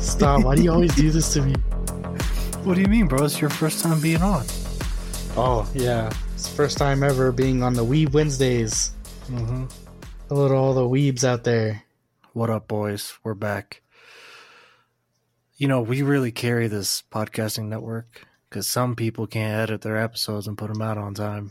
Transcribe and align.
Stop. 0.00 0.44
Why 0.44 0.54
do 0.54 0.62
you 0.62 0.70
always 0.70 0.94
do 0.94 1.10
this 1.10 1.32
to 1.32 1.42
me? 1.42 1.54
What 2.62 2.74
do 2.74 2.80
you 2.80 2.86
mean, 2.86 3.08
bro? 3.08 3.24
It's 3.24 3.40
your 3.40 3.50
first 3.50 3.82
time 3.82 4.00
being 4.00 4.22
on. 4.22 4.44
Oh, 5.36 5.68
yeah. 5.74 6.12
It's 6.34 6.48
the 6.48 6.54
first 6.54 6.78
time 6.78 7.02
ever 7.02 7.32
being 7.32 7.64
on 7.64 7.74
the 7.74 7.84
Weeb 7.84 8.12
Wednesdays. 8.12 8.92
Mm-hmm. 9.28 9.64
Hello 10.28 10.46
to 10.46 10.54
all 10.54 10.74
the 10.74 10.82
weebs 10.82 11.24
out 11.24 11.42
there. 11.42 11.82
What 12.32 12.48
up, 12.48 12.68
boys? 12.68 13.18
We're 13.24 13.34
back. 13.34 13.82
You 15.58 15.66
know, 15.66 15.80
we 15.80 16.02
really 16.02 16.30
carry 16.30 16.68
this 16.68 17.02
podcasting 17.10 17.64
network 17.64 18.24
because 18.48 18.68
some 18.68 18.94
people 18.94 19.26
can't 19.26 19.60
edit 19.60 19.80
their 19.80 19.96
episodes 19.96 20.46
and 20.46 20.56
put 20.56 20.72
them 20.72 20.80
out 20.80 20.96
on 20.96 21.14
time. 21.14 21.50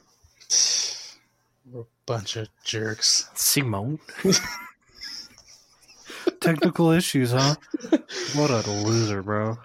We're 1.70 1.82
a 1.82 1.86
bunch 2.06 2.38
of 2.38 2.48
jerks. 2.64 3.30
Simone. 3.34 4.00
Technical 6.40 6.92
issues, 6.92 7.34
huh? 7.34 7.56
What 8.34 8.50
a 8.50 8.72
loser, 8.72 9.22
bro. 9.22 9.58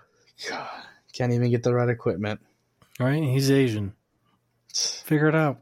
God, 0.50 0.68
can't 1.12 1.32
even 1.32 1.52
get 1.52 1.62
the 1.62 1.72
right 1.72 1.88
equipment. 1.88 2.40
Right? 2.98 3.22
He's 3.22 3.48
Asian. 3.48 3.92
Figure 4.74 5.28
it 5.28 5.36
out. 5.36 5.60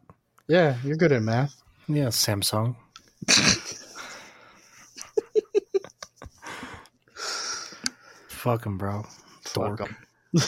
Yeah, 0.48 0.76
you're 0.82 0.96
good 0.96 1.12
at 1.12 1.20
math. 1.20 1.54
Yeah, 1.86 2.06
Samsung. 2.06 2.76
Fuck 8.40 8.64
him, 8.64 8.78
bro. 8.78 9.02
Fuck 9.42 9.54
Dork. 9.78 9.80
'em. 9.82 9.96
Yeah. 10.32 10.42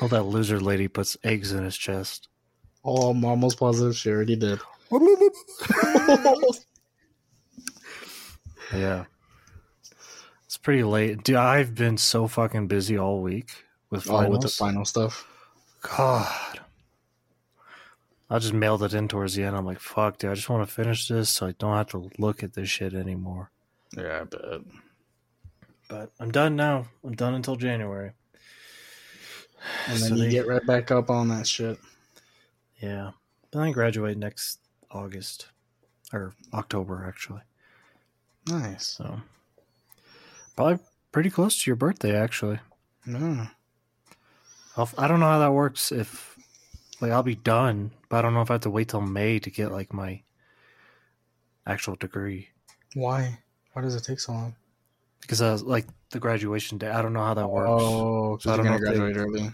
Oh, 0.00 0.08
that 0.08 0.24
loser 0.24 0.58
lady 0.58 0.88
puts 0.88 1.16
eggs 1.22 1.52
in 1.52 1.62
his 1.62 1.76
chest. 1.76 2.28
Oh, 2.84 3.10
I'm 3.10 3.24
almost 3.24 3.56
positive 3.58 3.94
she 3.96 4.10
already 4.10 4.34
did. 4.36 4.58
Yeah. 8.74 9.04
It's 10.46 10.56
pretty 10.56 10.82
late. 10.82 11.22
Dude, 11.24 11.36
I've 11.36 11.74
been 11.74 11.98
so 11.98 12.26
fucking 12.26 12.68
busy 12.68 12.96
all 12.98 13.20
week 13.20 13.50
with 13.90 14.08
Oh, 14.10 14.28
with 14.30 14.40
the 14.40 14.48
final 14.48 14.84
stuff. 14.86 15.26
God. 15.82 16.60
I 18.30 18.38
just 18.38 18.54
mailed 18.54 18.82
it 18.82 18.94
in 18.94 19.08
towards 19.08 19.34
the 19.34 19.44
end. 19.44 19.54
I'm 19.56 19.66
like, 19.66 19.78
fuck, 19.80 20.16
dude, 20.18 20.30
I 20.30 20.34
just 20.34 20.48
want 20.48 20.66
to 20.66 20.74
finish 20.74 21.06
this 21.06 21.28
so 21.28 21.46
I 21.48 21.52
don't 21.58 21.76
have 21.76 21.88
to 21.88 22.10
look 22.18 22.42
at 22.42 22.54
this 22.54 22.70
shit 22.70 22.94
anymore. 22.94 23.50
Yeah, 23.94 24.22
I 24.22 24.24
bet. 24.24 24.60
But 25.88 26.10
I'm 26.20 26.30
done 26.30 26.56
now. 26.56 26.86
I'm 27.04 27.14
done 27.14 27.34
until 27.34 27.56
January. 27.56 28.12
And 29.86 29.98
then 30.00 30.08
So 30.10 30.14
you 30.16 30.24
they- 30.24 30.30
get 30.30 30.46
right 30.48 30.64
back 30.66 30.90
up 30.90 31.08
on 31.10 31.28
that 31.28 31.46
shit. 31.46 31.78
Yeah. 32.80 33.12
Then 33.52 33.62
I 33.62 33.70
graduate 33.70 34.16
next 34.18 34.58
August. 34.90 35.46
Or 36.12 36.34
October, 36.52 37.04
actually. 37.06 37.42
Nice. 38.48 38.86
So 38.86 39.20
probably 40.56 40.78
pretty 41.12 41.30
close 41.30 41.62
to 41.62 41.70
your 41.70 41.76
birthday, 41.76 42.16
actually. 42.16 42.58
No. 43.06 43.46
I'll, 44.76 44.90
I 44.98 45.06
don't 45.06 45.20
know 45.20 45.26
how 45.26 45.38
that 45.38 45.52
works. 45.52 45.92
If 45.92 46.36
like 47.00 47.12
I'll 47.12 47.22
be 47.22 47.34
done, 47.36 47.92
but 48.08 48.16
I 48.18 48.22
don't 48.22 48.34
know 48.34 48.42
if 48.42 48.50
I 48.50 48.54
have 48.54 48.62
to 48.62 48.70
wait 48.70 48.88
till 48.88 49.00
May 49.00 49.38
to 49.38 49.50
get 49.50 49.70
like 49.72 49.92
my 49.92 50.22
actual 51.66 51.94
degree 51.96 52.48
Why? 52.94 53.38
Why 53.72 53.82
does 53.82 53.94
it 53.94 54.02
take 54.04 54.18
so 54.20 54.32
long? 54.32 54.54
Because 55.22 55.40
I 55.40 55.50
was 55.52 55.62
like 55.62 55.86
the 56.10 56.18
graduation 56.20 56.76
day. 56.78 56.90
I 56.90 57.00
don't 57.00 57.12
know 57.14 57.24
how 57.24 57.34
that 57.34 57.48
works. 57.48 57.70
Oh, 57.70 58.38
So 58.38 58.52
I 58.52 58.56
because 58.56 58.56
don't 58.56 58.64
you're 58.64 58.64
know 58.64 58.78
gonna 58.78 58.90
they- 59.06 59.12
graduate 59.12 59.16
early. 59.16 59.50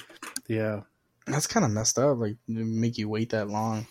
Yeah, 0.48 0.80
That's 1.26 1.46
kind 1.46 1.64
of 1.64 1.70
messed 1.72 1.98
up. 1.98 2.18
Like, 2.18 2.36
make 2.48 2.98
you 2.98 3.08
wait 3.08 3.30
that 3.30 3.48
long. 3.48 3.86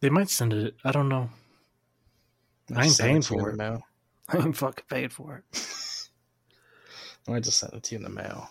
they 0.00 0.10
might 0.10 0.30
send 0.30 0.52
it. 0.54 0.74
I 0.84 0.90
don't 0.92 1.08
know. 1.08 1.28
I 2.74 2.86
ain't 2.86 2.98
paying 2.98 3.16
it 3.18 3.22
to 3.24 3.34
you 3.34 3.40
for 3.40 3.50
it. 3.50 3.56
mail. 3.56 3.82
I 4.28 4.38
ain't 4.38 4.56
fucking 4.56 4.84
paid 4.88 5.12
for 5.12 5.36
it. 5.52 5.66
I 7.28 7.30
might 7.32 7.42
just 7.44 7.58
send 7.58 7.74
it 7.74 7.82
to 7.84 7.94
you 7.94 7.98
in 7.98 8.04
the 8.04 8.10
mail. 8.10 8.48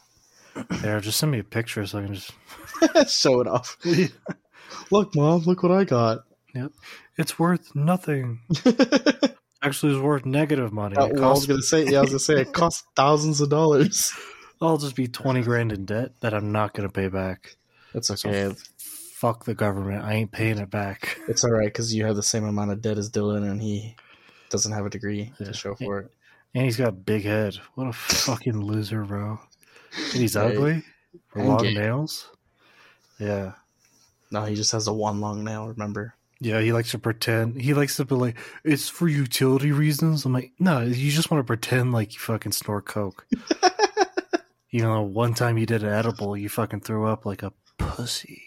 There, 0.82 1.00
just 1.00 1.18
send 1.18 1.32
me 1.32 1.40
a 1.40 1.44
picture 1.44 1.86
so 1.88 2.00
I 2.00 2.04
can 2.06 2.14
just. 2.14 2.32
Show 3.22 3.40
it 3.42 3.48
off. 3.48 3.78
Look, 4.92 5.16
mom. 5.16 5.42
Look 5.44 5.64
what 5.64 5.72
I 5.72 5.86
got. 5.86 6.20
Yep, 6.54 6.72
it's 7.18 7.40
worth 7.40 7.74
nothing. 7.74 8.42
Actually, 9.62 9.94
it's 9.94 10.02
worth 10.02 10.26
negative 10.26 10.74
money. 10.74 10.96
Uh, 10.96 11.08
well, 11.14 11.26
I 11.26 11.30
was 11.30 11.46
gonna 11.46 11.62
say, 11.62 11.86
yeah, 11.86 12.00
I 12.00 12.02
was 12.02 12.10
gonna 12.12 12.20
say 12.20 12.42
it 12.42 12.54
costs 12.54 12.84
thousands 12.96 13.42
of 13.42 13.50
dollars. 13.50 14.12
I'll 14.60 14.78
just 14.78 14.96
be 14.96 15.08
twenty 15.08 15.42
grand 15.42 15.72
in 15.72 15.86
debt 15.86 16.14
that 16.22 16.34
I'm 16.34 16.52
not 16.52 16.74
gonna 16.74 16.90
pay 16.90 17.08
back. 17.10 17.56
It's 17.94 18.08
So 18.08 18.30
okay. 18.30 18.56
fuck 18.78 19.46
the 19.46 19.54
government. 19.54 20.04
I 20.04 20.14
ain't 20.14 20.32
paying 20.32 20.58
it 20.58 20.70
back. 20.70 21.20
It's 21.28 21.44
all 21.44 21.52
right 21.52 21.66
because 21.68 21.94
you 21.94 22.06
have 22.06 22.16
the 22.16 22.24
same 22.24 22.46
amount 22.46 22.72
of 22.72 22.82
debt 22.82 22.98
as 22.98 23.10
Dylan, 23.12 23.50
and 23.50 23.62
he 23.62 23.96
doesn't 24.50 24.72
have 24.72 24.86
a 24.86 24.90
degree 24.90 25.32
Yeah. 25.40 25.48
to 25.48 25.54
show 25.54 25.76
for 25.76 26.00
it. 26.00 26.12
And 26.54 26.66
he's 26.66 26.78
got 26.78 26.90
a 26.90 26.94
big 26.94 27.24
head. 27.24 27.56
What 27.76 27.88
a 27.88 27.94
fucking 27.94 28.60
loser, 28.60 29.04
bro. 29.04 29.40
And 29.96 30.22
he's 30.22 30.36
ugly. 30.36 30.84
And 31.36 31.48
long 31.48 31.64
gay. 31.64 31.74
nails. 31.74 32.30
Yeah. 33.20 33.54
No, 34.32 34.44
he 34.46 34.56
just 34.56 34.72
has 34.74 34.88
a 34.88 34.94
one 34.94 35.22
long 35.22 35.44
nail. 35.44 35.68
Remember? 35.68 36.14
Yeah, 36.44 36.60
he 36.60 36.74
likes 36.74 36.90
to 36.92 37.00
pretend. 37.00 37.62
He 37.62 37.76
likes 37.76 37.98
to 37.98 38.06
be 38.06 38.16
like, 38.16 38.36
it's 38.64 38.90
for 38.90 39.08
utility 39.08 39.72
reasons. 39.72 40.26
I'm 40.26 40.34
like, 40.34 40.52
no, 40.58 40.82
you 40.82 41.12
just 41.12 41.30
want 41.30 41.40
to 41.40 41.46
pretend 41.46 41.92
like 41.94 42.16
you 42.16 42.20
fucking 42.20 42.54
snort 42.54 42.86
coke. 42.86 43.28
you 44.72 44.82
know, 44.82 45.04
one 45.04 45.36
time 45.36 45.60
you 45.60 45.68
did 45.68 45.84
an 45.84 45.94
edible, 45.94 46.36
you 46.36 46.50
fucking 46.50 46.82
threw 46.82 47.06
up 47.06 47.28
like 47.28 47.44
a 47.44 47.54
pussy. 47.78 48.42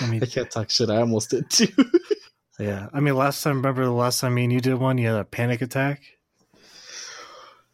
I 0.00 0.06
mean, 0.06 0.22
I 0.22 0.26
can't 0.26 0.50
talk 0.50 0.70
shit. 0.70 0.88
I 0.88 0.96
almost 0.96 1.28
did 1.28 1.50
too. 1.50 1.68
yeah. 2.58 2.88
I 2.94 3.00
mean, 3.00 3.16
last 3.16 3.42
time, 3.42 3.56
remember 3.56 3.84
the 3.84 3.90
last 3.90 4.20
time 4.20 4.32
me 4.32 4.44
and 4.44 4.52
you 4.52 4.62
did 4.62 4.76
one, 4.76 4.96
you 4.96 5.08
had 5.08 5.16
a 5.16 5.24
panic 5.24 5.60
attack? 5.60 6.04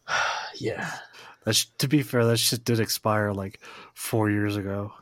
yeah. 0.57 0.91
That 1.45 1.55
sh- 1.55 1.67
to 1.79 1.87
be 1.87 2.03
fair, 2.03 2.25
that 2.25 2.39
shit 2.39 2.65
did 2.65 2.81
expire 2.81 3.33
like 3.33 3.61
four 3.95 4.29
years 4.29 4.57
ago. 4.57 4.93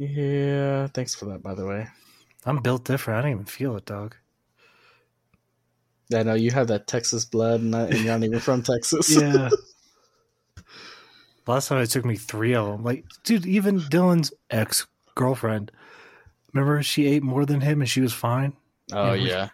Yeah. 0.00 0.86
Thanks 0.88 1.14
for 1.14 1.26
that, 1.26 1.42
by 1.42 1.52
the 1.54 1.66
way. 1.66 1.86
I'm 2.46 2.62
built 2.62 2.84
different. 2.84 3.18
I 3.18 3.22
don't 3.22 3.32
even 3.32 3.44
feel 3.44 3.76
it, 3.76 3.84
dog. 3.84 4.16
I 6.14 6.22
know 6.22 6.34
you 6.34 6.50
have 6.52 6.68
that 6.68 6.86
Texas 6.86 7.24
blood, 7.26 7.60
and, 7.60 7.70
not, 7.70 7.90
and 7.90 7.98
you're 8.00 8.18
not 8.18 8.24
even 8.24 8.40
from 8.40 8.62
Texas. 8.62 9.14
Yeah. 9.20 9.50
Last 11.46 11.68
time 11.68 11.82
it 11.82 11.86
took 11.90 12.04
me 12.04 12.16
three 12.16 12.54
of 12.54 12.66
them. 12.66 12.84
Like, 12.84 13.04
dude, 13.24 13.44
even 13.46 13.80
Dylan's 13.80 14.32
ex 14.50 14.86
girlfriend. 15.16 15.72
Remember, 16.52 16.80
she 16.82 17.06
ate 17.06 17.22
more 17.24 17.44
than 17.44 17.60
him 17.60 17.80
and 17.80 17.90
she 17.90 18.00
was 18.00 18.12
fine. 18.12 18.52
oh 18.92 19.12
Yeah, 19.14 19.22
we- 19.22 19.28
yeah. 19.28 19.48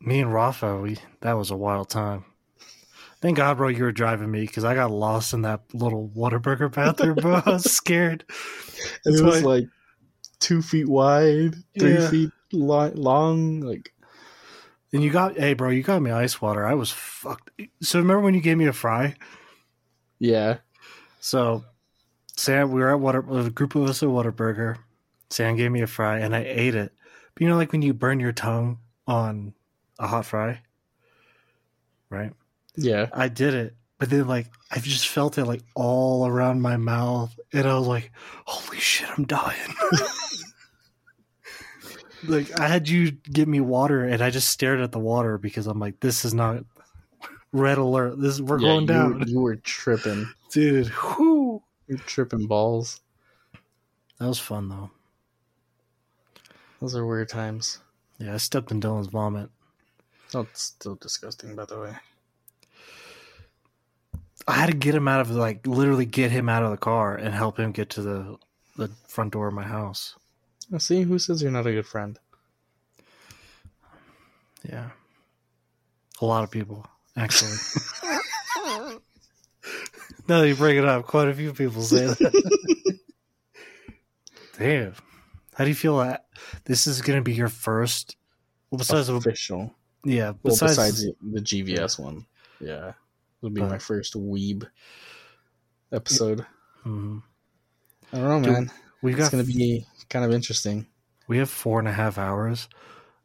Me 0.00 0.20
and 0.20 0.32
Rafa, 0.32 0.78
we 0.80 0.96
that 1.20 1.32
was 1.34 1.50
a 1.50 1.56
wild 1.56 1.90
time. 1.90 2.24
Thank 3.20 3.36
God, 3.36 3.56
bro, 3.56 3.68
you 3.68 3.82
were 3.82 3.92
driving 3.92 4.30
me 4.30 4.42
because 4.42 4.64
I 4.64 4.74
got 4.74 4.90
lost 4.92 5.34
in 5.34 5.42
that 5.42 5.62
little 5.74 6.08
Whataburger 6.16 6.72
bathroom, 6.72 7.16
bro. 7.16 7.42
I 7.44 7.50
was 7.50 7.70
scared. 7.70 8.24
And 9.04 9.14
That's 9.14 9.20
it 9.20 9.24
was 9.24 9.42
why- 9.42 9.56
like 9.56 9.68
two 10.38 10.62
feet 10.62 10.88
wide, 10.88 11.54
three 11.78 11.94
Yeah. 11.94 12.10
feet 12.10 12.30
li- 12.52 12.92
long. 12.94 13.60
Like 13.60 13.92
And 14.92 15.02
you 15.02 15.10
got, 15.10 15.36
hey, 15.36 15.54
bro, 15.54 15.70
you 15.70 15.82
got 15.82 16.00
me 16.00 16.10
ice 16.12 16.40
water. 16.40 16.64
I 16.66 16.74
was 16.74 16.90
fucked. 16.92 17.50
So 17.82 17.98
remember 17.98 18.20
when 18.22 18.34
you 18.34 18.40
gave 18.40 18.56
me 18.56 18.66
a 18.66 18.72
fry? 18.72 19.14
yeah, 20.20 20.58
So, 21.20 21.64
Sam, 22.36 22.70
we 22.70 22.80
were 22.80 22.90
at 22.90 23.00
Water, 23.00 23.24
a 23.30 23.50
group 23.50 23.74
of 23.74 23.88
us 23.88 24.02
at 24.02 24.08
Whataburger. 24.08 24.76
Sam 25.30 25.56
gave 25.56 25.70
me 25.72 25.80
a 25.82 25.86
fry, 25.88 26.18
and 26.18 26.34
I 26.36 26.44
ate 26.44 26.74
it. 26.76 26.92
But 27.34 27.42
you 27.42 27.48
know, 27.48 27.56
like 27.56 27.72
when 27.72 27.82
you 27.82 27.94
burn 27.94 28.20
your 28.20 28.32
tongue 28.32 28.78
on 29.06 29.54
a 29.98 30.06
hot 30.06 30.24
fry, 30.26 30.60
right? 32.10 32.32
Yeah. 32.78 33.08
I 33.12 33.28
did 33.28 33.54
it, 33.54 33.74
but 33.98 34.08
then 34.10 34.26
like 34.28 34.46
I 34.70 34.78
just 34.78 35.08
felt 35.08 35.36
it 35.38 35.44
like 35.44 35.62
all 35.74 36.26
around 36.26 36.62
my 36.62 36.76
mouth, 36.76 37.38
and 37.52 37.66
I 37.66 37.76
was 37.78 37.86
like, 37.88 38.10
"Holy 38.46 38.78
shit, 38.78 39.08
I'm 39.18 39.24
dying!" 39.24 39.74
like 42.24 42.58
I 42.60 42.68
had 42.68 42.88
you 42.88 43.10
give 43.10 43.48
me 43.48 43.60
water, 43.60 44.04
and 44.04 44.22
I 44.22 44.30
just 44.30 44.48
stared 44.50 44.80
at 44.80 44.92
the 44.92 44.98
water 44.98 45.38
because 45.38 45.66
I'm 45.66 45.78
like, 45.78 46.00
"This 46.00 46.24
is 46.24 46.34
not 46.34 46.64
red 47.52 47.78
alert. 47.78 48.20
This 48.20 48.40
we're 48.40 48.58
Yeah, 48.60 48.68
going 48.68 48.86
down, 48.86 49.24
You 49.28 49.40
were 49.40 49.56
tripping. 49.56 50.28
dude." 50.52 50.90
Whoo. 51.18 51.62
You're 51.86 51.98
tripping 51.98 52.46
balls. 52.46 53.00
That 54.18 54.26
was 54.28 54.38
fun 54.38 54.68
though. 54.68 54.90
Those 56.80 56.94
are 56.94 57.06
weird 57.06 57.28
times. 57.28 57.80
Yeah, 58.18 58.34
I 58.34 58.36
stepped 58.36 58.70
in 58.70 58.80
Dylan's 58.80 59.06
vomit. 59.08 59.48
Oh, 60.34 60.40
it's 60.40 60.62
still 60.62 60.96
disgusting, 60.96 61.56
by 61.56 61.64
the 61.64 61.78
way. 61.80 61.92
I 64.48 64.52
had 64.54 64.70
to 64.70 64.76
get 64.76 64.94
him 64.94 65.06
out 65.06 65.20
of 65.20 65.30
like 65.30 65.66
literally 65.66 66.06
get 66.06 66.30
him 66.30 66.48
out 66.48 66.62
of 66.62 66.70
the 66.70 66.78
car 66.78 67.14
and 67.14 67.34
help 67.34 67.58
him 67.58 67.72
get 67.72 67.90
to 67.90 68.02
the 68.02 68.38
the 68.76 68.88
front 69.06 69.32
door 69.32 69.48
of 69.48 69.54
my 69.54 69.64
house. 69.64 70.16
Now, 70.70 70.78
see, 70.78 71.02
who 71.02 71.18
says 71.18 71.42
you're 71.42 71.50
not 71.50 71.66
a 71.66 71.72
good 71.72 71.86
friend? 71.86 72.18
Yeah. 74.68 74.90
A 76.20 76.24
lot 76.26 76.44
of 76.44 76.50
people, 76.50 76.86
actually. 77.16 77.52
now 80.28 80.40
that 80.40 80.48
you 80.48 80.54
bring 80.54 80.76
it 80.76 80.84
up, 80.84 81.06
quite 81.06 81.28
a 81.28 81.34
few 81.34 81.52
people 81.52 81.82
say 81.82 82.06
that. 82.06 82.98
Damn. 84.58 84.94
How 85.54 85.64
do 85.64 85.70
you 85.70 85.76
feel 85.76 85.98
that 85.98 86.26
this 86.64 86.86
is 86.86 87.02
going 87.02 87.18
to 87.18 87.22
be 87.22 87.34
your 87.34 87.48
first? 87.48 88.16
Well, 88.70 88.78
besides, 88.78 89.08
official. 89.08 89.74
yeah, 90.04 90.30
Well, 90.42 90.54
besides, 90.54 90.76
besides 90.76 91.04
the, 91.04 91.14
the 91.22 91.40
GVS 91.40 91.98
one, 91.98 92.26
yeah, 92.60 92.92
it'll 93.42 93.54
be 93.54 93.60
Uh, 93.62 93.68
my 93.68 93.78
first 93.78 94.14
weeb 94.14 94.66
episode. 95.92 96.44
Mhm. 96.84 97.22
I 98.12 98.16
don't 98.18 98.28
know, 98.28 98.42
Dude, 98.42 98.52
man. 98.52 98.70
we've 99.02 99.14
It's 99.18 99.26
got 99.26 99.32
gonna 99.32 99.44
be 99.44 99.86
kind 100.08 100.24
of 100.24 100.32
interesting. 100.32 100.86
we 101.26 101.38
have 101.38 101.50
four 101.50 101.78
and 101.78 101.88
a 101.88 101.92
half 101.92 102.18
hours 102.18 102.68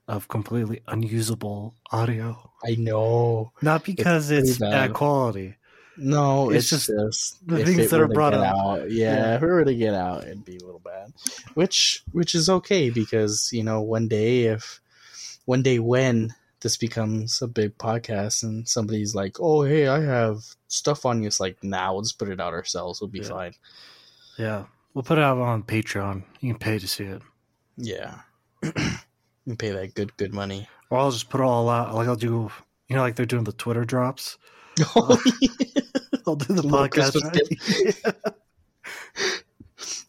of 0.07 0.27
completely 0.27 0.81
unusable 0.87 1.75
audio. 1.91 2.51
I 2.65 2.75
know. 2.75 3.51
Not 3.61 3.85
because 3.85 4.31
it's, 4.31 4.57
bad. 4.57 4.71
bad 4.71 4.93
quality. 4.93 5.55
No, 5.95 6.49
It's 6.49 6.71
it's, 6.73 6.87
just 6.87 6.87
just, 7.05 7.47
the 7.47 7.63
things 7.63 7.91
that 7.91 8.01
are 8.01 8.07
brought 8.07 8.33
up. 8.33 8.55
Out, 8.57 8.91
yeah, 8.91 9.15
Yeah. 9.15 9.35
if 9.35 9.41
we 9.41 9.47
were 9.47 9.63
to 9.63 9.75
get 9.75 9.93
out, 9.93 10.23
it'd 10.23 10.43
be 10.43 10.57
a 10.57 10.65
little 10.65 10.81
bad. 10.83 11.13
Which, 11.53 12.03
which 12.11 12.33
is 12.33 12.49
okay 12.49 12.89
because 12.89 13.49
you 13.53 13.63
know, 13.63 13.79
one 13.81 14.07
day 14.07 14.45
if, 14.45 14.81
one 15.45 15.61
day 15.61 15.77
when 15.79 16.33
this 16.63 16.77
becomes 16.77 17.41
a 17.43 17.47
big 17.47 17.77
podcast 17.77 18.41
and 18.43 18.67
somebody's 18.67 19.13
like, 19.13 19.37
"Oh, 19.39 19.61
hey, 19.63 19.87
I 19.87 20.01
have 20.01 20.39
stuff 20.69 21.05
on 21.05 21.21
you," 21.21 21.27
it's 21.27 21.39
like, 21.39 21.63
"Now, 21.63 21.93
let's 21.95 22.13
put 22.13 22.29
it 22.29 22.39
out 22.41 22.53
ourselves. 22.53 22.99
We'll 23.01 23.09
be 23.09 23.19
Yeah. 23.19 23.27
fine." 23.29 23.53
Yeah, 24.39 24.65
we'll 24.95 25.03
put 25.03 25.19
it 25.19 25.23
out 25.23 25.37
on 25.37 25.61
Patreon. 25.63 26.23
You 26.39 26.53
can 26.53 26.59
pay 26.59 26.79
to 26.79 26.87
see 26.87 27.03
it, 27.03 27.21
Yeah, 27.77 28.21
you 28.63 29.55
pay 29.57 29.69
that 29.71 29.93
good, 29.93 30.17
good 30.17 30.33
money. 30.33 30.67
or 30.89 30.97
I'll 30.97 31.11
just 31.11 31.29
put 31.29 31.41
it 31.41 31.43
all 31.43 31.69
out. 31.69 31.93
Like 31.93 32.07
I'll 32.07 32.15
do, 32.15 32.49
you 32.87 32.95
know, 32.95 33.01
like 33.03 33.15
they're 33.15 33.25
doing 33.27 33.43
the 33.43 33.51
Twitter 33.53 33.85
drops. 33.85 34.37
Oh, 34.95 35.21
I'll 36.25 36.35
do 36.37 36.53
the 36.53 36.61
podcast. 36.63 37.13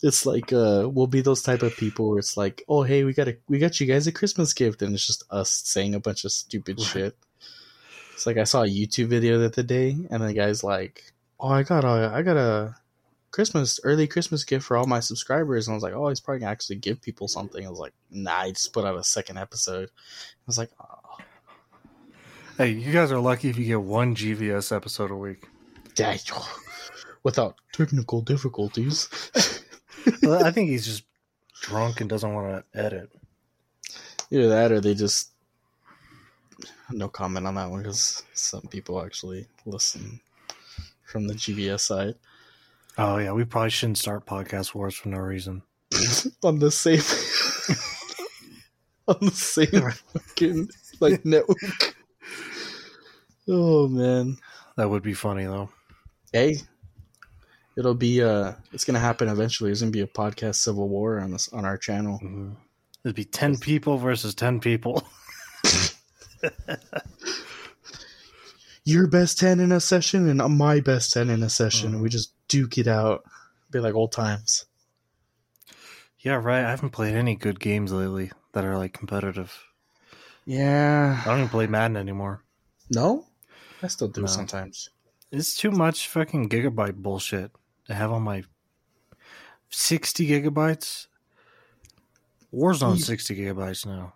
It's 0.02 0.24
like 0.26 0.52
uh 0.52 0.88
we'll 0.90 1.06
be 1.06 1.20
those 1.20 1.42
type 1.42 1.62
of 1.62 1.76
people 1.76 2.08
where 2.10 2.18
it's 2.18 2.36
like 2.36 2.62
oh 2.68 2.82
hey 2.82 3.04
we 3.04 3.12
got 3.12 3.28
a 3.28 3.36
we 3.48 3.58
got 3.58 3.78
you 3.80 3.86
guys 3.86 4.06
a 4.06 4.12
christmas 4.12 4.52
gift 4.52 4.82
and 4.82 4.94
it's 4.94 5.06
just 5.06 5.24
us 5.30 5.50
saying 5.64 5.94
a 5.94 6.00
bunch 6.00 6.24
of 6.24 6.32
stupid 6.32 6.78
Right. 6.78 6.86
shit. 6.86 7.16
It's 8.12 8.26
like 8.26 8.36
i 8.36 8.44
saw 8.44 8.62
a 8.62 8.66
youtube 8.68 9.06
video 9.06 9.38
the 9.38 9.46
other 9.46 9.62
day 9.62 9.96
and 10.10 10.22
the 10.22 10.32
guy's 10.32 10.62
like 10.62 11.12
oh 11.40 11.48
i 11.48 11.62
got 11.62 11.84
a 11.84 12.12
i 12.14 12.22
got 12.22 12.36
a 12.36 12.76
christmas 13.32 13.80
early 13.82 14.06
christmas 14.06 14.44
gift 14.44 14.64
for 14.64 14.76
all 14.76 14.86
my 14.86 15.00
subscribers 15.00 15.66
and 15.66 15.72
i 15.72 15.76
was 15.76 15.82
like 15.82 15.92
oh 15.94 16.08
he's 16.08 16.20
probably 16.20 16.38
gonna 16.40 16.52
actually 16.52 16.76
give 16.76 17.02
people 17.02 17.26
something. 17.26 17.66
I 17.66 17.70
was 17.70 17.80
like 17.80 17.92
nah 18.10 18.36
I 18.42 18.50
just 18.50 18.72
put 18.72 18.84
out 18.84 18.96
a 18.96 19.02
second 19.04 19.38
episode. 19.38 19.88
I 19.88 20.42
was 20.46 20.58
like 20.58 20.70
oh. 20.80 21.18
Hey, 22.56 22.70
you 22.70 22.92
guys 22.92 23.10
are 23.10 23.18
lucky 23.18 23.48
if 23.50 23.58
you 23.58 23.64
get 23.64 23.80
one 23.82 24.14
GVS 24.14 24.70
episode 24.74 25.10
a 25.10 25.16
week. 25.16 25.48
dang, 25.96 26.20
without 27.24 27.56
technical 27.72 28.20
difficulties 28.20 29.08
Well, 30.22 30.44
I 30.44 30.50
think 30.50 30.70
he's 30.70 30.86
just 30.86 31.04
drunk 31.62 32.00
and 32.00 32.10
doesn't 32.10 32.34
want 32.34 32.64
to 32.72 32.78
edit. 32.78 33.10
Either 34.30 34.48
that 34.48 34.72
or 34.72 34.80
they 34.80 34.94
just 34.94 35.30
no 36.90 37.08
comment 37.08 37.46
on 37.46 37.54
that 37.54 37.70
one 37.70 37.82
because 37.82 38.22
some 38.34 38.62
people 38.62 39.02
actually 39.02 39.46
listen 39.66 40.20
from 41.04 41.26
the 41.26 41.34
GVS 41.34 41.80
side 41.80 42.14
Oh 42.96 43.18
yeah, 43.18 43.32
we 43.32 43.44
probably 43.44 43.70
shouldn't 43.70 43.98
start 43.98 44.24
podcast 44.26 44.72
wars 44.74 44.94
for 44.94 45.08
no 45.08 45.18
reason. 45.18 45.62
on 46.44 46.58
the 46.60 46.70
same 46.70 47.00
on 49.08 49.16
the 49.20 49.30
same 49.32 49.68
fucking 50.12 50.68
like 51.00 51.24
network. 51.24 51.96
Oh 53.48 53.88
man, 53.88 54.36
That 54.76 54.88
would 54.90 55.02
be 55.02 55.14
funny 55.14 55.44
though. 55.44 55.70
hey, 56.32 56.56
it'll 57.76 57.94
be 57.94 58.22
uh, 58.22 58.52
it's 58.72 58.84
gonna 58.84 58.98
happen 59.00 59.28
eventually. 59.28 59.68
There's 59.70 59.80
gonna 59.80 59.90
be 59.92 60.00
a 60.00 60.06
podcast 60.06 60.56
civil 60.56 60.88
war 60.88 61.18
on 61.20 61.30
this 61.32 61.48
on 61.52 61.64
our 61.64 61.76
channel. 61.78 62.18
hmm 62.18 62.52
It'd 63.04 63.14
be 63.16 63.24
ten 63.24 63.56
people 63.58 63.98
versus 63.98 64.34
ten 64.34 64.60
people. 64.60 65.02
Your 68.86 69.06
best 69.06 69.38
ten 69.38 69.60
in 69.60 69.72
a 69.72 69.80
session 69.80 70.28
and 70.28 70.56
my 70.58 70.80
best 70.80 71.12
ten 71.12 71.30
in 71.30 71.42
a 71.42 71.48
session. 71.50 71.94
And 71.94 72.02
We 72.02 72.08
just 72.10 72.32
duke 72.48 72.76
it 72.78 72.86
out. 72.86 73.24
Be 73.70 73.80
like 73.80 73.94
old 73.94 74.12
times. 74.12 74.66
yeah, 76.18 76.34
right. 76.34 76.64
I 76.64 76.70
haven't 76.70 76.90
played 76.90 77.14
any 77.14 77.34
good 77.34 77.58
games 77.60 77.92
lately 77.92 78.30
that 78.52 78.64
are 78.64 78.76
like 78.78 78.92
competitive. 78.92 79.52
Yeah. 80.44 81.20
I 81.24 81.28
don't 81.28 81.38
even 81.38 81.48
play 81.48 81.66
Madden 81.66 81.96
anymore. 81.96 82.42
No, 82.90 83.24
I 83.82 83.86
still 83.88 84.08
do 84.08 84.20
No. 84.22 84.26
sometimes. 84.26 84.90
It's 85.32 85.56
too 85.56 85.70
much 85.70 86.06
fucking 86.08 86.50
gigabyte 86.50 86.96
bullshit 86.96 87.50
to 87.86 87.94
have 87.94 88.12
on 88.12 88.22
my 88.22 88.42
60 89.70 90.28
gigabytes. 90.28 91.06
Warzone 92.52 92.94
hmm. 92.94 92.98
60 92.98 93.36
gigabytes 93.36 93.86
now. 93.86 94.14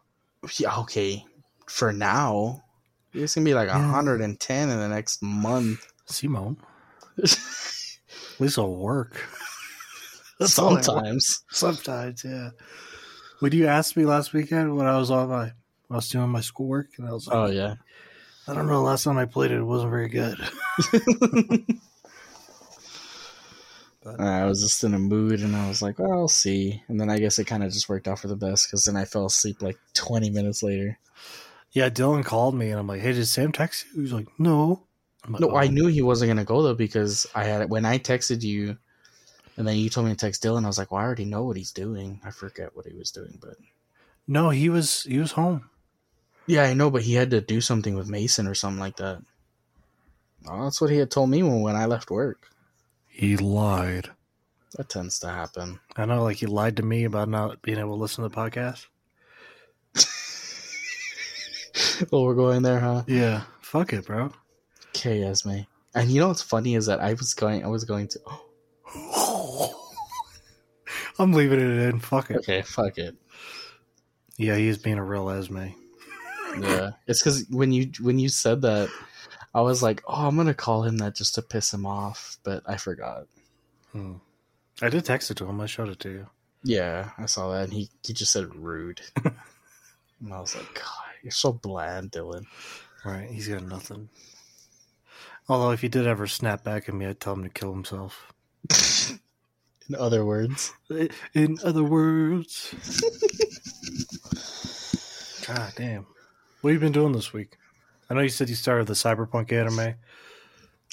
Yeah, 0.59 0.79
okay. 0.79 1.25
For 1.67 1.93
now, 1.93 2.65
it's 3.13 3.35
gonna 3.35 3.45
be 3.45 3.55
like 3.55 3.69
Yeah. 3.69 3.79
110 3.79 4.69
in 4.71 4.79
the 4.79 4.89
next 4.89 5.23
month. 5.23 5.87
Simone, 6.07 6.57
at 7.19 7.37
least 8.39 8.57
it'll 8.57 8.77
work. 8.77 9.27
That's 10.39 10.59
all 10.59 10.71
I 10.71 10.73
want. 10.75 10.85
Sometimes. 10.85 11.45
Sometimes, 11.51 12.25
yeah. 12.25 12.51
When 13.41 13.53
you 13.53 13.67
asked 13.67 13.97
me 13.97 14.07
last 14.07 14.33
weekend 14.33 14.77
when 14.77 14.87
I 14.87 14.97
was 14.97 15.11
on 15.11 15.29
my, 15.29 15.53
I 15.91 15.95
was 15.95 16.09
doing 16.09 16.31
my 16.31 16.41
schoolwork, 16.41 16.91
and 16.97 17.09
I 17.09 17.13
was 17.13 17.29
oh, 17.29 17.43
like, 17.43 17.51
Oh 17.51 17.53
yeah. 17.53 17.75
I 18.47 18.55
don't 18.55 18.67
know. 18.67 18.83
Last 18.83 19.05
time 19.05 19.19
I 19.19 19.27
played 19.27 19.51
it, 19.51 19.59
it 19.59 19.63
wasn't 19.63 19.91
very 19.91 20.09
good. 20.09 20.39
But 24.17 24.21
I 24.27 24.45
was 24.47 24.61
just 24.63 24.83
in 24.85 24.95
a 24.95 24.99
mood, 24.99 25.41
and 25.41 25.55
I 25.57 25.69
was 25.69 25.83
like, 25.83 25.99
"Well, 25.99 26.13
I'll 26.13 26.29
see." 26.29 26.83
And 26.89 27.01
then 27.01 27.11
I 27.11 27.19
guess 27.19 27.39
it 27.39 27.45
kind 27.47 27.63
of 27.65 27.73
just 27.73 27.89
worked 27.89 28.09
out 28.09 28.19
for 28.19 28.29
the 28.29 28.37
best 28.37 28.67
because 28.67 28.85
then 28.85 28.97
I 28.97 29.05
fell 29.05 29.27
asleep 29.27 29.61
like 29.63 29.79
20 29.95 30.31
minutes 30.31 30.63
later. 30.63 30.99
yeah, 31.73 31.91
Dylan 31.91 32.25
called 32.25 32.55
me, 32.55 32.71
and 32.71 32.79
I'm 32.81 32.87
like, 32.87 33.01
"Hey, 33.03 33.13
did 33.13 33.27
Sam 33.27 33.53
text 33.53 33.87
you?" 33.95 34.03
He's 34.03 34.13
like, 34.13 34.29
"No." 34.39 34.85
Like, 35.29 35.41
No, 35.41 35.51
I 35.57 35.67
"Oh." 35.67 35.71
knew 35.71 35.87
he 35.89 36.01
wasn't 36.03 36.31
gonna 36.31 36.45
go 36.45 36.63
though 36.63 36.75
because 36.75 37.27
I 37.35 37.45
had 37.45 37.69
when 37.69 37.85
I 37.85 37.99
texted 37.99 38.43
you, 38.43 38.79
and 39.57 39.67
then 39.69 39.77
you 39.77 39.91
told 39.91 40.07
me 40.07 40.13
to 40.13 40.17
text 40.17 40.43
Dylan. 40.43 40.65
I 40.65 40.69
was 40.69 40.79
like, 40.79 40.91
"Well, 40.91 41.01
I 41.01 41.05
already 41.05 41.25
know 41.27 41.45
what 41.45 41.57
he's 41.59 41.73
doing. 41.73 42.21
I 42.25 42.31
forget 42.31 42.75
what 42.75 42.87
he 42.87 42.95
was 42.95 43.11
doing, 43.11 43.39
but 43.41 43.57
No, 44.27 44.51
he 44.51 44.69
was 44.71 45.03
he 45.03 45.19
was 45.19 45.33
home. 45.33 45.69
yeah, 46.47 46.63
I 46.63 46.73
know. 46.73 46.91
But 46.91 47.03
he 47.03 47.15
had 47.15 47.31
to 47.33 47.41
do 47.43 47.61
something 47.61 47.95
with 47.95 48.09
Mason 48.09 48.47
or 48.47 48.55
something 48.55 48.81
like 48.81 48.97
that. 48.97 49.21
Oh, 50.49 50.65
that's 50.65 50.81
what 50.81 50.91
he 50.91 50.97
had 50.97 51.11
told 51.11 51.29
me 51.29 51.43
when 51.43 51.61
when 51.61 51.77
I 51.77 51.85
left 51.87 52.11
work. 52.11 52.49
He 53.19 53.37
lied. 53.37 54.09
That 54.77 54.89
tends 54.89 55.19
to 55.19 55.29
happen. 55.29 55.81
I 55.97 56.05
know, 56.05 56.23
like 56.23 56.37
he 56.37 56.47
lied 56.47 56.77
to 56.77 56.85
me 56.85 57.03
about 57.03 57.29
not 57.29 57.61
being 57.63 57.79
able 57.79 57.97
to 57.97 58.01
listen 58.01 58.23
to 58.23 58.29
the 58.29 58.37
podcast. 58.37 58.87
well, 62.13 62.25
we're 62.25 62.37
going 62.37 62.63
there, 62.63 62.79
huh? 62.79 63.03
Yeah, 63.09 63.43
fuck 63.61 63.93
it, 63.93 64.07
bro. 64.07 64.31
Okay, 64.91 65.25
Esme. 65.25 65.63
And 65.97 66.09
you 66.09 66.21
know 66.21 66.29
what's 66.29 66.43
funny 66.43 66.77
is 66.77 66.87
that 66.87 67.01
I 67.01 67.15
was 67.15 67.35
going, 67.35 67.65
I 67.65 67.67
was 67.67 67.85
going 67.85 68.07
to. 68.07 68.21
I'm 71.19 71.33
leaving 71.33 71.59
it 71.59 71.89
in. 71.89 71.99
Fuck 71.99 72.31
it. 72.31 72.37
Okay, 72.37 72.63
fuck 72.63 72.99
it. 72.99 73.17
Yeah, 74.37 74.55
he's 74.55 74.79
being 74.79 74.99
a 74.99 75.05
real 75.05 75.29
Esme. 75.29 75.71
Yeah, 76.61 76.91
it's 77.09 77.21
because 77.21 77.47
when 77.51 77.73
you 77.73 77.91
when 78.01 78.21
you 78.21 78.29
said 78.29 78.63
that, 78.63 78.89
I 79.55 79.63
was 79.63 79.83
like, 79.83 80.03
oh, 80.07 80.27
I'm 80.27 80.37
gonna 80.37 80.55
call 80.55 80.83
him 80.83 80.99
that 80.99 81.15
just 81.15 81.35
to 81.37 81.43
piss 81.43 81.73
him 81.73 81.87
off, 81.87 82.39
but 82.43 82.63
I 82.67 82.77
forgot. 82.77 83.27
Hmm. 83.93 84.15
I 84.81 84.89
did 84.89 85.05
text 85.05 85.31
it 85.31 85.37
to 85.39 85.47
him. 85.47 85.61
I 85.61 85.67
showed 85.67 85.89
it 85.89 86.01
to 86.01 86.11
you. 86.11 86.27
Yeah, 86.63 87.11
I 87.19 87.27
saw 87.27 87.53
that, 87.53 87.65
and 87.65 87.73
he 87.73 87.89
he 88.03 88.13
just 88.13 88.33
said 88.33 88.55
rude, 88.55 89.01
and 89.25 89.35
I 90.33 90.41
was 90.41 90.55
like, 90.55 90.75
God, 90.75 91.15
you're 91.23 91.31
so 91.31 91.53
bland, 91.53 92.13
Dylan. 92.13 92.47
Right, 93.05 93.29
he's 93.31 93.49
got 93.49 93.65
nothing. 93.65 94.09
Although, 95.49 95.71
if 95.71 95.81
he 95.81 95.89
did 95.89 96.07
ever 96.07 96.27
snap 96.27 96.63
back 96.63 96.89
at 96.89 96.95
me, 96.95 97.07
I'd 97.07 97.21
tell 97.21 97.33
him 97.33 97.45
to 97.45 97.49
kill 97.49 97.73
himself. 97.73 98.33
In 99.89 99.95
other 99.95 100.25
words, 100.25 100.75
In 101.35 101.59
other 101.65 101.83
words, 101.85 102.75
God 105.47 105.73
damn, 105.77 106.07
what 106.61 106.73
have 106.73 106.83
you 106.83 106.87
been 106.87 106.93
doing 106.93 107.13
this 107.13 107.33
week? 107.33 107.57
I 108.11 108.15
know 108.15 108.21
you 108.21 108.29
said 108.29 108.49
you 108.49 108.55
started 108.55 108.87
the 108.87 108.95
cyberpunk 108.95 109.53
anime. 109.53 109.95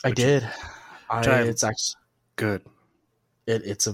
I 0.04 0.12
did. 0.12 0.44
Which 0.44 1.28
I- 1.28 1.42
it's 1.44 1.64
actually 1.64 1.96
Good, 2.38 2.64
it, 3.48 3.62
it's 3.66 3.88
a 3.88 3.94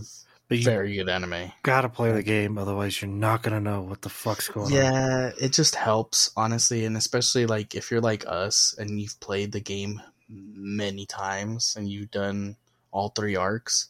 very 0.49 0.95
good 0.95 1.07
anime. 1.07 1.51
gotta 1.61 1.87
play 1.89 2.11
the 2.11 2.23
game, 2.23 2.57
otherwise 2.57 2.99
you're 3.01 3.11
not 3.11 3.43
gonna 3.43 3.61
know 3.61 3.81
what 3.81 4.01
the 4.01 4.09
fuck's 4.09 4.49
going 4.49 4.65
on. 4.65 4.71
Yeah, 4.71 5.31
it 5.39 5.53
just 5.53 5.75
helps, 5.75 6.31
honestly, 6.35 6.85
and 6.85 6.97
especially 6.97 7.45
like 7.45 7.75
if 7.75 7.91
you're 7.91 8.01
like 8.01 8.25
us 8.27 8.73
and 8.79 8.99
you've 8.99 9.19
played 9.19 9.51
the 9.51 9.59
game 9.59 10.01
many 10.27 11.05
times 11.05 11.75
and 11.77 11.87
you've 11.87 12.09
done 12.09 12.55
all 12.91 13.09
three 13.09 13.35
arcs, 13.35 13.89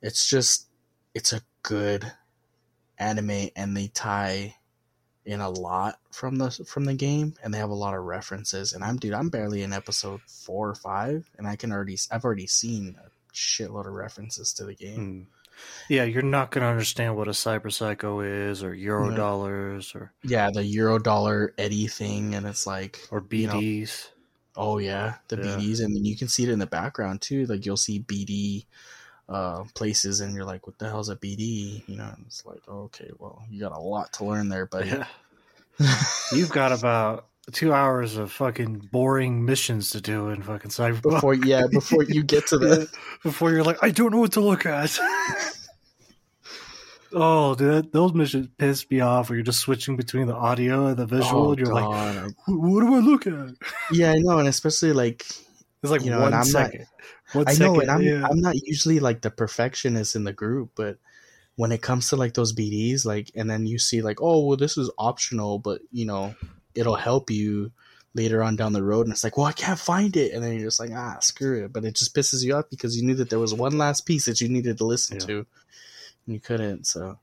it's 0.00 0.28
just 0.28 0.66
it's 1.14 1.32
a 1.34 1.42
good 1.62 2.10
anime 2.98 3.50
and 3.54 3.76
they 3.76 3.88
tie 3.88 4.54
in 5.28 5.40
a 5.40 5.50
lot 5.50 6.00
from 6.10 6.36
the 6.36 6.50
from 6.50 6.86
the 6.86 6.94
game, 6.94 7.34
and 7.42 7.52
they 7.52 7.58
have 7.58 7.68
a 7.68 7.74
lot 7.74 7.94
of 7.94 8.02
references. 8.04 8.72
And 8.72 8.82
I'm 8.82 8.96
dude, 8.96 9.12
I'm 9.12 9.28
barely 9.28 9.62
in 9.62 9.74
episode 9.74 10.22
four 10.26 10.70
or 10.70 10.74
five, 10.74 11.30
and 11.36 11.46
I 11.46 11.54
can 11.54 11.70
already 11.70 11.98
I've 12.10 12.24
already 12.24 12.46
seen 12.46 12.96
a 13.04 13.10
shitload 13.34 13.86
of 13.86 13.92
references 13.92 14.54
to 14.54 14.64
the 14.64 14.74
game. 14.74 14.96
Hmm. 14.96 15.22
Yeah, 15.88 16.04
you're 16.04 16.22
not 16.22 16.50
gonna 16.50 16.68
understand 16.68 17.16
what 17.16 17.28
a 17.28 17.32
cyber 17.32 17.70
psycho 17.70 18.20
is, 18.20 18.62
or 18.62 18.74
euro 18.74 19.14
dollars, 19.14 19.94
or 19.94 20.12
Yeah, 20.22 20.50
the 20.50 20.64
euro 20.64 20.98
dollar 20.98 21.52
Eddie 21.58 21.88
thing, 21.88 22.34
and 22.34 22.46
it's 22.46 22.66
like 22.66 23.06
or 23.10 23.22
You 23.30 23.48
know, 23.48 23.54
BDs. 23.54 24.08
Oh 24.56 24.78
yeah, 24.78 25.16
the 25.28 25.36
Yeah. 25.36 25.42
BDs, 25.42 25.84
and 25.84 25.94
then 25.94 26.04
you 26.04 26.16
can 26.16 26.28
see 26.28 26.44
it 26.44 26.48
in 26.48 26.58
the 26.58 26.66
background 26.66 27.20
too. 27.20 27.44
Like 27.46 27.66
you'll 27.66 27.76
see 27.76 28.00
BD 28.00 28.64
uh, 29.28 29.64
places, 29.74 30.20
and 30.20 30.34
you're 30.34 30.44
like, 30.44 30.66
"What 30.66 30.78
the 30.78 30.88
hell's 30.88 31.08
a 31.08 31.16
BD?" 31.16 31.86
You 31.88 31.96
know, 31.96 32.10
and 32.16 32.24
it's 32.26 32.44
like, 32.46 32.60
oh, 32.68 32.82
"Okay, 32.84 33.10
well, 33.18 33.42
you 33.50 33.60
got 33.60 33.72
a 33.72 33.78
lot 33.78 34.12
to 34.14 34.24
learn 34.24 34.48
there, 34.48 34.66
buddy." 34.66 34.88
Yeah. 34.88 35.06
You've 36.32 36.50
got 36.50 36.72
about 36.72 37.26
two 37.52 37.72
hours 37.72 38.16
of 38.16 38.30
fucking 38.32 38.88
boring 38.92 39.44
missions 39.44 39.90
to 39.90 40.00
do 40.00 40.28
in 40.28 40.42
fucking 40.42 40.70
Cyberpunk 40.70 41.02
before, 41.02 41.34
yeah, 41.34 41.66
before 41.70 42.02
you 42.02 42.22
get 42.22 42.46
to 42.48 42.58
that, 42.58 42.88
before 43.22 43.50
you're 43.52 43.64
like, 43.64 43.78
I 43.82 43.90
don't 43.90 44.10
know 44.12 44.18
what 44.18 44.32
to 44.32 44.40
look 44.40 44.66
at. 44.66 44.98
oh, 47.12 47.54
dude, 47.54 47.92
those 47.92 48.12
missions 48.12 48.48
piss 48.58 48.88
me 48.90 49.00
off. 49.00 49.28
Where 49.30 49.36
you're 49.36 49.44
just 49.44 49.60
switching 49.60 49.96
between 49.96 50.26
the 50.26 50.34
audio 50.34 50.86
and 50.88 50.96
the 50.96 51.06
visual, 51.06 51.48
oh, 51.48 51.50
and 51.52 51.58
you're 51.60 51.72
like, 51.72 51.84
God. 51.84 52.32
"Wh- 52.46 52.60
what 52.60 52.80
do 52.80 52.94
I 52.94 52.98
look 52.98 53.26
at? 53.26 53.54
yeah, 53.92 54.12
I 54.12 54.16
know, 54.18 54.38
and 54.38 54.48
especially 54.48 54.92
like 54.92 55.24
It's 55.82 55.90
like 55.92 56.02
You 56.02 56.10
know, 56.10 56.18
one 56.20 56.28
and 56.28 56.34
I'm 56.36 56.40
not- 56.40 56.46
second. 56.70 56.86
One 57.32 57.46
I 57.46 57.54
know, 57.54 57.74
second, 57.74 57.82
and 57.82 57.90
I'm 57.90 58.02
yeah. 58.02 58.26
I'm 58.30 58.40
not 58.40 58.56
usually 58.66 59.00
like 59.00 59.20
the 59.20 59.30
perfectionist 59.30 60.16
in 60.16 60.24
the 60.24 60.32
group, 60.32 60.70
but 60.74 60.98
when 61.56 61.72
it 61.72 61.82
comes 61.82 62.08
to 62.08 62.16
like 62.16 62.34
those 62.34 62.54
BDs, 62.54 63.04
like, 63.04 63.30
and 63.34 63.50
then 63.50 63.66
you 63.66 63.78
see 63.78 64.00
like, 64.00 64.20
oh, 64.20 64.46
well, 64.46 64.56
this 64.56 64.78
is 64.78 64.90
optional, 64.96 65.58
but 65.58 65.80
you 65.90 66.06
know, 66.06 66.34
it'll 66.74 66.96
help 66.96 67.30
you 67.30 67.72
later 68.14 68.42
on 68.42 68.56
down 68.56 68.72
the 68.72 68.82
road, 68.82 69.06
and 69.06 69.12
it's 69.12 69.24
like, 69.24 69.36
well, 69.36 69.46
I 69.46 69.52
can't 69.52 69.78
find 69.78 70.16
it, 70.16 70.32
and 70.32 70.42
then 70.42 70.54
you're 70.54 70.68
just 70.68 70.80
like, 70.80 70.90
ah, 70.92 71.18
screw 71.20 71.64
it, 71.64 71.72
but 71.72 71.84
it 71.84 71.94
just 71.96 72.14
pisses 72.14 72.44
you 72.44 72.54
off 72.54 72.70
because 72.70 72.96
you 72.96 73.02
knew 73.04 73.14
that 73.16 73.28
there 73.28 73.38
was 73.38 73.52
one 73.52 73.76
last 73.76 74.06
piece 74.06 74.24
that 74.24 74.40
you 74.40 74.48
needed 74.48 74.78
to 74.78 74.84
listen 74.84 75.18
Yeah. 75.18 75.26
to, 75.26 75.36
and 76.26 76.34
you 76.34 76.40
couldn't. 76.40 76.86
So 76.86 77.18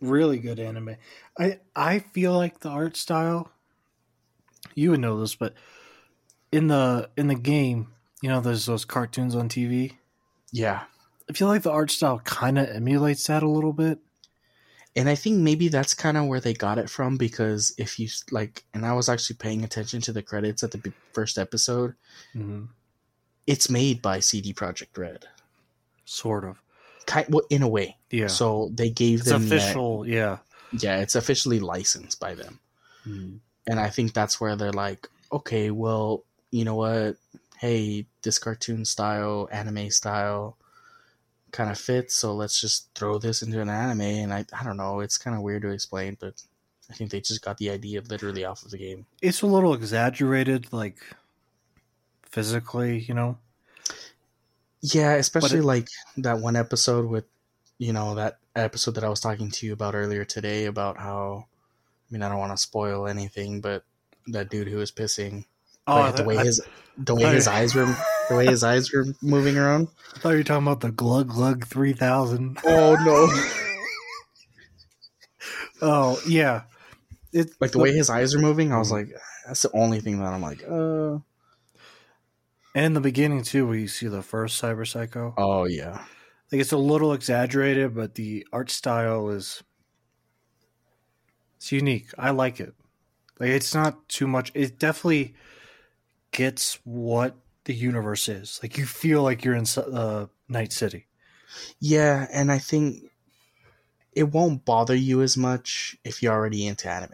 really 0.00 0.38
good 0.38 0.58
anime. 0.58 0.96
I 1.38 1.60
I 1.74 2.00
feel 2.00 2.32
like 2.32 2.60
the 2.60 2.68
art 2.68 2.96
style. 2.96 3.50
You 4.74 4.90
would 4.90 5.00
know 5.00 5.18
this, 5.20 5.34
but 5.34 5.54
in 6.52 6.68
the 6.68 7.10
in 7.16 7.28
the 7.28 7.34
game, 7.34 7.88
you 8.22 8.28
know, 8.28 8.40
there's 8.40 8.66
those 8.66 8.84
cartoons 8.84 9.34
on 9.34 9.48
TV. 9.48 9.94
yeah, 10.52 10.84
I 11.28 11.32
feel 11.34 11.48
like 11.48 11.62
the 11.62 11.70
art 11.70 11.90
style 11.90 12.20
kind 12.24 12.58
of 12.58 12.68
emulates 12.68 13.26
that 13.26 13.42
a 13.42 13.48
little 13.48 13.72
bit. 13.72 13.98
and 14.96 15.08
I 15.08 15.14
think 15.14 15.36
maybe 15.38 15.68
that's 15.68 15.94
kind 15.94 16.16
of 16.16 16.26
where 16.26 16.40
they 16.40 16.54
got 16.54 16.78
it 16.78 16.88
from 16.90 17.16
because 17.16 17.72
if 17.78 17.98
you 17.98 18.08
like, 18.30 18.64
and 18.74 18.84
I 18.86 18.92
was 18.94 19.08
actually 19.08 19.36
paying 19.36 19.62
attention 19.62 20.00
to 20.02 20.12
the 20.12 20.22
credits 20.22 20.62
at 20.62 20.72
the 20.72 20.92
first 21.12 21.38
episode, 21.38 21.94
Mm-hmm. 22.34 22.64
it's 23.46 23.70
made 23.70 24.02
by 24.02 24.20
CD 24.20 24.52
Projekt 24.52 24.96
Red. 24.96 25.26
Sort 26.04 26.44
of, 26.44 26.60
kind 27.06 27.26
well, 27.28 27.44
in 27.50 27.62
a 27.62 27.68
way. 27.68 27.98
yeah. 28.10 28.28
So 28.28 28.70
they 28.72 28.88
gave 28.90 29.20
it's 29.20 29.28
them 29.28 29.46
that- 29.48 29.56
official, 29.56 30.06
yeah. 30.08 30.38
yeah, 30.72 31.00
it's 31.00 31.14
officially 31.14 31.60
licensed 31.60 32.18
by 32.18 32.34
them, 32.34 32.60
and 33.04 33.78
I 33.78 33.90
think 33.90 34.14
that's 34.14 34.40
where 34.40 34.56
they're 34.56 34.72
like, 34.72 35.06
okay, 35.30 35.70
well, 35.70 36.24
you 36.50 36.64
know 36.64 36.74
what? 36.76 37.16
Hey, 37.58 38.06
this 38.22 38.38
cartoon 38.38 38.84
style, 38.84 39.48
anime 39.52 39.90
style, 39.90 40.56
kind 41.52 41.70
of 41.70 41.78
fits. 41.78 42.14
So 42.16 42.34
let's 42.34 42.60
just 42.60 42.88
throw 42.94 43.18
this 43.18 43.42
into 43.42 43.60
an 43.60 43.68
anime. 43.70 44.00
And 44.02 44.32
I, 44.32 44.46
I 44.58 44.64
don't 44.64 44.76
know. 44.76 45.00
It's 45.00 45.18
kind 45.18 45.36
of 45.36 45.42
weird 45.42 45.62
to 45.62 45.70
explain, 45.70 46.16
but 46.20 46.42
I 46.90 46.94
think 46.94 47.10
they 47.10 47.20
just 47.20 47.42
got 47.42 47.58
the 47.58 47.70
idea 47.70 48.02
literally 48.02 48.44
off 48.44 48.64
of 48.64 48.70
the 48.70 48.78
game. 48.78 49.06
It's 49.22 49.42
a 49.42 49.46
little 49.46 49.74
exaggerated, 49.74 50.72
like 50.72 50.98
physically, 52.22 53.00
you 53.00 53.14
know. 53.14 53.38
Yeah, 54.80 55.14
especially 55.14 55.60
it- 55.60 55.64
like 55.64 55.88
that 56.16 56.40
one 56.40 56.56
episode 56.56 57.06
with, 57.06 57.24
you 57.78 57.92
know, 57.92 58.14
that 58.14 58.38
episode 58.56 58.92
that 58.96 59.04
I 59.04 59.08
was 59.08 59.20
talking 59.20 59.50
to 59.50 59.66
you 59.66 59.72
about 59.72 59.94
earlier 59.94 60.24
today 60.24 60.64
about 60.66 60.98
how, 60.98 61.46
I 62.08 62.12
mean, 62.12 62.22
I 62.22 62.28
don't 62.28 62.38
want 62.38 62.52
to 62.52 62.58
spoil 62.62 63.06
anything, 63.08 63.60
but 63.60 63.84
that 64.28 64.50
dude 64.50 64.68
who 64.68 64.78
was 64.78 64.92
pissing, 64.92 65.46
like, 65.94 66.16
the 66.16 66.24
way 66.24 66.36
Oh, 66.36 66.40
I, 66.40 66.44
his 66.44 66.60
the 66.98 67.14
way 67.14 67.32
his 67.34 67.46
eyes 67.46 67.74
were 67.74 67.96
the 68.28 68.36
way 68.36 68.46
his 68.46 68.64
eyes 68.64 68.92
were 68.92 69.04
moving 69.22 69.56
around. 69.56 69.88
I 70.16 70.18
thought 70.18 70.30
you 70.30 70.38
were 70.38 70.42
talking 70.44 70.66
about 70.66 70.80
the 70.80 70.90
Glug 70.90 71.28
Glug 71.28 71.66
three 71.66 71.92
thousand. 71.92 72.58
Oh 72.64 72.96
no! 73.04 73.28
Oh 75.80 76.20
yeah, 76.26 76.62
it 77.32 77.50
like 77.60 77.70
the 77.70 77.78
way 77.78 77.92
his 77.92 78.10
eyes 78.10 78.34
are 78.34 78.40
moving, 78.40 78.72
I 78.72 78.78
was 78.78 78.90
like, 78.90 79.08
that's 79.46 79.62
the 79.62 79.70
only 79.74 80.00
thing 80.00 80.18
that 80.18 80.32
I'm 80.32 80.42
like, 80.42 80.62
uh. 80.68 81.18
And 82.74 82.84
in 82.86 82.92
the 82.94 83.00
beginning 83.00 83.42
too, 83.42 83.66
where 83.66 83.76
you 83.76 83.88
see 83.88 84.08
the 84.08 84.22
first 84.22 84.60
Cyber 84.60 84.86
Psycho. 84.86 85.34
Oh 85.38 85.64
yeah, 85.66 86.04
Like 86.50 86.60
it's 86.60 86.72
a 86.72 86.76
little 86.78 87.12
exaggerated, 87.12 87.94
but 87.94 88.16
the 88.16 88.46
art 88.52 88.70
style 88.70 89.28
is 89.30 89.62
it's 91.56 91.70
unique. 91.72 92.10
I 92.18 92.30
like 92.30 92.58
it. 92.60 92.74
Like 93.38 93.50
it's 93.50 93.74
not 93.74 94.08
too 94.08 94.26
much. 94.26 94.50
It 94.54 94.78
definitely 94.78 95.34
gets 96.32 96.78
what 96.84 97.36
the 97.64 97.74
universe 97.74 98.28
is. 98.28 98.60
Like 98.62 98.78
you 98.78 98.86
feel 98.86 99.22
like 99.22 99.44
you're 99.44 99.54
in 99.54 99.66
uh, 99.76 100.26
Night 100.48 100.72
City. 100.72 101.06
yeah, 101.80 102.26
and 102.32 102.50
I 102.50 102.58
think 102.58 103.04
it 104.12 104.24
won't 104.32 104.64
bother 104.64 104.94
you 104.94 105.22
as 105.22 105.36
much 105.36 105.96
if 106.04 106.22
you're 106.22 106.32
already 106.32 106.66
into 106.66 106.88
anime. 106.90 107.12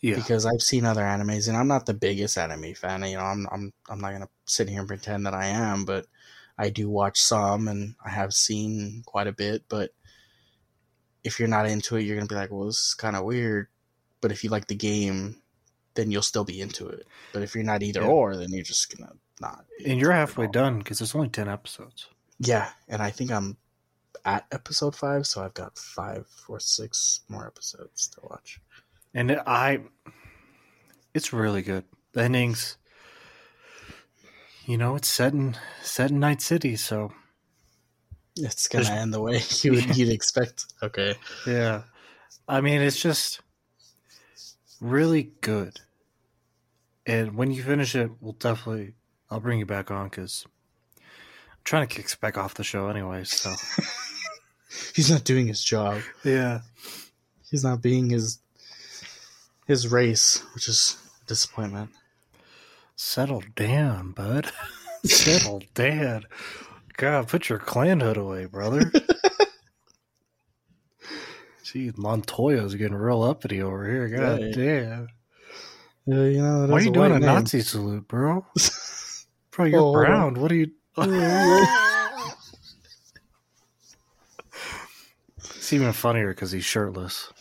Yeah, 0.00 0.16
because 0.16 0.46
I've 0.46 0.62
seen 0.62 0.84
other 0.84 1.02
animes, 1.02 1.48
and 1.48 1.56
I'm 1.56 1.68
not 1.68 1.86
the 1.86 1.94
biggest 1.94 2.36
anime 2.38 2.74
fan. 2.74 3.02
You 3.04 3.16
know, 3.16 3.22
I'm 3.24 3.46
I'm 3.50 3.72
I'm 3.88 4.00
not 4.00 4.12
gonna 4.12 4.28
sit 4.44 4.68
here 4.68 4.80
and 4.80 4.88
pretend 4.88 5.26
that 5.26 5.34
I 5.34 5.46
am, 5.46 5.84
but 5.84 6.06
I 6.58 6.70
do 6.70 6.88
watch 6.88 7.20
some, 7.20 7.68
and 7.68 7.94
I 8.04 8.10
have 8.10 8.34
seen 8.34 9.02
quite 9.06 9.26
a 9.26 9.32
bit. 9.32 9.64
But 9.68 9.90
if 11.24 11.38
you're 11.38 11.48
not 11.48 11.66
into 11.66 11.96
it, 11.96 12.02
you're 12.02 12.16
gonna 12.16 12.28
be 12.28 12.34
like, 12.34 12.50
well, 12.50 12.66
this 12.66 12.78
is 12.78 12.94
kind 12.94 13.16
of 13.16 13.24
weird. 13.24 13.68
But 14.20 14.32
if 14.32 14.44
you 14.44 14.50
like 14.50 14.66
the 14.68 14.74
game, 14.74 15.42
then 15.96 16.10
you'll 16.12 16.22
still 16.22 16.44
be 16.44 16.60
into 16.60 16.86
it. 16.88 17.06
But 17.32 17.42
if 17.42 17.54
you're 17.54 17.64
not 17.64 17.82
either 17.82 18.02
Yeah. 18.02 18.06
or, 18.08 18.36
then 18.36 18.50
you're 18.50 18.62
just 18.62 18.96
gonna 18.96 19.12
not. 19.40 19.64
and 19.84 19.98
you're 20.00 20.10
into 20.12 20.20
it 20.20 20.22
at 20.22 20.28
halfway 20.28 20.46
done 20.46 20.78
because 20.78 21.00
it's 21.00 21.14
only 21.14 21.28
ten 21.28 21.48
episodes. 21.48 22.06
Yeah, 22.38 22.70
and 22.88 23.02
I 23.02 23.10
think 23.10 23.30
I'm 23.32 23.56
at 24.24 24.46
episode 24.52 24.94
five, 24.94 25.26
so 25.26 25.42
I've 25.42 25.54
got 25.54 25.78
five 25.78 26.26
or 26.48 26.60
six 26.60 27.20
more 27.28 27.46
episodes 27.46 28.08
to 28.08 28.20
watch. 28.22 28.60
And 29.14 29.30
it, 29.30 29.38
I, 29.46 29.80
it's 31.14 31.32
really 31.32 31.62
good. 31.62 31.84
The 32.12 32.22
endings, 32.22 32.76
you 34.66 34.76
know, 34.76 34.96
it's 34.96 35.08
set 35.08 35.32
in 35.32 35.56
set 35.82 36.10
in 36.10 36.20
Night 36.20 36.42
City, 36.42 36.76
so 36.76 37.12
It's 38.38 38.68
gonna 38.68 38.84
There's- 38.84 39.00
end 39.02 39.14
the 39.14 39.20
way 39.20 39.40
you 39.62 39.72
would 39.72 39.86
Yeah. 39.86 39.94
you'd 39.94 40.12
expect. 40.12 40.66
Okay. 40.82 41.14
Yeah. 41.46 41.84
I 42.48 42.60
mean, 42.60 42.80
it's 42.82 43.00
just 43.00 43.40
really 44.80 45.32
good. 45.40 45.80
And 47.06 47.36
when 47.36 47.50
you 47.52 47.62
finish 47.62 47.94
it, 47.94 48.10
we'll 48.20 48.32
definitely, 48.32 48.94
I'll 49.30 49.40
bring 49.40 49.58
you 49.60 49.66
back 49.66 49.90
on 49.90 50.08
because 50.08 50.44
I'm 50.96 51.02
trying 51.64 51.86
to 51.86 51.94
kick 51.94 52.08
Spec 52.08 52.36
off 52.36 52.54
the 52.54 52.64
show 52.64 52.88
anyway. 52.88 53.24
So, 53.24 53.54
He's 54.94 55.10
not 55.10 55.24
doing 55.24 55.46
his 55.46 55.62
job. 55.62 56.00
yeah. 56.24 56.60
He's 57.50 57.62
not 57.64 57.80
being 57.80 58.10
his 58.10 58.40
his 59.66 59.86
race, 59.88 60.42
which 60.54 60.68
is 60.68 60.96
a 61.22 61.26
disappointment. 61.26 61.90
Settle 62.96 63.42
down, 63.54 64.10
bud. 64.12 64.50
Settle 65.04 65.62
down. 65.74 66.24
God, 66.96 67.28
put 67.28 67.48
your 67.48 67.58
clan 67.60 68.00
hood 68.00 68.16
away, 68.16 68.46
brother. 68.46 68.90
Jeez, 71.64 71.96
Montoya's 71.96 72.74
getting 72.74 72.96
real 72.96 73.22
uppity 73.22 73.60
over 73.62 73.84
here. 73.88 74.08
God 74.08 74.40
Right. 74.42 74.54
damn. 74.54 75.08
Yeah, 76.06 76.24
you 76.24 76.42
know. 76.42 76.62
that 76.62 76.70
Why 76.70 76.78
are 76.78 76.82
you 76.82 76.92
doing 76.92 77.12
a 77.12 77.18
name. 77.18 77.26
Nazi 77.26 77.60
salute, 77.60 78.06
bro? 78.06 78.46
Bro, 79.50 79.64
you're 79.66 79.80
Oh, 79.80 79.92
brown. 79.92 80.34
What 80.34 80.52
are 80.52 80.54
you? 80.54 80.70
It's 85.38 85.72
even 85.72 85.92
funnier 85.92 86.28
because 86.28 86.52
he's 86.52 86.64
shirtless. 86.64 87.32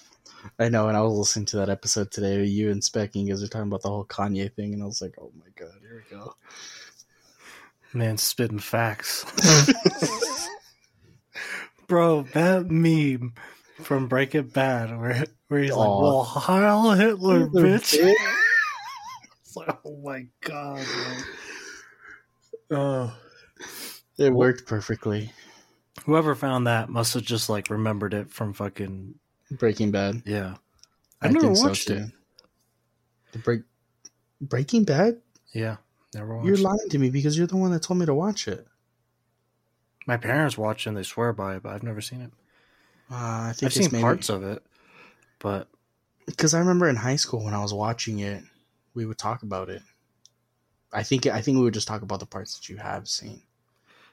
I 0.57 0.69
know, 0.69 0.87
and 0.87 0.97
I 0.97 1.01
was 1.01 1.13
listening 1.13 1.45
to 1.47 1.57
that 1.57 1.69
episode 1.69 2.09
today 2.09 2.39
with 2.39 2.49
you 2.49 2.71
and 2.71 2.83
Spec, 2.83 3.13
and 3.13 3.27
you 3.27 3.33
guys 3.33 3.43
were 3.43 3.47
talking 3.47 3.67
about 3.67 3.83
the 3.83 3.89
whole 3.89 4.05
Kanye 4.05 4.51
thing, 4.51 4.73
and 4.73 4.81
I 4.81 4.85
was 4.87 4.99
like, 4.99 5.13
oh 5.19 5.31
my 5.37 5.45
god, 5.55 5.75
here 5.81 6.03
we 6.09 6.17
go. 6.17 6.33
Man, 7.93 8.17
spitting 8.17 8.57
facts. 8.57 9.25
Bro, 11.87 12.23
that 12.33 12.71
meme 12.71 13.35
from 13.83 14.07
Breaking 14.07 14.47
Bad 14.47 14.89
where 14.99 15.23
where 15.49 15.61
he's 15.61 15.71
like, 15.71 15.87
"Well, 15.87 16.23
Heil 16.23 16.93
Hitler, 16.93 17.39
Hitler, 17.41 17.61
bitch." 17.61 18.01
bitch. 18.01 18.15
It's 19.55 19.67
like, 19.67 19.77
oh 19.85 19.97
my 20.03 20.25
god, 20.41 20.77
man. 20.95 21.23
Oh, 22.71 23.13
It 24.17 24.33
worked 24.33 24.65
perfectly. 24.65 25.31
whoever 26.05 26.35
found 26.35 26.67
that 26.67 26.89
must 26.89 27.13
have 27.13 27.23
just 27.23 27.49
like 27.49 27.69
remembered 27.69 28.13
it 28.13 28.31
from 28.31 28.53
fucking 28.53 29.15
Breaking 29.51 29.91
Bad. 29.91 30.23
yeah. 30.25 30.55
I've 31.21 31.31
never 31.33 31.51
watched 31.51 31.89
it. 31.89 32.11
The 33.31 33.39
break 33.39 33.61
Breaking 34.41 34.83
Bad. 34.83 35.21
Yeah, 35.53 35.77
never 36.13 36.35
watched. 36.35 36.45
You're 36.47 36.55
it. 36.55 36.61
lying 36.61 36.89
to 36.89 36.97
me 36.99 37.09
because 37.09 37.37
you're 37.37 37.47
the 37.47 37.55
one 37.57 37.71
that 37.71 37.81
told 37.83 37.99
me 37.99 38.05
to 38.05 38.13
watch 38.13 38.47
it. 38.47 38.67
My 40.05 40.17
parents 40.17 40.57
watch 40.57 40.85
it 40.85 40.89
and 40.89 40.97
they 40.97 41.03
swear 41.03 41.33
by 41.33 41.55
it, 41.55 41.63
but 41.63 41.73
I've 41.73 41.83
never 41.83 42.01
seen 42.01 42.21
it. 42.21 42.31
Uh, 43.09 43.15
I 43.49 43.53
think 43.55 43.67
I've 43.71 43.73
seen 43.91 44.01
parts 44.01 44.29
of 44.29 44.43
it, 44.43 44.63
but 45.39 45.67
because 46.25 46.53
I 46.53 46.59
remember 46.59 46.89
in 46.89 46.95
high 46.95 47.15
school 47.15 47.43
when 47.43 47.53
I 47.53 47.61
was 47.61 47.73
watching 47.73 48.19
it, 48.19 48.43
we 48.95 49.05
would 49.05 49.17
talk 49.17 49.43
about 49.43 49.69
it. 49.69 49.81
I 50.91 51.03
think 51.03 51.27
I 51.27 51.41
think 51.41 51.57
we 51.57 51.63
would 51.63 51.73
just 51.73 51.87
talk 51.87 52.01
about 52.01 52.19
the 52.19 52.25
parts 52.25 52.57
that 52.57 52.69
you 52.69 52.77
have 52.77 53.07
seen. 53.07 53.41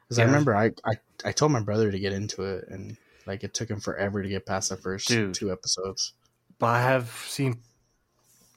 Because 0.02 0.18
I 0.18 0.24
remember 0.24 0.54
I, 0.54 0.72
I 0.84 0.94
I 1.24 1.32
told 1.32 1.52
my 1.52 1.60
brother 1.60 1.90
to 1.90 1.98
get 1.98 2.12
into 2.12 2.42
it, 2.42 2.66
and 2.68 2.96
like 3.26 3.44
it 3.44 3.54
took 3.54 3.70
him 3.70 3.80
forever 3.80 4.22
to 4.22 4.28
get 4.28 4.44
past 4.44 4.68
the 4.68 4.76
first 4.76 5.08
Dude. 5.08 5.34
two 5.34 5.52
episodes. 5.52 6.12
but 6.58 6.66
I 6.66 6.82
have 6.82 7.08
seen 7.28 7.60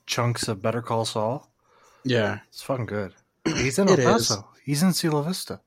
chunks 0.05 0.47
of 0.47 0.61
Better 0.61 0.81
Call 0.81 1.05
Saul. 1.05 1.49
Yeah, 2.03 2.39
It's 2.49 2.61
fucking 2.61 2.85
good. 2.85 3.13
He's 3.45 3.79
in 3.79 3.89
El 3.89 3.97
Paso. 3.97 4.47
He's 4.63 4.83
in 4.83 4.93
Cielo 4.93 5.21
Vista. 5.23 5.61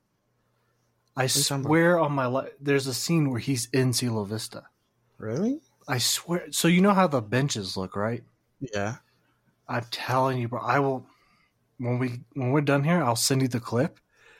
I 1.16 1.24
you 1.24 1.28
talking 1.28 1.56
about? 1.56 1.68
swear 1.68 1.98
on 1.98 2.12
my 2.12 2.26
life, 2.26 2.50
there's 2.60 2.86
a 2.86 2.94
scene 2.94 3.30
where 3.30 3.40
he's 3.40 3.68
in 3.72 3.92
Cielo 3.92 4.24
Vista. 4.24 4.64
really? 5.18 5.60
I 5.88 5.98
swear. 5.98 6.46
So 6.52 6.68
you 6.68 6.80
know 6.80 6.92
how 6.92 7.06
the 7.06 7.20
benches 7.20 7.76
look, 7.76 7.96
right? 7.96 8.22
Yeah. 8.60 8.96
I'm 9.68 9.84
telling 9.90 10.38
you, 10.38 10.48
bro. 10.48 10.60
I 10.60 10.78
will 10.80 11.06
when 11.78 11.98
we 11.98 12.20
when 12.34 12.50
we're 12.50 12.60
done 12.62 12.84
here. 12.84 13.02
I'll 13.02 13.16
send 13.16 13.42
you 13.42 13.48
the 13.48 13.60
clip 13.60 13.98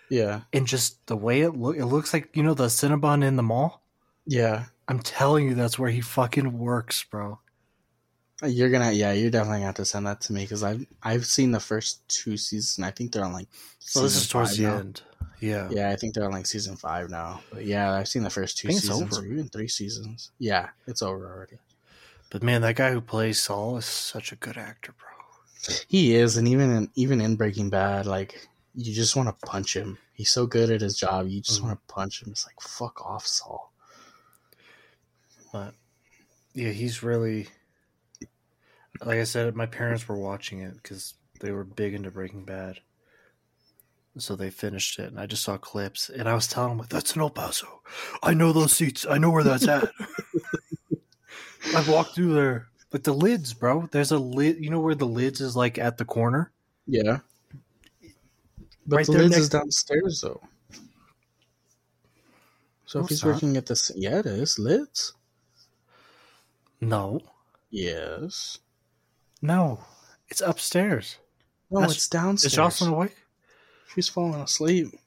Yeah. 0.09 0.41
and 0.53 0.67
just 0.67 1.07
the 1.07 1.17
way 1.17 1.43
it 1.43 1.51
look. 1.57 1.77
It 1.77 1.87
looks 1.87 2.13
like 2.13 2.31
you 2.35 2.43
know 2.43 2.55
the 2.55 2.67
Cinnabon 2.67 3.25
in 3.25 3.37
the 3.37 3.43
mall. 3.43 3.83
Yeah. 4.27 4.65
I'm 4.89 5.01
telling 5.01 5.47
you, 5.49 5.55
that's 5.55 5.79
where 5.79 5.91
he 5.91 6.01
fucking 6.01 6.59
works, 6.59 7.05
bro. 7.05 7.41
You're 8.43 8.71
gonna 8.71 8.93
yeah, 8.93 9.13
you're 9.13 9.31
definitely 9.31 9.59
gonna 9.59 9.67
have 9.67 9.75
to 9.77 9.85
send 9.85 10.07
that 10.07 10.21
to 10.23 10.33
me 10.33 10.45
because 10.45 10.63
I've 10.63 10.87
I've 11.03 11.27
seen 11.27 11.51
the 11.51 11.61
first 11.61 12.07
two 12.09 12.37
seasons. 12.37 12.85
I 12.87 12.91
think 12.93 13.13
they're 13.13 13.25
on 13.25 13.33
like. 13.33 13.49
So 13.81 14.01
this 14.03 14.17
is 14.17 14.29
towards 14.29 14.57
the 14.57 14.63
now. 14.65 14.77
end. 14.79 15.03
Yeah. 15.41 15.69
Yeah, 15.71 15.91
I 15.91 15.97
think 15.97 16.15
they're 16.15 16.25
on 16.25 16.33
like 16.33 16.47
season 16.47 16.77
five 16.77 17.11
now. 17.11 17.41
But 17.53 17.65
yeah, 17.65 17.93
I've 17.93 18.09
seen 18.09 18.23
the 18.23 18.31
first 18.31 18.57
two 18.59 18.69
I 18.69 18.71
think 18.71 18.79
it's 18.85 18.89
seasons 18.89 19.19
over. 19.19 19.27
or 19.27 19.31
even 19.31 19.49
three 19.49 19.69
seasons. 19.69 20.31
Yeah, 20.39 20.69
it's 20.87 21.03
over 21.03 21.27
already. 21.33 21.59
But 22.31 22.43
man, 22.43 22.61
that 22.63 22.77
guy 22.77 22.93
who 22.93 23.01
plays 23.01 23.41
Saul 23.41 23.77
is 23.79 23.85
such 23.87 24.31
a 24.33 24.37
good 24.37 24.57
actor, 24.57 24.95
bro. 24.99 25.09
He 25.89 26.15
is, 26.15 26.37
and 26.37 26.49
even 26.49 26.71
in 26.71 26.91
even 26.95 27.21
in 27.21 27.37
Breaking 27.37 27.71
Bad, 27.71 28.07
like 28.07 28.49
you 28.75 28.95
just 28.95 29.17
want 29.17 29.29
to 29.29 29.47
punch 29.47 29.75
him. 29.75 29.99
He's 30.13 30.31
so 30.31 30.47
good 30.47 30.71
at 30.71 30.81
his 30.81 30.97
job. 30.97 31.29
You 31.29 31.41
just 31.41 31.61
Mhm. 31.61 31.65
want 31.65 31.79
to 31.81 31.95
punch 31.95 32.23
him. 32.23 32.31
It's 32.31 32.47
like 32.47 32.61
fuck 32.61 33.05
off, 33.05 33.27
Saul. 33.27 33.73
But 35.53 35.75
yeah, 36.55 36.71
he's 36.71 37.03
really 37.03 37.49
like 39.01 39.19
I 39.19 39.25
said. 39.25 39.55
My 39.55 39.67
parents 39.67 40.07
were 40.09 40.19
watching 40.19 40.61
it 40.61 40.75
because 40.75 41.15
they 41.41 41.53
were 41.53 41.65
big 41.65 41.95
into 41.95 42.11
Breaking 42.11 42.45
Bad, 42.45 42.81
so 44.19 44.35
they 44.37 44.51
finished 44.51 44.99
it, 44.99 45.07
and 45.09 45.21
I 45.21 45.27
just 45.27 45.43
saw 45.45 45.57
clips, 45.57 46.09
and 46.09 46.29
I 46.29 46.35
was 46.35 46.47
telling 46.47 46.71
them 46.71 46.79
like, 46.79 46.89
"That's 46.89 47.15
an 47.15 47.21
El 47.21 47.31
Paso. 47.31 47.83
I 48.23 48.35
know 48.35 48.53
those 48.53 48.73
seats. 48.73 49.07
I 49.09 49.19
know 49.19 49.31
where 49.31 49.45
that's 49.45 49.69
at. 49.69 49.91
I've 51.75 51.89
walked 51.89 52.15
through 52.15 52.35
there." 52.35 52.69
But 52.91 53.05
the 53.05 53.13
lids, 53.13 53.53
bro. 53.53 53.89
There's 53.93 54.13
a 54.13 54.19
lid. 54.19 54.63
You 54.65 54.71
know 54.71 54.81
where 54.81 54.95
the 54.95 55.07
lids 55.07 55.41
is 55.41 55.55
like 55.57 55.79
at 55.79 55.99
the 55.99 56.05
corner. 56.05 56.53
Yeah, 56.87 57.19
but 58.87 58.97
Right 58.97 59.07
the 59.07 59.13
lids 59.13 59.31
next- 59.33 59.43
is 59.43 59.49
downstairs 59.51 60.21
though. 60.23 60.41
So 62.87 63.01
No, 63.01 63.05
if 63.05 63.11
he's 63.11 63.23
not. 63.25 63.35
working 63.35 63.57
at 63.59 63.67
this, 63.67 63.91
yeah, 63.95 64.21
it 64.21 64.27
is 64.27 64.59
lids. 64.59 65.13
No, 66.81 67.21
Yes. 67.71 68.59
no, 69.43 69.85
it's 70.29 70.41
upstairs. 70.41 71.17
No, 71.71 71.81
That's- 71.81 71.97
it's 71.97 72.09
downstairs. 72.09 72.53
Is 72.53 72.57
Jocelyn 72.57 72.93
awake? 72.95 73.17
She's 73.95 74.09
falling 74.09 74.41
asleep. 74.41 74.99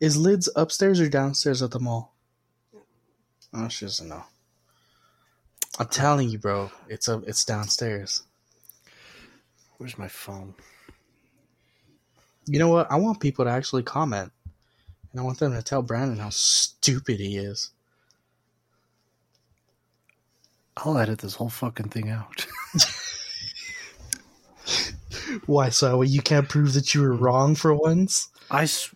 Is 0.00 0.16
lids 0.16 0.48
upstairs 0.56 0.98
or 1.00 1.08
downstairs 1.08 1.62
at 1.62 1.70
the 1.70 1.78
mall? 1.78 2.16
Oh, 3.52 3.68
she 3.68 3.84
doesn't 3.84 4.08
know. 4.08 4.24
I'm 5.78 5.88
telling 5.88 6.30
you, 6.30 6.38
bro. 6.38 6.70
It's 6.88 7.08
a, 7.08 7.18
it's 7.26 7.44
downstairs. 7.44 8.22
Where's 9.78 9.98
my 9.98 10.08
phone? 10.08 10.54
You 12.46 12.58
know 12.58 12.68
what? 12.68 12.90
I 12.90 12.96
want 12.96 13.20
people 13.20 13.44
to 13.44 13.50
actually 13.50 13.82
comment, 13.82 14.30
and 15.10 15.20
I 15.20 15.24
want 15.24 15.38
them 15.38 15.52
to 15.52 15.62
tell 15.62 15.82
Brandon 15.82 16.18
how 16.18 16.30
stupid 16.30 17.18
he 17.18 17.36
is. 17.36 17.70
I'll 20.76 20.98
edit 20.98 21.20
this 21.20 21.36
whole 21.36 21.48
fucking 21.48 21.88
thing 21.88 22.10
out. 22.10 22.46
Why? 25.46 25.70
So 25.70 26.02
you 26.02 26.22
can't 26.22 26.48
prove 26.48 26.74
that 26.74 26.94
you 26.94 27.02
were 27.02 27.14
wrong 27.14 27.54
for 27.54 27.74
once? 27.74 28.28
I. 28.50 28.64
S- 28.64 28.94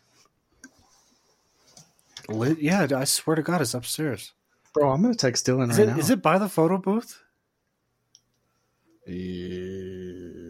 Lit, 2.29 2.61
yeah, 2.61 2.87
I 2.95 3.05
swear 3.05 3.37
to 3.37 3.43
God, 3.43 3.63
it's 3.63 3.73
upstairs. 3.73 4.33
Bro, 4.75 4.91
I'm 4.91 5.03
gonna 5.03 5.15
text 5.15 5.47
Dylan 5.47 5.71
Is 5.71 5.79
right 5.79 5.89
it? 5.89 5.93
now. 5.93 5.99
Is 5.99 6.11
it 6.11 6.23
by 6.23 6.39
the 6.39 6.49
photo 6.49 6.79
booth? 6.79 7.19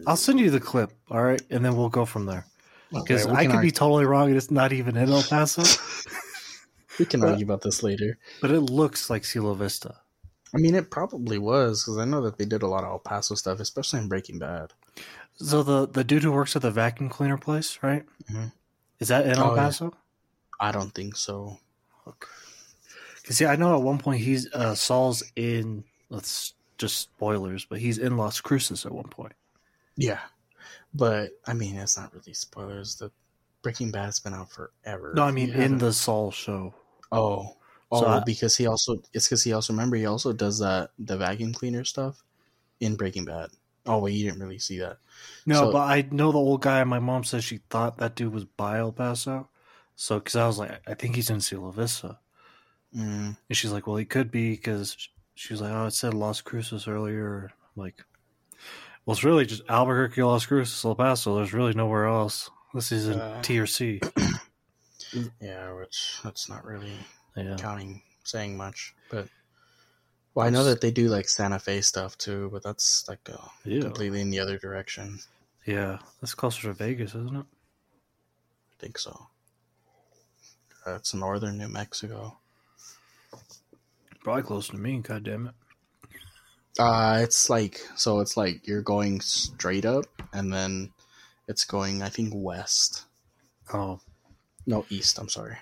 I'll 0.07 0.17
send 0.17 0.39
you 0.39 0.49
the 0.49 0.59
clip, 0.59 0.91
all 1.09 1.21
right, 1.23 1.41
and 1.49 1.63
then 1.63 1.75
we'll 1.75 1.89
go 1.89 2.05
from 2.05 2.25
there. 2.25 2.45
Because 2.91 3.25
Okay, 3.25 3.35
I 3.35 3.43
can 3.45 3.51
could 3.53 3.61
be 3.61 3.71
totally 3.71 4.05
wrong, 4.05 4.27
and 4.27 4.35
it's 4.37 4.51
not 4.51 4.73
even 4.73 4.97
in 4.97 5.09
El 5.09 5.23
Paso, 5.23 5.63
we 6.99 7.05
can 7.05 7.23
argue 7.23 7.45
about 7.45 7.61
this 7.61 7.83
later. 7.83 8.17
but 8.41 8.51
it 8.51 8.61
looks 8.61 9.09
like 9.09 9.23
Cielo 9.23 9.53
Vista. 9.53 9.95
I 10.53 10.57
mean, 10.57 10.73
it 10.73 10.89
probably 10.89 11.37
was 11.37 11.83
because 11.83 11.99
I 11.99 12.05
know 12.05 12.21
that 12.21 12.37
they 12.39 12.45
did 12.45 12.63
a 12.63 12.67
lot 12.67 12.83
of 12.83 12.89
El 12.89 12.99
Paso 12.99 13.35
stuff, 13.35 13.59
especially 13.59 13.99
in 13.99 14.07
Breaking 14.09 14.39
Bad. 14.39 14.73
So 15.35 15.61
the 15.63 15.87
the 15.87 16.03
dude 16.03 16.23
who 16.23 16.31
works 16.31 16.55
at 16.55 16.63
the 16.63 16.71
vacuum 16.71 17.07
cleaner 17.09 17.37
place, 17.37 17.77
right? 17.83 18.03
Mhm. 18.31 18.51
Is 18.99 19.07
that 19.09 19.25
in 19.27 19.37
El 19.37 19.51
Oh, 19.51 19.55
yeah. 19.55 19.61
Paso? 19.61 19.93
I 20.59 20.71
don't 20.71 20.93
think 20.93 21.15
so. 21.15 21.59
Because 22.03 22.27
see, 23.35 23.45
I 23.45 23.55
know 23.55 23.75
at 23.75 23.81
one 23.81 23.97
point 23.97 24.21
he's 24.21 24.51
uh, 24.53 24.75
Saul's 24.75 25.23
in. 25.35 25.83
Let's 26.09 26.53
just 26.77 26.97
spoilers, 26.99 27.65
but 27.65 27.79
he's 27.79 27.97
in 27.97 28.17
Las 28.17 28.41
Cruces 28.41 28.85
at 28.85 28.91
one 28.91 29.07
point. 29.09 29.33
Yeah, 29.95 30.19
but 30.93 31.31
I 31.45 31.53
mean, 31.53 31.75
it's 31.75 31.97
not 31.97 32.13
really 32.13 32.33
spoilers. 32.33 32.95
The 32.95 33.11
Breaking 33.61 33.91
Bad's 33.91 34.19
been 34.19 34.33
out 34.33 34.49
forever. 34.51 35.13
No, 35.15 35.23
I 35.23 35.31
mean 35.31 35.51
in 35.51 35.77
the 35.77 35.91
Saul 35.93 36.31
show. 36.31 36.73
oh 37.11 37.55
oh 37.91 38.01
So 38.01 38.07
I- 38.07 38.23
because 38.25 38.55
he 38.55 38.65
also 38.67 39.01
it's 39.13 39.27
because 39.27 39.43
he 39.43 39.53
also 39.53 39.73
remember 39.73 39.97
he 39.97 40.05
also 40.05 40.31
does 40.33 40.59
that 40.59 40.91
the 40.97 41.17
vacuum 41.17 41.53
cleaner 41.53 41.83
stuff 41.83 42.23
in 42.79 42.95
Breaking 42.95 43.25
Bad. 43.25 43.49
Oh 43.85 43.99
wait, 43.99 44.13
you 44.13 44.25
didn't 44.25 44.41
really 44.41 44.59
see 44.59 44.79
that. 44.79 44.97
No, 45.45 45.55
So- 45.65 45.71
but 45.73 45.79
I 45.81 46.07
know 46.11 46.31
the 46.31 46.37
old 46.39 46.61
guy. 46.61 46.83
My 46.85 46.99
mom 46.99 47.23
says 47.25 47.43
she 47.43 47.59
thought 47.69 47.97
that 47.97 48.15
dude 48.15 48.33
was 48.33 48.45
El 48.59 48.91
Paso. 48.93 49.49
So, 49.95 50.17
because 50.19 50.37
I 50.37 50.47
was 50.47 50.57
like, 50.57 50.79
I 50.87 50.93
think 50.93 51.15
he's 51.17 51.29
in 51.29 51.41
Cielo 51.41 51.71
Vista. 51.71 52.19
Mm, 52.95 53.37
And 53.47 53.57
she's 53.57 53.71
like, 53.71 53.85
well, 53.87 53.97
he 53.97 54.05
could 54.05 54.31
be 54.31 54.51
because 54.51 55.09
she 55.35 55.53
was 55.53 55.61
like, 55.61 55.71
oh, 55.71 55.85
it 55.87 55.91
said 55.91 56.13
Las 56.13 56.41
Cruces 56.41 56.87
earlier. 56.87 57.51
I'm 57.75 57.81
like, 57.83 58.03
well, 59.05 59.13
it's 59.13 59.23
really 59.23 59.45
just 59.45 59.61
Albuquerque, 59.69 60.21
Las 60.23 60.45
Cruces, 60.45 60.83
El 60.83 60.95
Paso. 60.95 61.35
There's 61.35 61.53
really 61.53 61.73
nowhere 61.73 62.05
else. 62.07 62.49
This 62.73 62.91
is 62.91 63.07
in 63.09 63.19
Uh. 63.19 63.41
T 63.41 63.59
or 63.59 63.65
C. 63.67 64.01
yeah, 65.41 65.73
which 65.73 66.19
that's 66.23 66.49
not 66.49 66.65
really 66.65 66.93
Yeah. 67.35 67.55
counting 67.57 68.01
saying 68.23 68.57
much, 68.57 68.93
but. 69.09 69.27
Well, 70.35 70.45
I 70.45 70.51
know 70.51 70.63
that 70.65 70.79
they 70.81 70.91
do 70.91 71.09
like 71.09 71.27
Santa 71.27 71.57
Fe 71.59 71.81
stuff 71.81 72.17
too, 72.17 72.49
but 72.51 72.61
that's 72.63 73.07
like 73.09 73.27
uh, 73.31 73.47
Yeah. 73.65 73.81
completely 73.81 74.21
in 74.21 74.29
the 74.29 74.39
other 74.39 74.57
direction. 74.59 75.19
Yeah. 75.65 75.97
That's 76.21 76.35
closer 76.35 76.63
to 76.67 76.73
Vegas, 76.73 77.09
isn't 77.15 77.35
it? 77.35 77.45
I 77.45 78.75
think 78.79 78.97
so. 78.99 79.27
That's 80.85 81.13
northern 81.13 81.57
New 81.57 81.67
Mexico. 81.67 82.37
Probably 84.23 84.43
closer 84.43 84.73
to 84.73 84.77
me, 84.77 84.99
god 84.99 85.23
damn 85.23 85.47
it. 85.47 85.53
Uh, 86.77 87.19
it's 87.23 87.49
like 87.49 87.81
so. 87.95 88.19
It's 88.19 88.37
like 88.37 88.65
you're 88.67 88.81
going 88.81 89.19
straight 89.21 89.85
up, 89.85 90.05
and 90.33 90.53
then 90.53 90.91
it's 91.47 91.65
going. 91.65 92.01
I 92.01 92.09
think 92.09 92.31
west. 92.35 93.05
Oh. 93.73 93.99
No, 94.65 94.85
east. 94.89 95.17
I'm 95.19 95.29
sorry. 95.29 95.57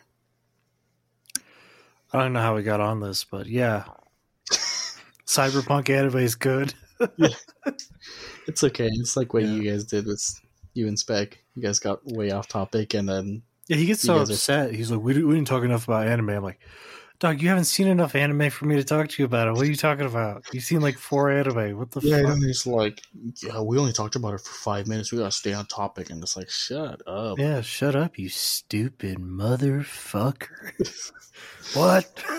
I 2.14 2.20
don't 2.20 2.34
know 2.34 2.42
how 2.42 2.56
we 2.56 2.64
got 2.64 2.82
on 2.82 3.00
this, 3.00 3.24
but 3.24 3.48
yeah. 3.48 3.86
Cyberpunk 5.26 5.90
anime 5.90 6.18
is 6.18 6.36
good. 6.36 6.74
It's 8.48 8.64
okay. 8.64 8.88
It's 8.90 9.18
like 9.18 9.34
what 9.34 9.44
Yeah. 9.44 9.50
you 9.52 9.70
guys 9.72 9.84
did 9.84 10.06
with 10.06 10.24
you 10.74 10.88
and 10.88 10.98
Spec. 10.98 11.38
You 11.56 11.62
guys 11.62 11.80
got 11.80 12.00
way 12.06 12.32
off 12.32 12.48
topic, 12.48 12.94
and 12.94 13.08
then 13.10 13.42
Yeah, 13.68 13.76
he 13.76 13.86
gets 13.86 14.02
so 14.02 14.20
guys 14.20 14.30
are- 14.30 14.34
upset. 14.34 14.74
He's 14.74 14.90
like, 14.90 15.02
we, 15.02 15.22
we 15.22 15.36
didn't 15.36 15.48
talk 15.48 15.66
enough 15.66 15.84
about 15.86 16.08
anime. 16.08 16.30
I'm 16.30 16.44
like, 16.44 16.60
dog, 17.20 17.42
you 17.42 17.50
haven't 17.50 17.66
seen 17.66 17.88
enough 17.88 18.16
anime 18.16 18.50
for 18.50 18.66
me 18.66 18.76
to 18.76 18.84
talk 18.84 19.10
to 19.10 19.22
you 19.22 19.26
about 19.26 19.48
it. 19.48 19.52
What 19.54 19.62
are 19.62 19.70
you 19.70 19.76
talking 19.76 20.06
about? 20.06 20.46
You've 20.54 20.64
seen 20.64 20.82
like 20.82 20.98
four 20.98 21.30
anime. 21.32 21.78
What 21.78 21.92
the 21.92 22.02
yeah, 22.02 22.22
fuck? 22.22 22.34
and 22.34 22.44
he's 22.44 22.66
like, 22.66 23.02
yeah, 23.44 23.62
we 23.62 23.78
only 23.78 23.94
talked 23.94 24.16
about 24.16 24.34
it 24.34 24.42
for 24.42 24.54
five 24.54 24.88
minutes. 24.88 25.12
We 25.12 25.18
gotta 25.20 25.32
stay 25.32 25.54
on 25.54 25.66
topic, 25.66 26.10
and 26.10 26.22
it's 26.22 26.38
like, 26.38 26.50
shut 26.50 27.02
up. 27.08 27.40
Yeah, 27.40 27.62
shut 27.62 27.96
up, 27.96 28.18
you 28.18 28.30
stupid 28.30 29.18
motherfucker. 29.18 30.72
what? 31.74 32.24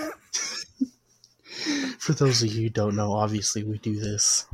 For 1.98 2.12
those 2.12 2.42
of 2.42 2.52
you 2.52 2.62
who 2.64 2.70
don't 2.70 2.94
know, 2.96 3.12
obviously 3.12 3.64
we 3.64 3.78
do 3.78 3.98
this 3.98 4.46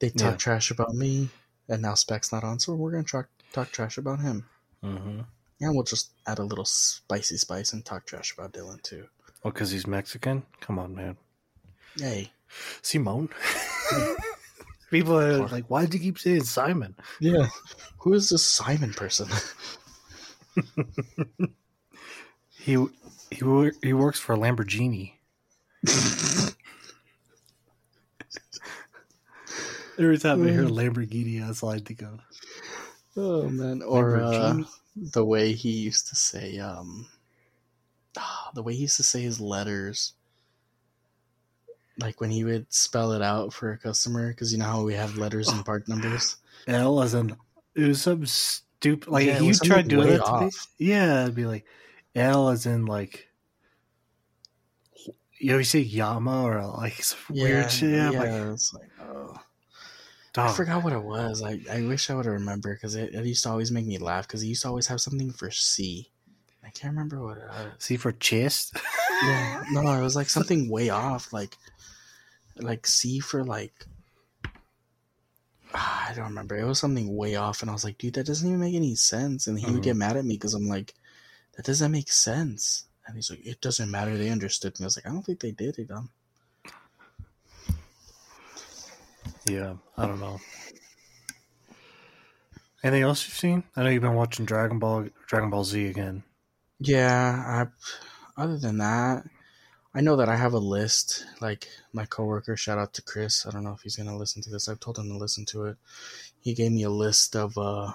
they 0.00 0.08
talk 0.10 0.32
Yeah. 0.32 0.36
trash 0.36 0.70
about 0.70 0.94
me, 0.94 1.28
and 1.68 1.82
now 1.82 1.94
Spec's 1.94 2.32
not 2.32 2.42
on, 2.42 2.58
so 2.58 2.74
we're 2.74 2.90
gonna 2.90 3.04
talk 3.04 3.28
talk 3.52 3.70
trash 3.70 3.98
about 3.98 4.20
him. 4.20 4.48
Mm-hmm. 4.82 5.20
And 5.60 5.74
we'll 5.74 5.84
just 5.84 6.10
add 6.26 6.38
a 6.38 6.42
little 6.42 6.64
spicy 6.64 7.36
spice 7.36 7.72
and 7.74 7.84
talk 7.84 8.06
trash 8.06 8.32
about 8.32 8.52
Dylan 8.52 8.82
too. 8.82 9.06
Oh, 9.44 9.50
because 9.50 9.70
he's 9.70 9.86
Mexican? 9.86 10.42
Come 10.60 10.78
on, 10.78 10.94
man. 10.94 11.16
Hey. 11.98 12.32
Simone. 12.82 13.28
People 14.90 15.18
are 15.18 15.48
like, 15.48 15.64
why 15.68 15.84
did 15.84 15.94
you 15.94 16.00
keep 16.00 16.18
saying 16.18 16.44
Simon? 16.44 16.94
Yeah. 17.20 17.48
Who 17.98 18.12
is 18.14 18.28
this 18.28 18.44
Simon 18.44 18.92
person? 18.92 19.28
He 22.60 22.76
he 23.30 23.70
he 23.82 23.92
works 23.94 24.20
for 24.20 24.36
Lamborghini. 24.36 25.14
Every 29.98 30.18
time 30.18 30.46
I 30.46 30.50
hear 30.50 30.64
Lamborghini, 30.64 31.40
that's 31.40 31.62
all 31.62 31.70
I 31.70 31.78
think 31.78 32.02
of. 32.02 32.20
oh 33.16 33.48
man! 33.48 33.80
Or 33.82 34.20
uh, 34.20 34.58
the 34.94 35.24
way 35.24 35.52
he 35.54 35.70
used 35.70 36.08
to 36.08 36.16
say, 36.16 36.58
um, 36.58 37.06
the 38.54 38.62
way 38.62 38.74
he 38.74 38.82
used 38.82 38.96
to 38.96 39.02
say 39.02 39.22
his 39.22 39.40
letters. 39.40 40.14
Like 41.98 42.20
when 42.20 42.30
he 42.30 42.44
would 42.44 42.72
spell 42.72 43.12
it 43.12 43.22
out 43.22 43.52
for 43.52 43.72
a 43.72 43.78
customer, 43.78 44.28
because 44.28 44.52
you 44.52 44.58
know 44.58 44.64
how 44.64 44.82
we 44.82 44.94
have 44.94 45.18
letters 45.18 45.48
and 45.48 45.64
part 45.64 45.88
numbers. 45.88 46.36
L 46.66 47.02
as 47.02 47.14
in 47.14 47.36
it 47.74 47.88
was 47.88 48.02
some 48.02 48.24
stupid 48.26 49.08
like 49.08 49.26
Yeah, 49.26 49.40
you 49.40 49.54
tried 49.54 49.88
doing 49.88 50.08
that 50.08 50.24
to 50.24 50.40
me. 50.40 50.50
Yeah, 50.78 51.22
it'd 51.22 51.34
be 51.34 51.46
like 51.46 51.66
L 52.14 52.48
as 52.48 52.66
in 52.66 52.86
like 52.86 53.28
you 55.38 55.52
know 55.52 55.58
you 55.58 55.64
say 55.64 55.80
Yama 55.80 56.44
or 56.44 56.64
like 56.66 57.02
some 57.02 57.18
weird 57.30 57.70
shit. 57.70 57.90
Yeah, 57.90 58.08
I'm 58.08 58.16
like, 58.16 58.52
it's 58.54 58.74
like, 58.74 58.90
oh. 59.02 59.36
I 60.36 60.52
forgot 60.52 60.84
what 60.84 60.92
it 60.92 61.02
was. 61.02 61.42
I, 61.42 61.60
I 61.70 61.82
wish 61.82 62.08
I 62.08 62.14
would 62.14 62.24
have 62.24 62.34
remembered 62.34 62.78
because 62.78 62.94
it, 62.94 63.14
it 63.14 63.24
used 63.24 63.42
to 63.42 63.50
always 63.50 63.72
make 63.72 63.86
me 63.86 63.98
laugh 63.98 64.28
because 64.28 64.42
he 64.42 64.48
used 64.48 64.62
to 64.62 64.68
always 64.68 64.86
have 64.86 65.00
something 65.00 65.32
for 65.32 65.50
C. 65.50 66.10
I 66.64 66.70
can't 66.70 66.92
remember 66.94 67.22
what 67.22 67.38
it 67.38 67.44
was. 67.48 67.72
see 67.78 67.96
for 67.96 68.12
chest. 68.12 68.76
Yeah, 69.22 69.62
no, 69.72 69.82
it 69.92 70.00
was 70.02 70.16
like 70.16 70.30
something 70.30 70.70
way 70.70 70.88
off, 70.88 71.30
like 71.30 71.54
like 72.56 72.86
C 72.86 73.20
for 73.20 73.44
like 73.44 73.74
ah, 75.74 76.08
I 76.08 76.14
don't 76.14 76.24
remember. 76.28 76.56
It 76.56 76.64
was 76.64 76.78
something 76.78 77.14
way 77.14 77.36
off, 77.36 77.60
and 77.60 77.70
I 77.70 77.74
was 77.74 77.84
like, 77.84 77.98
dude, 77.98 78.14
that 78.14 78.24
doesn't 78.24 78.48
even 78.48 78.60
make 78.60 78.74
any 78.74 78.94
sense. 78.94 79.46
And 79.46 79.58
he 79.58 79.66
Mhm. 79.66 79.74
would 79.74 79.82
get 79.82 79.96
mad 79.96 80.16
at 80.16 80.24
me 80.24 80.36
because 80.36 80.54
I'm 80.54 80.68
like, 80.68 80.94
that 81.56 81.66
doesn't 81.66 81.92
make 81.92 82.10
sense. 82.10 82.84
And 83.06 83.14
he's 83.16 83.28
like, 83.28 83.44
it 83.44 83.60
doesn't 83.60 83.90
matter. 83.90 84.16
They 84.16 84.30
understood 84.30 84.80
me. 84.80 84.84
I 84.84 84.86
was 84.86 84.96
like, 84.96 85.06
I 85.06 85.10
don't 85.10 85.22
think 85.22 85.40
they 85.40 85.52
did, 85.52 85.78
it 85.78 85.88
dumb. 85.88 86.08
yeah, 89.46 89.74
I 89.98 90.06
don't 90.06 90.20
know. 90.20 90.38
Anything 92.82 93.02
else 93.02 93.26
you've 93.26 93.36
seen? 93.36 93.64
I 93.76 93.82
know 93.82 93.90
you've 93.90 94.00
been 94.02 94.14
watching 94.14 94.46
Dragon 94.46 94.78
Ball 94.78 95.08
Dragon 95.26 95.50
Ball 95.50 95.64
Z 95.64 95.86
again. 95.88 96.22
Yeah, 96.80 97.66
I, 98.36 98.42
other 98.42 98.56
than 98.58 98.78
that, 98.78 99.24
I 99.94 100.00
know 100.00 100.16
that 100.16 100.28
I 100.28 100.36
have 100.36 100.54
a 100.54 100.58
list. 100.58 101.26
Like 101.40 101.68
my 101.92 102.06
coworker, 102.06 102.56
shout 102.56 102.78
out 102.78 102.94
to 102.94 103.02
Chris. 103.02 103.44
I 103.46 103.50
don't 103.50 103.64
know 103.64 103.72
if 103.74 103.82
he's 103.82 103.96
gonna 103.96 104.16
listen 104.16 104.40
to 104.42 104.50
this. 104.50 104.68
I've 104.68 104.80
told 104.80 104.98
him 104.98 105.08
to 105.08 105.16
listen 105.18 105.44
to 105.46 105.66
it. 105.66 105.76
He 106.40 106.54
gave 106.54 106.72
me 106.72 106.82
a 106.84 106.90
list 106.90 107.36
of 107.36 107.56
uh, 107.58 107.92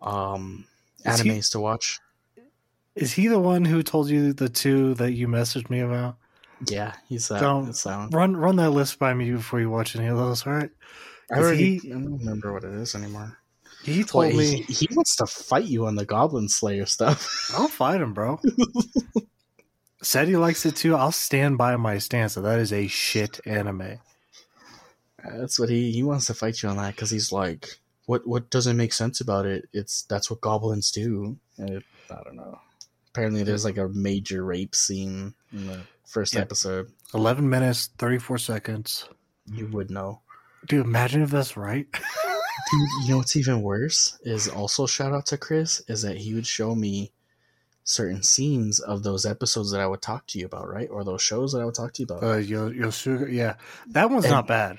um, 0.00 0.66
Is 1.04 1.20
he- 1.20 1.30
animes 1.30 1.50
to 1.52 1.60
watch. 1.60 2.00
Is 2.94 3.14
he 3.14 3.26
the 3.28 3.38
one 3.38 3.64
who 3.64 3.82
told 3.82 4.10
you 4.10 4.34
the 4.34 4.50
two 4.50 4.92
that 4.94 5.12
you 5.12 5.26
messaged 5.26 5.70
me 5.70 5.80
about? 5.80 6.16
Yeah, 6.68 6.92
he's 7.08 7.28
that. 7.28 7.40
Don't- 7.40 7.72
that 7.72 7.86
one. 7.96 8.10
Run 8.10 8.36
run 8.36 8.56
that 8.56 8.70
list 8.70 8.98
by 8.98 9.14
me 9.14 9.30
before 9.30 9.60
you 9.60 9.70
watch 9.70 9.96
any 9.96 10.06
of 10.08 10.18
those, 10.18 10.46
all 10.46 10.52
right? 10.52 10.70
I 11.32 11.38
already. 11.38 11.78
he- 11.78 11.88
I 11.90 11.94
don't 11.94 12.18
remember 12.18 12.52
what 12.52 12.64
it 12.64 12.74
is 12.74 12.94
anymore. 12.94 13.38
He 13.84 14.04
told 14.04 14.34
me 14.34 14.62
he, 14.62 14.72
he 14.74 14.88
wants 14.92 15.16
to 15.16 15.26
fight 15.26 15.64
you 15.64 15.86
on 15.86 15.96
the 15.96 16.04
Goblin 16.04 16.48
Slayer 16.48 16.86
stuff. 16.86 17.50
I'll 17.54 17.68
fight 17.68 18.00
him, 18.00 18.14
bro. 18.14 18.40
Said 20.02 20.28
he 20.28 20.36
likes 20.36 20.66
it 20.66 20.76
too. 20.76 20.96
I'll 20.96 21.12
stand 21.12 21.58
by 21.58 21.76
my 21.76 21.98
stance 21.98 22.34
that 22.34 22.40
that 22.42 22.58
is 22.58 22.72
a 22.72 22.86
shit 22.88 23.40
anime. 23.46 23.98
That's 25.24 25.58
what 25.58 25.68
he 25.68 25.92
he 25.92 26.02
wants 26.02 26.26
to 26.26 26.34
fight 26.34 26.62
you 26.62 26.68
on 26.68 26.76
that 26.78 26.96
because 26.96 27.10
he's 27.10 27.30
like, 27.30 27.78
what 28.06 28.26
what 28.26 28.50
doesn't 28.50 28.76
make 28.76 28.92
sense 28.92 29.20
about 29.20 29.46
it? 29.46 29.68
It's 29.72 30.02
that's 30.02 30.28
what 30.30 30.40
goblins 30.40 30.90
do. 30.90 31.38
It, 31.58 31.84
I 32.10 32.20
don't 32.24 32.34
know. 32.36 32.58
Apparently, 33.10 33.44
there's 33.44 33.64
like 33.64 33.76
a 33.78 33.88
major 33.88 34.44
rape 34.44 34.74
scene 34.74 35.34
in 35.52 35.66
the 35.66 35.82
first 36.06 36.34
Yeah. 36.34 36.40
episode. 36.40 36.90
Eleven 37.14 37.48
minutes, 37.48 37.90
thirty 37.98 38.18
four 38.18 38.38
seconds. 38.38 39.08
You 39.46 39.68
would 39.68 39.90
know. 39.90 40.20
Dude, 40.66 40.84
imagine 40.84 41.22
if 41.22 41.30
that's 41.30 41.56
right. 41.56 41.86
Dude, 42.70 42.88
you 43.04 43.10
know 43.10 43.16
what's 43.18 43.36
even 43.36 43.62
worse 43.62 44.18
is 44.22 44.48
also 44.48 44.86
shout 44.86 45.12
out 45.12 45.26
to 45.26 45.38
Chris 45.38 45.82
is 45.88 46.02
that 46.02 46.16
he 46.18 46.34
would 46.34 46.46
show 46.46 46.74
me 46.74 47.12
certain 47.84 48.22
scenes 48.22 48.78
of 48.78 49.02
those 49.02 49.26
episodes 49.26 49.72
that 49.72 49.80
I 49.80 49.86
would 49.86 50.02
talk 50.02 50.26
to 50.28 50.38
you 50.38 50.46
about, 50.46 50.68
right? 50.68 50.88
Or 50.90 51.02
those 51.04 51.22
shows 51.22 51.52
that 51.52 51.60
I 51.60 51.64
would 51.64 51.74
talk 51.74 51.92
to 51.94 52.02
you 52.02 52.06
about. 52.06 52.22
Uh, 52.22 52.36
Yo- 52.36 52.70
Yosuga, 52.70 53.32
yeah, 53.32 53.54
that 53.88 54.10
one's 54.10 54.24
And- 54.24 54.32
not 54.32 54.46
bad. 54.46 54.78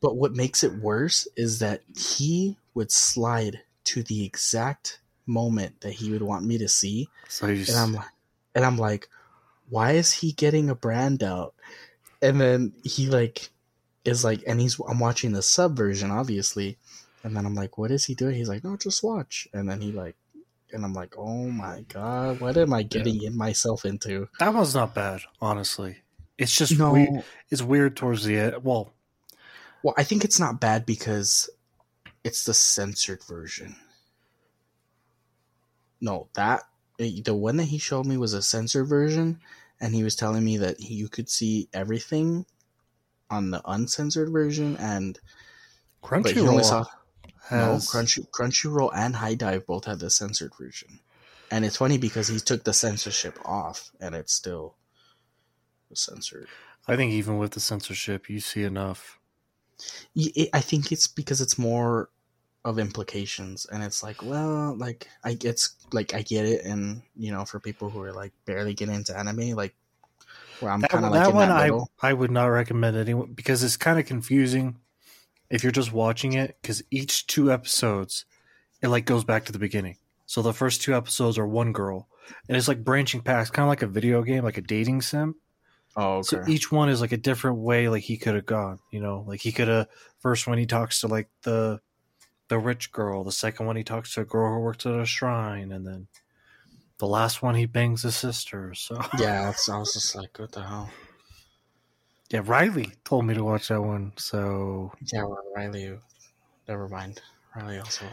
But 0.00 0.16
what 0.16 0.32
makes 0.32 0.64
it 0.64 0.72
worse 0.80 1.28
is 1.36 1.58
that 1.58 1.82
he 1.94 2.56
would 2.74 2.90
slide 2.90 3.60
to 3.84 4.02
the 4.02 4.24
exact 4.24 4.98
moment 5.26 5.82
that 5.82 5.92
he 5.92 6.10
would 6.10 6.22
want 6.22 6.44
me 6.46 6.56
to 6.58 6.68
see, 6.68 7.08
So 7.28 7.46
and 7.46 7.68
I'm 7.70 7.92
like, 7.92 8.06
and 8.54 8.64
I'm 8.64 8.78
like, 8.78 9.08
why 9.68 9.92
is 9.92 10.10
he 10.12 10.32
getting 10.32 10.70
a 10.70 10.74
brand 10.74 11.22
out? 11.22 11.54
And 12.22 12.40
then 12.40 12.72
he 12.82 13.06
like 13.08 13.50
is 14.04 14.24
like, 14.24 14.42
and 14.46 14.58
he's 14.60 14.80
I'm 14.88 14.98
watching 14.98 15.32
the 15.32 15.42
sub 15.42 15.76
version, 15.76 16.10
obviously, 16.10 16.78
and 17.22 17.36
then 17.36 17.46
I'm 17.46 17.54
like, 17.54 17.78
what 17.78 17.90
is 17.90 18.04
he 18.04 18.14
doing? 18.14 18.34
He's 18.34 18.48
like, 18.48 18.64
no, 18.64 18.76
just 18.76 19.02
watch. 19.02 19.46
And 19.52 19.68
then 19.68 19.80
he 19.80 19.92
like, 19.92 20.16
and 20.72 20.84
I'm 20.84 20.94
like, 20.94 21.14
oh 21.16 21.48
my 21.48 21.84
god, 21.88 22.40
what 22.40 22.56
am 22.56 22.72
I 22.72 22.82
getting 22.82 23.22
in 23.22 23.36
myself 23.36 23.84
into? 23.84 24.28
that 24.38 24.54
one's 24.54 24.74
not 24.74 24.94
bad, 24.94 25.20
honestly. 25.40 25.98
It's 26.38 26.56
just 26.56 26.78
No, 26.78 26.92
weird. 26.92 27.24
It's 27.50 27.62
weird 27.62 27.96
towards 27.96 28.24
the 28.24 28.38
end. 28.38 28.64
Well, 28.64 28.94
well, 29.82 29.94
I 29.98 30.04
think 30.04 30.24
it's 30.24 30.40
not 30.40 30.60
bad 30.60 30.86
because 30.86 31.50
it's 32.24 32.44
the 32.44 32.54
censored 32.54 33.22
version. 33.24 33.76
No, 36.00 36.28
that 36.34 36.62
eh, 36.98 37.20
the 37.22 37.34
one 37.34 37.56
that 37.58 37.64
he 37.64 37.78
showed 37.78 38.06
me 38.06 38.16
was 38.16 38.32
a 38.32 38.42
censored 38.42 38.88
version, 38.88 39.40
and 39.80 39.94
he 39.94 40.02
was 40.02 40.16
telling 40.16 40.44
me 40.44 40.56
that 40.58 40.80
you 40.80 41.08
could 41.08 41.28
see 41.28 41.68
everything 41.74 42.46
on 43.28 43.50
the 43.50 43.60
uncensored 43.66 44.30
version, 44.30 44.76
and 44.78 45.18
but 46.62 46.99
he 47.50 47.56
only 47.56 47.80
saw 47.80 47.98
Crunchyroll 47.98 48.16
no 48.30 48.30
Crunchy, 48.30 48.30
Crunchyroll 48.30 48.90
and 48.94 49.16
HIDIVE 49.16 49.66
both 49.66 49.84
had 49.84 49.98
the 49.98 50.10
censored 50.10 50.52
version, 50.58 51.00
and 51.50 51.64
it's 51.64 51.76
funny 51.76 51.98
because 51.98 52.28
he 52.28 52.38
took 52.38 52.64
the 52.64 52.72
censorship 52.72 53.38
off, 53.44 53.90
and 54.00 54.14
it's 54.14 54.32
still 54.32 54.76
censored. 55.92 56.48
I 56.86 56.96
think 56.96 57.12
even 57.12 57.38
with 57.38 57.52
the 57.52 57.60
censorship, 57.60 58.30
you 58.30 58.40
see 58.40 58.64
enough. 58.64 59.18
I 60.52 60.60
think 60.60 60.92
it's 60.92 61.06
because 61.06 61.40
it's 61.40 61.58
more 61.58 62.10
of 62.64 62.78
implications, 62.78 63.66
and 63.66 63.82
it's 63.82 64.02
like, 64.02 64.22
well, 64.22 64.76
like 64.76 65.08
I 65.24 65.36
it's 65.42 65.74
like 65.92 66.14
I 66.14 66.22
get 66.22 66.46
it, 66.46 66.64
and 66.64 67.02
you 67.16 67.32
know, 67.32 67.44
for 67.44 67.60
people 67.60 67.90
who 67.90 68.00
are 68.02 68.12
like 68.12 68.32
barely 68.44 68.74
getting 68.74 68.94
into 68.94 69.16
anime, 69.18 69.50
like 69.50 69.74
where 70.60 70.70
I'm 70.70 70.82
kind 70.82 71.04
of 71.04 71.12
that 71.12 71.18
like 71.20 71.28
in 71.30 71.34
one, 71.34 71.48
that 71.48 71.72
I. 72.02 72.10
I 72.10 72.12
would 72.12 72.30
not 72.30 72.46
recommend 72.46 72.96
anyone 72.96 73.32
because 73.32 73.62
it's 73.62 73.76
kind 73.76 73.98
of 73.98 74.06
confusing 74.06 74.76
if 75.50 75.62
you're 75.62 75.72
just 75.72 75.92
watching 75.92 76.32
it 76.34 76.56
because 76.60 76.82
each 76.90 77.26
two 77.26 77.52
episodes, 77.52 78.24
it 78.82 78.88
like 78.88 79.04
goes 79.04 79.24
back 79.24 79.44
to 79.44 79.52
the 79.52 79.58
beginning. 79.58 79.96
So 80.26 80.42
the 80.42 80.54
first 80.54 80.80
two 80.80 80.94
episodes 80.94 81.38
are 81.38 81.46
one 81.46 81.72
girl, 81.72 82.08
and 82.48 82.56
it's 82.56 82.68
like 82.68 82.84
branching 82.84 83.20
past, 83.20 83.52
kind 83.52 83.64
of 83.64 83.68
like 83.68 83.82
a 83.82 83.88
video 83.88 84.22
game, 84.22 84.44
like 84.44 84.58
a 84.58 84.62
dating 84.62 85.02
sim. 85.02 85.34
Oh, 85.96 86.18
okay. 86.18 86.22
So 86.22 86.44
each 86.46 86.70
one 86.70 86.88
is 86.88 87.00
like 87.00 87.12
a 87.12 87.16
different 87.16 87.58
way 87.58 87.88
like 87.88 88.04
he 88.04 88.16
could 88.16 88.36
have 88.36 88.46
gone, 88.46 88.78
you 88.92 89.00
know, 89.00 89.24
like 89.26 89.40
he 89.40 89.50
could 89.50 89.66
have 89.66 89.88
first 90.20 90.46
one 90.46 90.58
he 90.58 90.66
talks 90.66 91.00
to 91.00 91.08
like 91.08 91.28
the 91.42 91.80
the 92.48 92.58
rich 92.58 92.92
girl, 92.92 93.24
the 93.24 93.32
second 93.32 93.66
one 93.66 93.76
he 93.76 93.84
talks 93.84 94.14
to 94.14 94.20
a 94.20 94.24
girl 94.24 94.54
who 94.54 94.60
works 94.60 94.86
at 94.86 94.94
a 94.94 95.04
shrine, 95.04 95.72
and 95.72 95.86
then 95.86 96.06
the 96.98 97.06
last 97.06 97.42
one 97.42 97.56
he 97.56 97.66
bangs 97.66 98.02
his 98.02 98.14
sister. 98.14 98.72
So 98.74 99.00
yeah, 99.18 99.50
it's, 99.50 99.68
I 99.68 99.78
was 99.78 99.94
just 99.94 100.14
like, 100.14 100.38
what 100.38 100.52
the 100.52 100.62
hell? 100.62 100.90
Yeah, 102.30 102.42
Riley 102.44 102.92
told 103.04 103.26
me 103.26 103.34
to 103.34 103.44
watch 103.44 103.68
that 103.68 103.82
one. 103.82 104.12
So 104.16 104.92
Yeah, 105.12 105.24
well, 105.24 105.44
Riley. 105.54 105.98
Never 106.68 106.88
mind. 106.88 107.20
Riley 107.56 107.78
also 107.78 108.06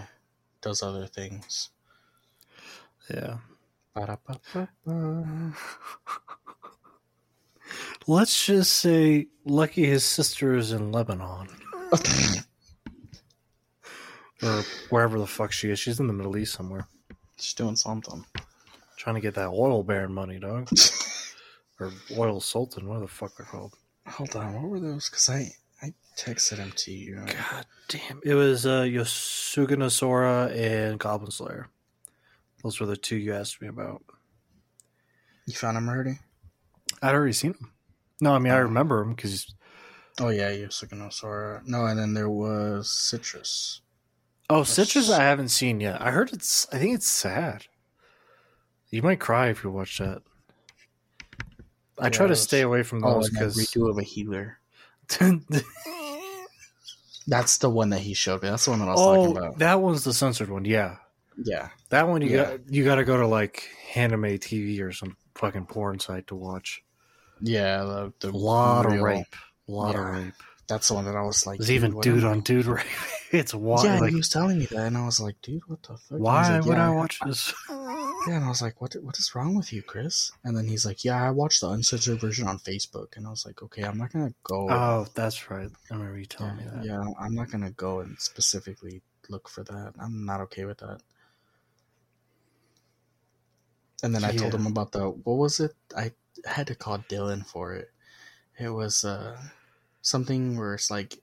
does 0.62 0.82
other 0.82 1.06
things. 1.08 1.69
yeah. 3.13 3.38
Let's 8.08 8.45
just 8.45 8.73
say 8.73 9.27
lucky 9.45 9.86
his 9.86 10.06
sister 10.06 10.56
is 10.56 10.71
in 10.71 10.91
Lebanon. 10.91 11.47
or 14.43 14.63
wherever 14.89 15.19
the 15.19 15.27
fuck 15.27 15.51
she 15.51 15.69
is. 15.69 15.80
She's 15.80 15.99
in 15.99 16.08
the 16.08 16.13
Middle 16.13 16.38
East 16.38 16.53
somewhere. 16.53 16.88
She's 17.38 17.53
doing 17.53 17.75
something. 17.75 18.25
Trying 18.97 19.15
to 19.15 19.21
get 19.21 19.36
that 19.36 19.49
oil 19.49 19.84
baron 19.84 20.13
money, 20.13 20.39
dog. 20.39 20.69
or 21.80 21.91
oil 22.17 22.39
sultan, 22.39 22.88
what 22.88 23.01
the 23.01 23.08
fuck 23.08 23.36
they're 23.38 23.45
called. 23.45 23.73
Hold 24.08 24.36
on, 24.36 24.54
what 24.54 24.63
were 24.63 24.80
those? 24.80 25.10
Because 25.10 25.30
I 25.30 25.52
I 25.82 25.93
texted 26.17 26.58
them 26.58 26.72
to 26.78 26.91
you. 26.91 27.15
God 27.26 27.65
damn. 27.88 28.22
It 28.24 28.34
was 28.34 28.65
uh, 28.65 28.82
Yosuga 28.84 29.78
no 29.78 29.89
Sora 29.89 30.48
and 30.48 31.00
Goblin 31.00 31.32
Slayer. 31.32 31.70
Those 32.63 32.80
were 32.80 32.86
the 32.88 32.98
two 32.98 33.15
you 33.17 33.34
asked 33.34 33.62
me 33.62 33.67
about. 33.67 34.02
You 35.46 35.54
found 35.54 35.78
them 35.78 35.88
already? 35.88 36.20
I'd 37.02 37.13
already 37.13 37.34
seen 37.34 37.52
them. 37.54 37.72
No, 38.20 38.34
I 38.34 38.39
mean, 38.39 38.52
I 38.52 38.58
Oh. 38.58 38.63
remember 38.63 39.00
them 39.04 39.13
because. 39.13 39.54
Oh 40.20 40.30
yeah, 40.30 40.50
Yosuga 40.50 40.93
no 40.93 41.10
Sora. 41.10 41.62
No, 41.65 41.86
and 41.86 42.00
then 42.00 42.13
there 42.15 42.30
was 42.30 42.89
Citrus. 42.91 43.82
Oh, 44.50 44.63
Citrus, 44.63 45.12
I 45.12 45.24
haven't 45.24 45.50
seen 45.50 45.80
yet. 45.82 46.02
I 46.02 46.10
heard 46.12 46.32
it's. 46.34 46.67
I 46.74 46.80
think 46.80 46.96
it's 46.96 47.08
sad. 47.08 47.65
You 48.89 49.02
might 49.04 49.20
cry 49.20 49.50
if 49.50 49.63
you 49.63 49.70
watch 49.70 49.98
that. 50.00 50.24
I 51.99 52.05
Yeah, 52.05 52.10
try 52.10 52.27
to 52.27 52.36
stay 52.36 52.62
away 52.62 52.83
from 52.83 53.03
Oh, 53.03 53.15
those 53.15 53.27
and 53.29 53.38
then 53.38 53.43
because. 53.49 53.57
redo 53.57 53.89
of 53.89 53.97
a 53.97 54.03
healer. 54.03 54.60
That's 57.27 57.57
the 57.57 57.69
one 57.69 57.89
that 57.89 57.99
he 57.99 58.13
showed 58.13 58.41
me. 58.41 58.49
That's 58.49 58.65
the 58.65 58.71
one 58.71 58.79
that 58.79 58.88
I 58.88 58.91
was 58.91 59.01
oh, 59.01 59.15
talking 59.15 59.38
oh, 59.38 59.39
about. 59.47 59.60
that 59.60 59.81
one's 59.81 60.03
the 60.05 60.13
censored 60.13 60.49
one. 60.49 60.63
Yeah, 60.65 60.95
Yeah. 61.43 61.69
that 61.89 62.07
one 62.07 62.21
you 62.21 62.29
Yeah. 62.29 62.43
got. 62.51 62.71
You 62.73 62.83
got 62.86 62.95
to 62.95 63.03
go 63.03 63.17
to 63.17 63.27
like 63.27 63.67
Anime 63.95 64.38
TV 64.39 64.79
or 64.81 64.93
some 64.93 65.17
fucking 65.36 65.65
porn 65.65 65.99
site 65.99 66.27
to 66.27 66.36
watch. 66.36 66.83
Yeah, 67.41 67.83
the, 67.83 68.13
the 68.21 68.29
A 68.29 68.31
lot 68.31 68.86
real- 68.86 68.95
of 68.95 69.01
rape. 69.01 69.36
A 69.67 69.71
lot 69.71 69.95
Yeah. 69.95 70.07
of 70.10 70.23
rape. 70.23 70.33
That's 70.67 70.88
the 70.88 70.93
one 70.95 71.05
that 71.05 71.15
I 71.15 71.21
was 71.21 71.45
like. 71.45 71.60
There's 71.60 71.71
even 71.71 71.99
dude 71.99 72.23
on 72.23 72.41
dude 72.41 72.65
rape. 72.65 72.86
It's 73.31 73.53
wild. 73.53 73.83
Yeah, 73.83 73.99
like, 73.99 74.12
he 74.12 74.15
was 74.15 74.29
telling 74.29 74.57
me 74.57 74.67
that, 74.67 74.86
and 74.88 74.97
I 74.97 75.05
was 75.05 75.19
like, 75.19 75.36
dude, 75.41 75.62
what 75.67 75.83
the 75.83 75.97
fuck? 75.97 76.17
Why 76.17 76.60
like, 76.60 76.65
would 76.65 76.77
"Yeah, 76.77 76.91
I 76.91 76.95
watch 76.95 77.19
this? 77.25 77.53
Yeah, 78.28 78.36
and 78.36 78.46
I 78.46 78.50
was 78.50 78.62
like, 78.62 78.82
what? 78.82 78.96
What 79.02 79.18
is 79.18 79.34
wrong 79.34 79.56
with 79.56 79.72
you, 79.72 79.82
Chris? 79.82 80.32
And 80.44 80.56
then 80.56 80.68
he's 80.68 80.86
like, 80.86 81.06
yeah, 81.06 81.24
I 81.24 81.32
watched 81.32 81.62
the 81.62 81.70
uncensored 81.70 82.20
version 82.20 82.48
on 82.48 82.60
Facebook, 82.60 83.16
and 83.16 83.26
I 83.26 83.30
was 83.30 83.46
like, 83.46 83.63
okay, 83.63 83.84
I'm 83.84 83.98
not 83.98 84.12
gonna 84.12 84.34
go. 84.44 84.68
Oh, 84.70 85.08
that's 85.13 85.50
right. 85.50 85.70
I 85.90 85.94
remember 85.94 86.18
you 86.18 86.26
yeah, 86.30 86.38
telling 86.38 86.58
me 86.58 86.63
that. 86.66 86.86
yeah, 86.86 87.04
I'm 87.20 87.36
not 87.36 87.52
gonna 87.52 87.72
go 87.72 88.02
and 88.02 88.20
specifically 88.20 89.02
look 89.30 89.48
for 89.48 89.63
that. 89.63 89.94
I'm 90.00 90.26
not 90.26 90.42
okay 90.42 90.66
with 90.66 90.80
that. 90.80 91.02
And 94.04 94.13
then 94.13 94.24
I 94.24 94.32
told 94.32 94.54
him 94.54 94.68
about 94.68 94.92
the 94.92 95.10
what 95.10 95.38
was 95.38 95.60
it? 95.60 95.74
I 95.96 96.12
had 96.46 96.68
to 96.68 96.76
call 96.76 97.00
Dylan 97.00 97.46
for 97.46 97.74
it. 97.74 97.92
It 98.60 98.70
was 98.70 99.04
uh 99.04 99.38
something 100.02 100.58
where 100.58 100.76
it's 100.76 100.92
like, 100.92 101.20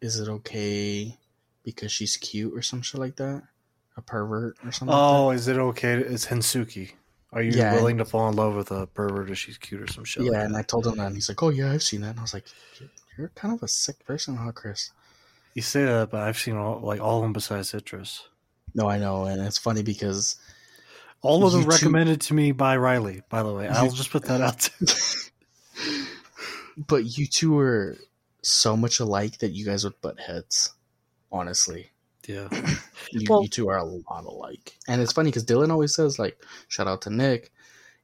is 0.00 0.18
it 0.18 0.28
okay 0.28 1.18
because 1.62 1.92
she's 1.92 2.16
cute 2.16 2.52
or 2.54 2.62
some 2.62 2.82
shit 2.82 3.00
like 3.00 3.16
that? 3.16 3.42
A 3.96 4.02
pervert 4.02 4.56
or 4.64 4.72
something. 4.72 4.94
Oh, 4.96 5.30
is 5.30 5.48
it 5.48 5.56
okay? 5.58 5.96
to- 5.96 6.12
It's 6.12 6.26
Hensuki. 6.26 6.92
Are 7.32 7.42
you 7.42 7.52
Yeah, 7.52 7.74
willing 7.74 7.98
to 7.98 8.04
fall 8.04 8.28
in 8.28 8.36
love 8.36 8.54
with 8.54 8.70
a 8.70 8.86
pervert 8.86 9.30
if 9.30 9.38
she's 9.38 9.56
cute 9.58 9.80
or 9.82 9.86
some 9.86 10.04
shit? 10.04 10.24
yeah, 10.24 10.30
like 10.32 10.44
and? 10.44 10.56
I 10.56 10.62
told 10.62 10.86
him 10.86 10.96
that, 10.96 11.06
and 11.06 11.14
he's 11.14 11.28
like, 11.28 11.42
"Oh 11.42 11.48
yeah, 11.50 11.72
I've 11.72 11.82
seen 11.82 12.02
that." 12.02 12.10
And 12.10 12.18
I 12.18 12.22
was 12.22 12.34
like, 12.34 12.44
"You're- 12.78 12.92
"You're 13.18 13.28
kind 13.30 13.54
of 13.54 13.62
a 13.62 13.68
sick 13.68 14.04
person, 14.06 14.36
huh, 14.36 14.52
Chris?" 14.52 14.90
you 15.54 15.62
say 15.62 15.84
that, 15.84 16.10
but 16.10 16.22
I've 16.22 16.38
seen 16.38 16.56
all 16.56 16.80
like 16.80 17.00
all 17.00 17.18
of 17.18 17.22
them 17.22 17.32
besides 17.34 17.70
Citrus. 17.70 18.22
No, 18.74 18.88
I 18.88 18.98
know, 18.98 19.24
and 19.24 19.40
it's 19.42 19.58
funny 19.58 19.82
because 19.82 20.36
All 21.24 21.46
of 21.46 21.52
them 21.52 21.60
You 21.60 21.66
two- 21.66 21.70
recommended 21.70 22.20
to 22.22 22.34
me 22.34 22.50
by 22.50 22.76
Riley. 22.76 23.22
By 23.28 23.44
the 23.44 23.52
way, 23.54 23.68
I'll 23.68 23.90
just 23.92 24.10
put 24.10 24.24
that 24.24 24.40
out. 24.40 24.68
There. 24.80 24.98
But 26.76 27.16
you 27.18 27.26
two 27.26 27.58
are 27.58 27.96
so 28.42 28.76
much 28.76 28.98
alike 28.98 29.38
that 29.38 29.52
you 29.52 29.64
guys 29.64 29.84
would 29.84 30.00
butt 30.00 30.18
heads. 30.18 30.72
Honestly, 31.30 31.91
yeah, 32.26 32.48
you, 33.12 33.26
Well- 33.28 33.42
you 33.42 33.48
two 33.48 33.68
are 33.68 33.78
a 33.78 33.84
lot 33.84 34.24
alike, 34.24 34.76
and 34.88 35.00
it's 35.00 35.12
funny 35.12 35.30
because 35.30 35.44
Dylan 35.44 35.70
always 35.70 35.94
says 35.94 36.18
like, 36.18 36.38
"Shout 36.68 36.86
out 36.88 37.02
to 37.02 37.10
Nick." 37.10 37.52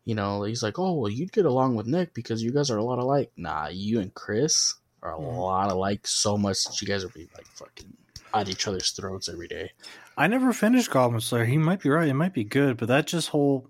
You 0.04 0.14
know, 0.14 0.42
he's 0.44 0.62
like, 0.62 0.78
"Oh, 0.78 0.94
well, 0.94 1.10
you'd 1.10 1.32
get 1.32 1.44
along 1.44 1.76
with 1.76 1.86
Nick 1.86 2.14
because 2.14 2.42
you 2.42 2.50
guys 2.50 2.70
are 2.70 2.78
a 2.78 2.84
lot 2.84 2.98
alike." 2.98 3.30
Nah, 3.36 3.68
you 3.68 4.00
and 4.00 4.12
Chris 4.14 4.74
are 5.02 5.14
a 5.14 5.18
Mhm. 5.18 5.36
lot 5.38 5.70
alike, 5.70 6.06
so 6.06 6.36
much 6.38 6.64
that 6.64 6.80
you 6.80 6.88
guys 6.88 7.04
would 7.04 7.14
be 7.14 7.28
like 7.36 7.46
fucking 7.46 7.94
at 8.34 8.48
each 8.48 8.66
other's 8.66 8.90
throats 8.90 9.28
every 9.28 9.48
day. 9.48 9.70
I 10.16 10.26
never 10.26 10.52
finished 10.52 10.90
Goblin 10.90 11.20
Slayer. 11.20 11.44
He 11.44 11.58
might 11.58 11.80
be 11.82 11.88
right. 11.90 12.08
It 12.08 12.14
might 12.14 12.34
be 12.34 12.44
good, 12.44 12.76
but 12.76 12.88
that 12.88 13.06
just 13.06 13.28
whole. 13.28 13.68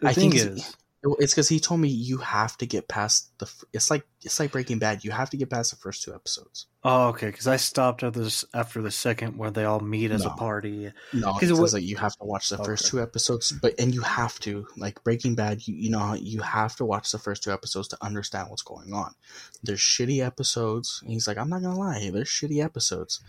The 0.00 0.08
I 0.08 0.12
thing 0.12 0.30
think 0.32 0.42
it's- 0.42 0.58
is, 0.58 0.64
Well, 0.64 0.74
It's 1.18 1.32
because 1.32 1.48
he 1.48 1.58
told 1.58 1.80
me 1.80 1.88
you 1.88 2.18
have 2.18 2.56
to 2.58 2.66
get 2.66 2.86
past 2.86 3.36
the. 3.38 3.50
It's 3.72 3.90
like 3.90 4.06
it's 4.22 4.38
like 4.38 4.52
Breaking 4.52 4.78
Bad. 4.78 5.02
You 5.02 5.10
have 5.10 5.30
to 5.30 5.36
get 5.36 5.50
past 5.50 5.70
the 5.72 5.76
first 5.76 6.02
two 6.04 6.14
episodes. 6.14 6.66
oh, 6.84 7.08
okay, 7.08 7.26
because 7.26 7.48
I 7.48 7.56
stopped 7.56 8.04
at 8.04 8.14
this 8.14 8.44
after 8.54 8.80
the 8.82 8.90
second 8.92 9.36
where 9.36 9.50
they 9.50 9.64
all 9.64 9.80
meet 9.80 10.12
as 10.12 10.24
a 10.24 10.30
party. 10.30 10.92
No, 11.12 11.32
'Cause 11.32 11.50
it 11.50 11.56
says 11.56 11.74
like 11.74 11.82
you 11.82 11.96
have 11.96 12.16
to 12.18 12.24
watch 12.24 12.50
the 12.50 12.58
first 12.58 12.86
two 12.86 13.02
episodes, 13.02 13.50
but 13.50 13.74
and 13.80 13.92
you 13.92 14.02
have 14.02 14.38
to 14.40 14.66
like 14.76 15.02
Breaking 15.02 15.34
Bad. 15.34 15.66
You 15.66 15.74
you 15.74 15.90
know 15.90 16.14
you 16.14 16.40
have 16.40 16.76
to 16.76 16.84
watch 16.84 17.10
the 17.10 17.18
first 17.18 17.42
two 17.42 17.52
episodes 17.52 17.88
to 17.88 17.98
understand 18.00 18.48
what's 18.48 18.62
going 18.62 18.92
on. 18.94 19.14
There's 19.62 19.80
shitty 19.80 20.24
episodes. 20.24 21.00
And 21.02 21.10
he's 21.12 21.26
like, 21.26 21.36
I'm 21.36 21.48
not 21.48 21.62
gonna 21.62 21.78
lie, 21.78 22.10
there's 22.12 22.28
shitty 22.28 22.62
episodes, 22.64 23.20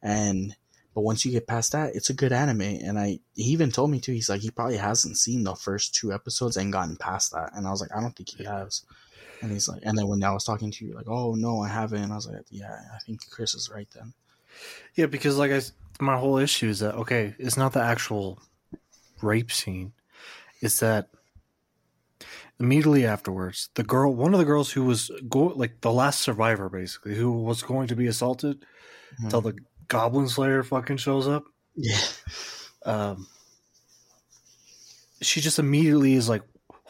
and 0.00 0.54
but 0.96 1.02
once 1.02 1.26
you 1.26 1.30
get 1.30 1.46
past 1.46 1.72
that, 1.72 1.94
it's 1.94 2.08
a 2.08 2.14
good 2.14 2.32
anime. 2.32 2.62
And 2.62 2.98
I 2.98 3.20
he 3.34 3.50
even 3.52 3.70
told 3.70 3.90
me 3.90 4.00
too. 4.00 4.12
He's 4.12 4.30
like 4.30 4.40
he 4.40 4.50
probably 4.50 4.78
hasn't 4.78 5.18
seen 5.18 5.44
the 5.44 5.54
first 5.54 5.94
two 5.94 6.10
episodes 6.10 6.56
and 6.56 6.72
gotten 6.72 6.96
past 6.96 7.32
that. 7.32 7.50
And 7.54 7.66
I 7.66 7.70
was 7.70 7.82
like, 7.82 7.94
I 7.94 8.00
don't 8.00 8.16
think 8.16 8.30
he 8.30 8.44
has. 8.44 8.82
And 9.42 9.52
he's 9.52 9.68
like, 9.68 9.82
and 9.84 9.98
then 9.98 10.08
when 10.08 10.24
I 10.24 10.32
was 10.32 10.44
talking 10.44 10.70
to 10.70 10.86
you, 10.86 10.94
like, 10.94 11.06
oh 11.06 11.34
no, 11.34 11.60
I 11.60 11.68
haven't. 11.68 12.02
And 12.02 12.12
I 12.12 12.16
was 12.16 12.26
like, 12.26 12.46
yeah, 12.48 12.78
I 12.94 12.98
think 13.04 13.28
Chris 13.28 13.54
is 13.54 13.68
right 13.68 13.86
then. 13.94 14.14
Yeah, 14.94 15.04
because 15.04 15.36
like 15.36 15.52
I, 15.52 15.60
my 16.00 16.16
whole 16.16 16.38
issue 16.38 16.70
is 16.70 16.78
that 16.78 16.94
okay, 16.94 17.34
it's 17.38 17.58
not 17.58 17.74
the 17.74 17.82
actual 17.82 18.40
rape 19.20 19.52
scene; 19.52 19.92
it's 20.62 20.80
that 20.80 21.10
immediately 22.58 23.04
afterwards, 23.04 23.68
the 23.74 23.84
girl, 23.84 24.14
one 24.14 24.32
of 24.32 24.38
the 24.38 24.46
girls 24.46 24.72
who 24.72 24.84
was 24.84 25.10
go 25.28 25.48
like 25.48 25.82
the 25.82 25.92
last 25.92 26.20
survivor, 26.22 26.70
basically, 26.70 27.16
who 27.16 27.32
was 27.32 27.62
going 27.62 27.88
to 27.88 27.96
be 27.96 28.06
assaulted, 28.06 28.64
Mhm. 29.20 29.28
till 29.28 29.42
the 29.42 29.54
Goblin 29.88 30.28
Slayer 30.28 30.62
fucking 30.62 30.98
shows 30.98 31.28
up. 31.28 31.44
Yeah. 31.76 31.98
Um, 32.84 33.26
she 35.22 35.40
just 35.40 35.58
immediately 35.58 36.14
is 36.14 36.28
like, 36.28 36.42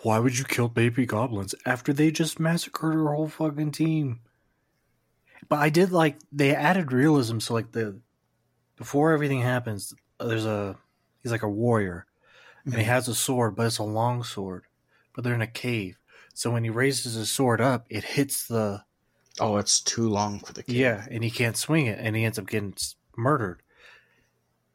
"Why 0.02 0.18
would 0.18 0.38
you 0.38 0.44
kill 0.44 0.68
baby 0.68 1.06
goblins 1.06 1.54
after 1.64 1.92
they 1.92 2.10
just 2.10 2.40
massacred 2.40 2.94
her 2.94 3.14
whole 3.14 3.28
fucking 3.28 3.72
team?" 3.72 4.20
But 5.48 5.60
I 5.60 5.68
did 5.70 5.92
like 5.92 6.18
they 6.32 6.54
added 6.54 6.92
realism, 6.92 7.38
so 7.40 7.54
like 7.54 7.72
the 7.72 8.00
before 8.76 9.12
everything 9.12 9.42
happens, 9.42 9.94
there's 10.20 10.46
a 10.46 10.76
he's 11.22 11.32
like 11.32 11.42
a 11.44 11.48
warrior, 11.50 12.06
and 12.64 12.74
he 12.74 12.82
Mhm. 12.82 12.86
has 12.86 13.08
a 13.08 13.14
sword, 13.14 13.56
but 13.56 13.66
it's 13.66 13.78
a 13.78 13.84
long 13.84 14.24
sword, 14.24 14.66
but 15.14 15.24
they're 15.24 15.34
in 15.34 15.42
a 15.42 15.46
cave. 15.46 15.98
So 16.34 16.50
when 16.52 16.64
he 16.64 16.70
raises 16.70 17.14
his 17.14 17.30
sword 17.30 17.60
up, 17.60 17.86
it 17.90 18.04
hits 18.04 18.46
the 18.48 18.84
Oh, 19.40 19.58
it's 19.58 19.80
too 19.80 20.08
long 20.08 20.40
for 20.40 20.52
the 20.52 20.62
kid. 20.62 20.74
yeah, 20.74 21.06
and 21.10 21.22
he 21.22 21.30
can't 21.30 21.56
swing 21.56 21.86
it, 21.86 21.98
and 22.00 22.16
he 22.16 22.24
ends 22.24 22.38
up 22.38 22.46
getting 22.46 22.74
murdered. 23.16 23.62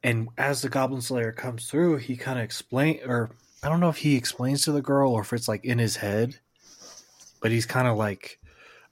And 0.04 0.30
as 0.38 0.62
the 0.62 0.70
Goblin 0.70 1.02
Slayer 1.02 1.32
comes 1.32 1.68
through, 1.68 1.98
he 1.98 2.16
kind 2.16 2.40
of 2.40 2.46
explain, 2.46 3.00
or 3.06 3.32
I 3.64 3.70
don't 3.70 3.80
know 3.80 3.90
if 3.90 3.98
he 3.98 4.16
explains 4.16 4.64
to 4.64 4.72
the 4.72 4.82
girl 4.82 5.12
or 5.12 5.22
if 5.22 5.34
it's 5.34 5.48
like 5.48 5.64
in 5.64 5.78
his 5.78 5.98
head, 5.98 6.40
but 7.42 7.52
he's 7.52 7.66
kind 7.66 7.88
of 7.88 7.98
like, 7.98 8.40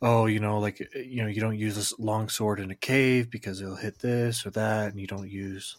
oh, 0.01 0.27
you 0.27 0.39
know, 0.39 0.59
like 0.59 0.81
eh, 0.95 0.99
you 0.99 1.21
know, 1.23 1.27
you 1.27 1.41
don't 1.41 1.57
use 1.57 1.75
this 1.75 1.97
long 1.99 2.29
sword 2.29 2.59
in 2.59 2.69
a 2.71 2.75
cave 2.75 3.29
because 3.31 3.61
it'll 3.61 3.75
hit 3.75 3.99
this 3.99 4.45
or 4.45 4.51
that, 4.51 4.91
and 4.91 4.99
you 4.99 5.07
don't 5.07 5.29
use. 5.29 5.77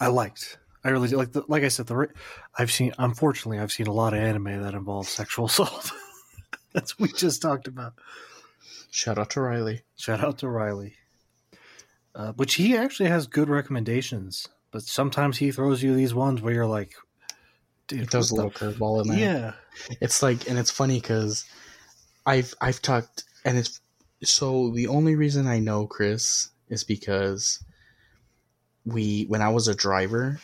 I 0.00 0.08
liked. 0.08 0.58
I 0.82 0.88
really 0.88 1.08
did. 1.08 1.16
like. 1.16 1.32
The, 1.32 1.44
like 1.46 1.62
I 1.62 1.68
said, 1.68 1.86
the 1.86 2.08
I've 2.58 2.72
seen. 2.72 2.92
Unfortunately, 2.98 3.58
I've 3.58 3.72
seen 3.72 3.86
a 3.86 3.92
lot 3.92 4.14
of 4.14 4.20
anime 4.20 4.62
that 4.62 4.74
involves 4.74 5.10
sexual 5.10 5.44
assault. 5.46 5.92
That's 6.74 6.98
what 6.98 7.10
we 7.10 7.18
just 7.18 7.42
talked 7.42 7.68
about. 7.68 7.94
Shout 8.90 9.18
out 9.18 9.30
to 9.30 9.40
Riley. 9.40 9.82
Shout 9.96 10.22
out 10.22 10.38
to 10.38 10.48
Riley. 10.48 10.94
Uh, 12.14 12.32
which 12.32 12.54
he 12.54 12.76
actually 12.76 13.08
has 13.08 13.26
good 13.28 13.48
recommendations, 13.48 14.48
but 14.72 14.82
sometimes 14.82 15.38
he 15.38 15.52
throws 15.52 15.82
you 15.82 15.94
these 15.94 16.12
ones 16.12 16.42
where 16.42 16.52
you're 16.52 16.66
like, 16.66 16.92
dude, 17.86 18.00
He 18.00 18.06
throws 18.06 18.32
a 18.32 18.34
little 18.34 18.50
curveball 18.50 19.02
in 19.02 19.08
there. 19.08 19.18
yeah, 19.18 19.96
It's 20.00 20.20
like, 20.22 20.48
and 20.50 20.58
it's 20.58 20.72
funny 20.72 21.00
because 21.00 21.44
I've 22.26 22.52
I've 22.60 22.82
talked, 22.82 23.24
and 23.44 23.56
it's 23.56 23.80
so 24.24 24.70
the 24.70 24.88
only 24.88 25.14
reason 25.14 25.46
I 25.46 25.60
know 25.60 25.86
Chris 25.86 26.50
is 26.68 26.82
because 26.82 27.62
we 28.84 29.24
when 29.28 29.40
I 29.40 29.50
was 29.50 29.68
a 29.68 29.74
driver, 29.74 30.40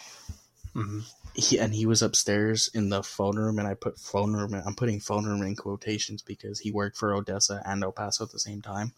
hmm 0.72 1.00
he 1.36 1.58
and 1.58 1.74
he 1.74 1.86
was 1.86 2.02
upstairs 2.02 2.70
in 2.74 2.88
the 2.88 3.02
phone 3.02 3.36
room, 3.36 3.58
and 3.58 3.68
I 3.68 3.74
put 3.74 3.98
phone 3.98 4.32
room. 4.32 4.54
I'm 4.54 4.74
putting 4.74 5.00
phone 5.00 5.24
room 5.24 5.42
in 5.42 5.56
quotations 5.56 6.22
because 6.22 6.58
he 6.58 6.70
worked 6.70 6.96
for 6.96 7.14
Odessa 7.14 7.62
and 7.64 7.82
El 7.82 7.92
Paso 7.92 8.24
at 8.24 8.30
the 8.30 8.38
same 8.38 8.62
time. 8.62 8.92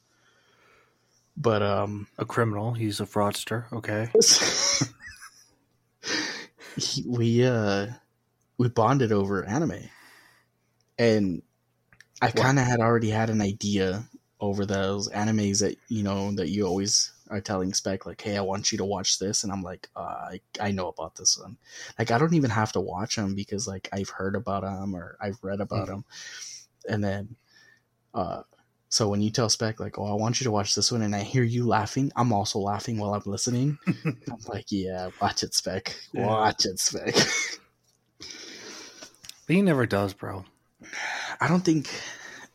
But 1.36 1.62
um, 1.62 2.08
a 2.18 2.24
criminal. 2.24 2.74
He's 2.74 3.00
a 3.00 3.06
fraudster. 3.06 3.72
Okay, 3.72 4.08
he, 6.76 7.04
we 7.06 7.44
uh 7.44 7.86
we 8.56 8.68
bonded 8.68 9.12
over 9.12 9.44
anime 9.44 9.88
and 10.98 11.42
i 12.20 12.30
kind 12.30 12.58
of 12.58 12.64
had 12.64 12.80
already 12.80 13.10
had 13.10 13.30
an 13.30 13.40
idea 13.40 14.04
over 14.40 14.66
those 14.66 15.08
animes 15.10 15.60
that 15.60 15.76
you 15.88 16.02
know 16.02 16.32
that 16.32 16.48
you 16.48 16.66
always 16.66 17.12
are 17.30 17.40
telling 17.40 17.72
spec 17.74 18.06
like 18.06 18.20
hey 18.20 18.36
i 18.36 18.40
want 18.40 18.72
you 18.72 18.78
to 18.78 18.84
watch 18.84 19.18
this 19.18 19.44
and 19.44 19.52
i'm 19.52 19.62
like 19.62 19.88
uh, 19.96 20.00
I, 20.32 20.40
I 20.60 20.70
know 20.70 20.88
about 20.88 21.14
this 21.16 21.38
one 21.38 21.56
like 21.98 22.10
i 22.10 22.18
don't 22.18 22.34
even 22.34 22.50
have 22.50 22.72
to 22.72 22.80
watch 22.80 23.16
them 23.16 23.34
because 23.34 23.66
like 23.66 23.88
i've 23.92 24.08
heard 24.10 24.34
about 24.36 24.62
them 24.62 24.94
or 24.94 25.16
i've 25.20 25.38
read 25.42 25.60
about 25.60 25.86
Mhm. 25.88 25.90
them 25.92 26.04
and 26.88 27.04
then 27.04 27.36
uh 28.14 28.42
So 28.90 29.10
when 29.10 29.20
you 29.20 29.30
tell 29.30 29.50
Spec 29.50 29.80
like, 29.80 29.98
"Oh, 29.98 30.06
I 30.06 30.14
want 30.14 30.40
you 30.40 30.44
to 30.44 30.50
watch 30.50 30.74
this 30.74 30.90
one," 30.90 31.02
and 31.02 31.14
I 31.14 31.20
hear 31.20 31.42
you 31.44 31.66
laughing, 31.66 32.10
I'm 32.16 32.32
also 32.32 32.58
laughing 32.58 32.96
while 32.96 33.12
I'm 33.12 33.22
listening. 33.26 33.76
I'm 33.86 34.40
like, 34.48 34.72
"Yeah, 34.72 35.10
watch 35.20 35.42
it, 35.42 35.52
Spec. 35.52 35.94
Yeah. 36.14 36.24
Watch 36.26 36.64
it, 36.64 36.80
Spec." 36.80 37.14
But 39.46 39.56
he 39.56 39.62
never 39.62 39.86
does, 39.86 40.14
bro. 40.14 40.44
I 41.40 41.48
don't 41.48 41.64
think 41.64 41.88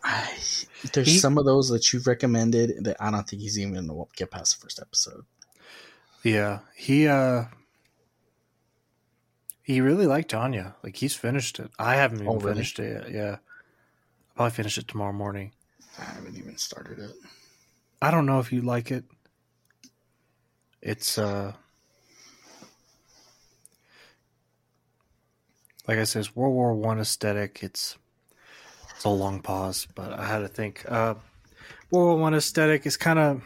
I, 0.03 0.29
there's 0.91 1.07
He- 1.07 1.17
some 1.17 1.37
of 1.37 1.45
those 1.45 1.69
that 1.69 1.93
you've 1.93 2.07
recommended 2.07 2.83
that 2.83 2.97
I 2.99 3.09
don't 3.11 3.27
think 3.27 3.41
he's 3.41 3.57
even 3.57 3.73
gonna 3.73 4.03
get 4.15 4.31
past 4.31 4.57
the 4.57 4.61
first 4.63 4.79
episode. 4.79 5.23
Yeah, 6.23 6.59
he 6.75 7.07
uh 7.07 7.45
he 9.61 9.79
really 9.81 10.05
liked 10.07 10.33
Anya. 10.33 10.75
Like 10.83 10.97
he's 10.97 11.15
finished 11.15 11.59
it. 11.59 11.71
I 11.79 11.95
haven't 11.95 12.19
even 12.19 12.27
Oh, 12.29 12.35
really? 12.37 12.55
finished 12.55 12.79
it 12.79 13.03
yet. 13.03 13.11
Yeah, 13.11 13.31
I'll 13.31 14.35
probably 14.35 14.51
finish 14.51 14.77
it 14.77 14.87
tomorrow 14.87 15.13
morning. 15.13 15.53
I 15.99 16.03
haven't 16.03 16.37
even 16.37 16.57
started 16.57 16.99
it. 16.99 17.11
I 18.01 18.11
don't 18.11 18.25
know 18.25 18.39
if 18.39 18.51
you 18.51 18.61
like 18.61 18.91
it. 18.91 19.05
It's 20.81 21.17
uh 21.17 21.53
like 25.87 25.97
I 25.97 26.03
said, 26.03 26.19
it's 26.21 26.35
World 26.35 26.53
War 26.53 26.73
One 26.73 26.99
aesthetic. 26.99 27.59
It's 27.63 27.97
it's 29.03 29.05
a 29.05 29.09
long 29.09 29.41
pause, 29.41 29.85
but 29.95 30.13
I 30.13 30.25
had 30.25 30.39
to 30.39 30.47
think. 30.47 30.85
Uh 30.87 31.15
World 31.91 32.07
War 32.07 32.17
One 32.19 32.33
aesthetic 32.33 32.85
is 32.85 32.95
kind 32.95 33.19
of 33.19 33.43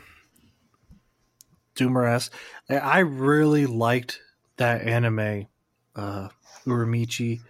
doomer 1.75 2.07
esque. 2.07 2.31
I 2.69 2.99
really 2.99 3.65
liked 3.65 4.21
that 4.57 4.83
anime, 4.83 5.47
uh 5.95 6.29
Uramichi 6.67 7.41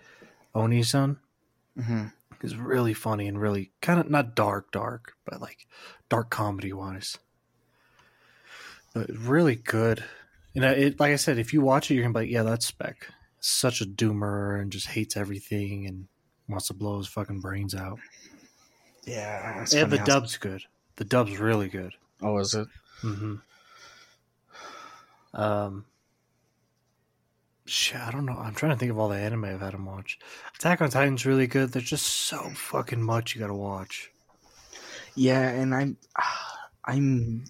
Onisan. 0.55 1.17
Mm-hmm. 1.77 2.05
It's 2.43 2.55
really 2.55 2.93
funny 2.93 3.27
and 3.27 3.41
really 3.41 3.71
kind 3.81 3.99
of 3.99 4.09
not 4.09 4.35
dark, 4.35 4.71
dark, 4.71 5.17
but 5.25 5.41
like 5.41 5.67
dark 6.07 6.29
comedy 6.29 6.71
wise. 6.71 7.17
But 8.93 9.09
really 9.09 9.55
good. 9.55 10.01
And 10.55 10.63
it, 10.63 10.97
like 10.97 11.11
I 11.11 11.17
said, 11.17 11.39
if 11.39 11.51
you 11.51 11.59
watch 11.59 11.91
it, 11.91 11.95
you're 11.95 12.03
gonna 12.03 12.13
be 12.13 12.21
like, 12.21 12.31
yeah, 12.31 12.43
that's 12.43 12.67
Spec. 12.67 13.09
Such 13.41 13.81
a 13.81 13.85
doomer 13.85 14.61
and 14.61 14.71
just 14.71 14.87
hates 14.87 15.17
everything 15.17 15.85
and 15.85 16.07
wants 16.47 16.67
to 16.67 16.73
blow 16.73 16.97
his 16.97 17.07
fucking 17.07 17.39
brains 17.39 17.75
out. 17.75 17.99
Yeah, 19.05 19.65
Yeah, 19.71 19.85
the 19.85 19.99
dub's 19.99 20.37
good. 20.37 20.63
The 20.97 21.05
dub's 21.05 21.37
really 21.37 21.69
good. 21.69 21.93
Oh, 22.21 22.37
is 22.39 22.53
it? 22.53 22.67
Mm-hmm. 23.01 23.35
Um, 25.33 25.85
shit, 27.65 28.01
I 28.01 28.11
don't 28.11 28.25
know. 28.25 28.37
I'm 28.37 28.55
trying 28.55 28.71
to 28.73 28.77
think 28.77 28.91
of 28.91 28.97
all 28.97 29.09
the 29.09 29.17
anime 29.17 29.45
I've 29.45 29.61
had 29.61 29.73
him 29.73 29.85
watch. 29.85 30.19
Attack 30.55 30.81
on 30.81 30.89
Titan's 30.89 31.25
really 31.25 31.47
good. 31.47 31.71
There's 31.71 31.89
just 31.89 32.05
so 32.05 32.49
fucking 32.55 33.01
much 33.01 33.35
you 33.35 33.41
gotta 33.41 33.53
watch. 33.53 34.11
Yeah, 35.15 35.47
and 35.49 35.73
I'm, 35.73 35.97
I'm, 36.85 37.45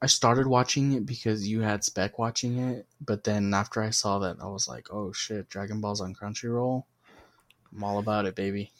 I 0.00 0.06
started 0.06 0.46
watching 0.46 0.92
it 0.92 1.06
because 1.06 1.48
you 1.48 1.60
had 1.62 1.84
Spec 1.84 2.18
watching 2.18 2.58
it, 2.58 2.86
but 3.04 3.24
then 3.24 3.52
after 3.54 3.82
I 3.82 3.90
saw 3.90 4.18
that, 4.20 4.36
I 4.40 4.46
was 4.46 4.68
like, 4.68 4.92
oh 4.92 5.12
shit, 5.12 5.48
Dragon 5.48 5.80
Ball's 5.80 6.00
on 6.00 6.14
Crunchyroll. 6.14 6.84
I'm 7.74 7.82
all 7.84 7.98
about 7.98 8.26
it, 8.26 8.34
baby. 8.36 8.70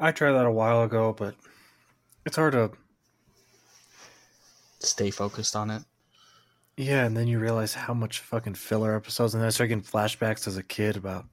I 0.00 0.12
tried 0.12 0.32
that 0.32 0.46
a 0.46 0.50
while 0.50 0.82
ago, 0.82 1.14
but 1.16 1.34
it's 2.24 2.36
hard 2.36 2.52
to. 2.52 2.70
Stay 4.80 5.10
focused 5.10 5.56
on 5.56 5.70
it. 5.70 5.82
Yeah, 6.76 7.04
and 7.06 7.16
then 7.16 7.26
you 7.26 7.38
realize 7.38 7.72
how 7.74 7.94
much 7.94 8.20
fucking 8.20 8.54
filler 8.54 8.94
episodes, 8.94 9.32
and 9.34 9.40
then 9.42 9.46
I 9.46 9.50
start 9.50 9.70
getting 9.70 9.82
flashbacks 9.82 10.46
as 10.46 10.56
a 10.58 10.62
kid 10.62 10.96
about 10.96 11.24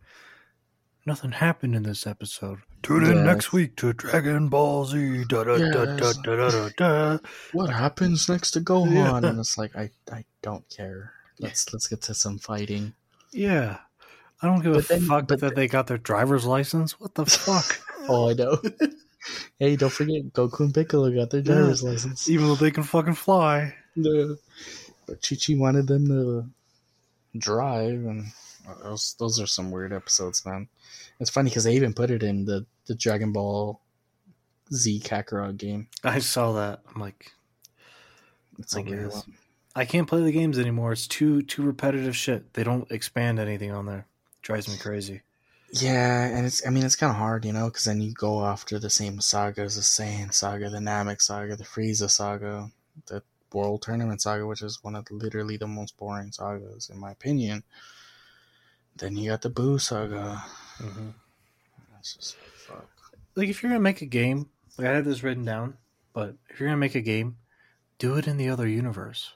nothing 1.05 1.31
happened 1.33 1.75
in 1.75 1.83
this 1.83 2.07
episode. 2.07 2.59
Tune 2.81 3.03
in 3.03 3.17
Yes. 3.17 3.25
next 3.25 3.53
week 3.53 3.75
to 3.77 3.91
Dragon 3.93 4.47
Ball 4.47 4.85
Z. 4.85 5.25
Da 5.27 5.43
da 5.43 5.55
Yes. 5.55 6.17
da 6.17 6.35
da 6.35 6.49
da. 6.49 6.69
da. 6.77 7.17
What 7.51 7.69
happens 7.69 8.29
next 8.29 8.51
to 8.51 8.61
Gohan? 8.61 8.93
Yeah. 8.93 9.17
And 9.29 9.39
it's 9.39 9.57
like, 9.57 9.75
I, 9.75 9.91
I 10.11 10.23
don't 10.41 10.67
care. 10.69 11.11
Let's 11.39 11.71
let's 11.73 11.87
get 11.87 12.01
to 12.03 12.13
some 12.13 12.39
fighting. 12.39 12.93
Yeah, 13.33 13.79
I 14.43 14.47
don't 14.47 14.61
give 14.61 14.73
But 14.73 14.85
a 14.85 14.87
then- 14.89 15.01
fuck 15.01 15.27
but 15.27 15.39
that 15.39 15.55
they 15.55 15.67
got 15.67 15.87
their 15.87 15.97
driver's 15.97 16.45
license. 16.45 16.99
What 16.99 17.15
the 17.15 17.25
fuck? 17.25 17.79
Oh, 18.09 18.29
I 18.29 18.33
know. 18.33 18.57
hey, 19.59 19.77
don't 19.77 19.89
forget, 19.89 20.33
Goku 20.33 20.59
and 20.59 20.73
Piccolo 20.73 21.09
got 21.15 21.29
their 21.29 21.41
driver's 21.41 21.81
license. 21.81 22.29
Even 22.29 22.47
though 22.47 22.55
they 22.55 22.69
can 22.69 22.83
fucking 22.83 23.13
fly. 23.13 23.73
No. 23.95 24.35
But 25.07 25.21
Chi 25.25 25.37
Chi 25.37 25.53
wanted 25.57 25.87
them 25.87 26.07
to 26.07 26.45
drive, 27.39 28.03
and 28.03 28.25
those 28.83 29.15
those 29.19 29.39
are 29.39 29.47
some 29.47 29.71
weird 29.71 29.93
episodes, 29.93 30.45
man. 30.45 30.67
It's 31.21 31.29
funny 31.29 31.49
because 31.49 31.63
they 31.63 31.77
even 31.77 31.93
put 31.93 32.11
it 32.11 32.23
in 32.23 32.43
the 32.43 32.65
the 32.87 32.95
Dragon 32.95 33.31
Ball 33.31 33.79
Z 34.73 34.99
Kakarot 34.99 35.55
game. 35.55 35.87
I 36.03 36.19
saw 36.19 36.51
that. 36.53 36.81
I'm 36.93 36.99
like, 36.99 37.31
It's 38.59 38.75
I 38.75 38.81
a 38.81 38.83
weird 38.83 39.03
guess. 39.11 39.13
one. 39.25 39.37
I 39.77 39.85
can't 39.85 40.09
play 40.09 40.21
the 40.21 40.33
games 40.33 40.59
anymore. 40.59 40.91
It's 40.91 41.07
too 41.07 41.41
too 41.41 41.63
repetitive 41.63 42.17
shit. 42.17 42.53
They 42.53 42.65
don't 42.65 42.91
expand 42.91 43.39
anything 43.39 43.71
on 43.71 43.85
there. 43.85 44.07
Drives 44.43 44.67
me 44.67 44.77
crazy. 44.77 45.21
Yeah, 45.71 46.25
and 46.25 46.45
it's 46.45 46.65
I 46.67 46.69
mean 46.69 46.83
it's 46.83 46.95
kind 46.95 47.09
of 47.09 47.17
hard, 47.17 47.45
you 47.45 47.53
know, 47.53 47.65
because 47.65 47.85
then 47.85 47.99
you 47.99 48.13
go 48.13 48.45
after 48.45 48.77
the 48.77 48.91
same 48.91 49.19
sagas, 49.21 49.75
the 49.75 49.81
Saiyan 49.81 50.31
saga, 50.31 50.69
the 50.69 50.77
Namek 50.77 51.19
saga, 51.19 51.55
the 51.55 51.63
Frieza 51.63 52.11
saga, 52.11 52.69
the 53.07 53.23
World 53.51 53.81
Tournament 53.81 54.21
saga, 54.21 54.45
which 54.45 54.61
is 54.61 54.83
one 54.83 54.95
of 54.95 55.05
the, 55.05 55.15
literally 55.15 55.57
the 55.57 55.65
most 55.65 55.97
boring 55.97 56.31
sagas 56.31 56.91
in 56.91 56.99
my 56.99 57.11
opinion. 57.11 57.63
Then 58.97 59.17
you 59.17 59.31
got 59.31 59.41
the 59.41 59.49
Boo 59.49 59.79
saga. 59.79 60.43
Mm-hmm. 60.77 61.09
That's 61.93 62.13
just 62.13 62.35
fuck. 62.35 62.87
Like 63.33 63.49
if 63.49 63.63
you're 63.63 63.71
gonna 63.71 63.81
make 63.81 64.03
a 64.03 64.05
game, 64.05 64.49
like 64.77 64.87
I 64.87 64.91
had 64.91 65.05
this 65.05 65.23
written 65.23 65.45
down, 65.45 65.77
but 66.13 66.35
if 66.49 66.59
you're 66.59 66.69
gonna 66.69 66.77
make 66.77 66.95
a 66.95 67.01
game, 67.01 67.37
do 67.97 68.15
it 68.15 68.27
in 68.27 68.37
the 68.37 68.49
other 68.49 68.67
universe. 68.67 69.33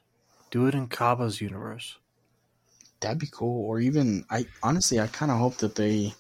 Do 0.52 0.67
it 0.67 0.76
in 0.76 0.88
Cabba's 0.88 1.41
universe. 1.41 1.98
That'd 3.00 3.20
be 3.20 3.30
cool. 3.32 3.66
Or 3.66 3.80
even 3.80 4.26
I 4.30 4.48
honestly 4.64 5.00
I 5.00 5.08
kind 5.08 5.32
of 5.32 5.38
hope 5.38 5.58
that 5.58 5.76
they 5.76 6.14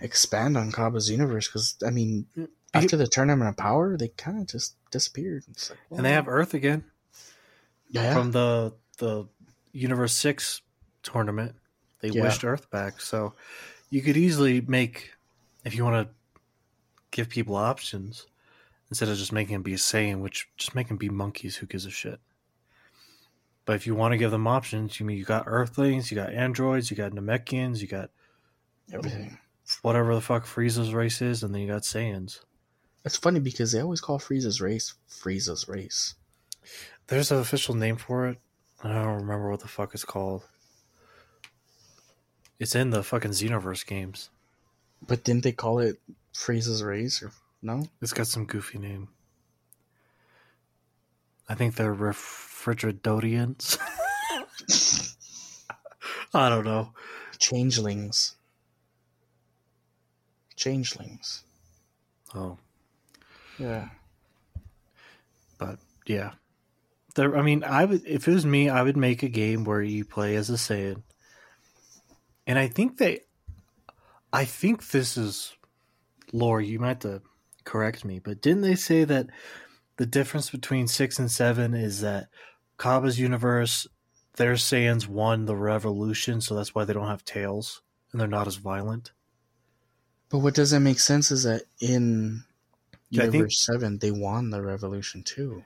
expand 0.00 0.56
on 0.56 0.72
Cabba's 0.72 1.10
universe 1.10 1.48
because 1.48 1.76
I 1.86 1.90
mean 1.90 2.26
mm, 2.36 2.48
after 2.74 2.96
the 2.96 3.06
tournament 3.06 3.48
of 3.48 3.56
power 3.56 3.96
they 3.96 4.08
kind 4.08 4.40
of 4.40 4.46
just 4.46 4.76
disappeared. 4.90 5.44
Like, 5.48 5.78
And 5.90 6.04
they 6.04 6.12
have 6.12 6.28
Earth 6.28 6.54
again 6.54 6.84
yeah, 7.90 8.12
from 8.12 8.32
the 8.32 8.74
the 8.98 9.28
Universe 9.72 10.12
Six 10.12 10.62
tournament. 11.02 11.54
They 12.00 12.10
Yeah. 12.10 12.22
wished 12.22 12.44
Earth 12.44 12.70
back, 12.70 13.00
so 13.00 13.34
you 13.90 14.02
could 14.02 14.16
easily 14.16 14.60
make 14.60 15.12
if 15.64 15.74
you 15.74 15.84
want 15.84 16.08
to 16.08 16.14
give 17.10 17.28
people 17.28 17.56
options 17.56 18.26
instead 18.90 19.08
of 19.08 19.16
just 19.16 19.32
making 19.32 19.54
them 19.54 19.62
be 19.62 19.74
a 19.74 19.78
Saiyan, 19.78 20.20
which 20.20 20.48
just 20.56 20.74
make 20.74 20.88
them 20.88 20.96
be 20.96 21.08
monkeys. 21.08 21.56
Who 21.56 21.66
gives 21.66 21.86
a 21.86 21.90
shit? 21.90 22.20
But 23.68 23.76
if 23.76 23.86
you 23.86 23.94
want 23.94 24.12
to 24.12 24.16
give 24.16 24.30
them 24.30 24.46
options, 24.46 24.98
you 24.98 25.04
mean 25.04 25.18
you 25.18 25.26
got 25.26 25.44
Earthlings, 25.46 26.10
you 26.10 26.14
got 26.14 26.32
androids, 26.32 26.90
you 26.90 26.96
got 26.96 27.12
Namekians, 27.12 27.82
you 27.82 27.86
got 27.86 28.08
everything. 28.90 29.36
whatever 29.82 30.14
the 30.14 30.22
fuck 30.22 30.46
Frieza's 30.46 30.94
race 30.94 31.20
is, 31.20 31.42
and 31.42 31.54
then 31.54 31.60
you 31.60 31.68
got 31.68 31.82
Saiyans. 31.82 32.40
It's 33.04 33.18
funny 33.18 33.40
because 33.40 33.70
they 33.72 33.82
always 33.82 34.00
call 34.00 34.18
Frieza's 34.18 34.62
race 34.62 34.94
Frieza's 35.10 35.68
race. 35.68 36.14
There's 37.08 37.30
an 37.30 37.40
official 37.40 37.74
name 37.74 37.96
for 37.96 38.28
it. 38.28 38.38
I 38.82 38.90
don't 38.90 39.20
remember 39.20 39.50
what 39.50 39.60
the 39.60 39.68
fuck 39.68 39.92
it's 39.92 40.02
called. 40.02 40.44
It's 42.58 42.74
in 42.74 42.88
the 42.88 43.02
fucking 43.02 43.32
Xenoverse 43.32 43.86
games. 43.86 44.30
But 45.06 45.24
didn't 45.24 45.44
they 45.44 45.52
call 45.52 45.80
it 45.80 46.00
Frieza's 46.32 46.82
race 46.82 47.22
or 47.22 47.32
no? 47.60 47.86
It's 48.00 48.14
got 48.14 48.28
some 48.28 48.46
goofy 48.46 48.78
name. 48.78 49.08
I 51.48 51.54
think 51.54 51.74
they're 51.76 51.94
refrigeradorians. 51.94 53.78
I 56.34 56.48
don't 56.48 56.64
know. 56.64 56.92
Changelings. 57.38 58.34
Changelings. 60.56 61.42
Oh, 62.34 62.58
Yeah. 63.58 63.88
but 65.58 65.78
yeah. 66.06 66.32
There, 67.14 67.36
I 67.36 67.42
mean, 67.42 67.64
I 67.64 67.84
would 67.84 68.04
if 68.06 68.28
it 68.28 68.32
was 68.32 68.44
me, 68.44 68.68
I 68.68 68.82
would 68.82 68.96
make 68.96 69.22
a 69.22 69.28
game 69.28 69.64
where 69.64 69.82
you 69.82 70.04
play 70.04 70.36
as 70.36 70.50
a 70.50 70.54
Saiyan. 70.54 71.02
And 72.46 72.58
I 72.58 72.68
think 72.68 72.98
they, 72.98 73.20
I 74.32 74.44
think 74.44 74.88
this 74.88 75.16
is, 75.16 75.54
lore. 76.32 76.60
You 76.60 76.78
might 76.78 76.88
have 76.88 76.98
to 77.00 77.22
correct 77.64 78.04
me, 78.04 78.18
but 78.18 78.40
didn't 78.42 78.62
they 78.62 78.74
say 78.74 79.04
that 79.04 79.28
the 79.98 80.06
difference 80.06 80.48
between 80.50 80.88
six 80.88 81.18
and 81.18 81.30
seven 81.30 81.74
is 81.74 82.00
that 82.00 82.28
Kaba's 82.78 83.20
universe, 83.20 83.86
their 84.36 84.54
Saiyans 84.54 85.06
won 85.06 85.44
the 85.44 85.56
revolution, 85.56 86.40
so 86.40 86.54
that's 86.54 86.74
why 86.74 86.84
they 86.84 86.92
don't 86.94 87.08
have 87.08 87.24
tails 87.24 87.82
and 88.12 88.20
they're 88.20 88.26
not 88.28 88.46
as 88.46 88.56
violent. 88.56 89.12
But 90.30 90.38
what 90.38 90.54
doesn't 90.54 90.82
make 90.82 91.00
sense 91.00 91.30
is 91.30 91.42
that 91.44 91.62
in 91.80 92.44
Yeah, 93.10 93.22
I 93.22 93.24
think- 93.26 93.34
Universe 93.34 93.58
Seven 93.66 93.98
they 93.98 94.10
won 94.10 94.50
the 94.50 94.62
revolution 94.62 95.22
too. 95.22 95.64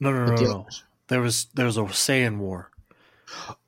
No, 0.00 0.10
no, 0.12 0.26
no, 0.26 0.34
no. 0.34 0.42
no. 0.42 0.66
There 1.08 1.20
was 1.20 1.46
there 1.54 1.66
was 1.66 1.76
a 1.76 1.82
Saiyan 1.82 2.38
war. 2.38 2.70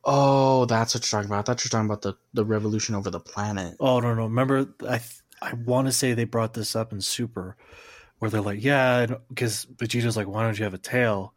Oh, 0.04 0.64
that's 0.66 0.94
what 0.94 1.04
you're 1.10 1.18
talking 1.20 1.30
about. 1.30 1.40
I 1.40 1.42
thought 1.42 1.64
you're 1.64 1.70
talking 1.70 1.86
about 1.86 2.02
the, 2.02 2.14
the 2.32 2.44
revolution 2.44 2.94
over 2.94 3.10
the 3.10 3.20
planet. 3.20 3.76
Oh 3.80 4.00
no, 4.00 4.14
no. 4.14 4.24
Remember, 4.24 4.68
I 4.88 4.98
th- 4.98 5.20
I 5.42 5.52
want 5.54 5.86
to 5.88 5.92
say 5.92 6.12
they 6.14 6.24
brought 6.24 6.54
this 6.54 6.76
up 6.76 6.92
in 6.92 7.00
Super, 7.00 7.56
where 8.18 8.30
they're 8.30 8.40
like, 8.40 8.62
yeah, 8.62 9.06
because 9.28 9.66
Vegeta's 9.76 10.16
like, 10.16 10.26
why 10.26 10.42
don't 10.42 10.58
you 10.58 10.64
have 10.64 10.74
a 10.74 10.78
tail? 10.78 11.34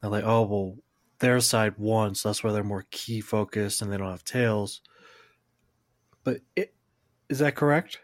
They're 0.00 0.10
like, 0.10 0.24
oh 0.24 0.42
well, 0.42 0.76
their 1.18 1.40
side 1.40 1.74
won, 1.78 2.14
so 2.14 2.28
that's 2.28 2.44
why 2.44 2.52
they're 2.52 2.64
more 2.64 2.84
key 2.90 3.20
focused 3.20 3.82
and 3.82 3.92
they 3.92 3.96
don't 3.96 4.10
have 4.10 4.24
tails. 4.24 4.80
But 6.24 6.40
it, 6.56 6.74
is 7.28 7.38
that 7.38 7.54
correct? 7.54 8.00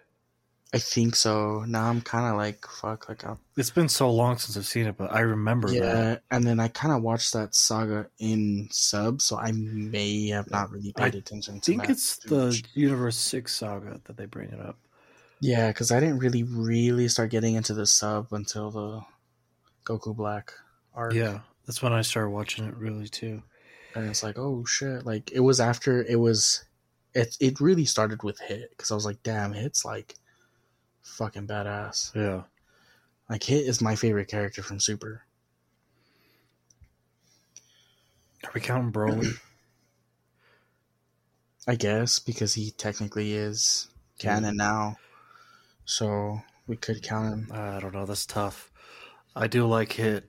I 0.75 0.79
think 0.79 1.17
so. 1.17 1.65
Now 1.69 1.91
I'm 1.91 2.01
kind 2.01 2.27
of 2.27 2.37
like 2.39 2.65
fuck. 2.67 3.07
Like 3.09 3.27
I'm, 3.27 3.39
It's 3.59 3.71
been 3.71 3.91
so 3.91 4.11
long 4.11 4.39
since 4.39 4.57
I've 4.57 4.67
seen 4.67 4.87
it, 4.87 4.97
but 4.97 5.13
I 5.13 5.21
remember 5.21 5.71
yeah. 5.71 5.81
that. 5.81 6.23
And 6.31 6.45
then 6.45 6.61
I 6.61 6.69
kind 6.69 6.95
of 6.95 7.03
watched 7.03 7.35
that 7.35 7.55
saga 7.55 8.09
in 8.19 8.69
sub, 8.71 9.21
so 9.21 9.37
I 9.37 9.53
may 9.53 10.29
have 10.29 10.51
not 10.51 10.71
really 10.71 10.95
I 10.97 11.11
paid 11.11 11.17
attention. 11.17 11.57
I 11.57 11.59
think 11.59 11.91
it's 11.91 12.17
the. 12.17 12.59
Universe 12.73 13.17
Six 13.17 13.55
saga 13.55 14.01
that 14.05 14.17
they 14.17 14.25
bring 14.25 14.49
it 14.49 14.61
up. 14.61 14.79
Yeah, 15.43 15.69
because 15.69 15.91
I 15.91 15.99
didn't 16.01 16.21
really 16.21 16.45
really 16.45 17.09
start 17.09 17.31
getting 17.31 17.57
into 17.57 17.75
the 17.75 17.85
sub 17.85 18.33
until 18.33 18.71
the 18.71 19.03
Goku 19.85 20.15
Black 20.15 20.53
arc. 20.95 21.15
Yeah, 21.15 21.41
that's 21.67 21.83
when 21.83 21.93
I 21.93 22.03
started 22.03 22.31
watching 22.31 22.65
it 22.65 22.77
really 22.77 23.09
too. 23.09 23.43
and 23.97 24.09
it's 24.09 24.23
like 24.23 24.39
oh 24.39 24.65
shit 24.65 25.05
like 25.05 25.31
it 25.33 25.41
was 25.41 25.61
after 25.61 26.03
it 26.05 26.17
was 26.17 26.65
it 27.15 27.37
it 27.41 27.61
really 27.61 27.85
started 27.85 28.23
with 28.23 28.39
hit 28.41 28.71
because 28.71 28.91
i 28.91 28.95
was 28.95 29.05
like 29.05 29.23
damn 29.23 29.53
hit's 29.53 29.85
like 29.85 30.15
fucking 31.03 31.47
badass 31.47 32.15
Yeah, 32.15 32.45
like 33.29 33.43
hit 33.43 33.67
is 33.67 33.83
my 33.83 33.95
favorite 33.97 34.29
character 34.29 34.63
from 34.63 34.81
super 34.81 35.27
are 38.45 38.51
we 38.55 38.63
counting 38.63 38.93
Broly? 38.93 39.35
i 41.69 41.75
guess 41.75 42.19
because 42.19 42.55
he 42.55 42.71
technically 42.71 43.35
is 43.35 43.89
canon 44.19 44.57
now 44.57 44.97
so 45.85 46.41
we 46.67 46.77
could 46.77 47.03
count 47.03 47.27
him 47.35 47.49
I 47.53 47.81
don't 47.81 47.95
know. 47.95 48.07
That's 48.07 48.27
tough. 48.27 48.71
I 49.35 49.47
do 49.47 49.67
like 49.67 49.93
Hit. 49.93 50.29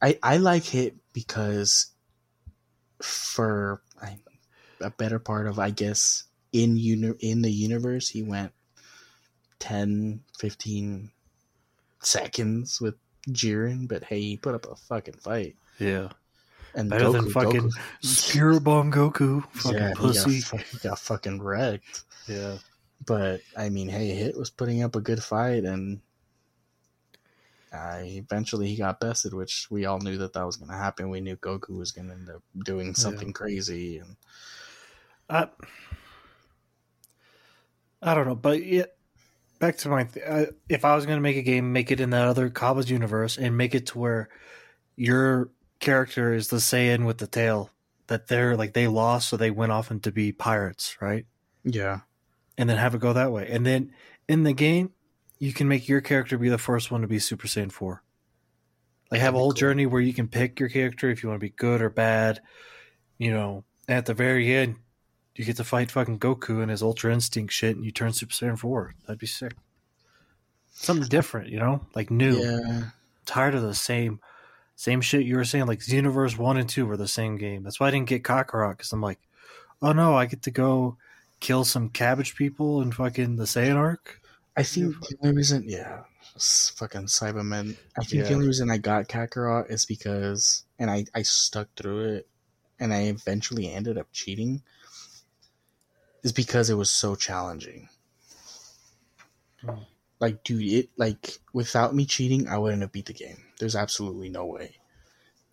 i 0.00 0.18
i 0.22 0.36
like 0.38 0.64
hit 0.64 0.96
because 1.12 1.92
for 3.02 3.82
I, 4.00 4.18
a 4.80 4.90
better 4.90 5.18
part 5.18 5.46
of 5.46 5.58
i 5.58 5.70
guess 5.70 6.24
in 6.52 6.76
uni- 6.76 7.14
in 7.20 7.42
the 7.42 7.50
universe 7.50 8.08
he 8.08 8.22
went 8.22 8.52
10 9.58 10.20
15 10.38 11.10
seconds 12.00 12.80
with 12.80 12.94
Jiren, 13.28 13.88
but 13.88 14.04
hey, 14.04 14.20
he 14.20 14.36
put 14.36 14.54
up 14.54 14.66
a 14.70 14.76
fucking 14.76 15.14
fight. 15.14 15.56
Yeah, 15.78 16.08
And 16.74 16.88
better 16.88 17.10
than 17.10 17.28
fucking 17.28 17.70
Spirit 18.00 18.64
Bomb 18.64 18.90
Goku. 18.90 19.44
Fucking 19.52 19.78
yeah, 19.78 19.92
pussy. 19.94 20.36
He 20.36 20.40
got, 20.40 20.60
he 20.62 20.78
got 20.78 20.98
fucking 20.98 21.42
wrecked. 21.42 22.04
yeah, 22.26 22.56
But 23.04 23.40
I 23.56 23.68
mean, 23.68 23.88
hey, 23.88 24.08
Hit 24.08 24.36
was 24.36 24.50
putting 24.50 24.82
up 24.82 24.96
a 24.96 25.00
good 25.00 25.22
fight, 25.22 25.64
and 25.64 26.00
uh, 27.72 28.00
eventually 28.02 28.68
he 28.68 28.76
got 28.76 29.00
bested, 29.00 29.34
which 29.34 29.68
we 29.70 29.86
all 29.86 29.98
knew 29.98 30.18
that 30.18 30.32
that 30.32 30.46
was 30.46 30.56
going 30.56 30.70
to 30.70 30.76
happen. 30.76 31.10
We 31.10 31.20
knew 31.20 31.36
Goku 31.36 31.78
was 31.78 31.92
going 31.92 32.08
to 32.08 32.14
end 32.14 32.30
up 32.30 32.42
doing 32.64 32.94
something 32.94 33.32
crazy, 33.32 33.98
and 33.98 34.16
I, 35.28 35.48
I 38.02 38.14
don't 38.14 38.26
know, 38.26 38.34
but 38.34 38.64
yeah, 38.64 38.86
back 39.58 39.76
to 39.78 39.88
my. 39.88 40.04
Th- 40.04 40.26
I, 40.26 40.46
if 40.68 40.84
I 40.84 40.96
was 40.96 41.06
going 41.06 41.18
to 41.18 41.22
make 41.22 41.36
a 41.36 41.42
game, 41.42 41.72
make 41.72 41.90
it 41.90 42.00
in 42.00 42.10
that 42.10 42.26
other 42.26 42.50
Cabba's 42.50 42.90
universe 42.90 43.38
and 43.38 43.56
make 43.56 43.74
it 43.74 43.86
to 43.88 43.98
where 43.98 44.28
your 44.96 45.50
character 45.80 46.34
is 46.34 46.48
the 46.48 46.56
Saiyan 46.56 47.06
with 47.06 47.18
the 47.18 47.26
tail. 47.26 47.70
That 48.08 48.28
they're 48.28 48.56
like 48.56 48.72
they 48.72 48.88
lost, 48.88 49.28
so 49.28 49.36
they 49.36 49.50
went 49.50 49.70
off 49.72 49.90
and 49.90 50.02
to 50.04 50.10
be 50.10 50.32
pirates, 50.32 50.96
right? 51.00 51.26
yeah, 51.64 52.00
And 52.58 52.68
then 52.68 52.76
have 52.76 52.94
it 52.94 53.00
go 53.00 53.14
that 53.14 53.32
way. 53.32 53.48
And 53.50 53.64
then 53.64 53.92
in 54.28 54.42
the 54.42 54.52
game, 54.52 54.90
you 55.38 55.52
can 55.52 55.68
make 55.68 55.88
your 55.88 56.00
character 56.00 56.36
be 56.36 56.48
the 56.48 56.58
first 56.58 56.90
one 56.90 57.00
to 57.00 57.06
be 57.06 57.18
Super 57.18 57.46
Saiyan 57.46 57.72
four. 57.72 58.02
Like 59.10 59.20
have 59.20 59.34
a 59.34 59.38
whole 59.38 59.52
cool. 59.52 59.54
journey 59.54 59.86
where 59.86 60.02
you 60.02 60.12
can 60.12 60.28
pick 60.28 60.60
your 60.60 60.68
character 60.68 61.08
if 61.08 61.22
you 61.22 61.28
want 61.28 61.40
to 61.40 61.46
be 61.46 61.54
good 61.56 61.80
or 61.80 61.88
bad. 61.88 62.40
You 63.16 63.30
know, 63.30 63.64
at 63.88 64.06
the 64.06 64.14
very 64.14 64.54
end, 64.54 64.76
you 65.34 65.44
get 65.44 65.56
to 65.56 65.64
fight 65.64 65.90
fucking 65.90 66.18
Goku 66.18 66.60
and 66.60 66.70
his 66.70 66.82
Ultra 66.82 67.12
Instinct 67.12 67.52
shit, 67.52 67.76
and 67.76 67.84
you 67.84 67.92
turn 67.92 68.12
Super 68.12 68.32
Saiyan 68.32 68.58
four. 68.58 68.94
That'd 69.06 69.20
be 69.20 69.26
sick. 69.26 69.54
Something 70.72 71.08
different, 71.08 71.48
you 71.48 71.58
know, 71.58 71.86
like 71.94 72.10
new. 72.10 72.36
yeah. 72.38 72.82
Tired 73.24 73.54
of 73.54 73.62
the 73.62 73.74
same, 73.74 74.20
same 74.74 75.00
shit 75.00 75.26
you 75.26 75.36
were 75.36 75.44
saying. 75.44 75.66
Like 75.66 75.80
Xenoverse 75.80 76.36
one 76.36 76.56
and 76.56 76.68
two 76.68 76.86
were 76.86 76.96
the 76.96 77.08
same 77.08 77.36
game. 77.36 77.62
That's 77.62 77.78
why 77.78 77.88
I 77.88 77.90
didn't 77.90 78.08
get 78.08 78.24
Kakarot 78.24 78.72
because 78.72 78.92
I'm 78.92 79.00
like, 79.00 79.20
oh 79.80 79.92
no, 79.92 80.16
I 80.16 80.26
get 80.26 80.42
to 80.42 80.50
go 80.50 80.96
kill 81.40 81.64
some 81.64 81.88
cabbage 81.90 82.34
people 82.36 82.82
in 82.82 82.92
fucking 82.92 83.36
the 83.36 83.44
Saiyan 83.44 83.76
arc. 83.76 84.20
I 84.56 84.62
think 84.64 84.94
the 85.08 85.16
only 85.22 85.36
reason, 85.36 85.64
yeah, 85.68 86.02
fucking 86.74 87.06
Saibamen. 87.06 87.76
I 87.96 88.04
think 88.04 88.22
Yeah. 88.22 88.28
the 88.28 88.34
only 88.34 88.46
reason 88.48 88.70
I 88.70 88.78
got 88.78 89.06
Kakarot 89.08 89.70
is 89.70 89.86
because, 89.86 90.64
and 90.78 90.90
I, 90.90 91.06
I 91.14 91.22
stuck 91.22 91.68
through 91.76 92.14
it, 92.14 92.28
and 92.80 92.92
I 92.92 93.02
eventually 93.02 93.70
ended 93.72 93.98
up 93.98 94.08
cheating, 94.12 94.62
is 96.24 96.32
because 96.32 96.70
it 96.70 96.74
was 96.74 96.90
so 96.90 97.14
challenging. 97.14 97.88
Hmm. 99.60 99.82
Like, 100.18 100.42
dude, 100.42 100.72
it, 100.72 100.90
like, 100.96 101.38
without 101.52 101.94
me 101.94 102.04
cheating, 102.04 102.48
I 102.48 102.58
wouldn't 102.58 102.82
have 102.82 102.90
beat 102.90 103.06
the 103.06 103.12
game. 103.12 103.44
There's 103.60 103.76
absolutely 103.76 104.28
no 104.28 104.46
way. 104.46 104.77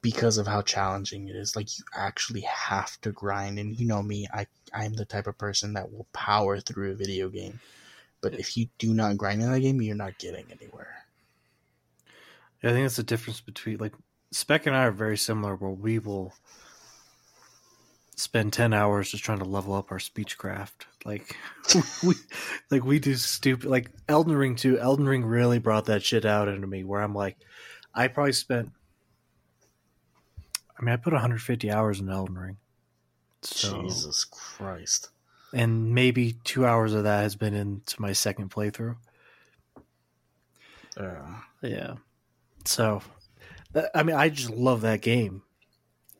Because 0.05 0.37
of 0.37 0.45
how 0.45 0.61
challenging 0.61 1.27
it 1.29 1.35
is. 1.35 1.55
Like, 1.55 1.77
you 1.77 1.83
actually 1.95 2.41
have 2.41 3.01
to 3.01 3.11
grind, 3.11 3.57
and 3.57 3.77
you 3.79 3.87
know 3.87 4.03
me, 4.03 4.27
I, 4.31 4.45
I'm 4.71 4.93
the 4.93 5.05
type 5.05 5.25
of 5.25 5.37
person 5.37 5.73
that 5.73 5.91
will 5.91 6.05
power 6.13 6.59
through 6.59 6.91
a 6.91 6.95
video 6.95 7.27
game. 7.29 7.59
But 8.21 8.35
if 8.35 8.55
you 8.55 8.67
do 8.77 8.93
not 8.93 9.17
grind 9.17 9.41
in 9.41 9.51
that 9.51 9.59
game, 9.61 9.81
you're 9.81 9.95
not 9.95 10.19
getting 10.19 10.45
anywhere. 10.51 11.05
I 12.63 12.69
think 12.69 12.85
that's 12.85 12.95
the 12.95 13.03
difference 13.03 13.41
between 13.41 13.77
like 13.77 13.93
Spec 14.31 14.65
and 14.65 14.75
I 14.75 14.85
are 14.85 14.91
very 14.91 15.17
similar. 15.17 15.55
Where 15.55 15.69
we 15.69 15.99
will 15.99 16.33
spend 18.15 18.53
ten 18.53 18.73
hours 18.73 19.11
just 19.11 19.23
trying 19.23 19.39
to 19.39 19.45
level 19.45 19.75
up 19.75 19.91
our 19.91 19.99
speechcraft. 19.99 20.87
Like 21.03 21.37
we, 22.03 22.15
like 22.71 22.83
we 22.83 22.97
do 22.97 23.15
stupid. 23.15 23.69
Like 23.69 23.91
Elden 24.09 24.35
Ring 24.35 24.55
too. 24.55 24.79
Elden 24.79 25.07
Ring 25.07 25.23
really 25.23 25.59
brought 25.59 25.85
that 25.85 26.03
shit 26.03 26.25
out 26.25 26.47
into 26.47 26.65
me. 26.65 26.83
Where 26.83 27.01
I'm 27.01 27.13
like, 27.13 27.37
I 27.93 28.07
probably 28.07 28.33
spent. 28.33 28.71
I 30.79 30.83
mean, 30.83 30.93
I 30.93 30.97
put 30.97 31.13
150 31.13 31.71
hours 31.71 31.99
in 31.99 32.09
Elden 32.09 32.37
Ring. 32.37 32.57
So, 33.41 33.81
Jesus 33.83 34.23
Christ. 34.25 35.09
and 35.53 35.93
maybe 35.93 36.33
two 36.43 36.65
hours 36.65 36.93
of 36.93 37.03
that 37.03 37.21
has 37.21 37.35
been 37.35 37.53
into 37.53 38.01
my 38.01 38.11
second 38.13 38.49
playthrough. 38.49 38.97
Yeah. 40.97 41.35
Yeah. 41.61 41.93
So, 42.65 43.01
uh, 43.73 43.83
I 43.93 44.03
mean, 44.03 44.15
I 44.15 44.29
just 44.29 44.49
love 44.49 44.81
that 44.81 45.01
game. 45.01 45.43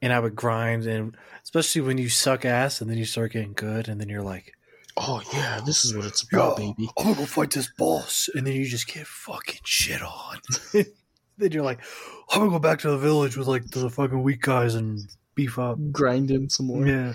And 0.01 0.13
I 0.13 0.19
would 0.19 0.35
grind, 0.35 0.85
and 0.85 1.15
especially 1.43 1.81
when 1.81 1.97
you 1.97 2.09
suck 2.09 2.45
ass 2.45 2.79
and 2.81 2.89
then 2.89 2.97
you 2.97 3.05
start 3.05 3.31
getting 3.31 3.53
good, 3.53 3.87
and 3.87 3.99
then 3.99 4.07
you're 4.09 4.21
like, 4.21 4.53
oh 4.97 5.21
yeah, 5.33 5.61
this 5.65 5.83
is 5.83 5.95
what 5.95 6.05
it's 6.05 6.21
about, 6.21 6.57
baby. 6.57 6.87
I'm 6.97 7.03
gonna 7.05 7.15
go 7.15 7.25
fight 7.25 7.51
this 7.51 7.69
boss. 7.77 8.29
And 8.35 8.45
then 8.45 8.53
you 8.53 8.65
just 8.65 8.87
get 8.87 9.07
fucking 9.07 9.61
shit 9.63 10.01
on. 10.03 10.37
then 11.37 11.51
you're 11.51 11.63
like, 11.63 11.81
I'm 12.31 12.39
gonna 12.39 12.51
go 12.51 12.59
back 12.59 12.79
to 12.79 12.89
the 12.91 12.97
village 12.97 13.37
with 13.37 13.47
like 13.47 13.69
the 13.71 13.89
fucking 13.89 14.21
weak 14.23 14.41
guys 14.41 14.75
and 14.75 14.99
beef 15.35 15.59
up. 15.59 15.77
Grind 15.91 16.31
in 16.31 16.49
some 16.49 16.67
more. 16.67 16.85
Yeah. 16.87 17.13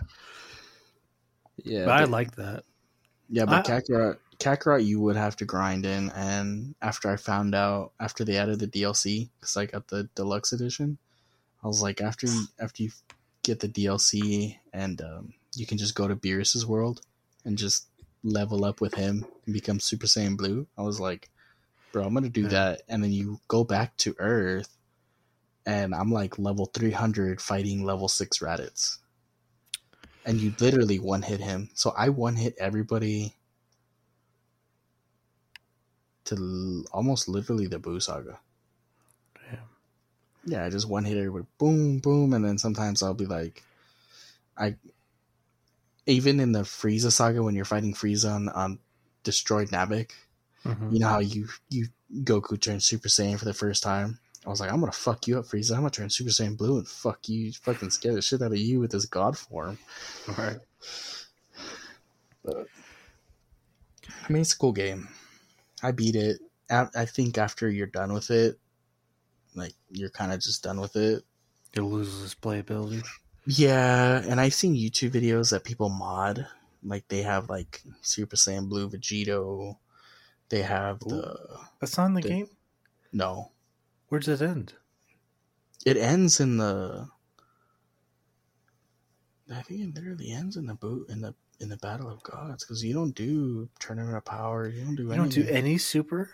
Yeah, 1.63 1.85
But 1.85 2.01
I 2.01 2.05
like 2.05 2.37
that. 2.37 2.65
Yeah, 3.29 3.45
but 3.45 3.69
I- 3.69 3.81
Kakarot, 3.81 4.17
Kakarot, 4.39 4.85
you 4.85 5.01
would 5.01 5.17
have 5.17 5.37
to 5.37 5.45
grind 5.45 5.85
in. 5.87 6.11
And 6.11 6.75
after 6.81 7.11
I 7.11 7.17
found 7.17 7.55
out, 7.55 7.93
after 8.01 8.25
they 8.25 8.37
added 8.39 8.59
the 8.61 8.67
DLC, 8.67 9.29
because 9.39 9.57
I 9.57 9.67
got 9.67 9.89
the 9.89 10.09
deluxe 10.15 10.53
edition, 10.53 10.99
I 11.63 11.67
was 11.67 11.83
like, 11.83 12.01
after 12.01 12.27
you, 12.27 12.45
after 12.59 12.83
you 12.83 12.91
get 13.43 13.61
the 13.61 13.69
DLC 13.69 14.57
and 14.73 15.01
um, 15.03 15.35
you 15.55 15.67
can 15.67 15.77
just 15.79 15.95
go 15.95 16.09
to 16.09 16.17
Beerus's 16.17 16.65
world 16.67 17.03
and 17.45 17.59
just 17.59 17.87
level 18.23 18.65
up 18.65 18.81
with 18.81 18.95
him 18.95 19.27
and 19.45 19.53
become 19.53 19.81
Super 19.81 20.07
Saiyan 20.07 20.37
Blue. 20.39 20.67
I 20.79 20.83
was 20.83 20.99
like, 21.01 21.29
bro, 21.93 22.05
I'm 22.05 22.15
gonna 22.15 22.29
do 22.29 22.45
Yeah. 22.45 22.49
that. 22.49 22.83
And 22.89 23.03
then 23.03 23.13
you 23.13 23.41
go 23.49 23.65
back 23.65 23.97
to 23.99 24.15
Earth, 24.19 24.69
and 25.67 25.95
I'm 25.95 26.11
like 26.13 26.39
level 26.39 26.67
300 26.67 27.41
fighting 27.41 27.85
level 27.85 28.09
six 28.09 28.39
Raditz 28.39 28.99
and 30.25 30.41
you 30.41 30.55
literally 30.61 30.99
one 30.99 31.23
hit 31.23 31.41
him. 31.41 31.71
So 31.75 31.93
I 31.97 32.09
one 32.11 32.37
hit 32.37 32.55
everybody 32.59 33.35
to 36.25 36.37
l- 36.37 36.85
almost 36.93 37.29
literally 37.29 37.67
the 37.67 37.79
Boo 37.79 38.01
Saga. 38.01 38.39
Damn. 39.35 39.59
Yeah, 40.45 40.65
I 40.65 40.71
just 40.71 40.89
one 40.89 41.05
hit 41.05 41.17
everybody, 41.17 41.47
boom, 41.59 41.99
boom, 41.99 42.33
and 42.33 42.45
then 42.45 42.59
sometimes 42.59 43.03
I'll 43.03 43.15
be 43.15 43.27
like, 43.27 43.63
I 44.57 44.77
even 46.07 46.41
in 46.41 46.53
the 46.53 46.61
Frieza 46.61 47.13
Saga 47.13 47.43
when 47.43 47.55
you're 47.55 47.65
fighting 47.65 47.95
Frieza 47.95 48.35
on, 48.35 48.49
on 48.49 48.79
destroyed 49.23 49.69
Namek, 49.69 50.11
Mhm. 50.65 50.93
you 50.93 50.99
know 50.99 51.09
how 51.09 51.19
you 51.21 51.49
you 51.71 51.89
Goku 52.23 52.61
turns 52.61 52.85
Super 52.85 53.09
Saiyan 53.09 53.39
for 53.39 53.45
the 53.47 53.55
first 53.55 53.83
time. 53.83 54.19
I 54.47 54.49
was 54.51 54.61
like, 54.61 54.73
I'm 54.73 54.81
gonna 54.81 54.93
fuck 54.93 55.27
you 55.27 55.39
up, 55.39 55.47
Frieza. 55.47 55.73
I'm 55.73 55.79
gonna 55.81 55.91
turn 55.91 56.11
Super 56.11 56.31
Saiyan 56.31 56.57
Blue 56.57 56.79
and 56.79 56.89
fuck 56.89 57.29
you, 57.29 57.53
fucking 57.53 57.91
scare 57.91 58.15
the 58.15 58.23
shit 58.23 58.43
out 58.43 58.53
of 58.53 58.59
you 58.59 58.81
with 58.81 58.91
this 58.93 59.05
God 59.07 59.37
form. 59.39 59.79
All 60.29 60.35
right. 60.35 60.59
But 62.45 62.67
I 64.29 64.33
mean, 64.33 64.43
it's 64.43 64.53
a 64.55 64.59
cool 64.59 64.73
game. 64.73 65.09
I 65.83 65.93
beat 65.93 66.17
it. 66.17 66.41
I, 66.71 66.89
I 66.95 67.05
think 67.05 67.39
after 67.39 67.69
you're 67.69 67.87
done 67.87 68.13
with 68.13 68.31
it, 68.31 68.59
like 69.55 69.75
you're 69.91 70.11
kind 70.11 70.33
of 70.33 70.41
just 70.41 70.63
done 70.63 70.81
with 70.81 70.97
it. 70.97 71.23
It 71.75 71.83
loses 71.83 72.25
its 72.25 72.35
playability. 72.35 73.03
Yeah, 73.47 74.23
and 74.27 74.41
I've 74.41 74.55
seen 74.55 74.75
YouTube 74.75 75.11
videos 75.13 75.51
that 75.51 75.65
people 75.65 75.89
mod. 75.89 76.47
Like 76.83 77.07
they 77.09 77.23
have 77.23 77.49
like 77.51 77.83
Super 78.03 78.37
Saiyan 78.37 78.69
Blue 78.69 78.89
Vegito. 78.89 79.77
They 80.51 80.63
have 80.63 80.99
the 81.01 81.59
That's 81.81 81.97
not 81.97 82.07
in 82.07 82.15
the 82.15 82.21
The- 82.23 82.29
game. 82.29 82.49
no. 83.13 83.53
Where 84.09 84.21
does 84.21 84.41
it 84.41 84.45
end? 84.45 84.75
It 85.87 85.97
ends 85.97 86.41
in 86.41 86.59
the. 86.59 87.09
I 89.53 89.63
think 89.63 89.81
it 89.81 89.95
literally 89.95 90.31
ends 90.33 90.57
in 90.57 90.67
the 90.67 90.75
boot 90.75 91.09
in 91.09 91.21
the 91.21 91.35
in 91.61 91.69
the 91.69 91.77
Battle 91.77 92.09
of 92.11 92.23
Gods 92.23 92.65
because 92.65 92.83
you 92.85 92.95
don't 92.95 93.15
do 93.15 93.69
Tournament 93.79 94.17
of 94.17 94.25
Power. 94.25 94.69
You 94.69 94.85
don't 94.85 94.95
do 94.97 95.03
You 95.05 95.13
anything. 95.13 95.31
don't 95.43 95.47
do 95.47 95.53
any 95.53 95.79
super. 95.79 96.31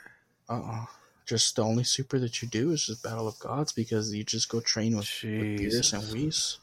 Uh 0.49 0.61
uh 0.61 0.85
Just 1.27 1.57
the 1.57 1.63
only 1.65 1.85
super 1.85 2.19
that 2.19 2.41
you 2.43 2.49
do 2.49 2.71
is 2.73 2.87
just 2.87 3.03
Battle 3.03 3.27
of 3.29 3.39
Gods 3.39 3.73
because 3.73 4.15
you 4.15 4.25
just 4.25 4.49
go 4.49 4.61
train 4.61 4.97
with, 4.97 5.09
with 5.23 5.33
Beerus 5.61 5.93
and. 5.93 6.13
Whis. 6.13 6.59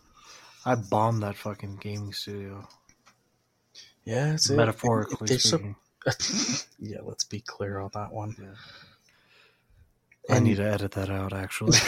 I 0.65 0.75
bombed 0.75 1.23
that 1.23 1.35
fucking 1.35 1.77
gaming 1.77 2.13
studio. 2.13 2.67
Yeah. 4.05 4.37
Metaphorically 4.49 5.27
They're 5.27 5.39
speaking. 5.39 5.75
yeah, 6.79 6.97
let's 7.03 7.23
be 7.23 7.39
clear 7.41 7.79
on 7.79 7.89
that 7.93 8.11
one. 8.11 8.35
Yeah. 8.39 8.47
I 10.29 10.35
And 10.37 10.45
need 10.45 10.57
to 10.57 10.63
edit 10.65 10.91
that 10.93 11.09
out. 11.09 11.33
Actually. 11.33 11.77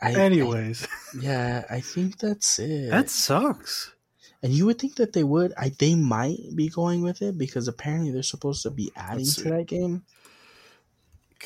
I, 0.00 0.12
Anyways, 0.14 0.84
I- 0.84 1.18
yeah, 1.20 1.64
I 1.70 1.80
think 1.80 2.18
that's 2.18 2.58
it. 2.58 2.90
that 2.90 3.08
sucks. 3.08 3.92
and 4.42 4.52
you 4.52 4.66
would 4.66 4.78
think 4.78 4.96
that 4.96 5.12
they 5.12 5.22
would. 5.24 5.52
I 5.56 5.68
they 5.78 5.94
might 5.94 6.38
be 6.56 6.68
going 6.68 7.02
with 7.02 7.22
it 7.22 7.38
because 7.38 7.68
apparently 7.68 8.10
they're 8.10 8.22
supposed 8.24 8.62
to 8.64 8.70
be 8.70 8.90
adding 8.96 9.24
to 9.26 9.42
that 9.50 9.66
game. 9.66 10.02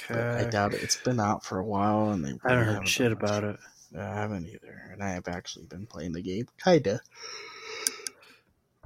But 0.08 0.18
I 0.18 0.44
doubt 0.44 0.74
it. 0.74 0.82
It's 0.82 0.96
been 0.96 1.20
out 1.20 1.44
for 1.44 1.58
a 1.58 1.64
while, 1.64 2.10
and 2.10 2.24
they. 2.24 2.32
I 2.44 2.52
haven't 2.54 2.74
heard 2.74 2.88
shit 2.88 3.12
about 3.12 3.44
it. 3.44 3.58
it. 3.92 3.98
I 3.98 4.14
haven't 4.14 4.46
either, 4.46 4.90
and 4.92 5.02
I 5.02 5.10
have 5.10 5.28
actually 5.28 5.66
been 5.66 5.86
playing 5.86 6.12
the 6.12 6.22
game, 6.22 6.46
kinda. 6.62 7.00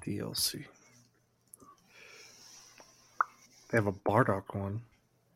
DLC. 0.04 0.64
They 3.70 3.78
have 3.78 3.86
a 3.86 3.92
Bardock 3.92 4.54
one. 4.54 4.82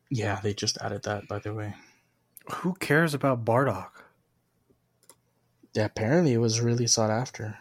Yeah, 0.09 0.39
they 0.41 0.53
just 0.53 0.77
added 0.81 1.03
that, 1.03 1.27
by 1.27 1.39
the 1.39 1.53
way. 1.53 1.73
Who 2.51 2.73
cares 2.75 3.13
about 3.13 3.43
Bardock? 3.45 3.89
Yeah, 5.73 5.85
apparently 5.85 6.33
it 6.33 6.37
was 6.37 6.61
really 6.61 6.87
sought 6.87 7.09
after. 7.09 7.57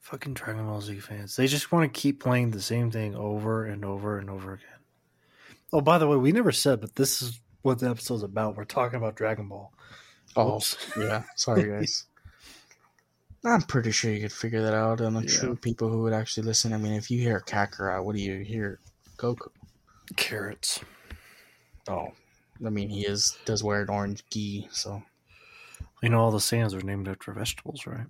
Fucking 0.00 0.34
Dragon 0.34 0.66
Ball 0.66 0.80
Z 0.80 0.98
fans. 1.00 1.34
They 1.36 1.46
just 1.46 1.72
want 1.72 1.92
to 1.92 2.00
keep 2.00 2.20
playing 2.22 2.50
the 2.50 2.60
same 2.60 2.90
thing 2.90 3.14
over 3.16 3.64
and 3.64 3.84
over 3.84 4.18
and 4.18 4.28
over 4.28 4.52
again. 4.54 4.68
Oh, 5.72 5.80
by 5.80 5.98
the 5.98 6.06
way, 6.06 6.16
we 6.16 6.30
never 6.30 6.52
said, 6.52 6.80
but 6.80 6.94
this 6.94 7.22
is 7.22 7.40
what 7.62 7.78
the 7.78 7.88
episode's 7.88 8.22
about. 8.22 8.56
We're 8.56 8.64
talking 8.64 8.98
about 8.98 9.16
Dragon 9.16 9.48
Ball. 9.48 9.72
Oh, 10.36 10.56
Oops. 10.56 10.76
yeah. 10.98 11.22
Sorry, 11.36 11.64
guys. 11.70 12.04
I'm 13.44 13.62
pretty 13.62 13.90
sure 13.92 14.12
you 14.12 14.20
could 14.20 14.32
figure 14.32 14.62
that 14.62 14.74
out. 14.74 15.00
And 15.00 15.16
the 15.16 15.22
Yeah. 15.22 15.38
true 15.38 15.56
people 15.56 15.88
who 15.88 16.02
would 16.02 16.12
actually 16.12 16.46
listen. 16.46 16.72
I 16.72 16.76
mean, 16.76 16.92
if 16.92 17.10
you 17.10 17.18
hear 17.18 17.40
Kakarot, 17.40 18.04
what 18.04 18.14
do 18.14 18.22
you 18.22 18.40
hear? 18.44 18.80
Goku. 19.16 19.48
Carrots. 20.16 20.80
Oh, 21.88 22.08
I 22.64 22.70
mean, 22.70 22.88
he 22.88 23.06
is 23.06 23.36
does 23.44 23.62
wear 23.64 23.82
an 23.82 23.88
orange 23.90 24.24
gi, 24.30 24.68
so 24.70 25.02
You 26.02 26.08
know, 26.10 26.20
all 26.20 26.30
the 26.30 26.38
Saiyans 26.38 26.74
are 26.74 26.84
named 26.84 27.08
after 27.08 27.32
vegetables, 27.32 27.86
right? 27.86 28.06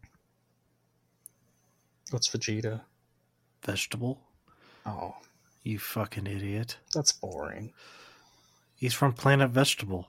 what's 2.11 2.29
Vegeta? 2.29 2.83
Vegetable? 3.65 4.21
Oh, 4.87 5.17
You 5.63 5.79
fucking 5.79 6.27
idiot. 6.27 6.77
that's 6.93 7.13
boring. 7.13 7.73
He's 8.77 8.93
from 8.95 9.13
Planet 9.15 9.51
Vegetable. 9.51 10.09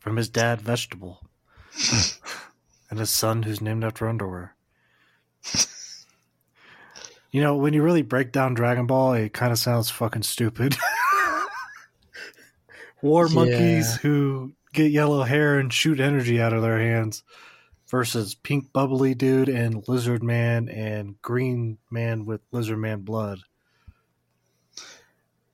From 0.00 0.16
his 0.16 0.28
dad, 0.28 0.60
Vegetable. 0.60 1.20
and 2.90 2.98
his 2.98 3.10
son, 3.10 3.44
who's 3.44 3.60
named 3.60 3.84
after 3.84 4.08
underwear. 4.08 4.56
You 7.32 7.40
know, 7.40 7.56
when 7.56 7.74
you 7.74 7.82
really 7.82 8.02
break 8.02 8.32
down 8.32 8.54
Dragon 8.54 8.86
Ball, 8.86 9.14
it 9.14 9.32
kind 9.32 9.52
of 9.52 9.58
sounds 9.58 9.90
fucking 9.90 10.22
stupid. 10.22 10.76
War 13.02 13.28
Yeah. 13.28 13.34
monkeys 13.34 13.96
who 13.96 14.52
get 14.72 14.90
yellow 14.90 15.22
hair 15.22 15.58
and 15.58 15.72
shoot 15.72 16.00
energy 16.00 16.40
out 16.40 16.52
of 16.52 16.62
their 16.62 16.78
hands 16.78 17.22
versus 17.88 18.34
pink 18.34 18.72
bubbly 18.72 19.14
dude 19.14 19.48
and 19.48 19.86
lizard 19.88 20.22
man 20.22 20.68
and 20.68 21.20
green 21.22 21.78
man 21.90 22.24
with 22.26 22.40
lizard 22.52 22.78
man 22.78 23.00
blood. 23.00 23.38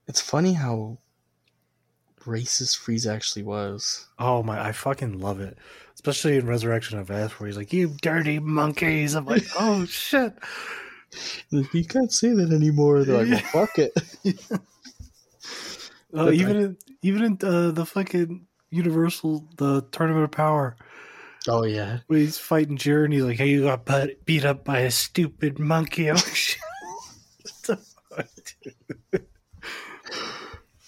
It's 0.08 0.20
funny 0.20 0.54
how 0.54 0.98
racist 2.20 2.78
Frieza 2.78 3.14
actually 3.14 3.42
was. 3.42 4.06
Oh 4.18 4.42
my, 4.42 4.60
I 4.60 4.72
fucking 4.72 5.20
love 5.20 5.40
it. 5.40 5.56
Especially 5.94 6.36
in 6.36 6.46
Resurrection 6.46 6.98
of 6.98 7.10
F, 7.10 7.40
where 7.40 7.46
he's 7.46 7.56
like, 7.56 7.72
"You 7.72 7.96
dirty 8.02 8.38
monkeys!" 8.38 9.14
I'm 9.14 9.24
like, 9.24 9.44
"Oh 9.58 9.86
shit!" 9.86 10.34
You 11.50 11.84
can't 11.84 12.12
say 12.12 12.30
that 12.30 12.52
anymore. 12.52 13.04
They're 13.04 13.24
like, 13.24 13.44
well, 13.52 13.66
fuck 13.66 13.78
it. 13.78 13.92
Uh, 16.16 16.30
even 16.30 16.56
in 16.56 16.76
even 17.02 17.22
in 17.22 17.38
uh, 17.42 17.72
the 17.72 17.84
fucking 17.84 18.46
Universal, 18.70 19.44
the 19.58 19.82
Tournament 19.92 20.24
of 20.24 20.30
Power, 20.30 20.76
Oh 21.48 21.64
yeah, 21.64 22.00
where 22.08 22.18
he's 22.18 22.38
fighting 22.38 22.76
Jiren, 22.76 23.04
and 23.04 23.12
he's 23.12 23.22
like, 23.22 23.36
"Hey, 23.36 23.50
you 23.50 23.62
got 23.62 23.88
beat 24.24 24.44
up 24.44 24.64
by 24.64 24.80
a 24.80 24.90
stupid 24.90 25.58
monkey." 25.58 26.10
Oh 26.10 26.16
shit! 26.16 26.60
What 27.42 27.62
the 27.62 27.76
fuck, 28.10 29.22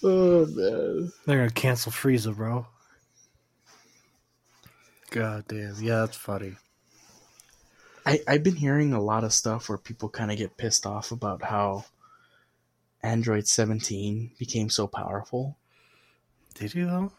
oh 0.03 0.45
man. 0.47 1.11
They're 1.25 1.37
gonna 1.37 1.49
cancel 1.51 1.91
Frieza, 1.91 2.35
bro. 2.35 2.67
God 5.11 5.45
damn, 5.47 5.75
yeah, 5.81 6.01
that's 6.01 6.17
funny. 6.17 6.55
I, 8.05 8.21
I've 8.27 8.43
been 8.43 8.55
hearing 8.55 8.93
a 8.93 9.01
lot 9.01 9.23
of 9.23 9.33
stuff 9.33 9.69
where 9.69 9.77
people 9.77 10.09
kind 10.09 10.31
of 10.31 10.37
get 10.37 10.57
pissed 10.57 10.85
off 10.85 11.11
about 11.11 11.43
how 11.43 11.85
Android 13.03 13.47
17 13.47 14.31
became 14.39 14.69
so 14.69 14.87
powerful. 14.87 15.57
Did 16.55 16.73
you 16.75 16.85
though? 16.85 17.11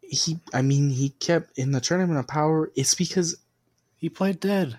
He, 0.00 0.38
I 0.54 0.62
mean, 0.62 0.90
he 0.90 1.10
kept 1.10 1.58
in 1.58 1.72
the 1.72 1.80
tournament 1.80 2.18
of 2.18 2.26
power. 2.26 2.70
It's 2.74 2.94
because, 2.94 3.36
He 3.96 4.08
played 4.08 4.40
dead. 4.40 4.78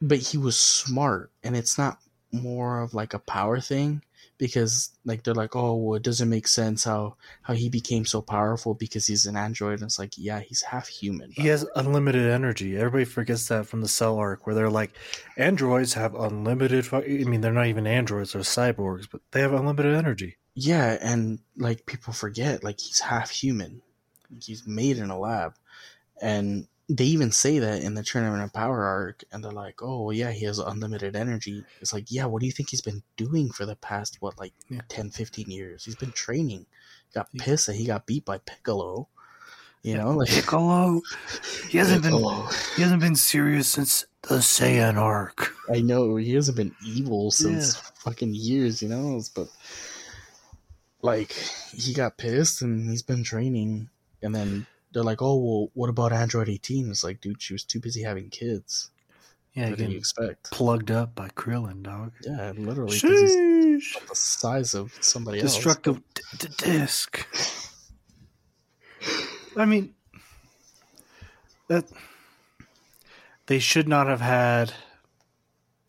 but 0.00 0.18
he 0.18 0.38
was 0.38 0.56
smart, 0.58 1.30
and 1.42 1.56
it's 1.56 1.76
not 1.78 1.98
more 2.32 2.80
of 2.80 2.94
like 2.94 3.14
a 3.14 3.18
power 3.18 3.60
thing 3.60 4.02
because, 4.38 4.90
like, 5.04 5.24
they're 5.24 5.34
like, 5.34 5.54
oh, 5.54 5.74
well, 5.74 5.96
it 5.96 6.02
doesn't 6.02 6.28
make 6.28 6.48
sense 6.48 6.84
how 6.84 7.16
how 7.42 7.54
he 7.54 7.68
became 7.68 8.04
so 8.04 8.22
powerful 8.22 8.74
because 8.74 9.06
he's 9.06 9.26
an 9.26 9.36
android. 9.36 9.74
And 9.74 9.82
it's 9.82 9.98
like, 9.98 10.14
yeah, 10.16 10.40
he's 10.40 10.62
half 10.62 10.88
human. 10.88 11.30
He 11.32 11.48
has 11.48 11.66
unlimited 11.76 12.30
energy. 12.30 12.76
Everybody 12.76 13.04
forgets 13.04 13.48
that 13.48 13.66
from 13.66 13.80
the 13.80 13.88
Cell 13.88 14.16
arc, 14.16 14.46
where 14.46 14.54
they're 14.54 14.70
like, 14.70 14.92
androids 15.36 15.94
have 15.94 16.14
unlimited. 16.14 16.86
Fu- 16.86 16.96
I 16.96 17.24
mean, 17.24 17.40
they're 17.40 17.52
not 17.52 17.66
even 17.66 17.86
androids; 17.86 18.32
they're 18.32 18.42
cyborgs, 18.42 19.08
but 19.10 19.20
they 19.32 19.40
have 19.40 19.52
unlimited 19.52 19.94
energy. 19.94 20.36
Yeah, 20.54 20.96
and 21.00 21.40
like 21.56 21.86
people 21.86 22.12
forget, 22.12 22.64
like 22.64 22.80
he's 22.80 23.00
half 23.00 23.30
human. 23.30 23.82
He's 24.42 24.66
made 24.66 24.98
in 24.98 25.10
a 25.10 25.18
lab. 25.18 25.54
And 26.20 26.66
they 26.88 27.04
even 27.04 27.30
say 27.30 27.58
that 27.58 27.82
in 27.82 27.94
the 27.94 28.02
Tournament 28.02 28.42
of 28.42 28.52
Power 28.52 28.84
arc, 28.84 29.22
and 29.30 29.44
they're 29.44 29.52
like, 29.52 29.82
oh, 29.82 30.10
yeah, 30.10 30.30
he 30.30 30.46
has 30.46 30.58
unlimited 30.58 31.14
energy. 31.14 31.64
It's 31.80 31.92
like, 31.92 32.06
yeah, 32.10 32.24
what 32.24 32.40
do 32.40 32.46
you 32.46 32.52
think 32.52 32.70
he's 32.70 32.80
been 32.80 33.02
doing 33.16 33.50
for 33.50 33.66
the 33.66 33.76
past, 33.76 34.16
what, 34.20 34.38
like 34.38 34.54
Yeah. 34.70 34.80
10, 34.88 35.10
15 35.10 35.50
years? 35.50 35.84
He's 35.84 35.96
been 35.96 36.12
training. 36.12 36.66
Got 37.14 37.28
pissed 37.36 37.66
that 37.66 37.76
he 37.76 37.86
got 37.86 38.06
beat 38.06 38.24
by 38.24 38.38
Piccolo. 38.38 39.08
You 39.82 39.96
know, 39.96 40.10
like, 40.12 40.28
Piccolo, 40.30 41.02
he 41.68 41.78
hasn't 41.78 42.02
been 42.02 42.18
he 42.76 42.82
hasn't 42.82 43.00
been 43.00 43.14
serious 43.16 43.68
since 43.68 44.06
the 44.22 44.36
Saiyan 44.36 44.96
arc. 44.96 45.54
I 45.72 45.80
know 45.80 46.16
he 46.16 46.34
hasn't 46.34 46.56
been 46.56 46.74
evil 46.84 47.30
since 47.30 47.76
fucking 47.76 48.34
years, 48.34 48.82
you 48.82 48.88
know, 48.88 49.20
but 49.34 49.48
like 51.00 51.32
he 51.72 51.94
got 51.94 52.18
pissed 52.18 52.60
and 52.62 52.90
he's 52.90 53.02
been 53.02 53.22
training, 53.22 53.88
and 54.20 54.34
then 54.34 54.66
they're 54.92 55.02
like, 55.04 55.22
"Oh, 55.22 55.36
well, 55.36 55.70
what 55.74 55.90
about 55.90 56.12
Android 56.12 56.48
18?" 56.48 56.90
It's 56.90 57.04
like, 57.04 57.20
dude, 57.20 57.42
she 57.42 57.54
was 57.54 57.64
too 57.64 57.80
busy 57.80 58.02
having 58.02 58.30
kids. 58.30 58.90
Yeah, 59.54 59.64
what 59.64 59.70
you 59.70 59.76
getting 59.76 59.96
expect? 59.96 60.50
plugged 60.50 60.90
up 60.90 61.14
by 61.14 61.28
Krillin, 61.30 61.82
dog. 61.82 62.12
Yeah, 62.22 62.52
literally. 62.56 62.98
The 62.98 63.80
size 64.12 64.74
of 64.74 64.92
somebody 65.00 65.40
else. 65.40 65.54
Destructive 65.54 66.00
d- 66.14 66.22
d- 66.38 66.48
disc. 66.58 67.26
I 69.56 69.64
mean, 69.64 69.94
that 71.68 71.86
they 73.46 73.58
should 73.58 73.88
not 73.88 74.06
have 74.06 74.20
had. 74.20 74.72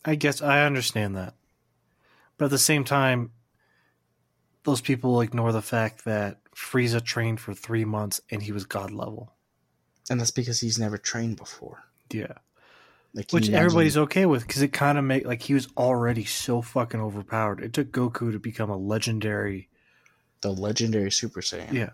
I 0.06 0.16
guess 0.16 0.42
I 0.42 0.66
understand 0.66 1.16
that, 1.18 1.36
but 2.38 2.46
at 2.46 2.52
the 2.52 2.58
same 2.58 2.84
time, 2.84 3.32
those 4.64 4.82
people 4.82 5.22
ignore 5.22 5.52
the 5.52 5.62
fact 5.62 6.06
that 6.06 6.40
Frieza 6.60 7.04
trained 7.04 7.40
for 7.40 7.54
three 7.54 7.86
months 7.86 8.20
and 8.30 8.44
he 8.44 8.52
was 8.52 8.66
god 8.66 8.92
level. 8.92 9.34
and 10.10 10.20
that's 10.20 10.32
because 10.32 10.60
he's 10.60 10.78
never 10.80 10.98
trained 10.98 11.38
before. 11.38 11.84
Yeah. 12.12 12.34
Like, 13.14 13.32
which 13.32 13.50
everybody's 13.50 13.98
okay 13.98 14.26
with 14.28 14.46
because 14.46 14.62
it 14.62 14.74
kind 14.74 14.98
of 14.98 15.04
make 15.04 15.26
like 15.26 15.42
he 15.42 15.54
was 15.56 15.68
already 15.78 16.26
so 16.26 16.62
fucking 16.62 17.00
overpowered. 17.02 17.62
It 17.64 17.74
took 17.74 17.92
Goku 17.92 18.32
to 18.32 18.40
become 18.40 18.70
a 18.70 18.78
legendary, 18.78 19.68
the 20.42 20.52
legendary 20.52 21.10
Super 21.10 21.42
Saiyan. 21.42 21.74
yeah, 21.74 21.90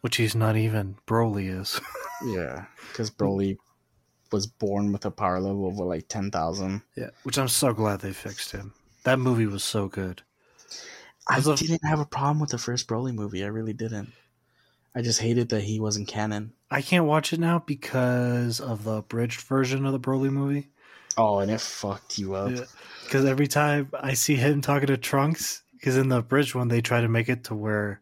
which 0.00 0.16
he's 0.16 0.34
not 0.34 0.56
even. 0.56 0.96
Broly 1.06 1.50
is. 1.60 1.78
yeah, 2.24 2.64
because 2.88 3.10
Broly 3.10 3.58
was 4.32 4.46
born 4.46 4.92
with 4.92 5.04
a 5.04 5.10
power 5.10 5.40
level 5.40 5.68
of 5.68 5.74
like 5.76 6.08
ten 6.08 6.30
thousand. 6.30 6.80
yeah, 6.96 7.10
which 7.24 7.36
I'm 7.36 7.48
so 7.48 7.74
glad 7.74 8.00
they 8.00 8.12
fixed 8.14 8.52
him. 8.52 8.72
That 9.04 9.18
movie 9.18 9.46
was 9.46 9.62
so 9.64 9.88
good. 9.88 10.22
I 11.28 11.40
didn't 11.40 11.84
have 11.84 12.00
a 12.00 12.06
problem 12.06 12.40
with 12.40 12.50
the 12.50 12.58
first 12.58 12.88
Broly 12.88 13.14
movie. 13.14 13.44
I 13.44 13.48
really 13.48 13.72
didn't. 13.72 14.12
I 14.94 15.02
just 15.02 15.20
hated 15.20 15.50
that 15.50 15.62
he 15.62 15.78
wasn't 15.78 16.08
canon. 16.08 16.52
I 16.70 16.82
can't 16.82 17.04
watch 17.04 17.32
it 17.32 17.40
now 17.40 17.62
because 17.64 18.60
of 18.60 18.84
the 18.84 18.96
abridged 18.96 19.40
version 19.42 19.86
of 19.86 19.92
the 19.92 20.00
Broly 20.00 20.30
movie. 20.30 20.68
Oh, 21.16 21.38
and 21.38 21.50
it 21.50 21.60
fucked 21.60 22.18
you 22.18 22.34
up. 22.34 22.50
Yeah. 22.50 22.64
Because 23.04 23.24
every 23.24 23.46
time 23.46 23.90
I 23.98 24.14
see 24.14 24.36
him 24.36 24.60
talking 24.60 24.88
to 24.88 24.96
Trunks, 24.96 25.62
because 25.72 25.96
in 25.96 26.08
the 26.08 26.22
bridge 26.22 26.54
one 26.54 26.68
they 26.68 26.80
try 26.80 27.00
to 27.00 27.08
make 27.08 27.28
it 27.28 27.44
to 27.44 27.54
where, 27.54 28.00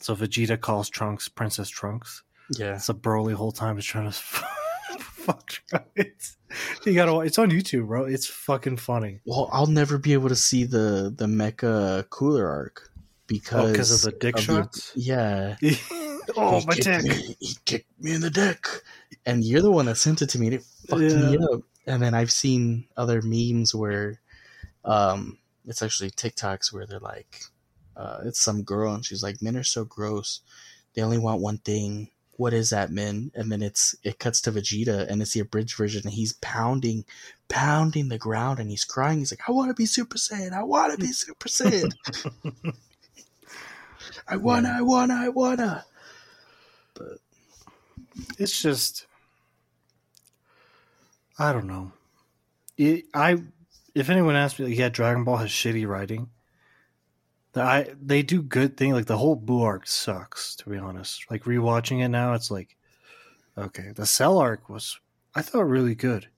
so 0.00 0.14
Vegeta 0.14 0.60
calls 0.60 0.88
Trunks 0.88 1.28
Princess 1.28 1.68
Trunks. 1.68 2.22
Yeah. 2.50 2.78
So 2.78 2.94
Broly 2.94 3.32
whole 3.32 3.52
time 3.52 3.78
is 3.78 3.84
trying 3.84 4.10
to 4.10 4.16
fuck 5.26 5.48
Trunks. 5.68 6.36
You 6.84 6.94
gotta, 6.94 7.20
it's 7.20 7.38
on 7.38 7.50
YouTube, 7.50 7.86
bro. 7.88 8.04
It's 8.04 8.26
fucking 8.26 8.76
funny. 8.78 9.20
Well, 9.26 9.48
I'll 9.52 9.66
never 9.66 9.98
be 9.98 10.12
able 10.12 10.28
to 10.30 10.36
see 10.36 10.64
the 10.64 11.12
the 11.14 11.26
Mecha 11.26 12.08
Cooler 12.10 12.48
arc 12.48 12.90
because 13.26 13.90
Oh, 13.90 14.08
of 14.08 14.12
the 14.14 14.18
dick 14.18 14.38
shots. 14.38 14.92
yeah. 14.94 15.56
oh, 16.36 16.60
He 16.60 16.66
my 16.66 16.74
dick. 16.74 17.02
Me, 17.02 17.36
he 17.40 17.56
kicked 17.64 17.90
me 18.00 18.14
in 18.14 18.20
the 18.20 18.30
dick, 18.30 18.66
and 19.24 19.44
you're 19.44 19.62
the 19.62 19.70
one 19.70 19.86
that 19.86 19.96
sent 19.96 20.22
it 20.22 20.30
to 20.30 20.38
me. 20.38 20.46
And 20.46 20.54
it 20.56 20.62
fucked 20.88 21.00
me 21.02 21.36
up. 21.38 21.60
And 21.86 22.02
then 22.02 22.14
I've 22.14 22.32
seen 22.32 22.86
other 22.96 23.20
memes 23.22 23.74
where, 23.74 24.20
um, 24.84 25.38
it's 25.66 25.82
actually 25.82 26.10
TikToks 26.10 26.72
where 26.72 26.86
they're 26.86 26.98
like, 26.98 27.40
uh, 27.96 28.20
it's 28.24 28.40
some 28.40 28.62
girl 28.62 28.92
and 28.94 29.04
she's 29.04 29.22
like, 29.22 29.40
men 29.42 29.56
are 29.56 29.62
so 29.64 29.84
gross. 29.84 30.40
They 30.94 31.02
only 31.02 31.18
want 31.18 31.40
one 31.40 31.58
thing. 31.58 32.10
What 32.36 32.52
is 32.52 32.70
that, 32.70 32.90
men? 32.90 33.30
And 33.34 33.50
then 33.50 33.62
it's 33.62 33.94
it 34.02 34.18
cuts 34.18 34.40
to 34.42 34.52
Vegeta 34.52 35.10
and 35.10 35.22
it's 35.22 35.32
the 35.32 35.40
abridged 35.40 35.76
version 35.76 36.02
and 36.04 36.12
he's 36.12 36.34
pounding, 36.34 37.04
pounding 37.48 38.08
the 38.08 38.18
ground 38.18 38.58
and 38.58 38.70
he's 38.70 38.84
crying. 38.84 39.18
He's 39.18 39.32
like, 39.32 39.48
I 39.48 39.52
want 39.52 39.70
to 39.70 39.74
be 39.74 39.86
Super 39.86 40.18
Saiyan. 40.18 40.52
I 40.52 40.62
want 40.62 40.92
to 40.92 40.98
be 40.98 41.12
Super 41.12 41.48
Saiyan. 41.48 41.92
I 44.28 44.36
wanna, 44.36 44.68
I 44.76 44.82
wanna, 44.82 45.14
I 45.14 45.28
wanna. 45.30 45.84
But 46.94 47.18
it's 48.38 48.60
just 48.60 49.06
I 51.38 51.52
don't 51.52 51.66
know. 51.66 51.92
It, 52.76 53.04
I 53.14 53.42
if 53.94 54.10
anyone 54.10 54.36
asks 54.36 54.58
me, 54.58 54.66
like, 54.66 54.76
yeah, 54.76 54.88
Dragon 54.90 55.24
Ball 55.24 55.38
has 55.38 55.50
shitty 55.50 55.86
writing. 55.86 56.28
I 57.62 57.88
they 58.00 58.22
do 58.22 58.42
good 58.42 58.76
thing. 58.76 58.92
Like 58.92 59.06
the 59.06 59.18
whole 59.18 59.36
Boo 59.36 59.62
arc 59.62 59.86
sucks, 59.86 60.56
to 60.56 60.70
be 60.70 60.78
honest. 60.78 61.24
Like 61.30 61.44
rewatching 61.44 62.04
it 62.04 62.08
now, 62.08 62.34
it's 62.34 62.50
like 62.50 62.76
okay. 63.56 63.92
The 63.94 64.06
Cell 64.06 64.38
arc 64.38 64.68
was 64.68 64.98
I 65.34 65.42
thought 65.42 65.64
really 65.64 65.94
good, 65.94 66.28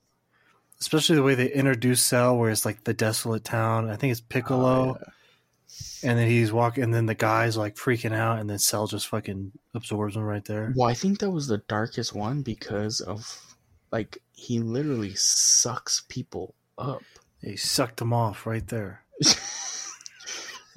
especially 0.80 1.16
the 1.16 1.22
way 1.22 1.34
they 1.34 1.50
introduced 1.52 2.06
Cell, 2.06 2.36
where 2.36 2.50
it's 2.50 2.64
like 2.64 2.84
the 2.84 2.94
desolate 2.94 3.44
town. 3.44 3.88
I 3.90 3.96
think 3.96 4.10
it's 4.12 4.20
oh, 4.20 4.26
Piccolo, 4.28 4.68
Oh, 4.68 4.98
yeah. 5.00 6.10
and 6.10 6.18
then 6.18 6.28
he's 6.28 6.52
walking, 6.52 6.84
and 6.84 6.92
then 6.94 7.06
the 7.06 7.14
guy's 7.14 7.56
like 7.56 7.76
freaking 7.76 8.14
out, 8.14 8.38
and 8.38 8.48
then 8.50 8.58
Cell 8.58 8.86
just 8.86 9.08
fucking 9.08 9.52
absorbs 9.74 10.16
him 10.16 10.22
right 10.22 10.44
there. 10.44 10.72
Well, 10.76 10.88
I 10.88 10.94
think 10.94 11.20
that 11.20 11.30
was 11.30 11.46
the 11.46 11.58
darkest 11.68 12.14
one 12.14 12.42
because 12.42 13.00
of 13.00 13.56
like 13.92 14.18
he 14.32 14.60
literally 14.60 15.14
sucks 15.14 16.04
people 16.08 16.54
up. 16.76 17.02
He 17.40 17.56
sucked 17.56 17.98
them 17.98 18.12
off 18.12 18.46
right 18.46 18.66
there. 18.66 19.04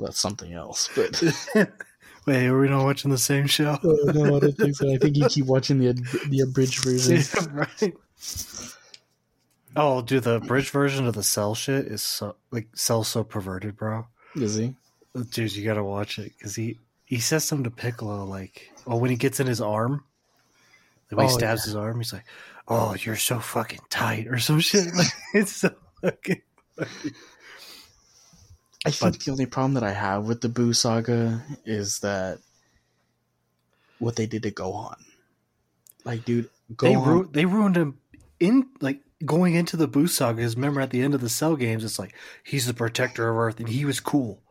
Well, 0.01 0.07
that's 0.07 0.19
something 0.19 0.51
else, 0.51 0.89
but 0.95 1.21
Wait, 2.25 2.47
are 2.47 2.59
we 2.59 2.67
not 2.69 2.83
watching 2.85 3.11
the 3.11 3.17
same 3.19 3.45
show? 3.45 3.77
Oh, 3.83 4.11
no, 4.13 4.37
I 4.37 4.39
don't 4.39 4.57
think 4.57 4.75
so. 4.75 4.91
I 4.91 4.97
think 4.97 5.15
you 5.15 5.27
keep 5.29 5.45
watching 5.45 5.77
the 5.77 5.93
the 6.27 6.39
abridged 6.39 6.83
version. 6.83 7.17
Yeah, 7.17 7.45
right. 7.53 7.93
Oh, 9.75 10.01
dude, 10.01 10.23
the 10.23 10.39
bridge 10.39 10.71
version 10.71 11.05
of 11.05 11.13
the 11.13 11.21
Cell 11.23 11.53
shit 11.53 11.85
is 11.85 12.01
so 12.01 12.35
like 12.49 12.67
Cell's 12.73 13.07
so 13.09 13.23
perverted, 13.23 13.77
bro. 13.77 14.07
Is 14.35 14.55
he? 14.55 14.75
Dude, 15.29 15.55
you 15.55 15.63
gotta 15.63 15.83
watch 15.83 16.17
it 16.17 16.33
because 16.37 16.55
he 16.55 16.79
he 17.05 17.19
says 17.19 17.43
something 17.43 17.65
to 17.65 17.69
Piccolo 17.71 18.25
like, 18.25 18.71
oh, 18.87 18.97
when 18.97 19.11
he 19.11 19.17
gets 19.17 19.39
in 19.39 19.45
his 19.45 19.61
arm, 19.61 20.03
like 21.11 21.17
when 21.19 21.27
he 21.27 21.33
Oh, 21.33 21.37
stabs 21.37 21.65
his 21.65 21.75
arm, 21.75 21.97
he's 21.97 22.11
like, 22.11 22.25
oh, 22.67 22.95
you're 22.95 23.15
so 23.15 23.39
fucking 23.39 23.81
tight 23.89 24.27
or 24.27 24.39
some 24.39 24.59
shit. 24.61 24.93
Like 24.95 25.07
it's 25.35 25.51
so 25.57 25.75
fucking. 26.01 26.41
I 28.85 28.91
think 28.91 29.13
But- 29.13 29.23
the 29.23 29.31
only 29.31 29.45
problem 29.45 29.73
that 29.75 29.83
I 29.83 29.93
have 29.93 30.25
with 30.25 30.41
the 30.41 30.49
Boo 30.49 30.73
saga 30.73 31.43
is 31.65 31.99
that 31.99 32.39
what 33.99 34.15
they 34.15 34.25
did 34.25 34.43
to 34.43 34.51
Gohan. 34.51 34.97
Like, 36.03 36.25
dude, 36.25 36.49
They 36.79 36.95
ru- 36.95 37.29
they 37.31 37.45
ruined 37.45 37.75
him 37.75 37.99
in 38.39 38.67
like 38.79 39.01
going 39.25 39.53
into 39.55 39.77
the 39.77 39.87
Boo 39.87 40.07
saga. 40.07 40.37
Because 40.37 40.55
remember 40.55 40.81
at 40.81 40.89
the 40.89 41.01
end 41.03 41.13
of 41.13 41.21
the 41.21 41.29
Cell 41.29 41.55
games, 41.55 41.83
it's 41.83 41.99
like 41.99 42.15
he's 42.43 42.65
the 42.65 42.73
protector 42.73 43.29
of 43.29 43.37
Earth 43.37 43.59
and 43.59 43.69
he 43.69 43.85
was 43.85 43.99
cool. 43.99 44.41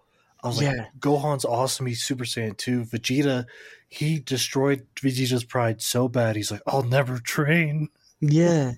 I 0.42 0.48
was 0.48 0.60
Yeah. 0.62 0.72
like, 0.72 1.00
Gohan's 1.00 1.44
awesome. 1.44 1.86
He's 1.86 2.02
Super 2.02 2.24
Saiyan 2.24 2.56
2. 2.56 2.84
Vegeta, 2.84 3.46
he 3.88 4.18
destroyed 4.20 4.86
Vegeta's 4.96 5.44
pride 5.44 5.82
so 5.82 6.08
bad. 6.08 6.36
He's 6.36 6.50
like, 6.52 6.62
I'll 6.66 6.82
never 6.84 7.18
train. 7.18 7.88
Yeah, 8.20 8.72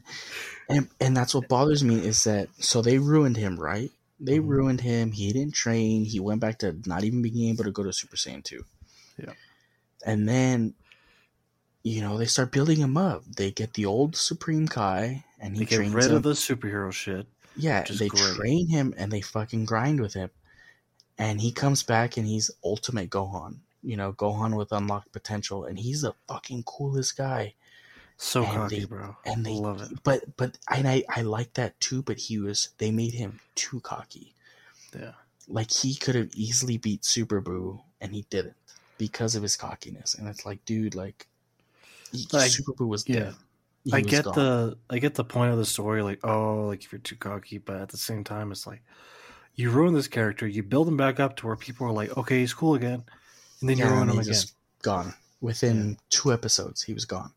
and 0.68 0.88
and 1.00 1.16
that's 1.16 1.34
what 1.34 1.48
bothers 1.48 1.82
me 1.82 1.96
is 2.06 2.22
that 2.24 2.48
so 2.60 2.80
they 2.80 2.98
ruined 2.98 3.36
him, 3.36 3.58
right? 3.58 3.90
They 4.24 4.38
Mhm. 4.38 4.46
ruined 4.48 4.80
him. 4.82 5.12
He 5.12 5.32
didn't 5.32 5.54
train. 5.54 6.04
He 6.04 6.20
went 6.20 6.40
back 6.40 6.58
to 6.60 6.76
not 6.86 7.04
even 7.04 7.20
being 7.22 7.48
able 7.50 7.64
to 7.64 7.72
go 7.72 7.82
to 7.82 7.92
Super 7.92 8.16
Saiyan 8.16 8.44
two. 8.44 8.64
Yeah. 9.18 9.34
and 10.06 10.26
then 10.28 10.74
you 11.84 12.00
know 12.00 12.16
they 12.18 12.26
start 12.26 12.50
building 12.52 12.78
him 12.78 12.96
up. 12.96 13.24
They 13.36 13.50
get 13.50 13.74
the 13.74 13.84
old 13.86 14.16
Supreme 14.16 14.66
Kai, 14.68 15.24
and 15.38 15.54
he 15.54 15.60
They 15.60 15.66
get 15.70 15.76
trains 15.76 15.94
rid 15.94 16.10
him. 16.10 16.16
of 16.16 16.22
the 16.22 16.32
superhero 16.32 16.92
shit. 16.92 17.26
yeah, 17.56 17.82
they 17.84 18.08
great. 18.08 18.34
train 18.36 18.68
him 18.68 18.94
and 18.96 19.12
they 19.12 19.20
fucking 19.20 19.64
grind 19.66 20.00
with 20.00 20.14
him, 20.14 20.30
and 21.18 21.40
he 21.40 21.52
comes 21.52 21.82
back 21.82 22.16
and 22.16 22.26
he's 22.26 22.50
Ultimate 22.64 23.10
Gohan. 23.10 23.58
You 23.82 23.96
know, 23.96 24.12
Gohan 24.12 24.56
with 24.56 24.70
unlocked 24.72 25.12
potential, 25.12 25.64
and 25.64 25.78
he's 25.78 26.02
the 26.02 26.14
fucking 26.28 26.62
coolest 26.64 27.16
guy. 27.16 27.54
So 28.24 28.44
And 28.44 28.52
cocky, 28.52 28.78
they- 28.80 28.84
bro. 28.84 29.16
and 29.26 29.44
they 29.44 29.52
love 29.54 29.82
it. 29.82 30.02
but 30.04 30.36
but 30.36 30.56
and 30.70 30.86
I 30.86 31.02
I 31.08 31.22
like 31.22 31.54
that 31.54 31.78
too. 31.80 32.02
But 32.02 32.18
he 32.18 32.38
was 32.38 32.68
they 32.78 32.90
made 32.92 33.14
him 33.14 33.40
too 33.56 33.80
cocky. 33.80 34.32
Yeah. 34.96 35.12
Like 35.48 35.72
he 35.72 35.96
could 35.96 36.14
have 36.14 36.30
easily 36.34 36.76
beat 36.78 37.04
Super 37.04 37.40
Boo, 37.40 37.80
and 38.00 38.14
he 38.14 38.24
didn't 38.30 38.54
because 38.96 39.34
of 39.34 39.42
his 39.42 39.56
cockiness. 39.56 40.14
And 40.14 40.28
it's 40.28 40.46
like, 40.46 40.64
dude, 40.64 40.94
like, 40.94 41.26
he- 42.12 42.28
Like, 42.32 42.52
Super 42.52 42.72
Boo 42.74 42.86
was 42.86 43.08
yeah. 43.08 43.18
dead. 43.18 43.34
He 43.84 43.92
I 43.92 43.98
was 44.02 44.06
get 44.06 44.24
gone. 44.24 44.34
the 44.36 44.78
I 44.88 44.98
get 45.00 45.14
the 45.16 45.24
point 45.24 45.50
of 45.52 45.58
the 45.58 45.66
story, 45.66 46.02
like, 46.02 46.20
oh, 46.24 46.66
like 46.68 46.84
if 46.84 46.92
you're 46.92 47.00
too 47.00 47.16
cocky, 47.16 47.58
but 47.58 47.80
at 47.80 47.88
the 47.88 47.96
same 47.96 48.22
time 48.22 48.52
it's 48.52 48.68
like 48.68 48.82
you 49.56 49.70
ruin 49.70 49.94
this 49.94 50.06
character, 50.06 50.46
you 50.46 50.62
build 50.62 50.86
him 50.86 50.96
back 50.96 51.18
up 51.18 51.34
to 51.38 51.46
where 51.48 51.56
people 51.56 51.88
are 51.88 51.92
like, 51.92 52.16
okay, 52.16 52.38
he's 52.38 52.54
cool 52.54 52.76
again. 52.76 53.02
And 53.60 53.68
then 53.68 53.78
you 53.78 53.86
ruin 53.86 54.08
him 54.08 54.20
again. 54.20 54.34
gone 54.82 55.14
within 55.40 55.98
two 56.08 56.32
episodes. 56.32 56.82
He 56.84 56.94
was 56.94 57.04
gone, 57.04 57.32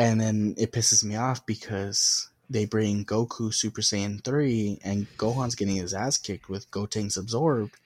and 0.00 0.20
then 0.20 0.54
it 0.56 0.72
pisses 0.72 1.04
me 1.04 1.16
off 1.16 1.44
because 1.44 2.30
they 2.48 2.64
bring 2.64 3.04
Goku 3.04 3.52
Super 3.52 3.82
Saiyan 3.82 4.24
three, 4.24 4.80
and 4.82 5.06
Gohan's 5.18 5.54
getting 5.54 5.76
his 5.76 5.92
ass 5.92 6.16
kicked 6.16 6.48
with 6.48 6.70
Gotenks 6.70 7.18
absorbed, 7.18 7.76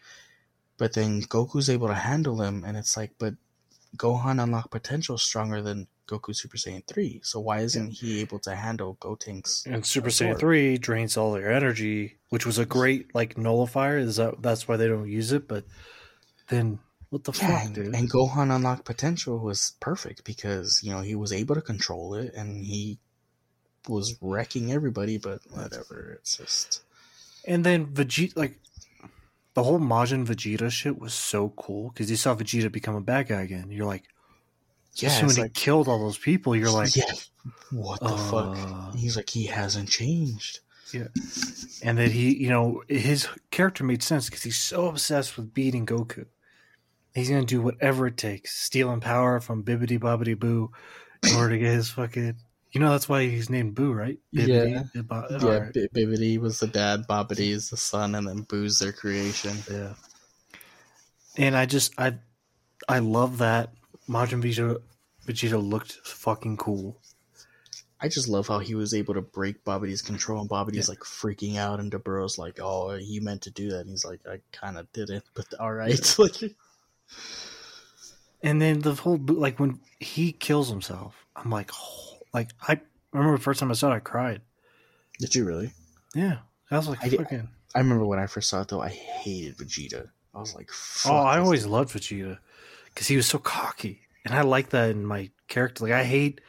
but 0.78 0.92
then 0.94 1.22
Goku's 1.22 1.68
able 1.68 1.88
to 1.88 1.94
handle 1.94 2.40
him, 2.40 2.64
and 2.64 2.76
it's 2.76 2.96
like, 2.96 3.10
but 3.18 3.34
Gohan 3.96 4.42
unlocked 4.42 4.70
potential 4.70 5.18
stronger 5.18 5.60
than 5.60 5.88
Goku 6.06 6.36
Super 6.36 6.56
Saiyan 6.56 6.86
three, 6.86 7.20
so 7.24 7.40
why 7.40 7.60
isn't 7.60 7.90
he 7.90 8.20
able 8.20 8.38
to 8.40 8.54
handle 8.54 8.96
Gotenks? 9.00 9.66
And 9.66 9.84
Super 9.84 10.06
absorb. 10.06 10.36
Saiyan 10.36 10.40
three 10.40 10.78
drains 10.78 11.16
all 11.16 11.32
their 11.32 11.50
energy, 11.50 12.16
which 12.30 12.46
was 12.46 12.58
a 12.58 12.66
great 12.66 13.12
like 13.14 13.36
nullifier. 13.36 13.98
Is 13.98 14.16
that 14.16 14.40
that's 14.40 14.68
why 14.68 14.76
they 14.76 14.86
don't 14.86 15.10
use 15.10 15.32
it? 15.32 15.48
But 15.48 15.64
then 16.48 16.78
what 17.14 17.22
the 17.24 17.32
Yeah, 17.32 17.58
fuck, 17.58 17.66
and, 17.66 17.74
dude? 17.74 17.94
and 17.94 18.10
Gohan 18.10 18.54
unlocked 18.54 18.84
potential 18.84 19.38
was 19.38 19.74
perfect 19.78 20.24
because 20.24 20.82
you 20.82 20.90
know 20.92 21.00
he 21.00 21.14
was 21.14 21.32
able 21.32 21.54
to 21.54 21.62
control 21.62 22.14
it 22.14 22.34
and 22.34 22.66
he 22.66 22.98
was 23.88 24.16
wrecking 24.20 24.72
everybody. 24.72 25.16
But 25.18 25.40
whatever, 25.48 26.18
it's 26.18 26.36
just 26.36 26.82
And 27.46 27.64
then 27.64 27.86
Vegeta, 27.86 28.36
like 28.36 28.58
the 29.54 29.62
whole 29.62 29.78
Majin 29.78 30.26
Vegeta 30.26 30.70
shit 30.70 30.98
was 30.98 31.14
so 31.14 31.50
cool 31.50 31.90
because 31.90 32.10
you 32.10 32.16
saw 32.16 32.34
Vegeta 32.34 32.70
become 32.72 32.96
a 32.96 33.00
bad 33.00 33.28
guy 33.28 33.42
again. 33.42 33.70
You're 33.70 33.86
like, 33.86 34.08
yeah, 34.94 35.10
especially 35.10 35.26
when 35.42 35.42
like 35.44 35.56
he 35.56 35.62
killed 35.64 35.86
all 35.86 36.00
those 36.00 36.18
people, 36.18 36.56
you're 36.56 36.70
like, 36.70 36.96
yeah, 36.96 37.12
what 37.70 38.00
the 38.00 38.08
fuck? 38.08 38.56
uh, 38.58 38.90
He's 38.96 39.16
like 39.16 39.30
he 39.30 39.46
hasn't 39.46 39.88
changed. 39.88 40.58
Yeah, 40.92 41.08
and 41.82 41.96
that 41.98 42.10
he, 42.10 42.36
you 42.36 42.48
know, 42.50 42.82
his 42.88 43.28
character 43.50 43.84
made 43.84 44.02
sense 44.02 44.26
because 44.26 44.42
he's 44.42 44.58
so 44.58 44.86
obsessed 44.88 45.36
with 45.36 45.54
beating 45.54 45.86
Goku. 45.86 46.26
He's 47.14 47.30
gonna 47.30 47.44
do 47.44 47.62
whatever 47.62 48.06
it 48.08 48.16
takes, 48.16 48.54
stealing 48.58 49.00
power 49.00 49.40
from 49.40 49.62
Bibbidi 49.62 49.98
Bobbidi 49.98 50.38
Boo 50.38 50.72
in 51.26 51.34
order 51.36 51.50
to 51.54 51.58
get 51.58 51.72
his 51.72 51.90
fucking. 51.90 52.36
You 52.72 52.80
know 52.80 52.90
that's 52.90 53.08
why 53.08 53.22
he's 53.28 53.48
named 53.48 53.76
Boo, 53.76 53.92
right? 53.92 54.18
Yeah. 54.32 54.82
Bo- 54.96 55.14
uh, 55.16 55.38
Yeah, 55.40 55.46
alright. 55.46 55.72
B- 55.72 55.88
Bibbidi 55.94 56.38
was 56.38 56.58
the 56.58 56.66
dad, 56.66 57.06
Bobbidi 57.08 57.50
is 57.50 57.70
the 57.70 57.76
son, 57.76 58.16
and 58.16 58.26
then 58.26 58.42
Boo's 58.42 58.80
their 58.80 58.92
creation. 58.92 59.56
Yeah. 59.70 59.94
And 61.36 61.56
I 61.56 61.66
just 61.66 61.92
I 61.98 62.14
I 62.88 62.98
love 62.98 63.38
that 63.38 63.72
Majin 64.08 64.42
Vegeta 64.42 64.78
Vegeta 65.26 65.62
looked 65.62 65.92
fucking 66.04 66.56
cool. 66.56 67.00
I 68.00 68.08
just 68.08 68.28
love 68.28 68.48
how 68.48 68.58
he 68.58 68.74
was 68.74 68.92
able 68.92 69.14
to 69.14 69.22
break 69.22 69.64
Babidi's 69.64 70.02
control, 70.02 70.40
and 70.40 70.50
Babidi's 70.50 70.88
Yeah. 70.88 70.92
like 70.92 70.98
freaking 71.00 71.56
out, 71.56 71.80
and 71.80 71.90
Dabura's 71.90 72.36
like, 72.38 72.58
"Oh, 72.60 72.92
you 72.94 73.22
meant 73.22 73.42
to 73.42 73.50
do 73.50 73.70
that." 73.70 73.80
And 73.80 73.90
he's 73.90 74.04
like, 74.04 74.20
"I 74.26 74.40
kind 74.52 74.76
of 74.76 74.92
didn't, 74.92 75.24
but 75.34 75.46
all 75.58 75.72
right." 75.72 75.98
like, 76.18 76.54
And 78.42 78.60
then 78.60 78.80
the 78.80 78.94
whole 78.94 79.16
like 79.18 79.58
when 79.58 79.80
he 80.00 80.32
kills 80.32 80.68
himself, 80.68 81.24
I'm 81.34 81.50
like, 81.50 81.70
oh, 81.74 82.18
like 82.32 82.50
I 82.68 82.80
remember 83.12 83.36
the 83.38 83.42
first 83.42 83.60
time 83.60 83.70
I 83.70 83.74
saw 83.74 83.92
it, 83.92 83.96
I 83.96 84.00
cried. 84.00 84.40
did 85.18 85.34
you 85.34 85.44
really? 85.44 85.70
Yeah, 86.14 86.38
I 86.70 86.76
was 86.76 86.88
like, 86.88 87.02
I 87.04 87.08
fucking. 87.08 87.48
I 87.74 87.78
remember 87.78 88.04
when 88.06 88.18
I 88.18 88.26
first 88.26 88.50
saw 88.50 88.60
it 88.62 88.68
though. 88.68 88.82
I 88.82 88.88
hated 88.90 89.56
Vegeta. 89.56 90.10
I 90.34 90.38
was 90.40 90.54
like, 90.54 90.70
Oh, 91.06 91.14
I 91.16 91.38
always 91.38 91.64
guy." 91.64 91.70
loved 91.70 91.90
Vegeta 91.94 92.38
because 92.88 93.06
he 93.08 93.16
was 93.16 93.26
so 93.26 93.38
cocky, 93.38 94.00
and 94.24 94.34
I 94.34 94.42
like 94.42 94.70
that 94.70 94.90
in 94.90 95.06
my 95.06 95.30
character. 95.48 95.84
Like 95.84 95.92
I 95.94 96.04
hate, 96.04 96.40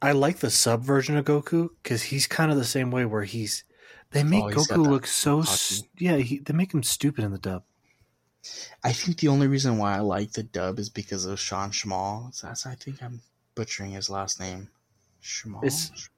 I 0.00 0.12
like 0.12 0.38
the 0.38 0.50
sub 0.50 0.82
version 0.84 1.16
of 1.16 1.24
Goku 1.24 1.70
because 1.82 2.02
he's 2.04 2.26
kind 2.26 2.50
of 2.52 2.56
the 2.58 2.64
same 2.64 2.90
way 2.90 3.04
where 3.04 3.24
he's. 3.24 3.64
They 4.12 4.24
make 4.24 4.42
Oh, 4.44 4.48
Goku 4.50 4.86
look 4.86 5.06
so 5.06 5.38
cocky. 5.40 5.50
s- 5.52 5.82
yeah. 5.98 6.16
He, 6.16 6.38
they 6.38 6.52
make 6.54 6.72
him 6.74 6.82
stupid 6.82 7.22
in 7.24 7.30
the 7.32 7.38
dub. 7.38 7.62
I 8.82 8.92
think 8.92 9.18
the 9.18 9.28
only 9.28 9.46
reason 9.46 9.76
why 9.78 9.96
I 9.96 10.00
like 10.00 10.32
the 10.32 10.42
dub 10.42 10.78
is 10.78 10.88
because 10.88 11.24
of 11.26 11.38
Sean 11.38 11.70
Schmal. 11.70 12.38
That's 12.40 12.66
I 12.66 12.74
think 12.74 13.02
I'm 13.02 13.20
butchering 13.54 13.90
his 13.92 14.08
last 14.10 14.40
name. 14.40 14.68
Schmal. 15.22 15.62
It's- 15.64 16.08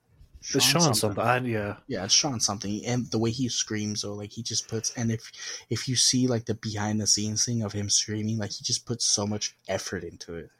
It's 0.55 0.65
Sean 0.65 0.93
something. 0.93 1.23
I, 1.23 1.39
yeah, 1.39 1.77
Yeah, 1.87 2.05
it's 2.05 2.15
Sean 2.15 2.41
something, 2.41 2.85
and 2.85 3.09
the 3.13 3.19
way 3.19 3.31
he 3.31 3.49
screams, 3.49 4.03
though, 4.03 4.15
like 4.15 4.33
he 4.33 4.43
just 4.43 4.67
puts. 4.67 4.91
And 4.97 5.13
if 5.13 5.31
if 5.71 5.87
you 5.89 5.95
see 5.95 6.27
like 6.27 6.47
the 6.47 6.55
behind 6.55 7.01
the 7.01 7.07
scenes 7.07 7.45
thing 7.45 7.63
of 7.63 7.73
him 7.73 7.89
screaming, 7.89 8.39
like 8.39 8.51
he 8.51 8.65
just 8.65 8.85
puts 8.85 9.05
so 9.05 9.25
much 9.25 9.55
effort 9.69 10.03
into 10.03 10.35
it. 10.35 10.51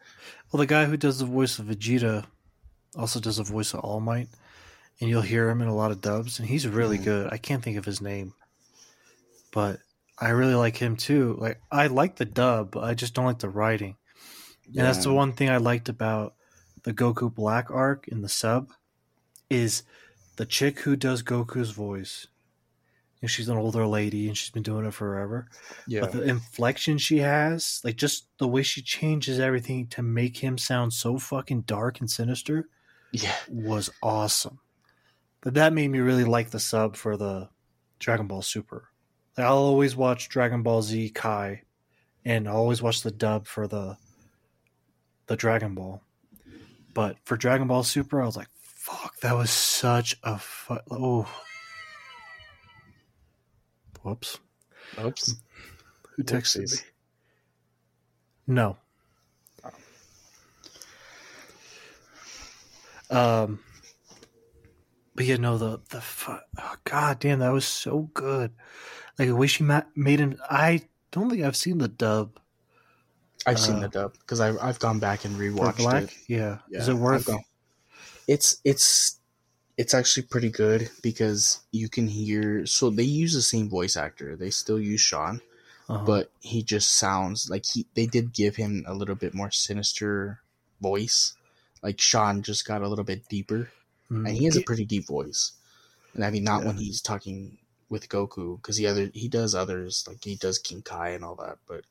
Well, 0.53 0.59
the 0.61 0.67
guy 0.67 0.85
who 0.85 0.97
does 0.97 1.19
the 1.19 1.25
voice 1.27 1.59
of 1.59 1.67
Vegeta 1.67 2.27
also 2.95 3.19
does 3.19 3.39
the 3.39 3.43
voice 3.43 3.75
of 3.75 3.81
All 3.81 3.99
Might, 3.99 4.29
and 5.01 5.11
you'll 5.11 5.23
hear 5.23 5.51
him 5.51 5.61
in 5.61 5.67
a 5.67 5.75
lot 5.75 5.91
of 5.91 6.01
dubs, 6.01 6.39
and 6.39 6.49
he's 6.49 6.67
really 6.69 6.99
Mhm. 6.99 7.05
good. 7.05 7.33
I 7.33 7.39
can't 7.39 7.65
think 7.65 7.77
of 7.77 7.85
his 7.85 8.01
name, 8.01 8.35
but 9.51 9.81
I 10.23 10.29
really 10.29 10.55
like 10.55 10.77
him 10.77 10.97
too. 10.97 11.37
Like 11.41 11.61
I 11.71 11.89
like 11.89 12.15
the 12.15 12.25
dub, 12.25 12.77
I 12.77 12.95
just 12.95 13.13
don't 13.13 13.25
like 13.25 13.41
the 13.41 13.49
writing, 13.49 13.97
and 14.67 14.77
that's 14.77 15.03
the 15.03 15.13
one 15.13 15.33
thing 15.33 15.51
I 15.51 15.57
liked 15.57 15.89
about 15.89 16.35
the 16.85 16.95
Goku 16.95 17.35
Black 17.35 17.73
arc 17.73 18.07
in 18.07 18.23
the 18.23 18.29
sub 18.29 18.71
is 19.51 19.83
the 20.37 20.47
chick 20.47 20.81
who 20.81 20.95
does 20.95 21.25
Goku's 21.25 21.73
voice. 21.73 22.29
And 23.21 23.31
she's 23.31 23.49
an 23.49 23.57
older 23.57 23.87
lady, 23.87 24.27
and 24.27 24.37
she's 24.37 24.51
been 24.51 24.65
doing 24.65 24.85
it 24.85 24.95
forever 24.95 25.49
Yeah, 25.87 26.01
but 26.01 26.13
the 26.13 26.23
inflection 26.23 26.99
she 26.99 27.19
has, 27.19 27.81
like 27.85 27.97
just 27.97 28.27
the 28.39 28.49
way 28.49 28.63
she 28.63 28.83
changes 28.83 29.41
everything 29.41 29.87
to 29.89 30.03
make 30.03 30.39
him 30.39 30.57
sound 30.59 30.93
so 30.93 31.19
fucking 31.19 31.63
dark 31.63 32.01
and 32.01 32.11
sinister, 32.11 32.69
yeah, 33.13 33.35
was 33.49 33.91
awesome. 34.03 34.61
But 35.41 35.55
that 35.55 35.73
made 35.73 35.89
me 35.89 35.99
really 35.99 36.25
like 36.25 36.51
the 36.51 36.61
sub 36.61 36.97
for 36.97 37.17
the 37.17 37.49
Dragon 37.99 38.29
Ball 38.29 38.43
Super. 38.43 38.92
I'll 39.39 39.57
always 39.57 39.97
watch 39.97 40.29
Dragon 40.29 40.63
Ball 40.63 40.83
Z 40.83 41.11
Kai, 41.11 41.63
and 42.25 42.47
I'll 42.49 42.57
always 42.57 42.83
watch 42.83 43.03
the 43.03 43.11
dub 43.11 43.47
for 43.47 43.67
the 43.67 43.97
the 45.27 45.37
Dragon 45.37 45.75
Ball. 45.75 46.03
But 46.95 47.17
for 47.25 47.37
Dragon 47.37 47.67
Ball 47.69 47.83
Super, 47.83 48.21
I 48.23 48.27
was 48.27 48.37
like, 48.37 48.49
"Fuck, 48.61 49.19
that 49.21 49.35
was 49.35 49.51
such 49.51 50.19
a 50.23 50.39
fu- 50.39 50.79
oh." 50.91 51.29
Whoops. 54.03 54.39
Oops. 55.03 55.37
Who 56.17 56.25
texted 56.25 56.63
Whoopsies. 56.65 56.83
me? 56.83 56.89
No. 58.55 58.77
Um. 63.11 63.61
But 65.15 65.27
yeah, 65.27 65.37
no, 65.37 65.59
the 65.59 65.81
the 65.91 66.01
fu- 66.01 66.33
oh, 66.59 66.75
god 66.85 67.19
damn, 67.21 67.39
that 67.41 67.53
was 67.53 67.67
so 67.67 68.11
good. 68.15 68.53
Like 69.19 69.29
the 69.29 69.37
way 69.37 69.47
she 69.47 69.63
ma- 69.65 69.83
made 69.95 70.21
him. 70.21 70.41
I 70.51 70.83
don't 71.11 71.29
think 71.31 71.43
I've 71.43 71.57
seen 71.57 71.79
the 71.79 71.89
dub 71.89 72.39
I've 73.47 73.59
seen 73.59 73.77
Uh, 73.77 73.81
the 73.81 73.89
dub 73.89 74.13
because 74.21 74.41
I've 74.41 74.57
I've 74.61 74.79
gone 74.79 74.99
back 75.01 75.25
and 75.25 75.37
rewatched 75.37 75.79
Black. 75.79 76.05
it. 76.05 76.15
Yeah. 76.29 76.59
Yeah, 76.71 76.79
is 76.81 76.89
it 76.89 76.95
worth? 76.95 77.29
It's 78.29 78.57
it's 78.65 79.19
it's 79.77 79.95
actually 79.95 80.25
pretty 80.25 80.51
good 80.51 80.91
because 81.03 81.61
you 81.73 81.89
can 81.89 82.07
hear. 82.09 82.67
So 82.67 82.89
they 82.91 83.03
use 83.03 83.33
the 83.35 83.43
same 83.43 83.69
voice 83.69 83.97
actor. 83.97 84.37
They 84.37 84.51
still 84.51 84.79
use 84.79 85.01
Sean, 85.01 85.41
Uh-huh. 85.89 86.05
but 86.05 86.31
he 86.41 86.63
just 86.63 86.95
sounds 86.95 87.51
like 87.51 87.67
he. 87.67 87.87
They 87.95 88.07
did 88.07 88.33
give 88.33 88.57
him 88.57 88.85
a 88.87 88.95
little 88.95 89.17
bit 89.17 89.35
more 89.35 89.51
sinister 89.51 90.41
voice. 90.81 91.35
Like 91.83 91.99
Sean 92.01 92.43
just 92.43 92.65
got 92.65 92.83
a 92.83 92.89
little 92.89 93.05
bit 93.05 93.29
deeper, 93.29 93.71
Mm. 94.11 94.29
and 94.29 94.37
he 94.37 94.45
has 94.45 94.57
a 94.57 94.63
pretty 94.63 94.85
deep 94.85 95.07
voice. 95.07 95.53
And 96.15 96.25
I 96.25 96.31
mean, 96.31 96.45
not 96.45 96.61
Yeah. 96.63 96.69
when 96.69 96.77
he's 96.77 97.01
talking 97.03 97.59
with 97.93 98.09
Goku, 98.09 98.57
because 98.57 98.77
he 98.79 98.87
other 98.87 99.11
he 99.15 99.29
does 99.29 99.55
others 99.55 100.05
like 100.09 100.25
he 100.25 100.35
does 100.35 100.59
King 100.59 100.83
Kai 100.83 101.11
and 101.11 101.25
all 101.25 101.37
that, 101.37 101.59
but 101.69 101.85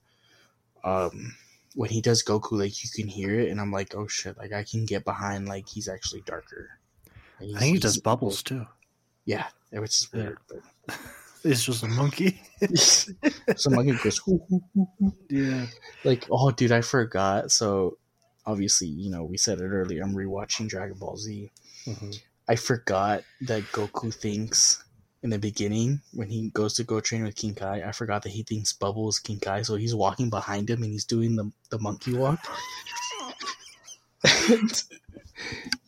um, 0.83 1.35
when 1.75 1.89
he 1.91 2.01
does 2.01 2.23
Goku, 2.23 2.53
like 2.59 2.83
you 2.83 2.89
can 2.93 3.07
hear 3.07 3.39
it, 3.39 3.49
and 3.49 3.61
I'm 3.61 3.71
like, 3.71 3.95
oh 3.95 4.07
shit, 4.07 4.37
like 4.37 4.51
I 4.51 4.63
can 4.63 4.85
get 4.85 5.05
behind 5.05 5.47
like 5.47 5.69
he's 5.69 5.87
actually 5.87 6.21
darker. 6.21 6.79
Like, 7.39 7.55
I 7.55 7.59
think 7.59 7.73
he 7.75 7.79
does 7.79 7.97
bubbles 7.99 8.43
too. 8.43 8.65
Yeah, 9.25 9.45
which 9.71 9.91
is 9.91 10.09
Yeah. 10.13 10.21
weird, 10.23 10.37
but 10.49 10.97
It's 11.43 11.63
just 11.63 11.81
a 11.83 11.87
monkey. 11.87 12.39
so 12.75 13.69
monkey 13.71 13.93
goes 14.03 14.17
"Hoo, 14.19 14.39
hoo, 14.47 14.61
hoo, 14.75 14.87
hoo." 14.99 15.13
yeah. 15.29 15.65
like, 16.03 16.27
oh 16.29 16.51
dude, 16.51 16.71
I 16.71 16.81
forgot. 16.81 17.51
So 17.51 17.97
obviously, 18.45 18.87
you 18.89 19.09
know, 19.09 19.23
we 19.23 19.37
said 19.37 19.59
it 19.59 19.65
earlier. 19.67 20.03
I'm 20.03 20.13
rewatching 20.13 20.67
Dragon 20.69 20.97
Ball 20.99 21.17
Z. 21.17 21.49
Mhm. 21.87 22.19
I 22.47 22.55
forgot 22.57 23.23
that 23.41 23.63
Goku 23.71 24.13
thinks 24.13 24.83
in 25.23 25.29
the 25.29 25.39
beginning 25.39 26.01
when 26.13 26.29
he 26.29 26.49
goes 26.49 26.73
to 26.75 26.83
go 26.83 26.99
train 26.99 27.23
with 27.23 27.35
King 27.35 27.53
Kai. 27.53 27.83
I 27.83 27.91
forgot 27.91 28.23
that 28.23 28.29
he 28.31 28.43
thinks 28.43 28.73
Bubble 28.73 29.09
is 29.09 29.19
King 29.19 29.39
Kai, 29.39 29.61
so 29.61 29.75
he's 29.75 29.95
walking 29.95 30.29
behind 30.29 30.69
him 30.69 30.83
and 30.83 30.91
he's 30.91 31.05
doing 31.05 31.35
the 31.35 31.51
the 31.69 31.79
monkey 31.79 32.13
walk. 32.13 32.39
and, 34.49 34.83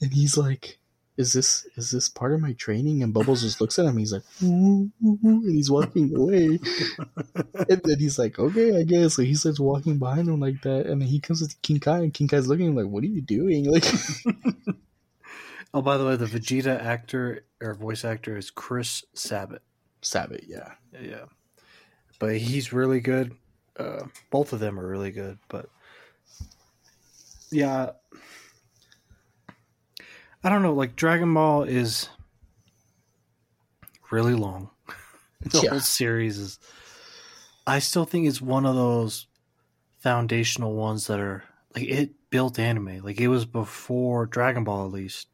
and 0.02 0.14
he's 0.14 0.38
like, 0.38 0.78
"Is 1.18 1.34
this 1.34 1.68
is 1.76 1.90
this 1.90 2.10
part 2.10 2.34
of 2.34 2.42
my 2.42 2.54
training?" 2.54 3.02
And 3.02 3.14
Bubbles 3.14 3.42
just 3.42 3.60
looks 3.60 3.80
at 3.80 3.86
him. 3.86 3.98
He's 3.98 4.14
like, 4.14 4.24
"Ooh, 4.44 4.92
ooh, 5.04 5.20
ooh," 5.26 5.44
and 5.46 5.56
he's 5.56 5.72
walking 5.72 6.16
away. 6.16 6.60
and 7.70 7.82
then 7.84 8.00
he's 8.00 8.20
like, 8.20 8.38
"Okay, 8.38 8.78
I 8.80 8.84
guess." 8.84 9.16
So 9.16 9.24
he 9.24 9.34
starts 9.34 9.60
walking 9.60 9.98
behind 9.98 10.28
him 10.28 10.40
like 10.40 10.62
that, 10.62 10.86
and 10.86 11.02
then 11.02 11.10
he 11.10 11.20
comes 11.20 11.42
with 11.42 11.60
King 11.64 11.80
Kai, 11.80 12.00
and 12.00 12.14
King 12.14 12.28
Kai's 12.28 12.48
looking 12.48 12.76
like, 12.76 12.86
"What 12.88 13.04
are 13.04 13.08
you 13.08 13.22
doing?" 13.22 13.66
Like. 13.66 13.86
Oh, 15.74 15.82
by 15.82 15.98
the 15.98 16.06
way, 16.06 16.16
the 16.16 16.26
Vegeta 16.26 16.80
actor 16.80 17.46
or 17.62 17.74
voice 17.74 18.06
actor 18.06 18.38
is 18.38 18.52
Chris 18.52 19.04
Sabat. 19.14 19.62
Sabat, 20.02 20.44
yeah. 20.48 20.74
Yeah, 21.00 21.26
but 22.20 22.38
he's 22.38 22.72
really 22.72 23.00
good. 23.00 23.36
Uh, 23.78 24.06
both 24.30 24.54
of 24.54 24.60
them 24.60 24.80
are 24.80 24.88
really 24.88 25.10
good, 25.12 25.40
but 25.48 25.70
yeah, 27.52 27.92
I 30.44 30.50
don't 30.50 30.62
know. 30.62 30.74
Like 30.74 30.96
Dragon 30.96 31.34
Ball 31.34 31.64
is 31.64 32.10
really 34.12 34.36
long. 34.36 34.70
the 35.42 35.60
Yeah. 35.62 35.72
whole 35.72 35.80
series 35.80 36.38
is. 36.38 36.60
I 37.66 37.80
still 37.80 38.06
think 38.06 38.28
it's 38.28 38.42
one 38.42 38.66
of 38.66 38.76
those 38.76 39.28
foundational 40.00 40.74
ones 40.76 41.08
that 41.08 41.20
are 41.20 41.44
like 41.76 41.86
it 41.86 42.30
built 42.30 42.60
anime. 42.60 43.00
Like 43.04 43.20
it 43.20 43.30
was 43.30 43.46
before 43.46 44.26
Dragon 44.26 44.64
Ball, 44.64 44.86
at 44.86 44.92
least 44.92 45.28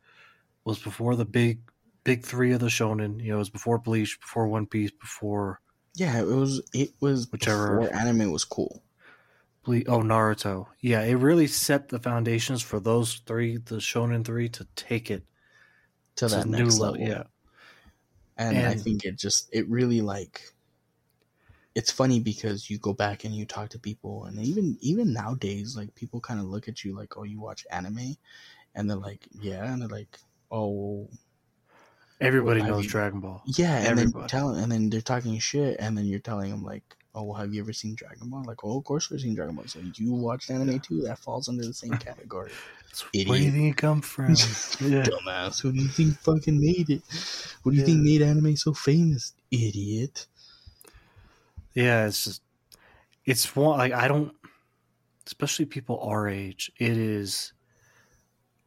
was 0.70 0.80
before 0.80 1.16
the 1.16 1.26
big 1.26 1.60
big 2.04 2.24
three 2.24 2.54
of 2.54 2.60
the 2.62 2.68
shonen. 2.68 3.22
You 3.22 3.30
know, 3.32 3.36
it 3.36 3.40
was 3.40 3.50
before 3.50 3.78
Bleach, 3.78 4.20
before 4.20 4.48
One 4.48 4.66
Piece, 4.66 4.92
before 4.92 5.62
Yeah, 5.96 6.20
it 6.20 6.28
was 6.28 6.62
it 6.74 6.92
was 7.00 7.28
Whichever- 7.32 7.80
before 7.80 7.96
anime 7.96 8.32
was 8.32 8.46
cool. 8.46 8.82
Ble- 9.64 9.84
oh 9.88 10.00
Naruto. 10.02 10.68
Yeah, 10.80 11.02
it 11.02 11.16
really 11.16 11.48
set 11.48 11.90
the 11.90 12.00
foundations 12.00 12.62
for 12.62 12.80
those 12.80 13.16
three, 13.26 13.58
the 13.58 13.76
shonen 13.78 14.24
three, 14.24 14.48
to 14.50 14.66
take 14.76 15.12
it 15.12 15.24
To 16.16 16.28
to 16.30 16.36
that 16.36 16.48
next 16.48 16.78
new 16.80 16.84
level. 16.84 17.02
level. 17.02 17.08
Yeah, 17.08 17.24
And, 18.38 18.58
I 18.58 18.76
think 18.76 19.04
it 19.06 19.18
just 19.18 19.50
it 19.52 19.68
really 19.70 20.02
like 20.02 20.54
it's 21.76 21.92
funny 21.92 22.20
because 22.20 22.70
you 22.70 22.78
go 22.80 22.94
back 22.94 23.24
and 23.26 23.36
you 23.36 23.46
talk 23.46 23.70
to 23.70 23.80
people 23.80 24.26
and 24.26 24.40
even 24.40 24.78
even 24.82 25.14
nowadays 25.14 25.76
like 25.78 25.94
people 25.96 26.20
kind 26.20 26.40
of 26.40 26.46
look 26.48 26.68
at 26.68 26.84
you 26.84 26.96
like 26.96 27.16
oh 27.18 27.24
you 27.24 27.40
watch 27.40 27.66
anime 27.72 28.16
and 28.76 28.90
they're 28.90 28.98
like 28.98 29.28
yeah 29.40 29.72
and 29.72 29.82
they're 29.82 29.88
like 29.90 30.18
oh 30.52 31.08
everybody 32.22 32.60
Well, 32.62 32.70
knows 32.72 32.82
mean- 32.82 32.90
Dragon 32.90 33.20
Ball. 33.20 33.42
yeah 33.46 33.78
and 33.78 33.98
then 33.98 34.08
Everybody. 34.08 34.28
tell 34.28 34.50
and 34.52 34.72
then 34.72 34.90
they're 34.90 35.02
talking 35.02 35.38
shit 35.40 35.78
and 35.80 35.98
then 35.98 36.06
you're 36.06 36.20
telling 36.20 36.50
them 36.52 36.64
like 36.64 36.84
"Oh, 37.16 37.24
well, 37.24 37.40
have 37.40 37.54
you 37.54 37.60
ever 37.62 37.74
seen 37.74 37.96
Dragon 37.96 38.30
Ball?" 38.30 38.44
Like, 38.46 38.64
"Oh, 38.64 38.78
of 38.78 38.84
course 38.84 39.10
we've 39.10 39.20
seen 39.20 39.34
Dragon 39.36 39.56
Ball." 39.56 39.66
So 39.68 39.80
you 39.80 40.14
watched 40.14 40.52
anime 40.52 40.80
too? 40.80 41.02
That 41.02 41.18
falls 41.20 41.50
under 41.50 41.66
the 41.66 41.74
same 41.74 41.92
category. 42.08 42.52
Where 43.14 43.24
do 43.38 43.44
you 43.44 43.52
think 43.52 43.74
it 43.74 43.78
come 43.78 44.02
from? 44.02 44.30
yeah. 44.82 45.04
Dumbass. 45.04 45.60
Who 45.62 45.72
do 45.72 45.80
you 45.82 45.88
think 45.88 46.18
fucking 46.20 46.60
made 46.60 46.90
it? 46.90 47.02
What 47.64 47.72
do 47.72 47.76
you 47.78 47.82
Yeah. 47.82 47.86
think 47.88 48.02
made 48.04 48.22
anime 48.22 48.56
so 48.58 48.74
famous? 48.74 49.34
Idiot. 49.52 50.28
Yeah, 51.74 52.06
it's 52.08 52.24
just 52.26 52.42
it's 53.26 53.56
one 53.56 53.78
like 53.78 53.94
I 53.94 54.08
don't 54.08 54.32
especially 55.26 55.66
people 55.66 56.00
our 56.02 56.28
age, 56.28 56.72
it 56.80 56.98
is 56.98 57.54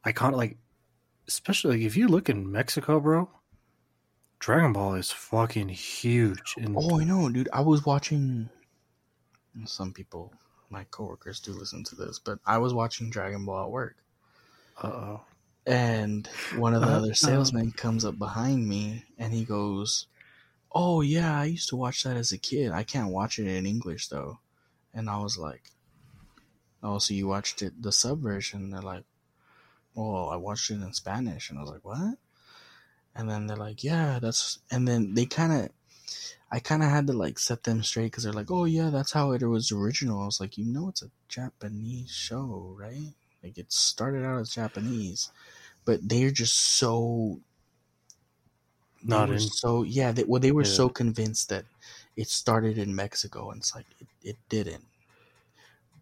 I 0.03 0.11
can't 0.11 0.35
like 0.37 0.57
especially 1.27 1.77
like 1.77 1.85
if 1.85 1.95
you 1.97 2.07
look 2.07 2.29
in 2.29 2.51
Mexico, 2.51 2.99
bro, 2.99 3.29
Dragon 4.39 4.73
Ball 4.73 4.95
is 4.95 5.11
fucking 5.11 5.69
huge. 5.69 6.55
And 6.57 6.75
Oh, 6.77 6.99
I 6.99 7.03
know, 7.03 7.29
dude. 7.29 7.49
I 7.53 7.61
was 7.61 7.85
watching. 7.85 8.49
Some 9.65 9.93
people, 9.93 10.33
my 10.69 10.83
coworkers, 10.85 11.39
do 11.39 11.53
listen 11.53 11.83
to 11.85 11.95
this, 11.95 12.19
but 12.19 12.39
I 12.45 12.57
was 12.57 12.73
watching 12.73 13.09
Dragon 13.09 13.45
Ball 13.45 13.65
at 13.65 13.71
work, 13.71 13.95
uh 14.81 14.87
oh. 14.87 15.21
and 15.67 16.27
one 16.57 16.73
of 16.73 16.81
the 16.81 16.87
other 16.87 17.13
salesmen 17.13 17.71
comes 17.71 18.03
up 18.03 18.17
behind 18.17 18.67
me, 18.67 19.05
and 19.17 19.31
he 19.31 19.45
goes, 19.45 20.07
"Oh 20.71 21.01
yeah, 21.01 21.39
I 21.39 21.45
used 21.45 21.69
to 21.69 21.75
watch 21.75 22.03
that 22.03 22.17
as 22.17 22.31
a 22.31 22.37
kid. 22.37 22.71
I 22.71 22.83
can't 22.83 23.11
watch 23.11 23.37
it 23.37 23.47
in 23.47 23.65
English 23.65 24.07
though." 24.07 24.39
And 24.93 25.09
I 25.09 25.19
was 25.19 25.37
like, 25.37 25.69
"Oh, 26.81 26.97
so 26.97 27.13
you 27.13 27.27
watched 27.27 27.61
it 27.61 27.81
the 27.81 27.91
sub 27.91 28.21
version?" 28.21 28.71
They're 28.71 28.81
like, 28.81 29.05
"Oh, 29.95 30.27
I 30.27 30.35
watched 30.37 30.71
it 30.71 30.75
in 30.81 30.93
Spanish," 30.93 31.49
and 31.49 31.59
I 31.59 31.61
was 31.63 31.71
like, 31.71 31.85
"What?" 31.85 32.17
And 33.15 33.29
then 33.29 33.47
they're 33.47 33.57
like, 33.57 33.83
"Yeah, 33.83 34.19
that's," 34.19 34.59
and 34.71 34.87
then 34.87 35.13
they 35.15 35.25
kind 35.25 35.53
of. 35.53 35.69
I 36.51 36.59
kind 36.59 36.83
of 36.83 36.89
had 36.89 37.07
to 37.07 37.13
like 37.13 37.39
set 37.39 37.63
them 37.63 37.83
straight 37.83 38.07
because 38.07 38.23
they're 38.25 38.33
like, 38.33 38.51
"Oh 38.51 38.65
yeah, 38.65 38.89
that's 38.91 39.13
how 39.13 39.31
it 39.33 39.43
was 39.43 39.71
original." 39.71 40.21
I 40.21 40.25
was 40.27 40.39
like, 40.41 40.57
"You 40.57 40.65
know, 40.65 40.89
it's 40.89 41.03
a 41.03 41.11
Japanese 41.29 42.11
show, 42.11 42.75
right? 42.77 43.13
Like 43.43 43.57
it 43.57 43.71
started 43.73 44.25
out 44.25 44.39
as 44.41 44.51
Japanese, 44.51 45.31
but 45.85 46.07
they're 46.09 46.31
just 46.31 46.55
so 46.55 47.41
Not 49.03 49.29
in 49.29 49.51
so 49.51 49.83
yeah. 49.83 50.11
They, 50.11 50.23
well, 50.23 50.39
they 50.41 50.51
were 50.51 50.63
Yeah. 50.63 50.65
so 50.65 50.89
convinced 50.89 51.49
that 51.49 51.65
it 52.15 52.27
started 52.29 52.77
in 52.77 52.95
Mexico, 52.95 53.51
and 53.51 53.59
it's 53.61 53.75
like 53.75 53.95
it, 53.99 54.07
it 54.21 54.37
didn't. 54.49 54.87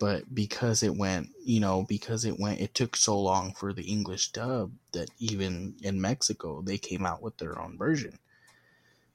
But 0.02 0.34
because 0.36 0.84
it 0.84 0.96
went, 0.98 1.30
you 1.46 1.62
know, 1.62 1.86
because 1.88 2.26
it 2.26 2.40
went, 2.40 2.60
it 2.62 2.74
took 2.76 2.96
so 2.98 3.20
long 3.22 3.54
for 3.54 3.74
the 3.74 3.84
English 3.86 4.32
dub 4.34 4.74
that 4.94 5.10
even 5.20 5.76
in 5.84 6.02
Mexico 6.02 6.62
they 6.64 6.78
came 6.80 7.06
out 7.06 7.22
with 7.24 7.38
their 7.38 7.60
own 7.62 7.78
version. 7.78 8.20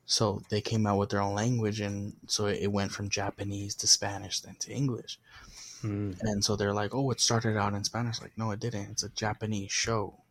So 0.07 0.43
they 0.51 0.61
came 0.63 0.87
out 0.87 0.99
with 0.99 1.11
their 1.11 1.21
own 1.23 1.35
language, 1.35 1.81
and 1.81 2.15
so 2.29 2.47
it 2.47 2.73
went 2.73 2.93
from 2.93 3.11
Japanese 3.11 3.75
to 3.77 3.87
Spanish, 3.89 4.41
then 4.41 4.57
to 4.61 4.73
English. 4.73 5.19
Mm, 5.83 6.17
And 6.23 6.45
so 6.45 6.57
they're 6.57 6.75
like, 6.75 6.95
"Oh, 6.95 7.11
it 7.13 7.21
started 7.21 7.57
out 7.59 7.75
in 7.75 7.85
Spanish." 7.85 8.21
Like, 8.23 8.39
no, 8.39 8.51
it 8.53 8.61
didn't. 8.61 8.91
It's 8.93 9.03
a 9.03 9.11
Japanese 9.11 9.73
show 9.73 10.23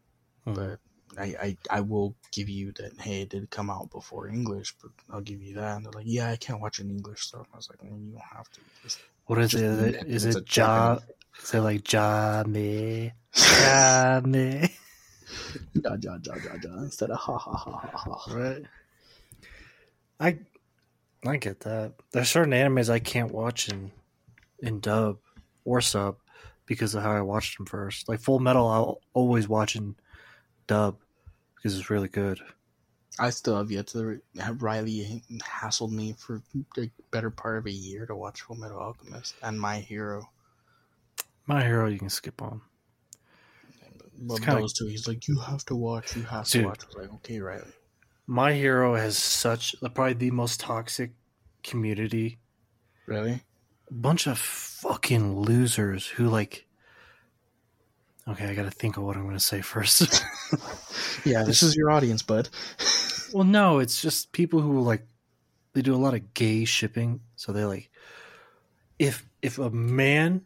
mm. 0.48 0.56
but 0.56 0.80
I, 1.18 1.26
I 1.42 1.58
I 1.78 1.82
will 1.82 2.16
give 2.32 2.50
you 2.50 2.72
that. 2.74 3.00
Hey, 3.00 3.22
it 3.22 3.30
did 3.30 3.50
come 3.50 3.70
out 3.70 3.90
before 3.92 4.28
English, 4.30 4.76
but 4.82 4.92
I'll 5.12 5.22
give 5.22 5.42
you 5.42 5.56
that. 5.56 5.78
And 5.78 5.86
they're 5.86 5.94
like, 5.94 6.06
yeah, 6.08 6.30
I 6.32 6.36
can't 6.38 6.62
watch 6.62 6.80
an 6.80 6.90
English 6.90 7.22
stuff. 7.24 7.48
I 7.54 7.58
was 7.58 7.70
like, 7.70 7.82
well, 7.84 8.00
you 8.00 8.12
don't 8.14 8.38
have 8.38 8.50
to. 8.52 8.62
Just, 8.84 9.00
what 9.26 9.40
is 9.40 9.52
just 9.52 9.64
it? 9.64 9.68
Is 9.68 9.82
it, 9.82 9.96
it. 9.96 10.08
is 10.08 10.26
It's 10.26 10.36
it 10.38 10.58
ja 10.58 11.00
is 11.42 11.54
it 11.54 11.62
like 11.62 11.92
ja 11.92 12.44
me 12.48 13.14
ja 13.62 14.22
me 14.24 14.70
ja, 15.74 15.98
ja, 16.02 16.18
ja, 16.24 16.36
ja, 16.36 16.54
ja, 16.64 16.78
instead 16.84 17.12
of 17.12 17.20
ha 17.20 17.38
ha 17.38 17.54
ha 17.54 17.72
ha 17.72 18.14
ha. 18.16 18.34
Right. 18.34 18.66
I 20.20 20.40
I 21.28 21.38
get 21.38 21.62
that. 21.62 21.94
There's 22.12 22.30
certain 22.30 22.54
animes 22.54 22.90
I 22.90 23.00
can't 23.00 23.32
watch 23.32 23.70
in 23.70 23.92
in 24.60 24.80
dub 24.80 25.18
or 25.64 25.82
sub 25.82 26.18
because 26.66 26.96
of 26.96 27.04
how 27.04 27.12
I 27.12 27.22
watched 27.22 27.58
them 27.58 27.66
first. 27.66 28.08
Like 28.08 28.20
Full 28.20 28.40
Metal, 28.40 28.68
I'll 28.68 29.02
always 29.14 29.48
watch 29.48 29.76
in 29.76 29.96
dub 30.68 30.98
because 31.56 31.78
it's 31.78 31.90
really 31.90 32.08
good. 32.08 32.40
I 33.18 33.30
still 33.30 33.58
have 33.58 33.72
yet 33.72 33.88
to 33.88 34.20
have 34.40 34.62
Riley 34.62 35.24
hassled 35.42 35.92
me 35.92 36.16
for 36.18 36.42
the 36.76 36.90
better 37.12 37.30
part 37.30 37.58
of 37.58 37.66
a 37.66 37.72
year 37.72 38.06
to 38.06 38.16
watch 38.16 38.42
Full 38.42 38.58
Metal 38.58 38.78
Alchemist 38.78 39.36
and 39.42 39.60
My 39.60 39.80
Hero. 39.80 40.30
My 41.48 41.64
Hero, 41.64 41.88
you 41.88 42.00
can 42.00 42.10
skip 42.10 42.42
on. 42.42 42.62
But 44.18 44.40
kinda- 44.42 44.62
those 44.62 44.74
two, 44.74 44.88
he's 44.88 45.08
like, 45.08 45.28
you 45.28 45.40
have 45.40 45.66
to 45.66 45.76
watch, 45.76 46.16
you 46.16 46.24
have 46.24 46.48
Dude. 46.48 46.64
to 46.64 46.68
watch. 46.68 46.84
I 46.84 46.88
was 46.88 46.96
like, 46.98 47.14
okay, 47.16 47.40
Riley. 47.40 47.72
My 48.28 48.54
Hero 48.54 48.96
has 48.96 49.18
such 49.18 49.76
probably 49.82 50.14
the 50.14 50.32
most 50.32 50.60
toxic 50.60 51.12
community. 51.64 52.40
Really? 53.06 53.44
A 53.90 53.94
bunch 53.94 54.26
of 54.28 54.38
fucking 54.40 55.40
losers 55.40 56.08
who 56.08 56.28
like. 56.28 56.66
Okay, 58.28 58.48
I 58.48 58.56
got 58.56 58.64
to 58.64 58.72
think 58.72 58.98
of 58.98 59.04
what 59.04 59.16
I'm 59.16 59.24
going 59.24 59.36
to 59.36 59.40
say 59.40 59.62
first. 59.62 60.24
Yeah, 61.26 61.44
this 61.44 61.64
is 61.64 61.76
your 61.76 61.90
audience, 61.90 62.22
bud. 62.22 62.50
Well, 63.34 63.44
no, 63.44 63.80
it's 63.80 64.02
just 64.02 64.32
people 64.32 64.62
who 64.62 64.80
like 64.80 65.06
they 65.74 65.82
do 65.82 65.94
a 65.94 65.98
lot 65.98 66.14
of 66.14 66.34
gay 66.34 66.64
shipping. 66.64 67.20
So 67.36 67.52
they 67.52 67.66
like 67.66 67.90
if 68.98 69.28
if 69.42 69.58
a 69.58 69.70
man 69.70 70.46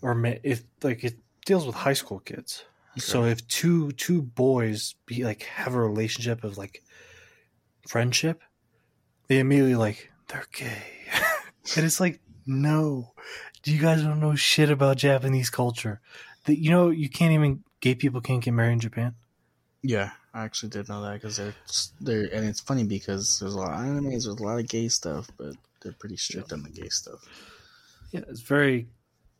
or 0.00 0.14
ma- 0.14 0.40
if 0.42 0.62
like 0.82 1.04
it 1.04 1.16
deals 1.44 1.66
with 1.66 1.74
high 1.74 1.92
school 1.92 2.20
kids. 2.20 2.64
So 2.96 3.24
if 3.24 3.46
two 3.48 3.92
two 3.92 4.22
boys 4.22 4.94
be 5.04 5.24
like 5.24 5.42
have 5.42 5.74
a 5.74 5.80
relationship 5.80 6.42
of 6.42 6.56
like 6.56 6.82
friendship, 7.86 8.40
they 9.26 9.38
immediately 9.38 9.74
like 9.74 10.10
they're 10.28 10.46
gay, 10.54 10.84
and 11.76 11.84
it's 11.84 12.00
like 12.00 12.20
no, 12.46 13.12
Do 13.62 13.72
you 13.74 13.80
guys 13.82 14.02
don't 14.02 14.20
know 14.20 14.36
shit 14.36 14.70
about 14.70 14.96
Japanese 14.96 15.50
culture. 15.50 16.00
That 16.44 16.58
you 16.58 16.70
know 16.70 16.90
you 16.90 17.08
can't 17.08 17.32
even 17.32 17.62
gay 17.80 17.94
people 17.94 18.20
can't 18.20 18.42
get 18.42 18.52
married 18.52 18.72
in 18.72 18.80
Japan. 18.80 19.14
Yeah, 19.82 20.10
I 20.34 20.44
actually 20.44 20.70
did 20.70 20.88
know 20.88 21.02
that 21.02 21.14
because 21.14 21.36
they're 21.36 21.54
they're 22.00 22.28
and 22.32 22.48
it's 22.48 22.60
funny 22.60 22.84
because 22.84 23.38
there's 23.38 23.54
a 23.54 23.58
lot 23.58 23.72
of 23.72 23.80
animes 23.80 24.28
with 24.28 24.40
a 24.40 24.42
lot 24.42 24.58
of 24.58 24.68
gay 24.68 24.88
stuff, 24.88 25.28
but 25.36 25.54
they're 25.80 25.92
pretty 25.92 26.16
strict 26.16 26.52
on 26.52 26.62
the 26.62 26.70
gay 26.70 26.88
stuff. 26.88 27.20
Yeah, 28.12 28.20
it's 28.28 28.40
very 28.40 28.88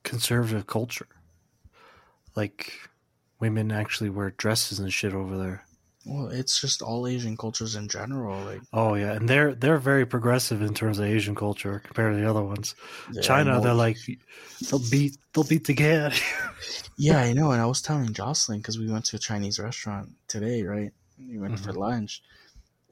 conservative 0.03 0.67
culture. 0.67 1.09
Like 2.35 2.73
women 3.39 3.71
actually 3.71 4.11
wear 4.11 4.31
dresses 4.31 4.79
and 4.79 4.93
shit 4.93 5.15
over 5.15 5.37
there. 5.37 5.65
Well, 6.05 6.29
it's 6.29 6.61
just 6.61 6.83
all 6.83 7.07
Asian 7.07 7.37
cultures 7.37 7.77
in 7.77 7.89
general. 7.89 8.45
Like 8.45 8.63
Oh 8.73 8.95
yeah, 8.95 9.13
and 9.13 9.29
they're 9.29 9.55
they're 9.55 9.79
very 9.79 10.05
progressive 10.05 10.61
in 10.61 10.75
terms 10.75 10.99
of 10.99 11.05
Asian 11.05 11.35
culture 11.35 11.81
compared 11.85 12.15
to 12.15 12.21
the 12.21 12.29
other 12.29 12.43
ones. 12.43 12.75
yeah, 13.13 13.23
China, 13.23 13.61
they're 13.61 13.73
like 13.73 13.99
they'll 14.69 14.83
beat 14.91 15.17
they'll 15.33 15.45
beat 15.45 15.65
the 15.65 15.75
you. 15.75 16.11
yeah, 17.13 17.21
I 17.21 17.33
know. 17.33 17.53
And 17.53 17.63
I 17.63 17.67
was 17.67 17.81
telling 17.81 18.13
Jocelyn 18.13 18.59
because 18.59 18.79
we 18.79 18.91
went 18.91 19.05
to 19.07 19.17
a 19.17 19.21
Chinese 19.21 19.61
restaurant 19.61 20.11
today, 20.27 20.65
right? 20.65 20.91
We 21.19 21.39
went 21.39 21.59
for 21.61 21.71
mm-hmm. 21.71 21.79
lunch, 21.79 22.23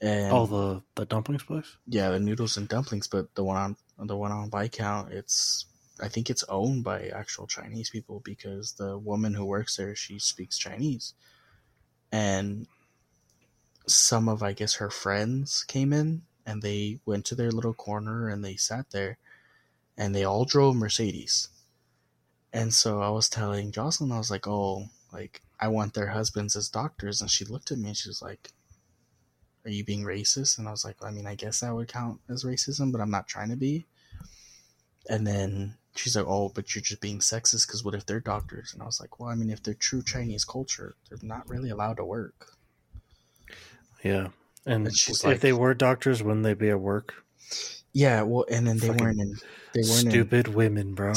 oh, 0.03 0.07
and 0.07 0.33
Oh, 0.33 0.47
the 0.47 0.83
the 0.95 1.07
dumplings 1.07 1.43
place. 1.43 1.77
yeah, 1.89 2.11
the 2.11 2.21
noodles 2.21 2.57
and 2.57 2.69
dumplings. 2.69 3.09
But 3.09 3.35
the 3.35 3.43
one 3.43 3.77
on 3.99 4.07
the 4.07 4.17
one 4.17 4.31
on 4.31 4.51
Viscount, 4.53 5.13
it's 5.13 5.67
I 6.01 6.07
think 6.09 6.31
it's 6.31 6.45
owned 6.49 6.85
by 6.85 7.09
actual 7.09 7.49
Chinese 7.49 7.91
people 7.91 8.21
because 8.25 8.75
the 8.75 8.99
woman 8.99 9.35
who 9.35 9.45
works 9.45 9.77
there 9.77 9.97
she 9.97 10.21
speaks 10.21 10.57
Chinese, 10.59 11.15
and 12.13 12.69
some 13.87 14.29
of 14.29 14.43
I 14.43 14.53
guess 14.53 14.75
her 14.75 14.91
friends 14.91 15.65
came 15.69 15.93
in 15.93 16.23
and 16.47 16.63
they 16.63 17.01
went 17.07 17.25
to 17.27 17.35
their 17.35 17.51
little 17.51 17.75
corner 17.75 18.29
and 18.29 18.45
they 18.45 18.57
sat 18.57 18.91
there, 18.91 19.19
and 19.97 20.15
they 20.15 20.25
all 20.25 20.45
drove 20.45 20.77
Mercedes, 20.77 21.49
and 22.53 22.73
so 22.75 23.01
I 23.01 23.11
was 23.11 23.29
telling 23.29 23.73
Jocelyn 23.73 24.13
I 24.13 24.19
was 24.19 24.31
like, 24.31 24.47
oh, 24.47 24.87
like 25.13 25.43
I 25.59 25.69
want 25.69 25.95
their 25.95 26.09
husbands 26.09 26.57
as 26.57 26.69
doctors, 26.69 27.21
and 27.21 27.31
she 27.31 27.45
looked 27.45 27.71
at 27.71 27.79
me 27.79 27.89
and 27.89 27.97
she 27.97 28.09
was 28.09 28.23
like 28.23 28.53
are 29.65 29.71
you 29.71 29.85
being 29.85 30.05
racist? 30.05 30.59
And 30.59 30.67
I 30.67 30.71
was 30.71 30.85
like, 30.85 30.97
I 31.03 31.11
mean, 31.11 31.27
I 31.27 31.35
guess 31.35 31.61
that 31.61 31.75
would 31.75 31.89
count 31.89 32.21
as 32.29 32.45
racism, 32.45 32.93
but 32.93 33.01
I'm 33.01 33.11
not 33.11 33.29
trying 33.29 33.51
to 33.51 33.57
be. 33.57 33.87
And 35.09 35.27
then 35.27 35.77
she's 35.95 36.17
like, 36.17 36.27
oh, 36.27 36.51
but 36.55 36.75
you're 36.75 36.83
just 36.83 37.01
being 37.01 37.19
sexist 37.19 37.67
because 37.67 37.85
what 37.85 37.95
if 37.95 38.07
they're 38.07 38.21
doctors? 38.21 38.73
And 38.73 38.83
I 38.83 38.87
was 38.87 39.01
like, 39.01 39.19
well, 39.19 39.29
I 39.29 39.35
mean, 39.35 39.51
if 39.51 39.63
they're 39.63 39.75
true 39.75 40.03
Chinese 40.03 40.45
culture, 40.45 40.95
they're 41.09 41.19
not 41.23 41.49
really 41.49 41.71
allowed 41.71 41.97
to 41.99 42.05
work. 42.05 42.53
Yeah, 44.03 44.29
and 44.67 44.87
And 44.87 44.97
she's 44.97 45.21
if 45.21 45.25
like- 45.27 45.41
they 45.41 45.53
were 45.53 45.75
doctors, 45.75 46.23
wouldn't 46.23 46.45
they 46.45 46.55
be 46.55 46.71
at 46.71 46.81
work? 46.81 47.15
Yeah, 47.93 48.23
well, 48.23 48.45
and 48.51 48.67
then 48.67 48.79
they 48.79 48.87
Fucking 48.89 49.05
weren't 49.05 49.21
in. 49.21 49.35
They 49.75 49.81
weren't 49.81 50.05
in. 50.05 50.11
Stupid 50.11 50.49
women, 50.49 50.95
bro. 50.95 51.13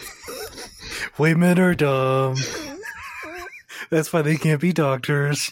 women 1.18 1.58
are 1.58 1.74
dumb. 1.74 2.36
That's 3.90 4.12
why 4.12 4.22
they 4.22 4.36
can't 4.36 4.60
be 4.60 4.72
doctors. 4.72 5.50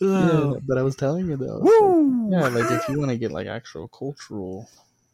Yeah, 0.00 0.54
but 0.66 0.78
I 0.78 0.82
was 0.82 0.94
telling 0.94 1.26
you 1.28 1.36
though. 1.36 1.58
Woo! 1.60 2.28
Yeah, 2.30 2.46
like 2.48 2.70
if 2.70 2.88
you 2.88 2.98
want 3.00 3.10
to 3.10 3.16
get 3.18 3.32
like 3.32 3.48
actual 3.48 3.88
cultural 3.88 4.68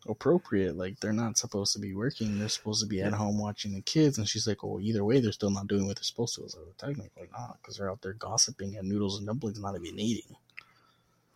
appropriate, 0.09 0.77
like 0.77 1.01
they're 1.01 1.13
not 1.13 1.39
supposed 1.39 1.73
to 1.75 1.79
be 1.79 1.95
working. 1.95 2.39
They're 2.39 2.49
supposed 2.49 2.83
to 2.83 2.87
be 2.87 3.03
at 3.03 3.13
home 3.13 3.39
watching 3.39 3.75
the 3.75 3.81
kids. 3.81 4.19
And 4.19 4.29
she's 4.29 4.47
like, 4.47 4.63
"Oh, 4.63 4.81
either 4.81 5.05
way, 5.05 5.21
they're 5.21 5.33
still 5.33 5.51
not 5.51 5.67
doing 5.67 5.87
what 5.87 5.97
they're 5.97 6.05
supposed 6.05 6.35
to." 6.37 6.43
I 6.43 6.45
was 6.45 6.55
like, 6.55 6.65
well, 6.65 6.75
"Technically 6.79 7.29
not, 7.33 7.59
because 7.61 7.77
they're 7.77 7.91
out 7.91 8.03
there 8.03 8.15
gossiping 8.15 8.77
and 8.77 8.89
noodles 8.89 9.19
and 9.19 9.27
dumplings 9.27 9.61
not 9.61 9.77
even 9.77 9.99
eating." 9.99 10.37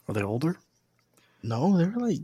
Are 0.09 0.15
they 0.15 0.23
older? 0.23 0.59
No, 1.43 1.77
they 1.77 1.85
were 1.85 2.01
like 2.01 2.21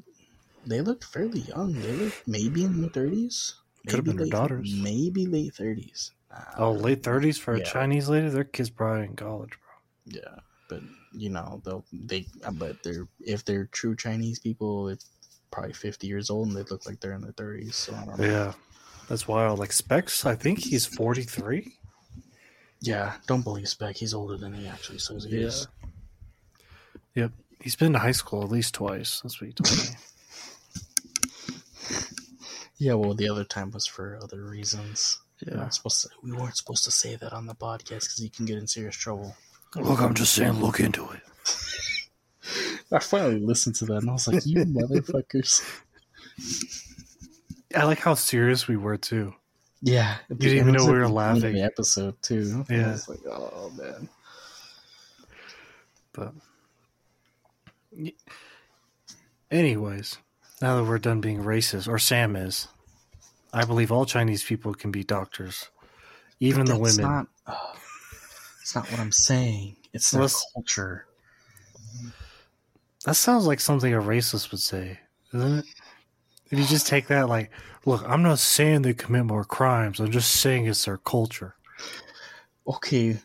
they 0.66 0.80
looked 0.80 1.04
fairly 1.04 1.40
young. 1.40 1.74
They 1.74 1.92
looked 1.92 2.26
maybe 2.26 2.64
in 2.64 2.80
their 2.80 2.90
thirties. 2.90 3.54
Could 3.86 3.96
have 3.96 4.04
been 4.04 4.16
their 4.16 4.26
daughters. 4.26 4.74
Maybe 4.74 5.26
late 5.26 5.54
thirties. 5.54 6.12
Oh, 6.56 6.72
late 6.72 7.02
thirties 7.02 7.38
for 7.38 7.54
a 7.54 7.62
Chinese 7.62 8.08
lady. 8.08 8.28
Their 8.28 8.44
kids 8.44 8.70
probably 8.70 9.04
in 9.04 9.16
college, 9.16 9.50
bro. 9.50 10.20
Yeah, 10.20 10.40
but 10.68 10.80
you 11.12 11.30
know 11.30 11.60
they'll 11.64 11.84
they. 11.92 12.26
But 12.54 12.82
they're 12.82 13.06
if 13.20 13.44
they're 13.44 13.66
true 13.66 13.94
Chinese 13.94 14.38
people, 14.38 14.88
it's 14.88 15.10
probably 15.54 15.72
fifty 15.72 16.06
years 16.06 16.28
old 16.28 16.48
and 16.48 16.56
they 16.56 16.62
look 16.64 16.84
like 16.84 17.00
they're 17.00 17.12
in 17.14 17.22
their 17.22 17.32
thirties. 17.32 17.76
So 17.76 17.94
I 17.94 18.04
don't 18.04 18.18
know. 18.18 18.26
Yeah, 18.26 18.52
that's 19.08 19.26
wild. 19.28 19.58
Like 19.58 19.72
Specs, 19.72 20.26
I 20.26 20.34
think 20.34 20.58
he's 20.58 20.84
forty 20.84 21.22
three. 21.22 21.76
Yeah, 22.80 23.14
don't 23.26 23.42
believe 23.42 23.68
Spec. 23.68 23.96
He's 23.96 24.12
older 24.12 24.36
than 24.36 24.52
he 24.52 24.66
actually 24.66 24.98
says 24.98 25.24
he 25.24 25.38
Yeah. 25.38 25.46
is. 25.46 25.68
Yep, 27.14 27.32
he's 27.60 27.76
been 27.76 27.92
to 27.94 27.98
high 27.98 28.12
school 28.12 28.42
at 28.42 28.50
least 28.50 28.74
twice. 28.74 29.20
That's 29.22 29.40
what 29.40 29.46
he 29.46 29.52
told 29.54 29.70
me. 29.78 29.94
Yeah, 32.78 32.94
well, 32.94 33.14
the 33.14 33.28
other 33.28 33.44
time 33.44 33.70
was 33.70 33.86
for 33.86 34.18
other 34.22 34.42
reasons. 34.44 35.20
We're 35.46 35.54
yeah. 35.54 35.62
not 35.62 35.74
supposed 35.74 36.02
to, 36.02 36.08
we 36.22 36.32
weren't 36.32 36.56
supposed 36.56 36.84
to 36.84 36.90
say 36.90 37.14
that 37.16 37.32
on 37.32 37.46
the 37.46 37.54
podcast 37.54 38.02
because 38.02 38.20
you 38.20 38.30
can 38.30 38.44
get 38.46 38.58
in 38.58 38.66
serious 38.66 38.96
trouble. 38.96 39.36
Look, 39.76 40.00
I'm 40.00 40.14
just 40.14 40.34
saying, 40.34 40.60
look 40.60 40.80
into 40.80 41.08
it. 41.10 41.20
I 42.94 42.98
finally 43.00 43.40
listened 43.40 43.74
to 43.76 43.84
that 43.86 43.96
and 43.98 44.08
I 44.10 44.12
was 44.12 44.28
like, 44.28 44.46
"You 44.46 44.64
motherfuckers!" 44.64 45.62
I 47.76 47.84
like 47.84 47.98
how 47.98 48.14
serious 48.14 48.68
we 48.68 48.76
were 48.76 48.96
too. 48.96 49.34
Yeah, 49.82 50.16
You 50.30 50.36
didn't 50.36 50.58
even 50.58 50.72
know 50.74 50.86
we 50.86 50.96
were 50.98 51.08
laughing. 51.08 51.54
The 51.54 51.62
episode 51.62 52.14
too. 52.22 52.64
Yeah. 52.70 52.88
I 52.88 52.92
was 52.92 53.08
like, 53.08 53.18
"Oh 53.26 53.70
man." 53.76 54.08
But, 56.12 56.32
anyways, 59.50 60.18
now 60.62 60.76
that 60.76 60.84
we're 60.84 60.98
done 60.98 61.20
being 61.20 61.42
racist, 61.42 61.88
or 61.88 61.98
Sam 61.98 62.36
is, 62.36 62.68
I 63.52 63.64
believe 63.64 63.90
all 63.92 64.06
Chinese 64.06 64.44
people 64.44 64.74
can 64.74 64.90
be 64.90 65.02
doctors, 65.04 65.68
even 66.40 66.64
the 66.66 66.78
That's 66.78 66.96
women. 66.98 67.10
Not, 67.10 67.26
uh, 67.46 67.72
it's 68.62 68.74
not 68.74 68.90
what 68.90 69.00
I'm 69.00 69.12
saying. 69.12 69.76
It's 69.92 70.10
their 70.10 70.22
Let's- 70.22 70.46
culture. 70.54 71.06
That 73.04 73.14
sounds 73.16 73.46
like 73.46 73.60
something 73.60 73.92
a 73.92 73.98
racist 74.00 74.50
would 74.50 74.60
say, 74.60 74.98
isn't 75.32 75.58
it? 75.58 75.64
If 76.50 76.58
you 76.58 76.64
just 76.64 76.86
take 76.86 77.06
that, 77.08 77.28
like, 77.28 77.50
look, 77.84 78.02
I'm 78.06 78.22
not 78.22 78.38
saying 78.38 78.82
they 78.82 78.94
commit 78.94 79.24
more 79.26 79.44
crimes. 79.44 80.00
I'm 80.00 80.10
just 80.10 80.30
saying 80.40 80.66
it's 80.66 80.84
their 80.84 80.96
culture. 80.98 81.54
Okay, 82.66 83.18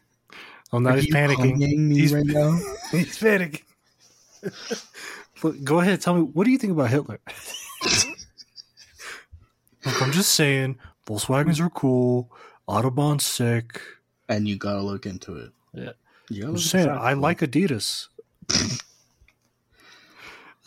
Oh, 0.71 0.77
now 0.80 0.91
are 0.91 0.95
he's 0.97 1.07
you 1.07 1.13
panicking. 1.15 1.57
Me 1.77 1.95
He's- 1.99 2.11
right 2.13 2.25
now. 2.25 2.51
He's 2.91 3.17
panicking. 3.17 3.63
Look, 5.43 5.63
go 5.63 5.80
ahead. 5.80 5.99
Tell 6.01 6.13
me, 6.13 6.21
what 6.21 6.43
do 6.43 6.51
you 6.51 6.57
think 6.57 6.73
about 6.73 6.89
Hitler? 6.89 7.19
Look, 9.86 10.01
I'm 10.01 10.11
just 10.11 10.36
saying, 10.36 10.77
Volkswagens 11.07 11.59
are 11.59 11.69
cool. 11.69 12.32
Autobahn's 12.67 13.25
sick. 13.25 13.82
and 14.27 14.47
you 14.47 14.57
gotta 14.57 14.82
look 14.82 15.05
into 15.07 15.38
it. 15.38 15.51
Yeah. 15.73 15.91
you 16.30 16.41
gotta 16.41 16.45
I'm 16.45 16.51
look 16.51 16.57
just 16.59 16.69
saying, 16.71 16.89
I 16.89 17.13
like 17.13 17.39
Adidas. 17.39 18.07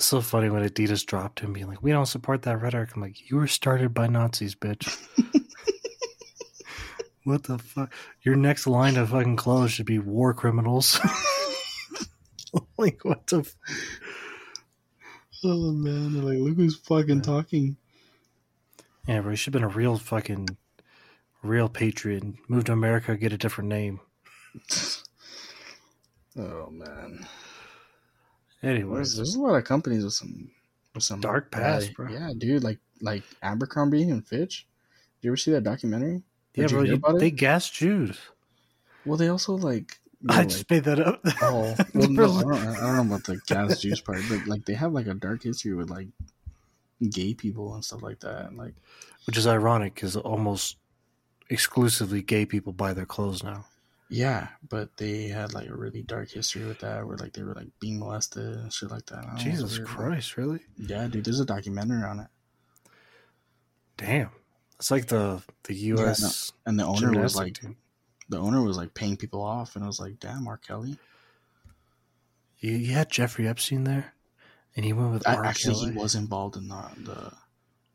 It's 0.03 0.09
so 0.09 0.20
funny 0.20 0.50
when 0.50 0.68
Adidas 0.68 1.07
dropped 1.07 1.38
him 1.38 1.53
being 1.53 1.68
like, 1.68 1.80
we 1.80 1.92
don't 1.92 2.07
support 2.07 2.42
that 2.42 2.61
rhetoric. 2.61 2.90
I'm 2.92 3.00
like, 3.00 3.30
you 3.30 3.36
were 3.36 3.46
started 3.46 3.94
by 3.94 4.09
Nazis, 4.09 4.57
bitch. 4.57 4.98
what 7.24 7.44
the 7.44 7.57
fuck? 7.57 7.94
Your 8.22 8.34
next 8.34 8.66
line 8.66 8.96
of 8.96 9.11
fucking 9.11 9.36
clothes 9.36 9.70
should 9.70 9.86
be 9.86 10.00
war 10.00 10.34
criminals. 10.34 10.98
like, 12.78 13.05
what 13.05 13.28
the 13.28 13.42
f- 13.42 13.55
Oh 15.44 15.70
man, 15.70 16.14
they're 16.14 16.22
like, 16.24 16.38
look 16.38 16.57
who's 16.57 16.78
fucking 16.78 17.22
talking. 17.22 17.76
Yeah, 19.07 19.20
bro, 19.20 19.30
you 19.30 19.36
should 19.36 19.55
have 19.55 19.61
been 19.61 19.70
a 19.70 19.72
real 19.72 19.98
fucking 19.98 20.48
real 21.44 21.68
patriot 21.68 22.24
move 22.48 22.64
to 22.64 22.72
America, 22.72 23.16
get 23.16 23.32
a 23.32 23.38
different 23.38 23.70
name. 23.70 24.00
Oh 26.34 26.70
man, 26.70 27.26
Anyways, 28.62 29.16
there's, 29.16 29.34
a 29.34 29.40
lot 29.40 29.56
of 29.56 29.64
companies 29.64 30.04
with 30.04 30.12
some 30.14 30.50
with 30.94 31.02
some 31.02 31.20
Dark 31.20 31.50
past, 31.50 31.88
bad- 31.88 31.94
bro. 31.96 32.08
Yeah, 32.10 32.32
dude, 32.36 32.62
like 32.64 32.78
like 33.00 33.22
Abercrombie 33.42 34.08
and 34.08 34.26
Fitch. 34.26 34.66
Did 35.20 35.26
you 35.26 35.30
ever 35.30 35.36
see 35.36 35.50
that 35.52 35.64
documentary? 35.64 36.22
yeah, 36.54 36.66
bro, 36.68 36.82
you, 36.82 37.00
they 37.18 37.30
gassed 37.30 37.74
Jews. 37.74 38.18
Well, 39.04 39.16
they 39.16 39.28
also 39.28 39.54
like. 39.54 39.98
you 40.20 40.28
I 40.30 40.42
know, 40.42 40.48
just 40.48 40.70
like- 40.70 40.70
made 40.70 40.84
that 40.84 41.00
up. 41.00 41.20
Oh, 41.42 41.74
well, 41.94 42.08
no, 42.10 42.32
I, 42.38 42.42
don't, 42.42 42.54
I 42.54 42.80
don't 42.80 42.96
know 43.08 43.14
about 43.14 43.24
the 43.24 43.40
gas 43.46 43.80
juice 43.80 44.00
part, 44.00 44.20
but 44.28 44.46
like 44.46 44.64
they 44.64 44.74
have 44.74 44.92
like 44.92 45.06
a 45.08 45.14
dark 45.14 45.42
history 45.42 45.74
with 45.74 45.90
like 45.90 46.08
gay 47.10 47.34
people 47.34 47.74
and 47.74 47.84
stuff 47.84 48.02
like 48.02 48.20
that. 48.20 48.54
Like, 48.56 48.74
Which 49.26 49.36
is 49.36 49.46
ironic 49.48 49.94
because 49.96 50.14
almost 50.16 50.76
exclusively 51.50 52.22
gay 52.22 52.46
people 52.46 52.72
buy 52.72 52.94
their 52.94 53.06
clothes 53.06 53.42
now. 53.42 53.64
Yeah, 54.12 54.48
but 54.68 54.96
they 54.96 55.28
had 55.28 55.54
like 55.54 55.68
a 55.68 55.74
really 55.74 56.02
dark 56.02 56.30
history 56.30 56.64
with 56.66 56.80
that, 56.80 57.06
where 57.06 57.16
like 57.16 57.32
they 57.32 57.42
were 57.42 57.54
like 57.54 57.68
being 57.80 57.98
molested 57.98 58.56
and 58.56 58.72
shit 58.72 58.90
like 58.90 59.06
that. 59.06 59.20
I 59.20 59.22
know, 59.22 59.32
it's 59.34 59.42
Jesus. 59.42 59.78
Christ, 59.78 60.36
really? 60.36 60.60
Yeah, 60.76 61.06
dude, 61.08 61.24
there's 61.24 61.40
a 61.40 61.46
documentary 61.46 62.02
on 62.02 62.20
it, 62.20 62.28
Damn. 63.96 64.30
It's 64.78 64.90
like 64.90 65.06
the 65.06 65.42
the 65.64 65.74
U.S. 65.74 66.52
and 66.66 66.78
the 66.78 66.84
owner 66.84 67.20
was 67.20 67.36
like, 67.36 67.54
team. 67.60 67.76
the 68.28 68.38
owner 68.38 68.60
was 68.62 68.76
like 68.76 68.94
paying 68.94 69.16
people 69.16 69.42
off, 69.42 69.76
and 69.76 69.84
I 69.84 69.86
was 69.86 70.00
like, 70.00 70.18
damn, 70.18 70.46
R. 70.46 70.56
Kelly. 70.58 70.98
You, 72.58 72.72
you 72.72 72.92
had 72.92 73.10
Jeffrey 73.10 73.48
Epstein 73.48 73.84
there, 73.84 74.12
and 74.76 74.84
he 74.84 74.92
went 74.92 75.12
with 75.12 75.26
I, 75.26 75.36
R. 75.36 75.44
actually, 75.44 75.74
Kelly. 75.74 75.92
he 75.92 75.98
was 75.98 76.14
involved 76.16 76.56
in 76.56 76.68
the 76.68 76.82
the, 76.98 77.32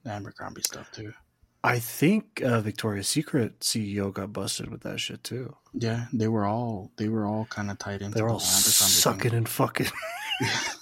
the 0.03 0.09
Abercrombie 0.09 0.61
stuff 0.63 0.91
too. 0.91 1.13
I 1.67 1.79
think 1.79 2.41
uh, 2.43 2.61
Victoria's 2.61 3.07
Secret 3.07 3.59
CEO 3.59 4.13
got 4.13 4.33
busted 4.33 4.69
with 4.69 4.81
that 4.81 4.99
shit 4.99 5.23
too. 5.23 5.55
Yeah, 5.73 6.05
they 6.13 6.27
were 6.27 6.45
all 6.45 6.91
they 6.97 7.09
were 7.09 7.25
all 7.25 7.45
kind 7.45 7.69
of 7.69 7.77
tied 7.77 8.01
into. 8.01 8.15
They 8.15 8.21
were 8.21 8.29
the 8.29 8.33
all 8.35 8.39
sucking 8.39 9.33
and 9.33 9.47
fucking. 9.47 9.87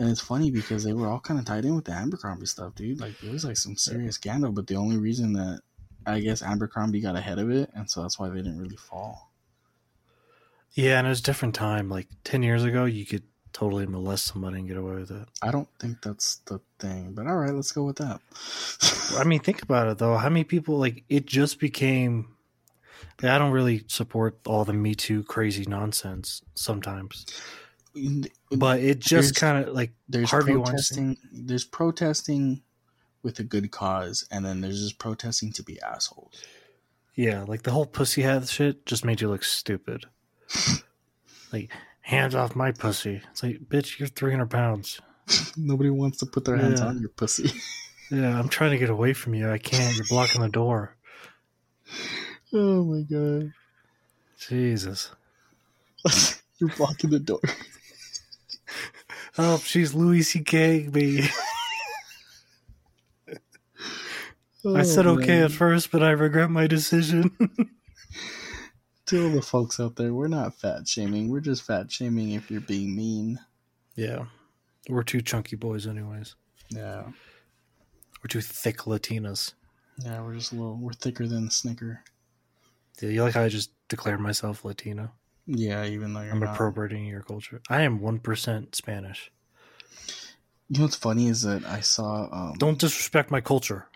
And 0.00 0.08
it's 0.08 0.22
funny 0.22 0.50
because 0.50 0.82
they 0.82 0.94
were 0.94 1.08
all 1.08 1.20
kind 1.20 1.38
of 1.38 1.44
tied 1.44 1.66
in 1.66 1.76
with 1.76 1.84
the 1.84 1.92
Abercrombie 1.92 2.46
stuff, 2.46 2.74
dude. 2.74 3.02
Like 3.02 3.22
it 3.22 3.30
was 3.30 3.44
like 3.44 3.58
some 3.58 3.76
serious 3.76 4.14
scandal, 4.14 4.50
but 4.50 4.66
the 4.66 4.76
only 4.76 4.96
reason 4.96 5.34
that 5.34 5.60
I 6.06 6.20
guess 6.20 6.40
Abercrombie 6.40 7.02
got 7.02 7.16
ahead 7.16 7.38
of 7.38 7.50
it, 7.50 7.68
and 7.74 7.88
so 7.88 8.00
that's 8.00 8.18
why 8.18 8.30
they 8.30 8.36
didn't 8.36 8.58
really 8.58 8.78
fall. 8.78 9.30
Yeah, 10.72 10.96
and 10.96 11.06
it 11.06 11.10
was 11.10 11.20
a 11.20 11.24
different 11.24 11.54
time. 11.54 11.90
Like 11.90 12.08
ten 12.24 12.42
years 12.42 12.64
ago, 12.64 12.86
you 12.86 13.04
could 13.04 13.24
totally 13.52 13.86
molest 13.86 14.26
somebody 14.26 14.58
and 14.58 14.68
get 14.68 14.76
away 14.76 14.96
with 14.96 15.10
it. 15.10 15.28
I 15.42 15.50
don't 15.50 15.68
think 15.78 16.02
that's 16.02 16.36
the 16.46 16.60
thing, 16.78 17.12
but 17.12 17.26
all 17.26 17.36
right, 17.36 17.52
let's 17.52 17.72
go 17.72 17.84
with 17.84 17.96
that. 17.96 18.20
I 19.18 19.24
mean, 19.24 19.40
think 19.40 19.62
about 19.62 19.88
it 19.88 19.98
though. 19.98 20.16
How 20.16 20.28
many 20.28 20.44
people 20.44 20.78
like 20.78 21.04
it 21.08 21.26
just 21.26 21.58
became? 21.58 22.36
I 23.22 23.36
don't 23.38 23.52
really 23.52 23.84
support 23.86 24.38
all 24.46 24.64
the 24.64 24.72
Me 24.72 24.94
Too 24.94 25.22
crazy 25.24 25.66
nonsense 25.66 26.42
sometimes, 26.54 27.26
but 28.50 28.80
it 28.80 28.98
just 28.98 29.36
kind 29.36 29.66
of 29.66 29.74
like 29.74 29.92
there's 30.08 30.30
Harvey 30.30 30.54
protesting. 30.54 31.18
There's 31.30 31.64
protesting 31.64 32.62
with 33.22 33.38
a 33.38 33.44
good 33.44 33.70
cause, 33.70 34.26
and 34.30 34.44
then 34.44 34.60
there's 34.62 34.80
just 34.80 34.98
protesting 34.98 35.52
to 35.52 35.62
be 35.62 35.80
assholes. 35.82 36.42
yeah, 37.14 37.42
like 37.42 37.62
the 37.62 37.72
whole 37.72 37.86
pussy 37.86 38.22
hat 38.22 38.48
shit 38.48 38.86
just 38.86 39.04
made 39.04 39.20
you 39.20 39.28
look 39.28 39.44
stupid. 39.44 40.06
like 41.52 41.70
hands 42.00 42.34
off 42.34 42.56
my 42.56 42.72
pussy. 42.72 43.22
It's 43.30 43.42
like, 43.42 43.60
bitch, 43.68 43.98
you're 43.98 44.08
three 44.08 44.30
hundred 44.32 44.50
pounds. 44.50 45.00
Nobody 45.56 45.90
wants 45.90 46.18
to 46.18 46.26
put 46.26 46.44
their 46.44 46.56
hands 46.56 46.80
Yeah. 46.80 46.86
on 46.86 46.98
your 47.00 47.10
pussy. 47.10 47.50
Yeah, 48.12 48.36
I'm 48.36 48.48
trying 48.48 48.72
to 48.72 48.78
get 48.78 48.90
away 48.90 49.12
from 49.12 49.34
you. 49.34 49.48
I 49.48 49.58
can't. 49.58 49.94
You're 49.94 50.04
blocking 50.08 50.40
the 50.40 50.48
door. 50.48 50.96
oh 52.52 52.82
my 52.82 53.02
god, 53.02 53.52
Jesus. 54.48 55.12
you're 56.58 56.70
blocking 56.76 57.10
the 57.10 57.20
door. 57.20 57.38
Oh, 59.38 59.58
she's 59.58 59.94
Louis 59.94 60.22
C.K. 60.22 60.88
Me. 60.92 61.22
I 63.28 63.36
oh, 64.64 64.82
said 64.82 65.06
Oh, 65.06 65.12
okay 65.12 65.36
man. 65.36 65.44
at 65.44 65.52
first, 65.52 65.92
but 65.92 66.02
I 66.02 66.10
regret 66.10 66.50
my 66.50 66.66
decision. 66.66 67.30
To 69.10 69.24
all 69.24 69.30
the 69.30 69.42
folks 69.42 69.80
out 69.80 69.96
there, 69.96 70.14
we're 70.14 70.28
not 70.28 70.54
fat 70.54 70.86
shaming. 70.86 71.28
We're 71.30 71.40
just 71.40 71.64
fat 71.64 71.90
shaming 71.90 72.30
if 72.30 72.48
you're 72.48 72.60
being 72.60 72.94
mean. 72.94 73.40
yeah, 73.96 74.26
we're 74.88 75.02
two 75.02 75.20
chunky 75.20 75.56
boys, 75.56 75.88
anyways. 75.88 76.36
Yeah. 76.68 77.02
We're 78.22 78.28
two 78.28 78.40
thick 78.40 78.78
Latinas. 78.82 79.54
Yeah, 79.98 80.22
we're 80.22 80.34
just 80.34 80.52
a 80.52 80.54
little, 80.54 80.76
we're 80.76 80.92
thicker 80.92 81.26
than 81.26 81.50
Snicker. 81.50 82.04
Yeah, 83.02 83.08
you 83.08 83.24
like 83.24 83.34
how 83.34 83.42
I 83.42 83.48
just 83.48 83.72
declared 83.88 84.20
myself 84.20 84.64
Latino? 84.64 85.10
Yeah, 85.44 85.84
even 85.86 86.14
though 86.14 86.20
you're 86.20 86.32
I'm 86.32 86.38
not. 86.38 86.54
appropriating 86.54 87.04
your 87.06 87.22
culture. 87.22 87.60
I 87.68 87.82
am 87.82 88.00
one 88.00 88.20
percent 88.20 88.76
Spanish. 88.76 89.32
You 90.68 90.78
know 90.78 90.84
what's 90.84 90.94
funny 90.94 91.26
is 91.26 91.42
that 91.42 91.64
I 91.64 91.80
saw, 91.80 92.28
um, 92.30 92.54
Don't 92.58 92.78
disrespect 92.78 93.32
my 93.32 93.40
culture. 93.40 93.88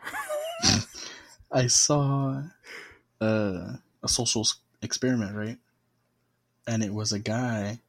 I 1.53 1.69
saw 1.69 2.43
uh, 3.21 3.75
a 4.03 4.09
social 4.09 4.45
experiment, 4.85 5.35
right? 5.35 5.59
And 6.67 6.83
it 6.83 6.93
was 6.95 7.13
a 7.13 7.19
guy 7.19 7.81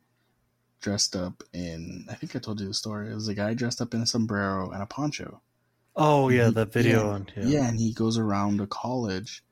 dressed 0.82 1.16
up 1.16 1.44
in. 1.54 2.06
I 2.10 2.16
think 2.16 2.36
I 2.36 2.40
told 2.40 2.60
you 2.60 2.68
the 2.68 2.74
story. 2.74 3.10
It 3.12 3.16
was 3.16 3.28
a 3.28 3.34
guy 3.36 3.54
dressed 3.54 3.82
up 3.82 3.94
in 3.94 4.02
a 4.02 4.06
sombrero 4.06 4.70
and 4.72 4.82
a 4.84 4.86
poncho. 4.86 5.42
Oh 5.96 6.30
yeah, 6.30 6.48
He- 6.48 6.54
that 6.54 6.74
video 6.74 7.06
yeah, 7.06 7.10
on 7.14 7.28
Yeah. 7.36 7.44
yeah. 7.46 7.68
and 7.68 7.80
he 7.80 7.94
goes 7.94 8.18
around 8.18 8.60
a 8.62 8.68
college. 8.68 9.44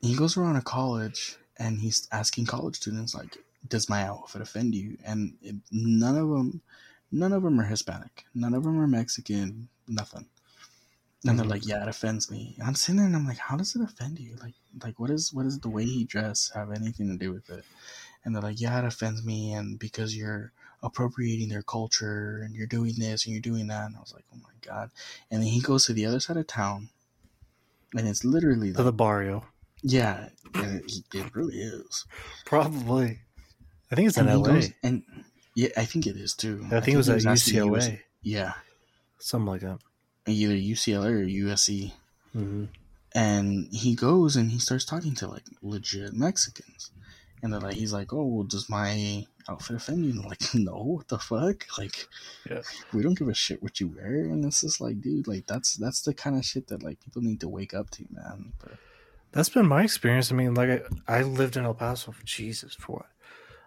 He 0.00 0.14
goes 0.16 0.36
around 0.36 0.56
a 0.56 0.62
college 0.62 1.36
and 1.56 1.80
he's 1.80 2.08
asking 2.12 2.46
college 2.46 2.76
students 2.76 3.14
like, 3.14 3.38
"Does 3.68 3.88
my 3.88 4.02
outfit 4.04 4.42
offend 4.42 4.74
you?" 4.74 4.98
And 5.04 5.36
it, 5.42 5.56
none 5.70 6.16
of 6.16 6.28
them, 6.28 6.60
none 7.10 7.32
of 7.32 7.42
them 7.42 7.58
are 7.60 7.64
Hispanic. 7.64 8.24
None 8.34 8.54
of 8.54 8.64
them 8.64 8.78
are 8.80 8.86
Mexican. 8.86 9.68
Nothing. 9.88 10.26
And 11.24 11.38
they're 11.38 11.46
Mhm. 11.46 11.50
like, 11.50 11.66
"Yeah, 11.66 11.82
it 11.82 11.88
offends 11.88 12.30
me." 12.30 12.54
And 12.58 12.66
I'm 12.66 12.74
sitting 12.74 12.96
there 12.96 13.06
and 13.06 13.14
I'm 13.16 13.26
like, 13.26 13.38
"How 13.38 13.56
does 13.56 13.74
it 13.76 13.82
offend 13.82 14.18
you? 14.18 14.36
Like, 14.42 14.54
like 14.82 14.98
what 15.00 15.10
is 15.10 15.32
what 15.32 15.46
is 15.46 15.58
the 15.60 15.68
way 15.68 15.84
he 15.84 16.04
dress 16.04 16.50
have 16.54 16.70
anything 16.72 17.08
to 17.08 17.16
do 17.16 17.32
with 17.32 17.50
it?" 17.50 17.64
And 18.24 18.34
they're 18.34 18.42
like, 18.42 18.60
"Yeah, 18.60 18.78
it 18.78 18.84
offends 18.84 19.24
me, 19.24 19.52
and 19.52 19.78
because 19.78 20.16
you're." 20.16 20.52
appropriating 20.84 21.48
their 21.48 21.62
culture 21.62 22.40
and 22.42 22.56
you're 22.56 22.66
doing 22.66 22.92
this 22.98 23.24
and 23.24 23.32
you're 23.32 23.40
doing 23.40 23.68
that 23.68 23.86
and 23.86 23.94
I 23.96 24.00
was 24.00 24.12
like, 24.12 24.24
oh 24.34 24.38
my 24.42 24.50
god. 24.66 24.90
And 25.30 25.40
then 25.40 25.48
he 25.48 25.60
goes 25.60 25.86
to 25.86 25.92
the 25.92 26.04
other 26.06 26.18
side 26.18 26.36
of 26.36 26.48
town 26.48 26.88
and 27.94 28.08
it's 28.08 28.24
literally 28.24 28.72
To 28.72 28.78
like, 28.78 28.84
the 28.86 28.92
barrio. 28.92 29.44
yeah, 29.84 30.30
and 30.54 30.80
it, 30.80 30.92
it 31.14 31.34
really 31.36 31.54
is. 31.60 32.04
Probably. 32.44 33.20
I 33.92 33.94
think 33.94 34.08
it's 34.08 34.18
in 34.18 34.26
And 34.26 34.40
LA. 34.42 34.54
goes- 34.54 34.70
and 34.82 35.04
yeah, 35.54 35.68
I 35.76 35.84
think 35.84 36.08
it 36.08 36.16
is 36.16 36.34
too. 36.34 36.66
I 36.72 36.80
think 36.80 36.94
it 36.94 36.96
was 36.96 37.08
at 37.10 37.20
UCLA. 37.20 37.76
US 37.76 37.90
yeah, 38.22 38.54
Something 39.20 39.46
like 39.46 39.60
that. 39.60 39.78
either 40.26 40.54
UCLA 40.56 41.10
or 41.12 41.24
USC. 41.24 41.92
hmm 42.32 42.64
And 43.14 43.68
he 43.72 43.94
goes 43.94 44.36
and 44.36 44.50
he 44.50 44.58
starts 44.58 44.84
talking 44.84 45.14
to 45.16 45.26
like 45.28 45.44
legit 45.62 46.14
Mexicans. 46.14 46.90
And 47.42 47.52
they're 47.52 47.60
like, 47.60 47.74
he's 47.74 47.92
like, 47.92 48.12
oh, 48.12 48.24
well, 48.24 48.44
does 48.44 48.70
my 48.70 49.26
outfit 49.48 49.76
offend 49.76 50.04
you? 50.04 50.12
And 50.12 50.24
like, 50.24 50.40
no, 50.54 50.74
what 50.76 51.08
the 51.08 51.18
fuck? 51.18 51.66
Like, 51.76 52.06
Yeah. 52.48 52.60
we 52.92 53.02
don't 53.02 53.18
give 53.18 53.28
a 53.28 53.34
shit 53.34 53.62
what 53.62 53.80
you 53.80 53.88
wear. 53.88 54.14
And 54.14 54.44
it's 54.44 54.60
just 54.60 54.80
like, 54.80 55.00
dude, 55.00 55.26
like 55.26 55.46
that's 55.46 55.74
that's 55.76 56.02
the 56.02 56.14
kind 56.14 56.36
of 56.36 56.44
shit 56.44 56.68
that 56.68 56.82
like 56.82 57.00
people 57.00 57.20
need 57.22 57.40
to 57.40 57.48
wake 57.48 57.74
up 57.74 57.90
to, 57.90 58.04
man. 58.10 58.52
But 58.60 58.74
That's 59.32 59.48
been 59.48 59.66
my 59.66 59.82
experience. 59.82 60.30
I 60.30 60.36
mean, 60.36 60.54
like 60.54 60.86
I, 61.08 61.18
I 61.18 61.22
lived 61.22 61.56
in 61.56 61.64
El 61.64 61.74
Paso 61.74 62.12
for 62.12 62.24
Jesus 62.24 62.74
for 62.74 62.92
what, 62.98 63.06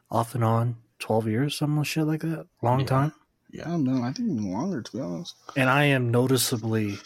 off 0.10 0.34
and 0.36 0.44
on, 0.44 0.78
twelve 1.00 1.28
years, 1.28 1.58
some 1.58 1.84
shit 1.84 2.06
like 2.06 2.22
that, 2.22 2.48
long 2.62 2.86
time. 2.86 3.12
Yeah. 3.52 3.66
time. 3.66 3.86
yeah, 3.86 3.94
no, 3.94 4.04
I 4.04 4.14
think 4.14 4.30
even 4.32 4.52
longer 4.54 4.82
to 4.82 4.92
be 4.92 5.02
honest. 5.02 5.36
And 5.58 5.70
I 5.70 5.84
am 5.86 6.10
noticeably 6.12 6.98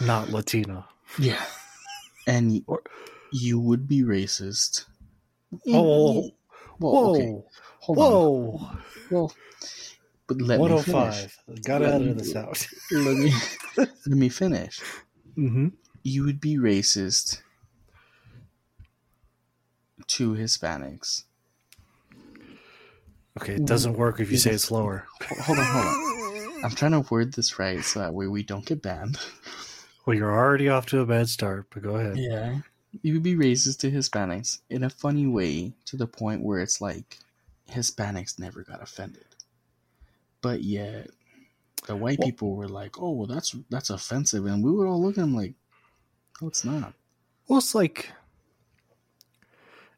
not 0.00 0.30
Latino. 0.30 0.84
Yeah. 1.18 1.42
And 2.26 2.62
Or- 2.66 2.82
you 3.32 3.60
would 3.60 3.86
be 3.86 4.02
racist. 4.02 4.86
Oh, 5.68 6.30
well, 6.78 6.92
whoa, 6.92 7.10
okay. 7.14 7.42
Hold 7.80 7.98
on. 7.98 8.04
whoa, 8.04 8.70
Well, 9.10 9.32
but 10.26 10.40
let 10.40 10.58
one 10.58 10.72
me 10.72 10.82
finish. 10.82 11.14
five. 11.14 11.38
Got 11.62 11.78
to 11.78 11.94
edit 11.94 12.18
this 12.18 12.34
out. 12.34 12.66
Let 12.90 13.16
me 13.16 13.32
let 13.76 13.88
me 14.06 14.28
finish. 14.28 14.80
hmm 15.36 15.68
You 16.02 16.24
would 16.24 16.40
be 16.40 16.56
racist 16.56 17.42
to 20.08 20.32
Hispanics. 20.34 21.24
Okay, 23.40 23.54
it 23.54 23.66
doesn't 23.66 23.96
work 23.98 24.18
if 24.20 24.30
you 24.32 24.38
say 24.38 24.52
it 24.52 24.58
slower. 24.60 25.06
Ho- 25.22 25.42
Hold 25.42 25.58
on, 25.58 25.64
hold 25.64 25.86
on. 25.86 26.02
I'm 26.64 26.70
trying 26.70 26.92
to 26.92 27.06
word 27.10 27.34
this 27.34 27.58
right 27.58 27.84
so 27.84 28.00
that 28.00 28.14
way 28.14 28.26
we 28.26 28.42
don't 28.42 28.64
get 28.64 28.82
banned. 28.82 29.18
Well, 30.06 30.16
you're 30.16 30.32
already 30.34 30.68
off 30.68 30.86
to 30.86 31.00
a 31.00 31.06
bad 31.06 31.28
start, 31.28 31.66
but 31.70 31.82
go 31.82 31.96
ahead. 31.96 32.16
Yeah. 32.16 32.60
You 33.02 33.14
would 33.14 33.22
be 33.24 33.34
racist 33.34 33.80
to 33.80 33.90
Hispanics 33.90 34.60
in 34.70 34.84
a 34.84 34.90
funny 34.90 35.26
way 35.26 35.74
to 35.86 35.96
the 35.96 36.06
point 36.06 36.42
where 36.42 36.60
it's 36.60 36.80
like 36.80 37.18
Hispanics 37.68 38.38
never 38.38 38.62
got 38.62 38.82
offended. 38.82 39.26
But 40.40 40.62
yet 40.62 41.10
the 41.86 41.96
white 41.96 42.18
Well- 42.20 42.28
people 42.28 42.54
were 42.56 42.68
like, 42.68 42.98
"Oh, 43.00 43.10
well 43.10 43.26
that's 43.26 43.54
that's 43.68 43.90
offensive." 43.90 44.46
And 44.46 44.62
we 44.64 44.70
would 44.70 44.86
all 44.86 45.02
look 45.02 45.18
at 45.18 45.22
them 45.22 45.34
like, 45.34 45.54
"No, 46.40 46.48
it's 46.48 46.64
not." 46.64 46.94
Well, 47.48 47.58
it's 47.58 47.74
like 47.74 48.10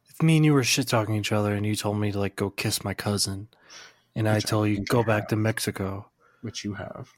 if 0.09 0.23
me 0.23 0.37
and 0.37 0.45
you 0.45 0.55
were 0.55 0.65
shit 0.65 0.89
talking 0.89 1.15
each 1.17 1.33
other, 1.33 1.55
and 1.55 1.65
you 1.67 1.77
told 1.77 1.99
me 1.99 2.11
to 2.13 2.19
like 2.19 2.35
go 2.35 2.51
kiss 2.51 2.83
my 2.83 2.95
cousin, 2.95 3.49
and 4.17 4.29
I 4.29 4.37
Which 4.37 4.47
I 4.47 4.49
tell 4.49 4.67
you 4.67 4.85
go 4.85 5.03
back 5.05 5.25
have. 5.25 5.29
to 5.29 5.37
Mexico. 5.37 6.11
Which 6.41 6.65
you 6.65 6.75
have. 6.75 7.13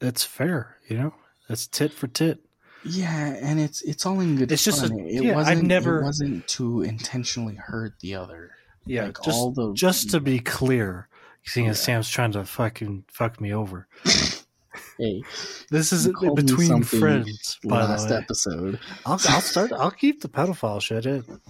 It's 0.00 0.24
fair, 0.24 0.76
you 0.88 0.98
know. 0.98 1.14
It's 1.48 1.66
tit 1.66 1.92
for 1.92 2.06
tit. 2.06 2.40
Yeah, 2.84 3.34
and 3.40 3.58
it's 3.58 3.82
it's 3.82 4.04
all 4.06 4.20
in 4.20 4.36
good 4.36 4.52
It's 4.52 4.64
just 4.64 4.80
fun. 4.82 4.92
a- 5.00 5.06
it 5.06 5.22
yeah, 5.24 5.30
I've 5.30 5.36
wasn't 5.36 5.62
never- 5.64 6.00
it 6.00 6.04
wasn't 6.04 6.48
to 6.48 6.82
intentionally 6.82 7.54
hurt 7.56 7.94
the 8.00 8.14
other. 8.14 8.50
Yeah, 8.84 9.06
like 9.06 9.22
just 9.22 9.36
all 9.36 9.50
the 9.50 9.72
just 9.74 10.10
to 10.10 10.20
be 10.20 10.38
clear, 10.38 11.08
seeing 11.44 11.66
as 11.66 11.80
Sam's 11.82 12.08
trying 12.08 12.32
to 12.32 12.44
fucking 12.44 13.04
fuck 13.08 13.40
me 13.40 13.52
over. 13.52 13.88
hey, 14.98 15.22
This 15.70 15.92
is 15.92 16.06
You 16.06 16.12
called 16.12 16.38
me 16.38 16.44
between 16.44 16.82
friends, 16.84 17.58
by 17.64 17.82
last 17.84 18.08
the 18.08 18.14
way. 18.14 18.20
episode. 18.20 18.80
I'll, 19.04 19.20
I'll 19.28 19.40
start. 19.40 19.72
I'll 19.72 19.90
keep 19.90 20.20
the 20.20 20.28
pedophile 20.28 20.80
shit 20.80 21.06
in. 21.06 21.24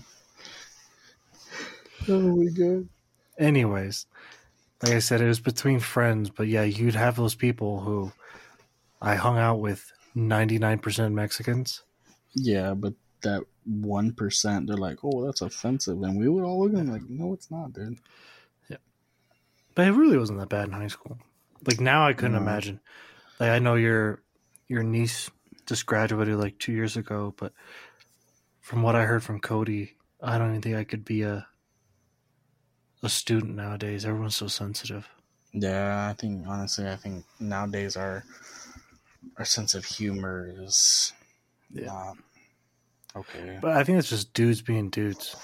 Oh 2.09 2.21
my 2.37 2.51
god. 2.53 2.89
Anyways, 3.39 4.07
like 4.83 4.93
I 4.93 4.99
said, 5.01 5.21
it 5.21 5.27
was 5.27 5.41
between 5.41 5.81
friends, 5.81 6.31
but 6.31 6.47
yeah, 6.47 6.63
you'd 6.63 6.95
have 6.95 7.17
those 7.17 7.35
people 7.35 7.81
who 7.81 8.13
I 9.01 9.15
hung 9.15 9.39
out 9.39 9.61
with 9.61 9.93
99% 10.15 11.13
Mexicans. 11.13 11.83
Yeah, 12.35 12.75
but 12.75 12.95
that 13.23 13.45
one 13.65 14.13
percent, 14.13 14.67
they're 14.67 14.77
like, 14.77 14.99
"Oh, 15.03 15.25
that's 15.25 15.41
offensive," 15.41 16.03
and 16.03 16.19
we 16.19 16.29
would 16.29 16.45
all 16.45 16.61
look 16.63 16.73
at 16.73 16.77
them 16.79 16.93
like, 16.93 17.09
"No, 17.09 17.33
it's 17.33 17.51
not, 17.51 17.73
dude." 17.73 17.99
Yeah. 18.69 18.77
But 19.75 19.89
it 19.89 19.93
really 19.93 20.19
wasn't 20.19 20.39
that 20.41 20.49
bad 20.49 20.69
in 20.69 20.73
high 20.73 20.87
school. 20.89 21.19
Like 21.67 21.81
now 21.81 22.07
I 22.07 22.13
couldn't 22.13 22.33
No. 22.33 22.39
imagine. 22.41 22.81
Like 23.41 23.51
I 23.51 23.59
know 23.59 23.75
your 23.75 24.23
your 24.69 24.83
niece 24.83 25.31
just 25.67 25.87
graduated 25.87 26.37
like 26.37 26.59
2 26.59 26.73
years 26.73 26.97
ago, 26.97 27.35
but 27.37 27.53
from 28.61 28.83
what 28.83 28.95
I 28.97 29.05
heard 29.05 29.23
from 29.25 29.41
Cody, 29.41 29.97
I 30.23 30.39
don't 30.39 30.51
even 30.51 30.63
think 30.63 30.77
I 30.77 30.85
could 30.85 31.05
be 31.05 31.23
a 31.23 31.47
a 33.03 33.09
student 33.09 33.55
nowadays. 33.57 34.05
Everyone's 34.05 34.37
so 34.37 34.47
sensitive. 34.49 35.09
Yeah, 35.53 36.09
I 36.11 36.15
think 36.15 36.47
honestly, 36.47 36.89
I 36.89 36.97
think 36.97 37.25
nowadays 37.41 37.97
our 37.97 38.25
our 39.39 39.45
sense 39.45 39.75
of 39.75 39.85
humor 39.85 40.53
is 40.63 41.13
Yeah. 41.71 41.87
not 41.87 42.17
okay. 43.17 43.59
But 43.61 43.73
I 43.77 43.85
think 43.85 43.99
it's 43.99 44.11
just 44.11 44.33
dudes 44.35 44.63
being 44.63 44.91
dudes. 44.91 45.35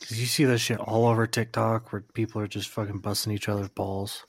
Cause 0.00 0.18
you 0.18 0.26
see 0.26 0.44
that 0.44 0.58
shit 0.58 0.78
all 0.80 1.06
over 1.06 1.26
TikTok 1.26 1.92
where 1.92 2.00
people 2.00 2.40
are 2.40 2.46
just 2.46 2.68
fucking 2.70 2.98
busting 3.00 3.32
each 3.32 3.48
other's 3.48 3.68
balls. 3.68 4.24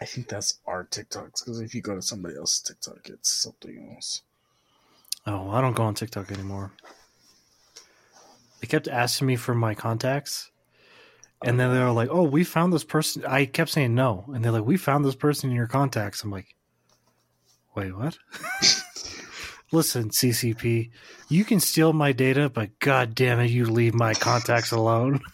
I 0.00 0.04
think 0.04 0.28
that's 0.28 0.58
our 0.66 0.84
TikToks 0.84 1.40
because 1.44 1.60
if 1.60 1.74
you 1.74 1.82
go 1.82 1.94
to 1.94 2.02
somebody 2.02 2.36
else's 2.36 2.60
TikTok, 2.62 3.08
it's 3.08 3.30
something 3.30 3.92
else. 3.94 4.22
Oh, 5.26 5.50
I 5.50 5.60
don't 5.60 5.74
go 5.74 5.82
on 5.82 5.94
TikTok 5.94 6.30
anymore. 6.32 6.72
They 8.60 8.66
kept 8.66 8.88
asking 8.88 9.26
me 9.26 9.36
for 9.36 9.54
my 9.54 9.74
contacts. 9.74 10.50
And 11.42 11.58
then 11.60 11.72
they 11.72 11.78
were 11.80 11.92
like, 11.92 12.08
"Oh, 12.10 12.24
we 12.24 12.42
found 12.42 12.72
this 12.72 12.82
person." 12.82 13.24
I 13.24 13.44
kept 13.46 13.70
saying 13.70 13.94
no, 13.94 14.24
and 14.34 14.44
they're 14.44 14.50
like, 14.50 14.64
"We 14.64 14.76
found 14.76 15.04
this 15.04 15.14
person 15.14 15.50
in 15.50 15.54
your 15.56 15.68
contacts." 15.68 16.24
I'm 16.24 16.32
like, 16.32 16.56
"Wait, 17.78 17.96
what?" 17.96 18.18
Listen, 19.72 20.10
CCP, 20.10 20.90
you 21.28 21.44
can 21.44 21.60
steal 21.60 21.92
my 21.92 22.12
data, 22.12 22.48
but 22.48 22.78
god 22.78 23.14
damn 23.14 23.38
it, 23.40 23.50
you 23.50 23.66
leave 23.66 23.94
my 23.94 24.14
contacts 24.14 24.72
alone. 24.72 25.20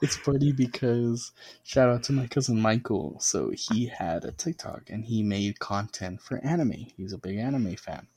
It's 0.00 0.16
funny 0.16 0.52
because 0.52 1.32
shout 1.62 1.88
out 1.88 2.02
to 2.04 2.12
my 2.12 2.26
cousin 2.26 2.60
Michael. 2.60 3.18
So 3.20 3.50
he 3.50 3.86
had 3.86 4.24
a 4.24 4.32
TikTok 4.32 4.90
and 4.90 5.04
he 5.04 5.22
made 5.22 5.58
content 5.60 6.20
for 6.20 6.38
anime. 6.44 6.86
He's 6.96 7.12
a 7.12 7.18
big 7.18 7.38
anime 7.38 7.76
fan. 7.76 8.08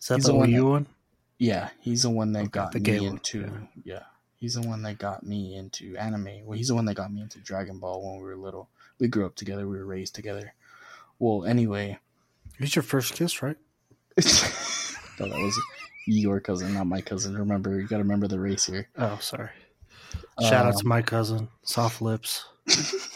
Is 0.00 0.08
that 0.08 0.16
He's 0.16 0.26
the 0.26 0.32
the 0.32 0.34
one 0.34 0.50
OU 0.50 0.66
one? 0.68 0.86
Yeah, 1.38 1.70
he's 1.80 2.02
the 2.02 2.10
one 2.10 2.32
that 2.32 2.46
Okay, 2.46 2.50
got 2.50 2.72
the 2.72 2.80
me 2.80 2.98
one, 3.00 3.08
into 3.08 3.40
yeah. 3.40 3.66
yeah. 3.84 4.02
He's 4.36 4.54
the 4.54 4.62
one 4.62 4.82
that 4.82 4.98
got 4.98 5.22
me 5.24 5.54
into 5.56 5.96
anime. 5.96 6.44
Well, 6.44 6.58
he's 6.58 6.68
the 6.68 6.74
one 6.74 6.84
that 6.86 6.94
got 6.94 7.12
me 7.12 7.22
into 7.22 7.38
Dragon 7.40 7.78
Ball 7.78 8.02
when 8.04 8.16
we 8.18 8.24
were 8.24 8.36
little. 8.36 8.68
We 8.98 9.08
grew 9.08 9.26
up 9.26 9.36
together. 9.36 9.68
We 9.68 9.78
were 9.78 9.86
raised 9.86 10.14
together. 10.14 10.54
Well, 11.18 11.44
anyway, 11.44 11.98
it's 12.58 12.74
your 12.76 12.82
first 12.82 13.14
kiss, 13.14 13.42
right? 13.42 13.56
no, 14.18 15.26
that 15.28 15.30
was 15.30 15.58
your 16.06 16.40
cousin, 16.40 16.74
not 16.74 16.86
my 16.86 17.00
cousin. 17.00 17.36
Remember, 17.36 17.80
you 17.80 17.86
got 17.86 17.96
to 17.98 18.02
remember 18.02 18.28
the 18.28 18.38
race 18.40 18.66
here. 18.66 18.88
Oh, 18.98 19.18
sorry. 19.20 19.50
Shout 20.40 20.66
out 20.66 20.74
to 20.78 20.84
Um, 20.84 20.88
my 20.88 21.02
cousin, 21.02 21.48
soft 21.62 22.00
lips. 22.02 22.44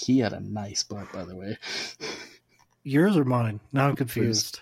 He 0.00 0.20
had 0.20 0.32
a 0.32 0.38
nice 0.38 0.84
butt, 0.84 1.12
by 1.12 1.24
the 1.24 1.34
way. 1.34 1.58
Yours 2.84 3.16
or 3.16 3.24
mine? 3.24 3.58
Now 3.72 3.88
I'm 3.88 3.96
confused. 3.96 4.60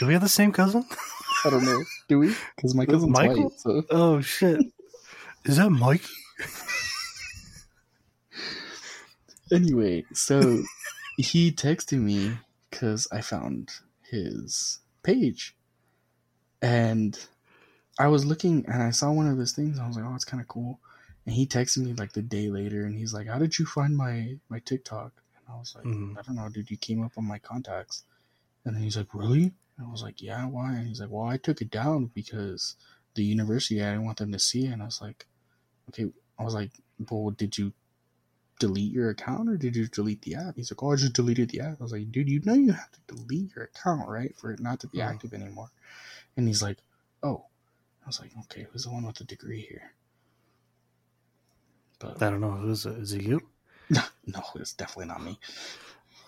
Do 0.00 0.06
we 0.08 0.12
have 0.12 0.22
the 0.22 0.28
same 0.28 0.50
cousin? 0.50 0.84
I 1.44 1.50
don't 1.50 1.64
know. 1.64 1.80
Do 2.08 2.18
we? 2.18 2.34
Because 2.56 2.74
my 2.74 2.84
cousin's 2.84 3.12
Michael? 3.12 3.44
white. 3.44 3.60
So 3.60 3.82
Oh 3.90 4.20
shit! 4.20 4.60
Is 5.44 5.56
that 5.58 5.70
Mike? 5.70 6.02
anyway, 9.52 10.04
so 10.12 10.62
he 11.22 11.52
texted 11.52 12.00
me 12.00 12.38
because 12.70 13.08
I 13.12 13.20
found 13.20 13.70
his 14.02 14.80
page, 15.02 15.56
and 16.62 17.18
I 17.98 18.08
was 18.08 18.24
looking 18.26 18.66
and 18.66 18.82
I 18.82 18.90
saw 18.90 19.12
one 19.12 19.28
of 19.28 19.38
his 19.38 19.52
things. 19.52 19.76
And 19.78 19.84
I 19.84 19.88
was 19.88 19.96
like, 19.96 20.06
"Oh, 20.06 20.14
it's 20.14 20.24
kind 20.24 20.40
of 20.40 20.48
cool." 20.48 20.80
And 21.26 21.34
he 21.34 21.46
texted 21.46 21.78
me 21.84 21.94
like 21.94 22.12
the 22.12 22.22
day 22.22 22.50
later, 22.50 22.84
and 22.86 22.96
he's 22.96 23.14
like, 23.14 23.28
"How 23.28 23.38
did 23.38 23.58
you 23.58 23.66
find 23.66 23.96
my 23.96 24.38
my 24.48 24.60
TikTok?" 24.60 25.22
And 25.36 25.44
I 25.48 25.58
was 25.58 25.74
like, 25.76 25.84
Mhm. 25.86 26.18
"I 26.18 26.22
don't 26.22 26.36
know, 26.36 26.48
dude. 26.48 26.70
You 26.70 26.76
came 26.78 27.02
up 27.02 27.18
on 27.18 27.26
my 27.26 27.38
contacts." 27.38 28.04
And 28.64 28.74
then 28.76 28.82
he's 28.82 28.96
like, 28.96 29.14
"Really?" 29.14 29.54
And 29.78 29.86
I 29.86 29.90
was 29.90 30.02
like, 30.02 30.22
"Yeah, 30.22 30.46
why?" 30.46 30.74
And 30.76 30.88
he's 30.88 31.00
like, 31.00 31.10
"Well, 31.10 31.26
I 31.28 31.38
took 31.38 31.62
it 31.62 31.70
down 31.70 32.06
because 32.06 32.76
the 33.14 33.24
university 33.24 33.82
I 33.82 33.92
didn't 33.92 34.04
want 34.06 34.18
them 34.18 34.32
to 34.32 34.38
see 34.38 34.66
it." 34.66 34.72
And 34.72 34.82
I 34.82 34.86
was 34.86 35.00
like, 35.00 35.26
"Okay." 35.90 36.12
I 36.38 36.44
was 36.44 36.54
like, 36.54 36.72
"Well, 37.10 37.30
did 37.30 37.58
you 37.58 37.72
delete 38.60 38.92
your 38.92 39.10
account 39.10 39.48
or 39.48 39.56
did 39.56 39.74
you 39.74 39.88
delete 39.88 40.22
the 40.22 40.36
app?" 40.36 40.54
He's 40.54 40.70
like, 40.70 40.80
"Oh, 40.82 40.92
I 40.92 40.96
just 40.96 41.14
deleted 41.14 41.48
the 41.50 41.60
app." 41.60 41.80
I 41.80 41.82
was 41.82 41.90
like, 41.92 42.12
"Dude, 42.12 42.28
you 42.28 42.40
know 42.44 42.54
you 42.54 42.70
have 42.72 42.92
to 42.92 43.00
delete 43.14 43.54
your 43.56 43.64
account, 43.64 44.08
right, 44.08 44.36
for 44.38 44.52
it 44.52 44.60
not 44.60 44.78
to 44.80 44.86
be 44.86 44.98
Mhm. 44.98 45.08
active 45.10 45.34
anymore." 45.34 45.70
And 46.36 46.46
he's 46.46 46.62
like, 46.62 46.78
"Oh." 47.22 47.46
I 48.04 48.06
was 48.06 48.20
like, 48.20 48.30
"Okay, 48.44 48.66
who's 48.70 48.84
the 48.84 48.90
one 48.90 49.04
with 49.04 49.16
the 49.16 49.24
degree 49.24 49.60
here?" 49.62 49.92
But 51.98 52.22
I 52.22 52.30
don't 52.30 52.40
know. 52.40 52.52
Who's 52.52 52.86
it? 52.86 52.96
Is 52.98 53.12
it 53.12 53.22
you? 53.22 53.40
no, 53.90 54.42
it's 54.54 54.72
definitely 54.72 55.06
not 55.06 55.22
me. 55.22 55.38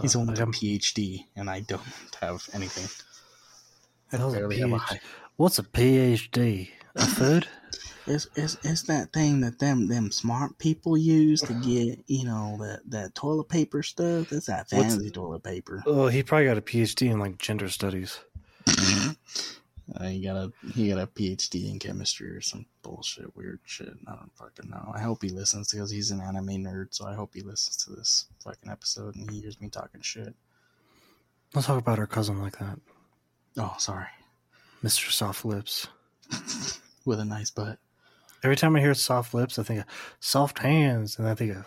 He's 0.01 0.13
the 0.13 0.19
Uh, 0.19 0.23
one 0.23 0.29
with 0.29 0.41
I 0.41 0.43
a 0.43 0.47
got- 0.47 0.55
PhD, 0.55 1.27
and 1.37 1.49
I 1.49 1.61
don't 1.61 1.81
have 2.21 2.49
anything. 2.53 2.89
Hell's 4.11 4.35
a 4.35 4.41
have 4.41 4.51
a 4.51 4.55
PhD? 4.55 4.79
high. 4.79 5.01
What's 5.37 5.59
a 5.59 5.63
PhD? 5.63 6.71
A 6.97 7.07
food? 7.07 7.49
It's, 8.07 8.27
it's 8.35 8.57
it's 8.65 8.83
that 8.85 9.13
thing 9.13 9.41
that 9.43 9.59
them 9.61 9.87
them 9.87 10.11
smart 10.11 10.59
people 10.59 10.97
use 10.99 11.41
to 11.43 11.53
get 11.55 12.01
you 12.09 12.25
know 12.25 12.57
that 12.61 12.81
that 12.91 13.15
toilet 13.15 13.49
paper 13.49 13.83
stuff. 13.83 14.33
It's 14.33 14.47
that 14.47 14.67
What's- 14.71 14.95
fancy 14.95 15.11
toilet 15.11 15.43
paper. 15.45 15.83
oh, 15.87 16.09
he 16.09 16.23
probably 16.23 16.47
got 16.47 16.59
a 16.59 16.63
PhD 16.63 17.11
in 17.11 17.19
like 17.19 17.39
gender 17.39 17.69
studies. 17.69 18.19
Uh, 19.97 20.05
he 20.05 20.23
got 20.23 20.37
a 20.37 20.51
he 20.75 20.89
got 20.89 20.99
a 21.03 21.07
PhD 21.07 21.69
in 21.71 21.79
chemistry 21.79 22.31
or 22.31 22.41
some 22.41 22.65
bullshit, 22.83 23.37
weird 23.37 23.59
shit. 23.67 23.93
I 24.07 24.13
don't 24.15 24.31
fucking 24.37 24.71
know. 24.71 24.91
I 24.95 25.01
hope 25.01 25.23
he 25.23 25.29
listens 25.29 25.71
because 25.71 25.91
he's 25.91 26.11
an 26.13 26.21
anime 26.21 26.47
nerd. 26.65 26.87
So 26.95 27.05
I 27.05 27.15
hope 27.15 27.33
he 27.35 27.43
listens 27.43 27.77
to 27.85 27.91
this 27.91 28.27
fucking 28.43 28.71
episode 28.71 29.17
and 29.17 29.29
he 29.31 29.41
hears 29.41 29.61
me 29.61 29.69
talking 29.69 30.01
shit. 30.01 30.35
Let's 31.53 31.67
talk 31.67 31.79
about 31.79 31.99
our 31.99 32.07
cousin 32.07 32.41
like 32.41 32.59
that, 32.59 32.79
Oh, 33.59 33.75
sorry. 33.79 34.07
Mr. 34.83 35.11
Soft 35.11 35.45
Lips. 35.45 35.89
With 37.05 37.21
a 37.21 37.25
nice 37.27 37.51
butt. 37.51 37.79
Every 38.43 38.57
time 38.57 38.75
I 38.77 38.81
hear 38.81 38.95
soft 38.95 39.35
lips, 39.35 39.59
I 39.59 39.63
think 39.63 39.81
of 39.81 39.87
soft 40.21 40.59
hands, 40.61 41.19
and 41.19 41.29
I 41.29 41.35
think 41.35 41.57
of 41.57 41.65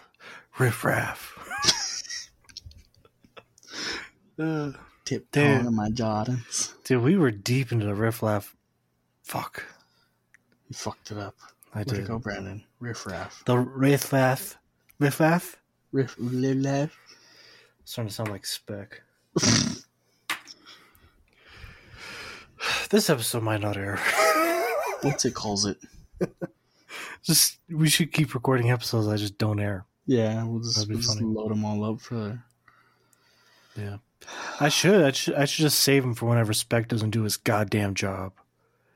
riff 0.60 0.84
raff. 0.84 1.38
uh, 4.40 4.72
Tiptoeing 5.06 5.66
in 5.68 5.76
my 5.76 5.90
Jordans. 5.90 6.74
dude, 6.84 7.02
we 7.04 7.16
were 7.16 7.32
deep 7.32 7.72
into 7.72 7.86
the 7.86 7.96
riff 7.96 8.22
raff. 8.22 8.56
Fuck, 9.24 9.64
You 10.70 10.76
fucked 10.76 11.12
it 11.12 11.18
up. 11.18 11.36
I 11.74 11.80
Let 11.80 11.88
did. 11.88 12.08
go, 12.08 12.20
Brandon. 12.20 12.64
Riff 12.80 13.06
raff. 13.06 13.44
The 13.46 13.58
riff 13.58 14.12
raff, 14.14 14.58
riff 15.00 15.20
raff. 15.20 15.58
Riff 15.92 16.16
laugh. 16.20 16.98
Starting 17.86 18.10
to 18.10 18.14
sound 18.14 18.30
like 18.30 18.46
Spec. 18.46 19.02
this 22.90 23.10
episode 23.10 23.44
might 23.44 23.62
not 23.62 23.78
air. 23.78 23.98
What's 25.02 25.24
it 25.26 25.34
calls 25.34 25.66
it? 25.66 25.78
just 27.26 27.58
we 27.70 27.90
should 27.90 28.12
keep 28.12 28.34
recording 28.34 28.72
episodes. 28.72 29.08
I 29.08 29.18
just 29.18 29.38
don't 29.38 29.60
air. 29.60 29.86
Yeah, 30.06 30.44
we'll 30.44 30.62
just, 30.62 30.88
we'll 30.88 30.98
just 31.00 31.20
load 31.22 31.50
them 31.52 31.66
all 31.66 31.84
up 31.84 32.00
for. 32.00 32.42
Yeah, 33.76 33.98
I 34.60 34.70
should. 34.70 35.04
I 35.04 35.12
should. 35.12 35.34
I 35.36 35.46
should 35.46 35.64
just 35.64 35.80
save 35.80 36.04
them 36.04 36.14
for 36.16 36.28
whenever 36.28 36.54
Spec 36.54 36.88
doesn't 36.88 37.10
do 37.10 37.24
his 37.24 37.38
goddamn 37.38 37.94
job. 37.96 38.32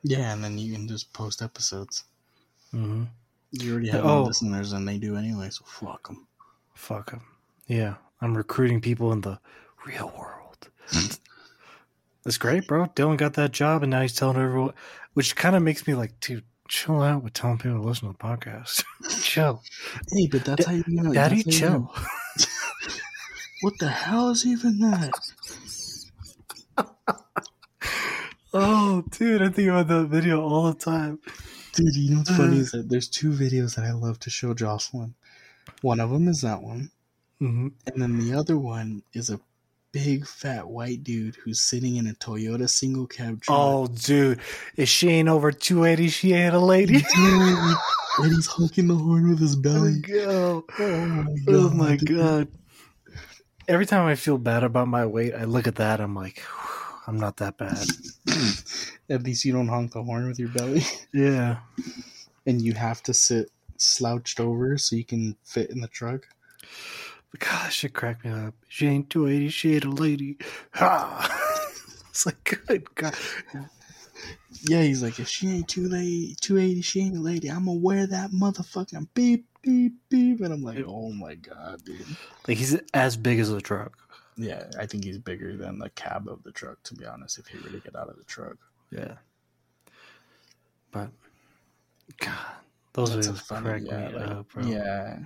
Yeah, 0.04 0.32
and 0.32 0.44
then 0.44 0.58
you 0.58 0.72
can 0.74 0.88
just 0.88 1.12
post 1.12 1.42
episodes. 1.42 2.04
hmm 2.72 3.04
You 3.52 3.74
already 3.74 3.90
have 3.90 4.06
Oh. 4.06 4.24
listeners 4.24 4.72
and 4.72 4.88
they 4.88 4.98
do 4.98 5.18
anyway, 5.18 5.50
so 5.50 5.66
fuck 5.66 6.08
them. 6.08 6.26
Fuck 6.76 7.12
him. 7.12 7.22
Yeah, 7.68 7.96
I'm 8.22 8.38
recruiting 8.38 8.80
people 8.80 9.12
in 9.12 9.22
the 9.22 9.40
real 9.86 10.14
world. 10.18 10.70
That's 12.24 12.38
great, 12.38 12.68
bro. 12.68 12.86
Dylan 12.96 13.18
got 13.18 13.34
that 13.34 13.52
job, 13.52 13.82
and 13.84 13.90
now 13.92 14.02
he's 14.02 14.14
telling 14.16 14.38
everyone, 14.38 14.74
which 15.14 15.36
kind 15.36 15.56
of 15.56 15.64
makes 15.64 15.88
me 15.88 15.96
like, 15.96 16.18
dude, 16.20 16.44
chill 16.70 17.02
out 17.02 17.24
with 17.24 17.34
telling 17.34 17.58
people 17.58 17.82
to 17.82 17.88
listen 17.88 18.08
to 18.08 18.14
the 18.14 18.24
podcast. 18.24 18.84
chill, 19.22 19.62
Hey, 20.12 20.28
but 20.32 20.46
that's 20.46 20.66
how 20.66 20.72
you 20.74 20.84
know. 20.88 21.12
Daddy, 21.14 21.38
you 21.38 21.44
chill. 21.52 21.72
know- 21.72 21.94
What 23.62 23.74
the 23.80 23.90
hell 23.90 24.30
is 24.30 24.46
even 24.46 24.80
that? 24.80 25.12
Oh, 28.54 29.04
dude, 29.12 29.42
I 29.42 29.50
think 29.50 29.70
about 29.70 29.88
that 29.90 30.06
video 30.08 30.42
all 30.42 30.72
the 30.72 30.80
time. 30.80 31.20
Dude, 31.74 31.96
you 31.96 32.12
know 32.12 32.18
what's 32.20 32.36
funny 32.36 32.60
is 32.60 32.72
that 32.72 32.90
there's 32.90 33.08
two 33.08 33.32
videos 33.32 33.76
that 33.76 33.86
I 33.86 33.92
love 33.92 34.20
to 34.22 34.30
show 34.30 34.54
Jocelyn. 34.54 35.14
One 35.82 36.00
of 36.00 36.10
them 36.10 36.28
is 36.28 36.42
that 36.42 36.62
one, 36.64 36.90
hmm 37.40 37.68
and 37.86 38.02
then 38.02 38.18
the 38.18 38.34
other 38.38 38.58
one 38.58 39.04
is 39.14 39.30
a 39.30 39.40
big 39.92 40.26
fat 40.26 40.68
white 40.68 41.04
dude 41.04 41.36
who's 41.36 41.62
sitting 41.62 41.96
in 41.96 42.08
a 42.08 42.14
Toyota 42.14 42.70
single 42.70 43.08
cab 43.08 43.42
truck. 43.42 43.58
Oh, 43.58 43.88
dude, 43.88 44.40
if 44.76 44.90
she 44.90 45.10
ain't 45.10 45.30
over 45.30 45.52
280, 45.52 46.10
she 46.10 46.34
ain't 46.34 46.56
a 46.56 46.60
lady. 46.60 47.00
Dude, 47.00 47.78
and 48.20 48.34
he's 48.34 48.48
honking 48.48 48.88
the 48.88 48.96
horn 48.96 49.30
with 49.30 49.40
his 49.40 49.56
belly. 49.56 50.00
Go. 50.02 50.66
Oh 50.80 51.06
my 51.06 51.22
oh 51.22 51.36
god! 51.46 51.56
Oh 51.56 51.70
my 51.72 51.96
god. 51.96 52.48
Every 53.68 53.86
time 53.86 54.08
I 54.08 54.16
feel 54.16 54.38
bad 54.38 54.64
about 54.64 54.88
my 54.88 55.06
weight, 55.06 55.34
I 55.36 55.44
look 55.44 55.68
at 55.68 55.76
that. 55.76 56.02
I'm 56.02 56.16
like, 56.16 56.42
I'm 57.08 57.20
not 57.20 57.38
that 57.38 57.58
bad. 57.58 57.86
At 59.10 59.24
least 59.24 59.46
you 59.46 59.54
don't 59.54 59.68
honk 59.68 59.94
the 59.94 60.04
horn 60.04 60.28
with 60.28 60.40
your 60.40 60.50
belly, 60.50 60.84
Yeah. 61.14 61.58
and 62.46 62.62
you 62.62 62.74
have 62.74 63.02
to 63.04 63.14
sit 63.14 63.50
slouched 63.78 64.40
over 64.40 64.78
so 64.78 64.96
you 64.96 65.06
can 65.06 65.36
fit 65.44 65.70
in 65.70 65.82
the 65.82 65.88
truck. 65.88 66.28
God, 67.38 67.66
that 67.66 67.74
shit 67.74 67.94
cracked 67.94 68.26
me 68.26 68.32
up. 68.32 68.56
She 68.68 68.88
ain't 68.88 69.10
280, 69.10 69.50
she 69.50 69.76
ain't 69.76 69.86
a 69.86 69.90
lady. 69.92 70.38
Ha! 70.74 71.62
it's 72.10 72.26
like, 72.26 72.60
good 72.66 72.94
God. 72.96 73.16
Yeah, 74.64 74.82
he's 74.82 75.02
like, 75.04 75.20
if 75.20 75.30
she 75.30 75.48
ain't 75.48 75.68
two 75.70 75.88
lady, 75.88 76.36
two 76.42 76.58
eighty, 76.58 76.82
she 76.82 77.00
ain't 77.02 77.16
a 77.16 77.22
lady. 77.22 77.48
I'm 77.50 77.66
gonna 77.66 77.78
wear 77.80 78.06
that 78.08 78.32
motherfucking 78.32 79.08
beep 79.14 79.46
beep 79.62 79.94
beep, 80.10 80.42
and 80.42 80.52
I'm 80.52 80.64
like, 80.64 80.84
oh 80.86 81.12
my 81.14 81.36
god, 81.36 81.84
dude. 81.86 82.06
Like, 82.48 82.58
he's 82.58 82.78
as 82.94 83.16
big 83.16 83.40
as 83.40 83.50
the 83.50 83.62
truck. 83.62 83.96
Yeah, 84.36 84.66
I 84.78 84.86
think 84.86 85.06
he's 85.06 85.18
bigger 85.20 85.56
than 85.56 85.80
the 85.80 85.90
cab 85.92 86.28
of 86.28 86.44
the 86.44 86.52
truck. 86.52 86.82
To 86.84 86.96
be 86.96 87.06
honest, 87.06 87.38
if 87.38 87.48
he 87.48 87.58
really 87.60 87.80
get 87.80 87.96
out 87.96 88.10
of 88.10 88.18
the 88.18 88.24
truck, 88.26 88.58
Yeah. 88.92 89.14
But, 90.92 91.12
God, 92.18 92.34
those 92.94 93.16
That's 93.16 93.28
a 93.28 93.32
videos 93.32 93.40
funny- 93.42 93.66
crack 93.66 93.82
yeah, 93.86 94.08
me 94.10 94.14
like, 94.16 94.30
up, 94.30 94.50
bro. 94.52 94.64
yeah. 94.66 95.20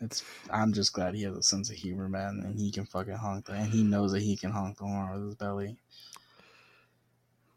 It's. 0.00 0.22
I'm 0.50 0.72
just 0.72 0.92
glad 0.92 1.14
he 1.14 1.22
has 1.24 1.36
a 1.36 1.42
sense 1.42 1.70
of 1.70 1.76
humor, 1.76 2.08
man, 2.08 2.42
and 2.44 2.58
he 2.58 2.70
can 2.70 2.86
fucking 2.86 3.14
honk 3.14 3.46
the, 3.46 3.52
and 3.52 3.70
he 3.70 3.82
knows 3.82 4.12
that 4.12 4.22
he 4.22 4.36
can 4.36 4.50
honk 4.50 4.78
the 4.78 4.84
horn 4.84 5.12
with 5.12 5.24
his 5.26 5.34
belly. 5.34 5.76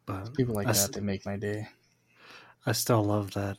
But 0.05 0.33
People 0.35 0.55
like 0.55 0.67
I, 0.67 0.73
that, 0.73 0.77
s- 0.79 0.87
they 0.89 0.99
make 1.01 1.25
my 1.25 1.37
day. 1.37 1.69
I 2.65 2.73
still 2.73 3.03
love 3.03 3.31
that. 3.31 3.57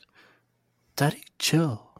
Daddy, 0.96 1.22
chill. 1.38 1.90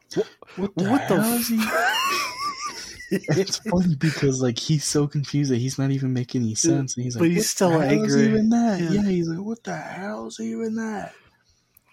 What 0.56 0.76
the 0.76 0.84
What 0.90 1.08
the 1.08 1.20
hell 1.20 1.32
is 1.34 1.48
he? 1.48 1.56
it's 3.10 3.58
funny 3.58 3.96
because 3.96 4.40
like 4.42 4.58
he's 4.58 4.84
so 4.84 5.06
confused 5.06 5.50
that 5.50 5.58
he's 5.58 5.78
not 5.78 5.90
even 5.90 6.12
making 6.12 6.42
any 6.42 6.54
sense, 6.54 6.96
and 6.96 7.04
he's 7.04 7.16
like, 7.16 7.22
But 7.22 7.30
he's 7.30 7.38
"What 7.38 7.46
still 7.46 7.70
the 7.78 7.86
hell 7.86 8.04
is 8.04 8.16
angry." 8.16 8.28
even 8.28 8.48
that?" 8.50 8.80
Yeah. 8.80 8.90
Yeah. 8.92 9.08
he's 9.08 9.28
like, 9.28 9.40
"What 9.40 9.64
the 9.64 9.76
hell's 9.76 10.38
is 10.38 10.46
even 10.46 10.76
that?" 10.76 11.14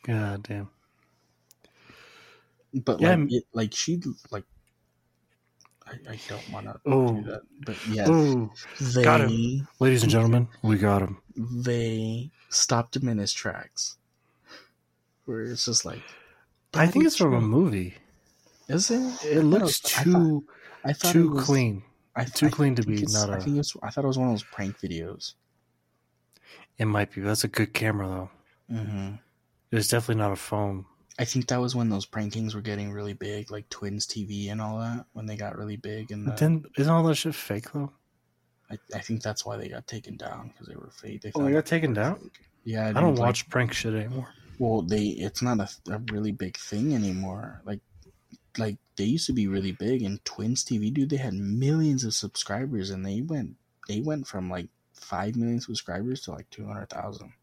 God 0.03 0.43
damn. 0.43 0.69
But 2.73 3.01
Yeah, 3.01 3.15
like, 3.15 3.31
it, 3.31 3.43
like 3.53 3.73
she 3.73 4.01
like, 4.31 4.45
I, 5.91 6.11
I 6.13 6.19
don't 6.27 6.49
want 6.51 6.65
to 6.67 6.79
Oh. 6.85 7.13
do 7.13 7.23
that, 7.31 7.41
but 7.65 7.87
yeah, 7.87 8.09
Ooh. 8.09 8.51
they 8.79 9.03
got 9.03 9.21
Ladies 9.79 10.03
and 10.03 10.11
gentlemen, 10.11 10.47
we 10.63 10.77
got 10.77 11.01
him. 11.01 11.17
they 11.35 12.29
stopped 12.49 12.95
him 12.95 13.09
in 13.09 13.17
his 13.17 13.33
tracks, 13.33 13.97
where 15.25 15.41
it's 15.41 15.65
just 15.65 15.85
like, 15.85 16.01
I 16.73 16.87
think 16.87 17.05
it's 17.05 17.17
from 17.17 17.33
a 17.33 17.41
movie. 17.41 17.95
Is 18.69 18.89
it? 18.89 19.25
It 19.25 19.41
looks 19.43 19.81
I 19.97 20.03
thought- 20.03 20.03
too 20.03 20.43
I 20.83 20.93
thought 20.93 21.11
too 21.13 21.27
it 21.31 21.35
was, 21.35 21.45
clean. 21.45 21.83
I, 22.15 22.23
too 22.25 22.47
I 22.47 22.49
clean 22.49 22.75
to 22.75 22.83
be 22.83 22.93
it's- 22.95 23.13
not 23.13 23.29
I 23.29 23.37
a- 23.37 23.41
think 23.41 23.57
it's. 23.57 23.75
I 23.83 23.89
thought 23.89 24.03
it 24.03 24.07
was 24.07 24.17
one 24.17 24.27
of 24.29 24.33
those 24.33 24.43
prank 24.43 24.79
videos. 24.79 25.33
It 26.77 26.85
might 26.85 27.11
be. 27.13 27.21
That's 27.21 27.43
a 27.43 27.47
good 27.47 27.73
camera 27.73 28.07
though. 28.07 28.75
Mm-hmm. 28.75 29.15
It's 29.71 29.89
definitely 29.89 30.21
not 30.21 30.31
a 30.31 30.35
phone. 30.37 30.85
I 31.19 31.25
think 31.25 31.47
that 31.47 31.59
was 31.61 31.75
when 31.75 31.89
those 31.89 32.05
prankings 32.05 32.55
were 32.55 32.61
getting 32.61 32.91
really 32.91 33.13
big, 33.13 33.51
like 33.51 33.69
Twins 33.69 34.07
TV 34.07 34.51
and 34.51 34.61
all 34.61 34.79
that. 34.79 35.05
When 35.13 35.25
they 35.25 35.35
got 35.35 35.57
really 35.57 35.77
big, 35.77 36.11
and 36.11 36.25
But 36.25 36.37
then 36.37 36.63
isn't 36.77 36.91
all 36.91 37.03
that 37.03 37.15
shit 37.15 37.35
fake 37.35 37.71
though? 37.71 37.91
I, 38.69 38.77
I 38.95 38.99
think 38.99 39.21
that's 39.21 39.45
why 39.45 39.57
they 39.57 39.67
got 39.67 39.85
taken 39.87 40.15
down 40.15 40.47
because 40.49 40.67
they 40.67 40.75
were 40.75 40.89
fake. 40.91 41.21
They 41.21 41.31
Oh, 41.35 41.43
they 41.43 41.51
got 41.51 41.65
taken 41.65 41.93
down. 41.93 42.15
fake. 42.19 42.39
Yeah, 42.63 42.87
I 42.89 42.93
don't 42.93 43.15
like- 43.15 43.19
watch 43.19 43.49
prank 43.49 43.73
shit 43.73 43.93
anymore. 43.93 44.29
Well, 44.59 44.81
they 44.83 45.07
it's 45.07 45.41
not 45.41 45.59
a, 45.59 45.69
a 45.91 45.99
really 46.11 46.31
big 46.31 46.55
thing 46.57 46.93
anymore. 46.93 47.61
Like, 47.65 47.79
like 48.57 48.77
they 48.95 49.05
used 49.05 49.25
to 49.27 49.33
be 49.33 49.47
really 49.47 49.71
big. 49.71 50.03
And 50.03 50.23
Twins 50.23 50.63
TV, 50.63 50.93
dude, 50.93 51.09
they 51.09 51.17
had 51.17 51.33
millions 51.33 52.03
of 52.03 52.13
subscribers, 52.13 52.89
and 52.91 53.05
they 53.05 53.21
went 53.21 53.55
they 53.87 54.01
went 54.01 54.27
from 54.27 54.49
like 54.49 54.67
five 54.93 55.35
million 55.35 55.59
subscribers 55.59 56.21
to 56.21 56.31
like 56.31 56.49
two 56.51 56.65
hundred 56.65 56.89
thousand. 56.89 57.33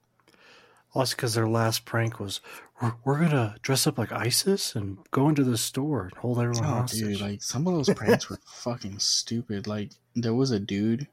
Also, 0.94 1.14
because 1.14 1.34
their 1.34 1.48
last 1.48 1.84
prank 1.84 2.18
was, 2.18 2.40
we're, 2.80 2.94
we're 3.04 3.18
gonna 3.20 3.56
dress 3.62 3.86
up 3.86 3.98
like 3.98 4.10
ISIS 4.12 4.74
and 4.74 4.98
go 5.10 5.28
into 5.28 5.44
the 5.44 5.58
store 5.58 6.04
and 6.04 6.14
hold 6.14 6.38
everyone 6.38 6.64
Oh, 6.64 6.74
hostage. 6.80 7.00
dude, 7.00 7.20
like 7.20 7.42
some 7.42 7.66
of 7.66 7.74
those 7.74 7.90
pranks 7.94 8.28
were 8.30 8.38
fucking 8.46 8.98
stupid. 8.98 9.66
Like 9.66 9.90
there 10.16 10.34
was 10.34 10.50
a 10.50 10.58
dude 10.60 11.06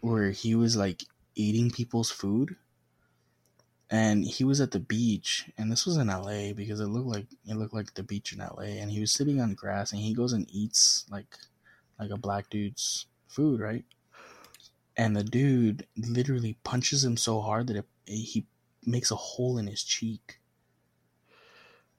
where 0.00 0.30
he 0.30 0.54
was 0.54 0.76
like 0.76 1.02
eating 1.34 1.70
people's 1.70 2.10
food, 2.10 2.56
and 3.90 4.24
he 4.24 4.44
was 4.44 4.60
at 4.60 4.70
the 4.70 4.80
beach, 4.80 5.50
and 5.58 5.70
this 5.70 5.84
was 5.86 5.96
in 5.96 6.08
L.A. 6.10 6.52
because 6.52 6.80
it 6.80 6.86
looked 6.86 7.08
like 7.08 7.26
it 7.46 7.54
looked 7.56 7.74
like 7.74 7.94
the 7.94 8.02
beach 8.02 8.32
in 8.32 8.40
L.A. 8.40 8.78
And 8.78 8.90
he 8.90 9.00
was 9.00 9.12
sitting 9.12 9.40
on 9.40 9.54
grass, 9.54 9.92
and 9.92 10.00
he 10.00 10.14
goes 10.14 10.32
and 10.32 10.46
eats 10.50 11.04
like 11.10 11.36
like 11.98 12.10
a 12.10 12.16
black 12.16 12.48
dude's 12.50 13.06
food, 13.28 13.60
right? 13.60 13.84
And 14.96 15.16
the 15.16 15.24
dude 15.24 15.86
literally 15.96 16.56
punches 16.62 17.04
him 17.04 17.16
so 17.16 17.40
hard 17.40 17.66
that 17.66 17.76
it, 17.76 17.86
he 18.06 18.46
makes 18.86 19.10
a 19.10 19.16
hole 19.16 19.58
in 19.58 19.66
his 19.66 19.82
cheek. 19.82 20.38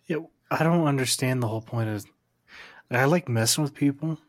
Yeah, 0.08 0.18
I 0.52 0.64
don't 0.64 0.86
understand 0.88 1.42
the 1.42 1.48
whole 1.48 1.62
point 1.62 1.90
of. 1.90 2.06
I 2.92 3.06
like 3.06 3.28
messing 3.28 3.64
with 3.64 3.74
people. 3.74 4.20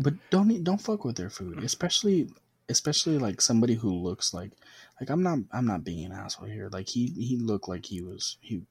But 0.00 0.14
don't 0.30 0.50
eat- 0.50 0.64
don't 0.64 0.80
fuck 0.80 1.04
with 1.04 1.16
their 1.16 1.30
food, 1.30 1.62
especially 1.64 2.28
especially 2.68 3.18
like 3.18 3.40
somebody 3.40 3.74
who 3.74 3.90
looks 3.90 4.34
like 4.34 4.52
like 5.00 5.10
I'm 5.10 5.22
not 5.22 5.38
I'm 5.52 5.66
not 5.66 5.84
being 5.84 6.04
an 6.04 6.12
asshole 6.12 6.48
here. 6.48 6.68
Like 6.72 6.88
he 6.88 7.06
he 7.06 7.36
looked 7.36 7.68
like 7.68 7.86
he 7.86 8.00
was 8.00 8.36
he 8.40 8.62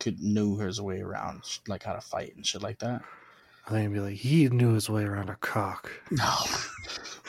could 0.00 0.20
knew 0.20 0.58
his 0.58 0.80
way 0.80 1.00
around 1.00 1.42
like 1.68 1.84
how 1.84 1.92
to 1.94 2.00
fight 2.00 2.34
and 2.36 2.44
shit 2.44 2.62
like 2.62 2.78
that. 2.80 3.02
I 3.66 3.70
think 3.70 3.80
it'd 3.84 3.92
be 3.92 4.00
like 4.00 4.14
he 4.16 4.48
knew 4.48 4.72
his 4.74 4.90
way 4.90 5.04
around 5.04 5.28
a 5.30 5.36
cock. 5.36 5.90
No, 6.10 6.34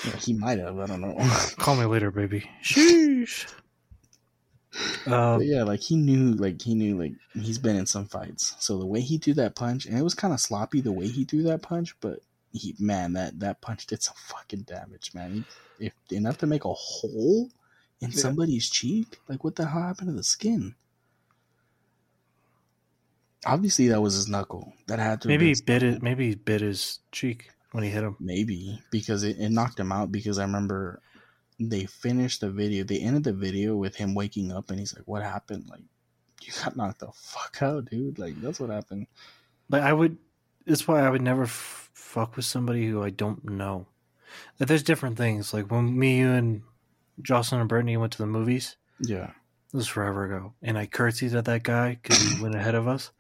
yeah, 0.06 0.16
he 0.18 0.34
might 0.34 0.60
have. 0.60 0.80
I 0.80 0.86
don't 0.86 1.02
know. 1.02 1.16
Call 1.58 1.76
me 1.76 1.86
later, 1.86 2.10
baby. 2.12 2.50
Sheesh. 2.64 3.52
But 5.06 5.14
um, 5.14 5.42
yeah, 5.42 5.64
like 5.64 5.82
he 5.82 5.96
knew, 5.96 6.34
like 6.34 6.62
he 6.62 6.76
knew, 6.76 6.98
like 6.98 7.14
he's 7.34 7.58
been 7.58 7.76
in 7.76 7.86
some 7.86 8.06
fights. 8.06 8.56
So 8.60 8.78
the 8.78 8.86
way 8.86 9.02
he 9.02 9.18
threw 9.18 9.34
that 9.36 9.56
punch, 9.56 9.86
and 9.86 9.98
it 9.98 10.04
was 10.04 10.14
kind 10.14 10.34
of 10.34 10.40
sloppy 10.40 10.82
the 10.82 10.92
way 10.92 11.08
he 11.08 11.24
threw 11.26 11.44
that 11.44 11.62
punch, 11.62 11.96
but 12.02 12.20
he, 12.52 12.76
man, 12.80 13.14
that 13.14 13.40
that 13.40 13.62
punch 13.62 13.88
did 13.88 14.04
some 14.04 14.16
fucking 14.18 14.62
damage, 14.64 15.14
man. 15.14 15.34
He, 15.34 15.46
if 15.88 15.94
enough 16.12 16.38
to 16.40 16.48
make 16.48 16.66
a 16.66 16.74
hole 16.74 17.50
in 18.02 18.12
Yeah. 18.12 18.16
somebody's 18.16 18.70
cheek, 18.70 19.20
like 19.28 19.44
what 19.44 19.56
the 19.56 19.66
hell 19.68 19.82
happened 19.82 20.10
to 20.10 20.14
the 20.16 20.24
skin? 20.24 20.76
Obviously, 23.46 23.88
that 23.88 24.02
was 24.02 24.16
his 24.16 24.28
knuckle. 24.28 24.74
That 24.88 25.00
had 25.00 25.22
to 25.22 25.28
maybe 25.30 25.46
he 25.48 25.56
bit 25.66 25.82
something. 25.82 25.94
it. 25.98 26.04
Maybe 26.04 26.30
he 26.30 26.36
bit 26.36 26.62
his 26.62 27.00
cheek 27.12 27.50
when 27.72 27.84
he 27.84 27.90
hit 27.90 28.04
him. 28.04 28.18
Maybe 28.20 28.82
because 28.92 29.24
it, 29.24 29.38
it 29.40 29.50
knocked 29.50 29.80
him 29.80 29.92
out. 29.92 30.12
Because 30.12 30.38
I 30.40 30.44
remember 30.44 31.02
they 31.60 31.86
finished 31.86 32.42
the 32.42 32.50
video. 32.50 32.84
They 32.84 33.00
ended 33.00 33.24
the 33.24 33.34
video 33.34 33.76
with 33.76 33.96
him 33.96 34.16
waking 34.16 34.52
up, 34.52 34.70
and 34.70 34.80
he's 34.80 34.96
like, 34.96 35.08
"What 35.08 35.24
happened? 35.24 35.68
Like, 35.70 35.82
you 36.42 36.54
got 36.64 36.76
knocked 36.76 37.00
the 37.00 37.12
fuck 37.14 37.62
out, 37.62 37.90
dude. 37.90 38.20
Like, 38.20 38.40
that's 38.42 38.60
what 38.60 38.70
happened." 38.70 39.08
Like, 39.70 39.84
I 39.84 39.94
would. 39.94 40.18
That's 40.66 40.88
why 40.88 41.02
I 41.02 41.10
would 41.10 41.22
never 41.22 41.44
f- 41.44 41.90
fuck 41.94 42.36
with 42.36 42.46
somebody 42.46 42.88
who 42.88 43.04
I 43.04 43.10
don't 43.10 43.44
know. 43.50 43.88
Like, 44.60 44.68
there's 44.70 44.84
different 44.84 45.18
things. 45.18 45.54
Like 45.54 45.72
when 45.72 45.98
me, 45.98 46.20
you, 46.20 46.30
and 46.30 46.62
Jocelyn 47.22 47.62
and 47.62 47.70
Brittany 47.70 47.98
went 47.98 48.12
to 48.14 48.18
the 48.20 48.28
movies. 48.28 48.76
Yeah, 49.02 49.32
This 49.72 49.74
was 49.74 49.88
forever 49.88 50.26
ago, 50.26 50.54
and 50.62 50.78
I 50.78 50.86
curtsied 50.86 51.34
at 51.34 51.46
that 51.46 51.64
guy 51.64 51.98
because 52.02 52.22
he 52.22 52.42
went 52.42 52.56
ahead 52.56 52.76
of 52.76 52.88
us. 52.88 53.12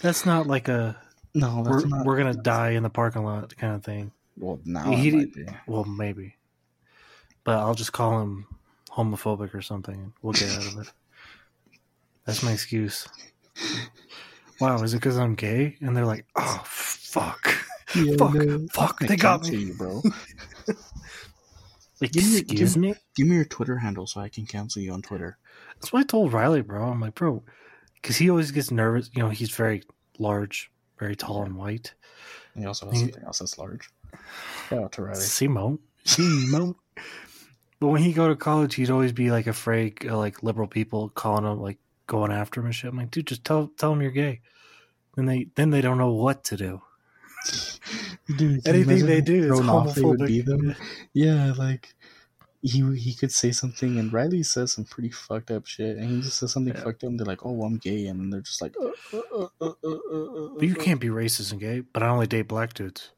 That's 0.00 0.24
not 0.24 0.46
like 0.46 0.68
a 0.68 0.96
no, 1.34 1.62
we're 1.66 1.86
not. 1.86 2.06
we're 2.06 2.16
gonna 2.16 2.34
die 2.34 2.70
in 2.70 2.82
the 2.82 2.90
parking 2.90 3.24
lot 3.24 3.56
kind 3.56 3.74
of 3.74 3.84
thing. 3.84 4.12
Well, 4.36 4.60
now 4.64 4.90
He. 4.90 5.32
Well, 5.66 5.84
maybe, 5.84 6.34
but 7.44 7.58
I'll 7.58 7.74
just 7.74 7.92
call 7.92 8.20
him 8.20 8.46
homophobic 8.90 9.54
or 9.54 9.62
something, 9.62 9.94
and 9.94 10.12
we'll 10.22 10.32
get 10.32 10.50
out 10.50 10.66
of 10.66 10.78
it. 10.80 10.92
That's 12.26 12.42
my 12.42 12.52
excuse. 12.52 13.08
Wow, 14.60 14.82
is 14.82 14.92
it 14.94 14.98
because 14.98 15.16
I'm 15.18 15.34
gay? 15.34 15.76
And 15.80 15.96
they're 15.96 16.04
like, 16.06 16.26
"Oh, 16.36 16.62
fuck, 16.64 17.54
Yeah, 17.94 18.14
fuck, 18.18 18.34
no. 18.34 18.66
fuck, 18.72 18.98
I 19.02 19.06
they 19.06 19.16
got 19.16 19.42
cancel 19.42 19.56
me." 19.58 19.64
you, 19.64 19.74
bro. 19.74 20.02
Like, 22.00 22.12
Give 22.12 22.24
me- 22.24 22.38
excuse 22.38 22.74
give- 22.74 22.80
me. 22.82 22.94
Give 23.16 23.26
me 23.26 23.36
your 23.36 23.44
Twitter 23.44 23.76
handle 23.78 24.06
so 24.06 24.20
I 24.20 24.28
can 24.28 24.46
cancel 24.46 24.82
you 24.82 24.92
on 24.92 25.02
Twitter. 25.02 25.38
That's 25.74 25.92
what 25.92 26.00
I 26.00 26.04
told 26.04 26.32
Riley, 26.32 26.60
bro. 26.62 26.84
I'm 26.90 27.00
like, 27.00 27.14
bro, 27.14 27.42
because 27.94 28.16
he 28.16 28.28
always 28.30 28.50
gets 28.50 28.70
nervous. 28.70 29.10
You 29.14 29.22
know, 29.22 29.28
he's 29.30 29.50
very 29.50 29.82
large, 30.18 30.70
very 30.98 31.16
tall 31.16 31.42
and 31.42 31.56
white. 31.56 31.94
And 32.54 32.62
he 32.62 32.66
also 32.68 32.86
has 32.90 32.94
He- 33.00 33.04
something 33.06 33.24
else 33.24 33.38
that's 33.38 33.58
large. 33.58 33.88
Shout 34.68 34.84
out 34.84 34.92
to 34.92 35.02
Riley. 35.02 35.20
Simone, 35.20 35.78
Simone. 36.04 36.74
But 37.80 37.88
when 37.88 38.02
he 38.02 38.12
go 38.12 38.28
to 38.28 38.36
college, 38.36 38.74
he'd 38.74 38.90
always 38.90 39.12
be 39.12 39.30
like 39.30 39.46
afraid, 39.46 40.06
uh, 40.06 40.16
like 40.16 40.42
liberal 40.42 40.68
people 40.68 41.08
calling 41.08 41.44
him, 41.44 41.60
like 41.60 41.78
going 42.06 42.30
after 42.30 42.60
him 42.60 42.66
and 42.66 42.74
shit. 42.74 42.90
I'm 42.90 42.96
like, 42.98 43.10
dude, 43.10 43.26
just 43.26 43.44
tell 43.44 43.68
tell 43.78 43.92
him 43.92 44.02
you're 44.02 44.10
gay. 44.10 44.40
Then 45.16 45.26
they 45.26 45.48
then 45.56 45.70
they 45.70 45.80
don't 45.80 45.98
know 45.98 46.12
what 46.12 46.44
to 46.44 46.56
do. 46.56 46.82
Dude, 48.36 48.68
Anything 48.68 49.06
they 49.06 49.20
do 49.22 49.52
is 49.52 49.60
how 49.60 49.80
they 49.80 50.02
homophobic. 50.02 50.76
Yeah, 51.14 51.52
like 51.56 51.94
he 52.62 52.82
he 52.96 53.14
could 53.14 53.32
say 53.32 53.50
something, 53.50 53.98
and 53.98 54.12
Riley 54.12 54.42
says 54.42 54.74
some 54.74 54.84
pretty 54.84 55.10
fucked 55.10 55.50
up 55.50 55.66
shit, 55.66 55.96
and 55.96 56.08
he 56.10 56.20
just 56.20 56.38
says 56.38 56.52
something 56.52 56.74
Yeah. 56.74 56.82
fucked 56.82 57.02
up, 57.02 57.08
and 57.10 57.18
they're 57.18 57.26
like, 57.26 57.44
"Oh, 57.44 57.62
I'm 57.62 57.78
gay," 57.78 58.06
and 58.06 58.32
they're 58.32 58.42
just 58.42 58.60
like, 58.62 58.76
uh, 58.78 58.90
uh, 59.12 59.20
uh, 59.34 59.48
uh, 59.60 59.72
uh, 59.84 59.88
uh, 59.88 60.48
But 60.58 60.68
you 60.68 60.74
can't 60.74 61.00
be 61.00 61.08
racist 61.08 61.50
and 61.50 61.60
gay. 61.60 61.80
But 61.80 62.02
I 62.02 62.08
only 62.08 62.26
date 62.26 62.42
black 62.46 62.74
dudes. 62.74 63.10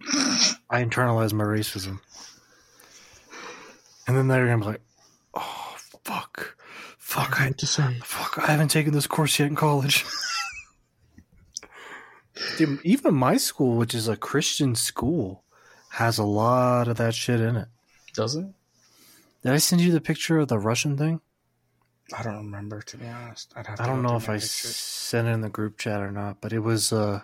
I 0.70 0.84
internalize 0.84 1.32
my 1.32 1.44
racism. 1.44 2.00
And 4.06 4.16
then 4.16 4.28
they're 4.28 4.46
gonna 4.46 4.58
be 4.58 4.64
like, 4.66 4.82
oh 5.34 5.76
fuck, 6.04 6.56
fuck, 6.98 7.40
I 7.40 7.48
What 7.48 7.58
to 7.58 7.66
say? 7.66 7.98
Fuck, 8.02 8.38
I 8.38 8.50
haven't 8.50 8.68
taken 8.68 8.92
this 8.92 9.06
course 9.06 9.38
yet 9.38 9.48
in 9.48 9.54
college. 9.56 10.04
Dude, 12.58 12.80
even 12.82 13.14
my 13.14 13.36
school, 13.36 13.76
which 13.76 13.94
is 13.94 14.08
a 14.08 14.16
Christian 14.16 14.74
school, 14.74 15.44
has 15.90 16.18
a 16.18 16.24
lot 16.24 16.88
of 16.88 16.96
that 16.96 17.14
shit 17.14 17.40
in 17.40 17.56
it. 17.56 17.68
Does 18.14 18.34
it? 18.34 18.46
Did 19.42 19.52
I 19.52 19.58
send 19.58 19.82
you 19.82 19.92
the 19.92 20.00
picture 20.00 20.38
of 20.38 20.48
the 20.48 20.58
Russian 20.58 20.96
thing? 20.96 21.20
I 22.16 22.22
don't 22.22 22.36
remember 22.36 22.82
to 22.82 22.96
be 22.96 23.06
honest. 23.06 23.52
I'd 23.56 23.66
have 23.66 23.76
to 23.76 23.82
I 23.82 23.86
don't 23.86 24.02
know 24.02 24.16
if 24.16 24.28
I 24.28 24.34
pictures. 24.34 24.50
sent 24.76 25.28
it 25.28 25.32
in 25.32 25.40
the 25.40 25.48
group 25.48 25.78
chat 25.78 26.00
or 26.00 26.10
not, 26.10 26.40
but 26.40 26.52
it 26.52 26.58
was 26.60 26.92
uh, 26.92 27.20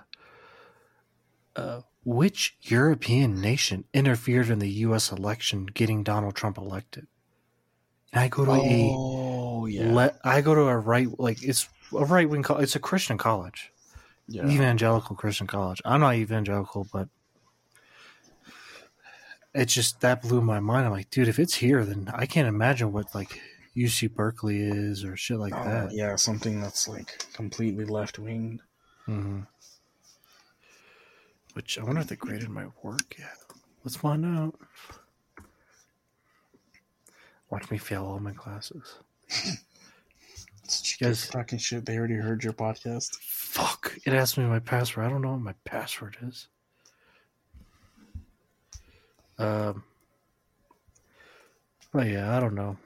uh, 1.56 1.80
which 2.04 2.56
European 2.62 3.40
nation 3.40 3.84
interfered 3.92 4.50
in 4.50 4.58
the 4.60 4.70
U.S. 4.86 5.10
election, 5.12 5.66
getting 5.66 6.02
Donald 6.02 6.34
Trump 6.34 6.56
elected? 6.58 7.06
And 8.12 8.22
I 8.22 8.28
go 8.28 8.44
to 8.44 8.52
a 8.52 8.94
Oh 8.96 9.66
yeah, 9.66 9.92
le- 9.92 10.14
I 10.24 10.40
go 10.40 10.54
to 10.54 10.62
a 10.62 10.76
right 10.78 11.08
like 11.18 11.42
it's 11.42 11.68
a 11.92 12.04
right 12.04 12.28
wing. 12.28 12.44
It's 12.48 12.76
a 12.76 12.80
Christian 12.80 13.18
college. 13.18 13.70
yeah. 14.26 14.46
evangelical 14.48 15.16
Christian 15.16 15.46
college. 15.46 15.82
I'm 15.84 16.00
not 16.00 16.14
evangelical, 16.14 16.86
but 16.92 17.08
it 19.54 19.66
just 19.66 20.00
that 20.00 20.22
blew 20.22 20.40
my 20.40 20.60
mind. 20.60 20.86
I'm 20.86 20.92
like, 20.92 21.10
dude, 21.10 21.28
if 21.28 21.38
it's 21.38 21.54
here, 21.56 21.84
then 21.84 22.10
I 22.14 22.26
can't 22.26 22.48
imagine 22.48 22.92
what 22.92 23.14
like 23.14 23.40
UC 23.76 24.14
Berkeley 24.14 24.60
is 24.62 25.04
or 25.04 25.16
shit 25.16 25.38
like 25.38 25.52
Oh, 25.54 25.64
that. 25.64 25.92
yeah, 25.92 26.16
something 26.16 26.60
that's 26.60 26.88
like 26.88 27.24
completely 27.34 27.84
left 27.84 28.18
wing. 28.18 28.60
hmm 29.06 29.40
Which 31.54 31.78
I 31.78 31.82
wonder 31.84 32.00
if 32.00 32.06
they 32.08 32.16
graded 32.16 32.48
my 32.50 32.66
work 32.82 33.16
yet. 33.18 33.36
Let's 33.84 33.96
find 33.96 34.24
out. 34.24 34.54
Watch 37.50 37.70
me 37.70 37.78
fail 37.78 38.04
all 38.04 38.20
my 38.20 38.32
classes. 38.32 38.96
Keep 40.68 41.00
Yes. 41.00 41.28
talking 41.28 41.58
shit. 41.58 41.86
They 41.86 41.96
already 41.96 42.14
heard 42.16 42.44
your 42.44 42.52
podcast. 42.52 43.16
Fuck! 43.20 43.96
It 44.04 44.12
asked 44.12 44.36
me 44.36 44.44
my 44.44 44.58
password. 44.58 45.06
I 45.06 45.08
don't 45.08 45.22
know 45.22 45.32
what 45.32 45.40
my 45.40 45.54
password 45.64 46.18
is. 46.22 46.48
Um. 49.38 49.82
But 51.92 52.08
yeah, 52.08 52.36
I 52.36 52.40
don't 52.40 52.54
know. 52.54 52.76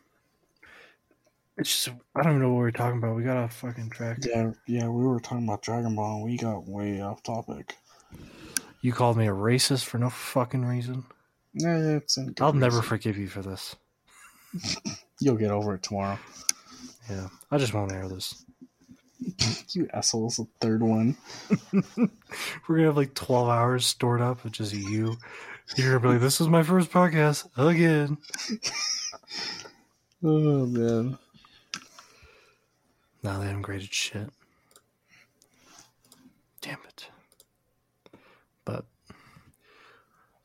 It's 1.58 1.70
just 1.84 1.96
I 2.14 2.22
don't 2.22 2.40
know 2.40 2.50
what 2.50 2.58
we're 2.58 2.70
talking 2.70 2.98
about. 2.98 3.16
We 3.16 3.24
got 3.24 3.36
off 3.36 3.54
fucking 3.56 3.90
track. 3.90 4.18
Yeah, 4.24 4.52
yeah. 4.66 4.86
We 4.88 5.04
were 5.04 5.18
talking 5.18 5.44
about 5.44 5.62
Dragon 5.62 5.96
Ball. 5.96 6.16
and 6.16 6.24
We 6.24 6.36
got 6.36 6.68
way 6.68 7.00
off 7.00 7.22
topic. 7.24 7.76
You 8.82 8.92
called 8.92 9.16
me 9.16 9.26
a 9.26 9.32
racist 9.32 9.84
for 9.84 9.96
no 9.98 10.10
fucking 10.10 10.64
reason. 10.64 11.04
Yeah. 11.54 11.96
It's 11.96 12.18
I'll 12.40 12.52
never 12.52 12.76
reason. 12.76 12.88
forgive 12.88 13.16
you 13.16 13.28
for 13.28 13.40
this. 13.42 13.74
You'll 15.20 15.36
get 15.36 15.50
over 15.50 15.74
it 15.76 15.82
tomorrow. 15.82 16.18
Yeah, 17.08 17.28
I 17.50 17.58
just 17.58 17.72
won't 17.74 17.92
air 17.92 18.08
this. 18.08 18.44
You 19.68 19.88
assholes. 19.94 20.36
The 20.36 20.46
third 20.60 20.82
one. 20.82 21.16
We're 21.96 22.76
gonna 22.76 22.86
have 22.88 22.96
like 22.96 23.14
twelve 23.14 23.48
hours 23.48 23.86
stored 23.86 24.20
up 24.20 24.44
of 24.44 24.50
just 24.52 24.74
you. 24.74 25.16
You're 25.76 25.92
gonna 25.98 26.00
be 26.00 26.08
like, 26.14 26.20
"This 26.20 26.40
is 26.40 26.48
my 26.48 26.62
first 26.64 26.90
podcast 26.90 27.48
again." 27.56 28.18
Oh 30.24 30.66
man. 30.66 31.16
No, 33.22 33.38
they 33.38 33.46
haven't 33.46 33.62
graded 33.62 33.94
shit. 33.94 34.28
Damn 36.60 36.78
it. 36.88 37.08
But 38.64 38.84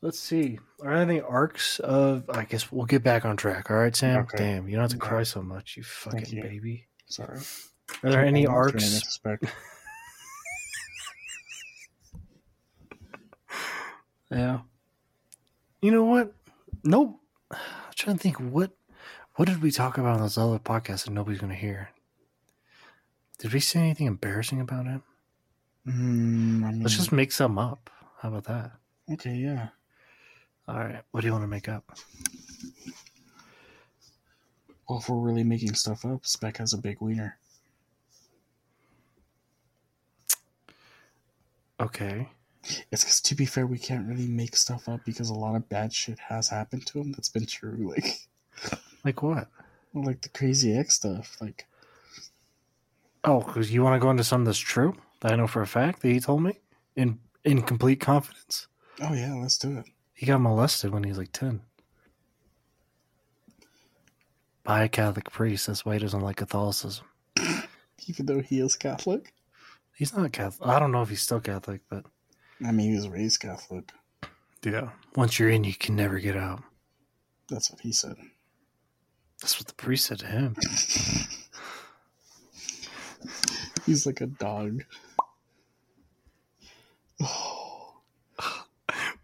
let's 0.02 0.18
see. 0.18 0.58
Are 0.82 0.94
there 0.94 1.02
any 1.02 1.20
arcs 1.20 1.78
of? 1.80 2.28
I 2.30 2.44
guess 2.44 2.70
we'll 2.70 2.86
get 2.86 3.02
back 3.02 3.24
on 3.24 3.36
track. 3.36 3.70
All 3.70 3.76
right, 3.76 3.94
Sam. 3.94 4.20
Okay. 4.20 4.38
Damn, 4.38 4.68
you 4.68 4.74
don't 4.74 4.82
have 4.82 4.90
to 4.92 4.96
cry 4.98 5.22
so 5.22 5.42
much, 5.42 5.76
you 5.76 5.82
fucking 5.82 6.26
you. 6.28 6.42
baby. 6.42 6.86
Sorry. 7.06 7.38
Are 8.02 8.10
there 8.10 8.24
any 8.24 8.46
I'm 8.46 8.54
arcs? 8.54 9.18
Yeah. 14.30 14.60
You 15.80 15.90
know 15.90 16.04
what? 16.04 16.34
Nope. 16.84 17.18
I'm 17.50 17.58
trying 17.96 18.16
to 18.16 18.22
think 18.22 18.36
what 18.38 18.72
what 19.36 19.48
did 19.48 19.62
we 19.62 19.70
talk 19.70 19.96
about 19.98 20.16
on 20.16 20.20
those 20.20 20.36
other 20.36 20.58
podcasts 20.58 21.04
that 21.04 21.12
nobody's 21.12 21.40
gonna 21.40 21.54
hear? 21.54 21.90
Did 23.38 23.52
we 23.52 23.60
say 23.60 23.80
anything 23.80 24.06
embarrassing 24.06 24.60
about 24.60 24.86
him? 24.86 25.02
Mm, 25.86 26.64
I 26.64 26.70
mean, 26.72 26.82
Let's 26.82 26.96
just 26.96 27.12
make 27.12 27.32
some 27.32 27.58
up. 27.58 27.88
How 28.20 28.28
about 28.28 28.44
that? 28.44 28.72
okay. 29.12 29.34
Yeah. 29.36 29.68
All 30.68 30.76
right. 30.78 31.02
What 31.12 31.22
do 31.22 31.26
you 31.26 31.32
want 31.32 31.44
to 31.44 31.48
make 31.48 31.68
up? 31.68 31.96
Well, 34.88 34.98
if 34.98 35.08
we're 35.08 35.16
really 35.18 35.44
making 35.44 35.74
stuff 35.74 36.04
up, 36.04 36.26
Spec 36.26 36.58
has 36.58 36.72
a 36.72 36.78
big 36.78 37.00
wiener. 37.00 37.38
Okay. 41.80 42.28
It's 42.90 43.04
because, 43.04 43.20
to 43.22 43.34
be 43.34 43.46
fair, 43.46 43.66
we 43.66 43.78
can't 43.78 44.06
really 44.08 44.26
make 44.26 44.56
stuff 44.56 44.88
up 44.88 45.00
because 45.04 45.30
a 45.30 45.34
lot 45.34 45.54
of 45.56 45.68
bad 45.68 45.92
shit 45.92 46.18
has 46.18 46.48
happened 46.48 46.86
to 46.86 47.00
him 47.00 47.12
that's 47.12 47.28
been 47.28 47.46
true. 47.46 47.92
Like, 47.96 48.28
Like 49.04 49.22
what? 49.22 49.48
like 49.94 50.20
the 50.20 50.28
crazy 50.28 50.76
X 50.76 50.94
stuff. 50.96 51.36
Like, 51.40 51.66
Oh, 53.24 53.40
because 53.40 53.70
you 53.72 53.82
want 53.82 53.94
to 53.94 54.04
go 54.04 54.10
into 54.10 54.24
something 54.24 54.44
that's 54.44 54.58
true 54.58 54.94
that 55.20 55.32
I 55.32 55.36
know 55.36 55.46
for 55.46 55.62
a 55.62 55.66
fact 55.66 56.02
that 56.02 56.08
he 56.08 56.20
told 56.20 56.42
me 56.42 56.58
in 56.96 57.18
in 57.44 57.62
complete 57.62 58.00
confidence. 58.00 58.66
oh 59.00 59.14
yeah, 59.14 59.34
let's 59.34 59.58
do 59.58 59.78
it. 59.78 59.86
He 60.18 60.26
got 60.26 60.40
molested 60.40 60.90
when 60.90 61.04
he 61.04 61.10
was 61.10 61.18
like 61.18 61.30
ten 61.30 61.60
by 64.64 64.82
a 64.82 64.88
Catholic 64.88 65.30
priest. 65.30 65.68
That's 65.68 65.84
why 65.86 65.92
he 65.92 66.00
doesn't 66.00 66.22
like 66.22 66.34
Catholicism. 66.34 67.04
Even 68.08 68.26
though 68.26 68.40
he 68.40 68.58
is 68.58 68.74
Catholic. 68.74 69.32
He's 69.94 70.16
not 70.16 70.32
Catholic. 70.32 70.68
I 70.68 70.80
don't 70.80 70.90
know 70.90 71.02
if 71.02 71.08
he's 71.08 71.22
still 71.22 71.38
Catholic, 71.38 71.82
but 71.88 72.04
I 72.66 72.72
mean, 72.72 72.90
he 72.90 72.96
was 72.96 73.08
raised 73.08 73.38
Catholic. 73.38 73.92
yeah, 74.64 74.88
once 75.14 75.38
you're 75.38 75.50
in, 75.50 75.62
you 75.62 75.76
can 75.76 75.94
never 75.94 76.18
get 76.18 76.36
out. 76.36 76.64
That's 77.48 77.70
what 77.70 77.78
he 77.82 77.92
said. 77.92 78.16
That's 79.40 79.60
what 79.60 79.68
the 79.68 79.74
priest 79.74 80.06
said 80.06 80.18
to 80.18 80.26
him. 80.26 80.56
He's 83.86 84.04
like 84.04 84.20
a 84.20 84.26
dog. 84.26 84.82
Oh. 87.20 87.47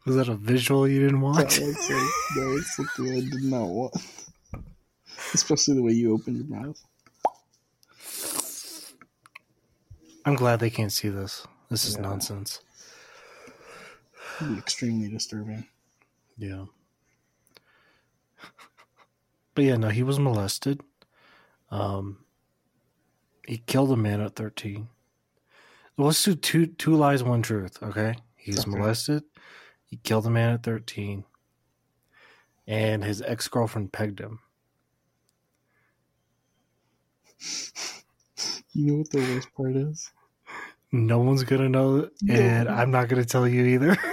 Was 0.06 0.16
that 0.16 0.28
a 0.28 0.35
visual 0.36 0.86
you 0.86 1.01
didn't 1.01 1.20
that 1.20 1.24
want? 1.24 1.39
like 1.39 1.48
that 1.51 2.36
looks 2.36 2.78
like 2.78 2.89
the 2.97 3.12
I 3.16 3.20
did 3.20 3.44
not 3.44 3.66
want. 3.68 3.94
Especially 5.32 5.74
the 5.74 5.82
way 5.82 5.93
you 5.93 6.12
open 6.14 6.36
your 6.36 6.47
mouth. 6.47 6.81
I'm 10.26 10.35
glad 10.35 10.60
they 10.60 10.70
can't 10.70 10.93
see 10.93 11.09
this. 11.09 11.47
This 11.70 11.85
is 11.86 11.97
Yeah. 11.97 12.02
nonsense. 12.02 12.60
Extremely 14.59 15.09
disturbing. 15.09 15.66
Yeah. 16.36 16.66
But 19.55 19.64
yeah, 19.66 19.76
no, 19.76 19.89
he 19.89 20.02
was 20.02 20.18
molested. 20.18 20.81
Um, 21.70 22.24
he 23.47 23.59
killed 23.59 23.93
a 23.93 23.97
man 23.97 24.20
at 24.20 24.35
13. 24.35 24.89
Well, 25.97 26.09
let's 26.09 26.24
do 26.24 26.35
two 26.35 26.66
two 26.66 26.97
lies, 26.97 27.22
one 27.22 27.40
truth. 27.40 27.81
Okay, 27.81 28.16
he's 28.35 28.59
Okay. 28.66 28.70
molested. 28.70 29.22
He 29.95 30.01
killed 30.03 30.27
a 30.27 30.31
man 30.31 30.55
at 30.55 30.65
13, 30.65 31.23
and 32.66 33.05
his 33.05 33.23
ex 33.23 33.47
girlfriend 33.47 33.93
pegged 33.93 34.19
him. 34.19 34.41
You 38.73 38.87
know 38.87 38.95
what 38.99 39.11
the 39.11 39.19
worst 39.21 39.55
part 39.57 39.77
is? 39.77 40.11
No 40.91 41.21
one's 41.21 41.45
gonna 41.45 41.69
know, 41.69 41.99
it, 41.99 42.12
No. 42.23 42.35
and 42.35 42.69
I'm 42.69 42.91
not 42.91 43.07
gonna 43.07 43.25
tell 43.25 43.47
you 43.47 43.65
either. 43.66 43.97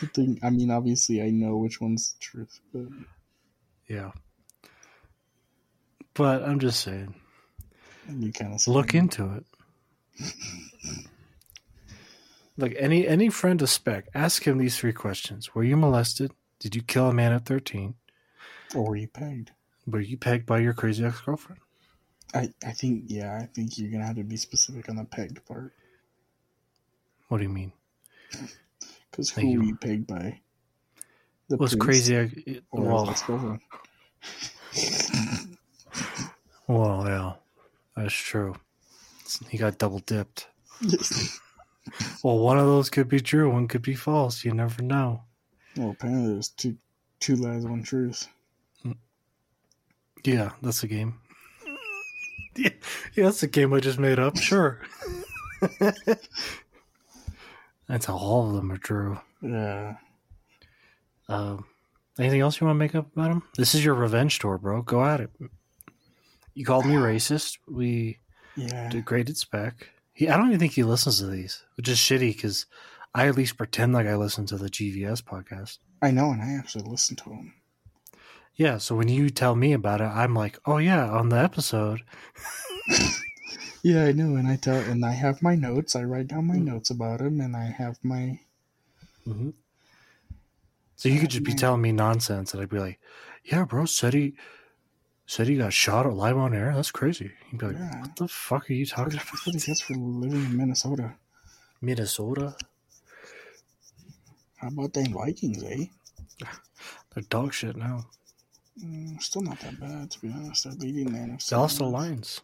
The 0.00 0.06
thing, 0.06 0.40
I 0.42 0.48
mean, 0.48 0.70
obviously, 0.70 1.20
I 1.20 1.28
know 1.28 1.58
which 1.58 1.78
one's 1.78 2.14
the 2.14 2.20
truth, 2.20 2.60
but 2.72 2.86
yeah, 3.90 4.12
but 6.14 6.42
I'm 6.44 6.60
just 6.60 6.80
saying, 6.80 7.14
you 8.08 8.32
kind 8.32 8.54
of 8.54 8.66
look 8.68 8.94
into 8.94 9.34
it. 9.34 9.44
Look, 12.58 12.72
any 12.76 13.06
any 13.06 13.28
friend 13.30 13.62
of 13.62 13.70
spec, 13.70 14.08
ask 14.14 14.44
him 14.44 14.58
these 14.58 14.76
three 14.76 14.92
questions: 14.92 15.54
Were 15.54 15.62
you 15.62 15.76
molested? 15.76 16.32
Did 16.58 16.74
you 16.74 16.82
kill 16.82 17.08
a 17.08 17.14
man 17.14 17.32
at 17.32 17.46
thirteen? 17.46 17.94
or 18.74 18.88
were 18.88 18.96
you 18.96 19.06
pegged? 19.08 19.52
Were 19.86 20.00
you 20.00 20.16
pegged 20.18 20.44
by 20.44 20.58
your 20.58 20.74
crazy 20.74 21.04
ex 21.04 21.20
girlfriend? 21.20 21.60
I, 22.34 22.52
I 22.66 22.72
think, 22.72 23.04
yeah, 23.06 23.38
I 23.40 23.46
think 23.46 23.78
you're 23.78 23.90
gonna 23.90 24.04
have 24.04 24.16
to 24.16 24.24
be 24.24 24.36
specific 24.36 24.88
on 24.88 24.96
the 24.96 25.04
pegged 25.04 25.44
part. 25.46 25.72
What 27.28 27.38
do 27.38 27.44
you 27.44 27.48
mean? 27.48 27.72
Because 29.10 29.30
who 29.30 29.46
you. 29.46 29.58
were 29.58 29.64
you 29.64 29.76
pegged 29.76 30.06
by? 30.06 30.40
The 31.48 31.56
Was 31.56 31.74
crazy? 31.76 32.16
ex- 32.16 32.34
or 32.70 32.82
Well, 32.82 33.14
well, 36.66 37.04
yeah, 37.06 37.32
that's 37.96 38.14
true. 38.14 38.56
He 39.48 39.56
got 39.56 39.78
double 39.78 40.00
dipped. 40.00 40.48
Well, 42.22 42.38
one 42.38 42.58
of 42.58 42.66
those 42.66 42.90
could 42.90 43.08
be 43.08 43.20
true, 43.20 43.50
one 43.50 43.68
could 43.68 43.82
be 43.82 43.94
false. 43.94 44.44
You 44.44 44.52
never 44.54 44.82
know. 44.82 45.22
well, 45.76 45.90
apparently 45.90 46.32
there's 46.34 46.48
two 46.48 46.76
two 47.20 47.36
lies, 47.36 47.64
one 47.64 47.82
truth. 47.82 48.26
Yeah, 50.24 50.50
that's 50.62 50.82
a 50.82 50.88
game. 50.88 51.20
Yeah, 52.56 52.70
yeah, 53.14 53.24
that's 53.24 53.42
a 53.44 53.46
game 53.46 53.72
I 53.72 53.78
just 53.80 53.98
made 54.00 54.18
up. 54.18 54.36
Sure. 54.36 54.80
that's 57.88 58.06
how 58.06 58.16
all 58.16 58.48
of 58.48 58.54
them 58.56 58.70
are 58.72 58.78
true. 58.78 59.18
Yeah. 59.40 59.94
Um, 61.28 61.64
anything 62.18 62.40
else 62.40 62.60
you 62.60 62.66
want 62.66 62.76
to 62.76 62.78
make 62.80 62.94
up 62.94 63.12
about 63.14 63.30
him? 63.30 63.42
This 63.56 63.74
is 63.74 63.84
your 63.84 63.94
revenge 63.94 64.38
tour, 64.40 64.58
bro. 64.58 64.82
Go 64.82 65.04
at 65.04 65.20
it. 65.20 65.30
You 66.54 66.64
called 66.64 66.86
me 66.86 66.94
racist. 66.96 67.58
We 67.68 68.18
Yeah. 68.56 68.88
degraded 68.88 69.36
spec. 69.36 69.88
He, 70.18 70.28
I 70.28 70.36
don't 70.36 70.48
even 70.48 70.58
think 70.58 70.72
he 70.72 70.82
listens 70.82 71.20
to 71.20 71.26
these, 71.26 71.64
which 71.76 71.88
is 71.88 71.96
shitty 71.96 72.34
because 72.34 72.66
I 73.14 73.28
at 73.28 73.36
least 73.36 73.56
pretend 73.56 73.92
like 73.92 74.08
I 74.08 74.16
listen 74.16 74.46
to 74.46 74.56
the 74.56 74.68
GVS 74.68 75.22
podcast. 75.22 75.78
I 76.02 76.10
know, 76.10 76.32
and 76.32 76.42
I 76.42 76.54
actually 76.58 76.90
listen 76.90 77.14
to 77.18 77.30
him. 77.30 77.54
Yeah, 78.56 78.78
so 78.78 78.96
when 78.96 79.06
you 79.06 79.30
tell 79.30 79.54
me 79.54 79.72
about 79.72 80.00
it, 80.00 80.06
I'm 80.06 80.34
like, 80.34 80.58
oh 80.66 80.78
yeah, 80.78 81.08
on 81.08 81.28
the 81.28 81.38
episode. 81.38 82.02
Yeah, 83.84 84.06
I 84.06 84.12
know, 84.12 84.34
and 84.34 84.48
I 84.48 84.56
tell, 84.56 84.80
and 84.80 85.04
I 85.04 85.12
have 85.12 85.40
my 85.40 85.54
notes. 85.54 85.94
I 85.94 86.02
write 86.02 86.26
down 86.26 86.48
my 86.48 86.56
Mm. 86.56 86.64
notes 86.64 86.90
about 86.90 87.20
him, 87.20 87.40
and 87.40 87.54
I 87.54 87.66
have 87.66 87.96
my. 88.02 88.40
hmm 89.24 89.50
So 90.96 91.08
you 91.08 91.20
could 91.20 91.30
just 91.30 91.44
be 91.44 91.54
telling 91.54 91.80
me 91.80 91.92
nonsense, 91.92 92.52
and 92.52 92.60
I'd 92.60 92.68
be 92.70 92.80
like, 92.80 92.98
yeah, 93.44 93.64
bro, 93.64 93.84
said 93.84 94.14
he 94.14 94.34
said 95.28 95.46
he 95.46 95.56
got 95.56 95.72
shot 95.74 96.10
live 96.12 96.38
on 96.38 96.54
air. 96.54 96.72
That's 96.74 96.90
crazy. 96.90 97.30
You'd 97.52 97.58
be 97.60 97.66
like, 97.66 97.76
Yeah. 97.76 98.00
what 98.00 98.16
the 98.16 98.28
fuck 98.28 98.70
are 98.70 98.72
you 98.72 98.86
talking 98.86 99.12
That's 99.12 99.28
about? 99.28 99.46
what 99.46 99.54
he 99.54 99.60
gets 99.60 99.80
for 99.82 99.94
living 99.94 100.42
in 100.42 100.56
Minnesota. 100.56 101.14
Minnesota? 101.82 102.56
How 104.56 104.68
about 104.68 104.94
them 104.94 105.12
Vikings, 105.12 105.62
eh? 105.62 105.84
They're 107.14 107.22
dog 107.28 107.52
shit 107.52 107.76
now. 107.76 108.06
Mm, 108.82 109.22
still 109.22 109.42
not 109.42 109.60
that 109.60 109.78
bad, 109.78 110.10
to 110.12 110.20
be 110.20 110.32
honest. 110.32 110.64
They're 110.64 110.72
leading 110.72 111.12
the 111.12 111.18
NFC. 111.18 111.50
They 111.50 111.56
lost 111.56 111.78
the. 111.78 111.84
Lions. 111.84 112.40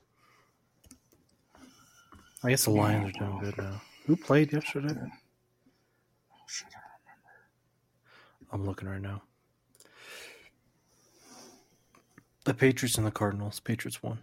I 2.43 2.51
guess 2.51 2.65
the 2.65 2.70
Lions 2.70 3.09
are 3.09 3.19
doing 3.19 3.39
good 3.39 3.56
now. 3.56 3.81
Who 4.06 4.16
played 4.16 4.52
yesterday? 4.52 4.94
Oh, 5.01 6.36
shit. 6.47 6.69
I'm 8.52 8.66
looking 8.66 8.89
right 8.89 9.01
now. 9.01 9.23
The 12.44 12.54
Patriots 12.54 12.96
and 12.98 13.06
the 13.06 13.10
Cardinals. 13.10 13.60
Patriots 13.60 14.02
won. 14.02 14.18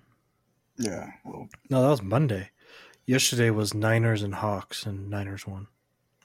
Yeah, 0.77 1.11
well, 1.25 1.49
No, 1.69 1.81
that 1.81 1.89
was 1.89 2.01
Monday. 2.01 2.49
Yesterday 3.05 3.49
was 3.49 3.73
Niners 3.73 4.21
and 4.23 4.35
Hawks, 4.35 4.85
and 4.85 5.09
Niners 5.09 5.45
won. 5.47 5.67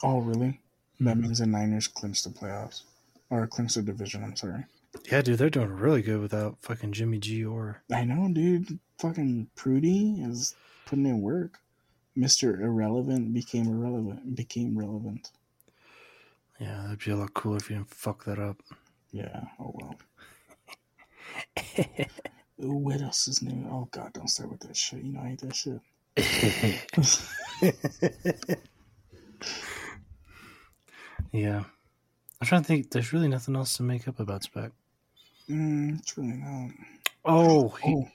oh, 0.03 0.21
really? 0.21 0.61
That 1.01 1.17
Mhm. 1.17 1.21
means 1.23 1.39
the 1.39 1.47
Niners 1.47 1.89
clinched 1.89 2.25
the 2.25 2.31
playoffs. 2.31 2.83
Or 3.31 3.47
clinched 3.47 3.75
the 3.77 3.83
division, 3.83 4.23
I'm 4.23 4.37
sorry. 4.37 4.65
Yeah, 5.11 5.21
dude, 5.23 5.39
they're 5.39 5.51
doing 5.51 5.71
really 5.71 6.01
good 6.03 6.21
without 6.21 6.59
fucking 6.63 6.93
Jimmy 6.93 7.19
G 7.19 7.45
or 7.45 7.83
I 7.93 8.05
know, 8.05 8.33
dude. 8.33 8.79
Fucking 8.99 9.51
Purdy 9.57 10.21
is 10.23 10.55
putting 10.87 11.07
in 11.07 11.21
work. 11.23 11.61
Mr. 12.17 12.61
Irrelevant 12.61 13.35
became 13.35 13.67
irrelevant, 13.67 14.35
became 14.37 14.79
relevant. 14.79 15.33
yeah. 16.61 16.83
That'd 16.85 17.01
be 17.01 17.11
a 17.11 17.17
lot 17.17 17.35
cooler 17.35 17.57
if 17.59 17.69
you 17.69 17.77
didn't 17.77 17.91
fuck 17.91 18.25
that 18.25 18.39
up. 18.39 18.63
Yeah, 19.13 19.45
oh 19.59 19.73
well. 19.75 19.97
What 22.59 23.03
else 23.03 23.29
is 23.29 23.43
new? 23.43 23.67
Oh 23.71 23.89
god, 23.91 24.13
don't 24.15 24.29
start 24.29 24.51
with 24.51 24.61
that 24.61 24.77
shit. 24.77 25.03
You 25.03 25.13
know 25.13 25.21
I 25.21 25.29
hate 25.29 25.41
that 25.41 25.55
shit. 25.57 25.81
yeah, 31.33 31.65
I'm 32.41 32.47
trying 32.47 32.63
to 32.63 32.67
think. 32.67 32.91
There's 32.91 33.13
really 33.13 33.29
nothing 33.29 33.57
else 33.57 33.77
to 33.77 33.83
make 33.83 34.09
up 34.09 34.21
about 34.21 34.45
Spec. 34.45 34.73
Mm, 35.49 35.99
it's 35.99 36.17
really 36.17 36.37
not. 36.37 36.71
Oh, 37.25 37.69
he, 37.71 37.91
Oh, 37.91 38.09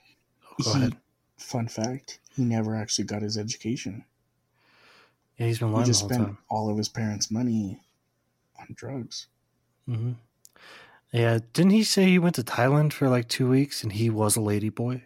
Go 0.62 0.72
he, 0.72 0.78
ahead. 0.78 0.96
Fun 1.38 1.68
fact: 1.68 2.20
he 2.34 2.44
never 2.44 2.74
actually 2.76 3.04
got 3.04 3.22
his 3.22 3.38
education. 3.38 4.04
Yeah, 5.38 5.46
he's 5.46 5.58
been 5.58 5.68
He 5.68 5.72
lying 5.72 5.84
the 5.88 5.88
just 5.88 6.04
spent 6.04 6.18
time. 6.18 6.38
all 6.48 6.70
of 6.70 6.76
his 6.78 6.88
parents' 6.88 7.30
money 7.30 7.80
on 8.58 8.66
drugs. 8.74 9.26
hmm 9.86 10.12
Yeah, 11.12 11.40
didn't 11.52 11.72
he 11.72 11.84
say 11.84 12.06
he 12.06 12.18
went 12.18 12.34
to 12.36 12.42
Thailand 12.42 12.92
for 12.94 13.08
like 13.08 13.28
two 13.28 13.48
weeks 13.48 13.82
and 13.82 13.92
he 13.92 14.08
was 14.08 14.34
a 14.36 14.40
lady 14.40 14.70
boy? 14.70 15.04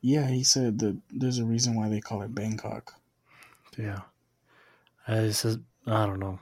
Yeah, 0.00 0.28
he 0.28 0.44
said 0.44 0.78
that 0.80 0.96
there's 1.10 1.38
a 1.38 1.44
reason 1.44 1.74
why 1.74 1.88
they 1.88 2.00
call 2.00 2.22
it 2.22 2.34
Bangkok. 2.34 2.94
Yeah. 3.76 4.00
I 5.08 5.30
says 5.30 5.58
I 5.86 6.06
don't 6.06 6.20
know. 6.20 6.38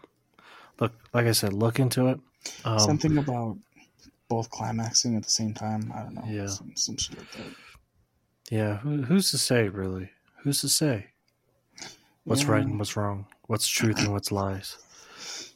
Look, 0.78 0.93
like 1.14 1.27
I 1.27 1.32
said, 1.32 1.52
look 1.52 1.78
into 1.81 2.09
it. 2.09 2.20
Um, 2.64 2.78
Something 2.78 3.19
about 3.19 3.56
both 4.28 4.51
climaxing 4.51 5.16
at 5.16 5.23
the 5.23 5.31
same 5.31 5.55
time. 5.55 5.93
I 5.94 6.02
don't 6.02 6.14
know. 6.14 6.24
Yeah. 6.27 6.47
Some, 6.48 6.73
some 6.74 6.97
shit 6.97 7.19
like 7.19 7.31
that. 7.32 7.47
Yeah, 8.51 8.77
who, 8.78 9.02
who's 9.02 9.31
to 9.31 9.39
say, 9.39 9.69
really? 9.69 10.10
Who's 10.43 10.60
to 10.60 10.69
say 10.69 11.06
what's 12.24 12.43
Yeah. 12.43 12.51
right 12.51 12.64
and 12.64 12.78
what's 12.78 12.97
wrong, 12.97 13.27
what's 13.47 13.66
truth 13.69 13.98
and 14.01 14.12
what's 14.12 14.31
lies? 14.32 14.77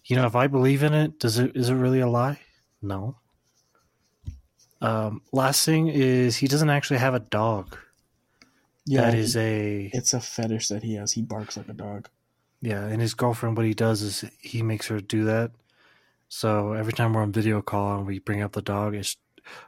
You 0.05 0.17
know, 0.17 0.27
if 0.27 0.37
I 0.37 0.47
believe 0.47 0.83
in 0.83 0.95
it, 0.95 1.19
does 1.19 1.39
it 1.39 1.57
is 1.57 1.69
it 1.69 1.75
really 1.75 2.01
a 2.01 2.09
lie? 2.09 2.39
No. 2.81 3.17
Um, 4.81 5.23
last 5.33 5.65
thing 5.65 5.89
is 5.89 6.37
he 6.37 6.49
doesn't 6.49 6.71
actually 6.71 6.99
have 6.99 7.15
a 7.15 7.21
dog. 7.21 7.77
Yeah, 8.85 9.03
that 9.03 9.15
he- 9.15 9.21
is 9.21 9.37
a 9.37 9.91
It's 9.93 10.15
a 10.15 10.21
fetish 10.21 10.69
that 10.69 10.83
he 10.83 10.95
has. 10.95 11.13
He 11.13 11.23
barks 11.23 11.57
like 11.57 11.69
a 11.69 11.73
dog. 11.73 12.09
yeah, 12.61 12.85
and 12.85 13.01
his 13.01 13.15
girlfriend. 13.15 13.57
What 13.57 13.67
he 13.67 13.75
does 13.75 14.03
is 14.03 14.25
he 14.41 14.63
makes 14.63 14.87
her 14.89 15.01
do 15.01 15.25
that. 15.25 15.53
So 16.29 16.73
every 16.73 16.93
time 16.93 17.13
we're 17.13 17.23
on 17.23 17.33
video 17.33 17.63
call 17.63 17.99
and 17.99 18.07
we 18.07 18.19
bring 18.19 18.43
up 18.43 18.53
the 18.53 18.63
dog, 18.63 18.95
it's, 18.95 19.17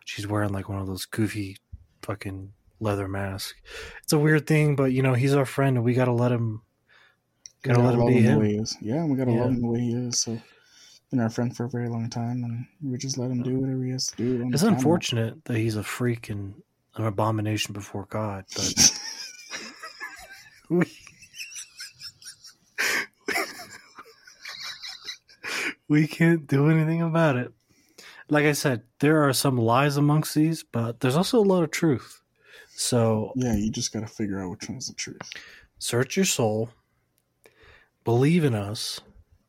she's 0.04 0.26
wearing 0.26 0.52
like 0.52 0.68
one 0.68 0.80
of 0.80 0.86
those 0.86 1.06
goofy, 1.06 1.56
fucking 2.02 2.52
leather 2.80 3.08
masks. 3.08 3.54
It's 4.02 4.12
a 4.12 4.18
weird 4.18 4.46
thing, 4.46 4.74
but 4.76 4.92
you 4.92 5.02
know 5.02 5.14
he's 5.14 5.34
our 5.34 5.46
friend 5.46 5.76
and 5.76 5.84
we 5.84 5.94
gotta 5.94 6.12
let 6.12 6.32
him. 6.32 6.62
We 7.64 7.72
Gotta 7.74 7.82
let 7.82 7.94
him 7.94 8.06
be 8.06 8.20
him. 8.20 8.42
he 8.44 8.54
is. 8.56 8.76
Yeah, 8.80 9.04
we 9.04 9.16
gotta 9.16 9.32
Yeah. 9.32 9.40
love 9.40 9.50
him 9.50 9.60
the 9.62 9.66
way 9.68 9.80
he 9.80 9.92
is. 9.94 10.20
So, 10.20 10.40
been 11.10 11.20
our 11.20 11.30
friend 11.30 11.56
for 11.56 11.64
a 11.64 11.68
very 11.70 11.88
long 11.88 12.10
time, 12.10 12.44
and 12.44 12.66
we 12.82 12.98
just 12.98 13.18
let 13.18 13.30
him 13.30 13.42
do 13.42 13.50
uh-huh. 13.50 13.60
whatever 13.60 13.84
he 13.84 13.90
has 13.92 14.08
to 14.08 14.16
do. 14.16 14.42
on 14.44 14.52
It's 14.52 14.62
the 14.62 14.66
camera. 14.68 14.78
unfortunate 14.78 15.44
that 15.44 15.56
he's 15.56 15.76
a 15.76 15.82
freak 15.82 16.28
and 16.30 16.54
an 16.96 17.06
abomination 17.06 17.72
before 17.72 18.06
God, 18.10 18.44
but 18.54 19.00
we, 20.68 20.84
we 25.88 26.06
can't 26.06 26.46
do 26.46 26.68
anything 26.70 27.02
about 27.02 27.36
it. 27.36 27.52
Like 28.28 28.44
I 28.44 28.52
said, 28.52 28.82
there 28.98 29.26
are 29.26 29.32
some 29.32 29.56
lies 29.56 29.96
amongst 29.96 30.34
these, 30.34 30.62
but 30.62 31.00
there's 31.00 31.16
also 31.16 31.38
a 31.38 31.40
lot 31.40 31.62
of 31.62 31.70
truth. 31.70 32.20
So 32.74 33.32
yeah, 33.34 33.54
you 33.54 33.70
just 33.70 33.92
gotta 33.92 34.06
figure 34.06 34.40
out 34.42 34.50
which 34.50 34.68
one's 34.68 34.88
the 34.88 34.94
truth. 34.94 35.22
search 35.78 36.16
your 36.16 36.26
soul, 36.26 36.70
believe 38.04 38.44
in 38.44 38.54
us, 38.54 39.00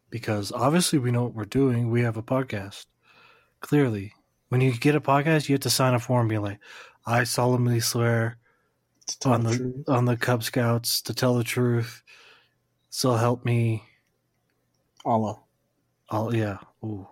because 0.09 0.51
obviously 0.51 0.99
we 0.99 1.11
know 1.11 1.23
what 1.23 1.35
we're 1.35 1.45
doing. 1.45 1.89
We 1.89 2.01
have 2.01 2.17
a 2.17 2.23
podcast. 2.23 2.85
Clearly, 3.61 4.13
when 4.49 4.61
you 4.61 4.71
get 4.77 4.95
a 4.95 5.01
podcast, 5.01 5.49
you 5.49 5.53
have 5.53 5.61
to 5.61 5.69
sign 5.69 5.93
a 5.93 5.99
form, 5.99 6.27
being 6.27 6.41
like, 6.41 6.59
"I 7.05 7.23
solemnly 7.23 7.79
swear 7.79 8.37
on 9.25 9.43
the 9.43 9.83
the 9.85 9.91
on 9.93 10.05
the 10.05 10.15
Cub 10.17 10.43
Scouts 10.43 11.01
to 11.03 11.13
tell 11.13 11.35
the 11.35 11.43
truth. 11.43 12.03
So 12.89 13.13
help 13.15 13.45
me." 13.45 13.83
Allah. 15.05 15.39
I'll 16.09 16.33
yeah. 16.35 16.57
Ooh, 16.83 17.07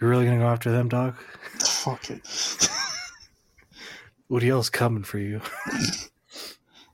you're 0.00 0.10
really 0.10 0.24
gonna 0.26 0.38
go 0.38 0.46
after 0.46 0.70
them, 0.70 0.88
dog? 0.88 1.16
Fuck 1.60 2.10
it. 2.10 2.68
Woody 4.28 4.48
else 4.48 4.68
coming 4.70 5.04
for 5.04 5.18
you? 5.18 5.40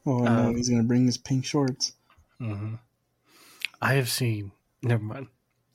Oh 0.05 0.19
no, 0.19 0.48
Um, 0.48 0.56
he's 0.56 0.69
gonna 0.69 0.82
bring 0.82 1.06
his 1.06 1.16
pink 1.16 1.44
shorts. 1.44 1.93
hmm 2.39 2.74
I 3.81 3.94
have 3.94 4.09
seen. 4.10 4.51
Never 4.82 5.02
mind. 5.02 5.28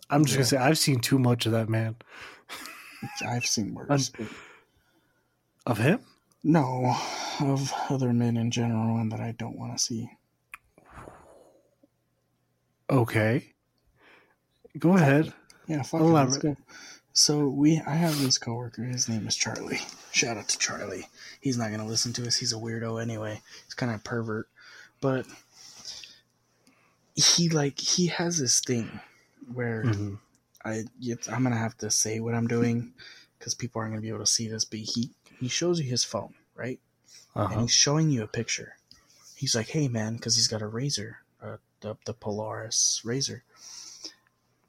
I'm 0.10 0.26
just 0.26 0.36
gonna 0.38 0.46
say 0.46 0.58
I've 0.58 0.78
seen 0.78 1.00
too 1.00 1.20
much 1.20 1.46
of 1.46 1.52
that 1.54 1.70
man. 1.70 1.96
I've 3.28 3.46
seen 3.46 3.74
worse. 3.74 4.10
but 4.10 4.28
Of 5.66 5.78
him? 5.78 6.00
no, 6.44 6.96
of 7.42 7.72
other 7.90 8.14
men 8.14 8.38
in 8.38 8.52
general, 8.52 8.98
and 8.98 9.12
that 9.12 9.20
I 9.20 9.34
don't 9.38 9.58
want 9.58 9.78
to 9.78 9.84
see. 9.84 10.10
Okay. 12.90 13.54
Go 14.80 14.96
ahead. 14.96 15.34
Yeah, 15.68 15.82
fuck 15.84 16.00
it, 16.02 16.04
let's 16.06 16.36
Elaborate. 16.38 16.58
go. 16.58 16.64
So 17.14 17.48
we, 17.50 17.82
I 17.86 17.96
have 17.96 18.20
this 18.22 18.38
coworker. 18.38 18.84
His 18.84 19.10
name 19.10 19.28
is 19.28 19.36
Charlie. 19.36 19.80
Shout 20.12 20.38
out 20.38 20.48
to 20.50 20.58
Charlie. 20.58 21.08
He's 21.42 21.58
not 21.58 21.72
gonna 21.72 21.86
listen 21.88 22.14
to 22.14 22.28
us. 22.28 22.36
He's 22.38 22.54
a 22.54 22.58
weirdo 22.58 23.02
anyway. 23.02 23.42
He's 23.66 23.74
kind 23.74 23.92
of 23.92 24.00
a 24.00 24.04
pervert, 24.04 24.48
but 25.02 25.26
he 27.18 27.50
like 27.50 27.80
he 27.80 28.08
has 28.08 28.40
this 28.40 28.62
thing 28.62 29.02
where 29.54 29.84
hmm 29.84 30.16
I 30.66 30.86
I'm 31.32 31.44
gonna 31.44 31.58
have 31.58 31.78
to 31.80 31.92
say 31.92 32.20
what 32.22 32.36
I'm 32.36 32.48
doing 32.48 32.94
because 33.40 33.56
people 33.56 33.82
aren't 33.82 33.94
gonna 33.94 34.02
be 34.04 34.10
able 34.10 34.20
to 34.20 34.28
see 34.28 34.50
this. 34.50 34.66
But 34.66 34.82
he 34.82 35.12
he 35.40 35.50
shows 35.50 35.80
you 35.82 35.90
his 35.90 36.06
phone, 36.06 36.36
right? 36.56 36.82
And 37.50 37.60
Uh-huh. 37.60 37.62
he's 37.62 37.74
showing 37.74 38.10
you 38.12 38.24
a 38.24 38.28
picture. 38.28 38.78
He's 39.36 39.56
like, 39.56 39.70
"Hey, 39.70 39.88
man," 39.90 40.16
because 40.18 40.36
he's 40.38 40.48
got 40.50 40.62
a 40.64 40.68
razor, 40.68 41.20
uh, 41.42 41.58
the 41.82 41.98
the 42.06 42.14
Polaris 42.16 43.02
razor. 43.06 43.44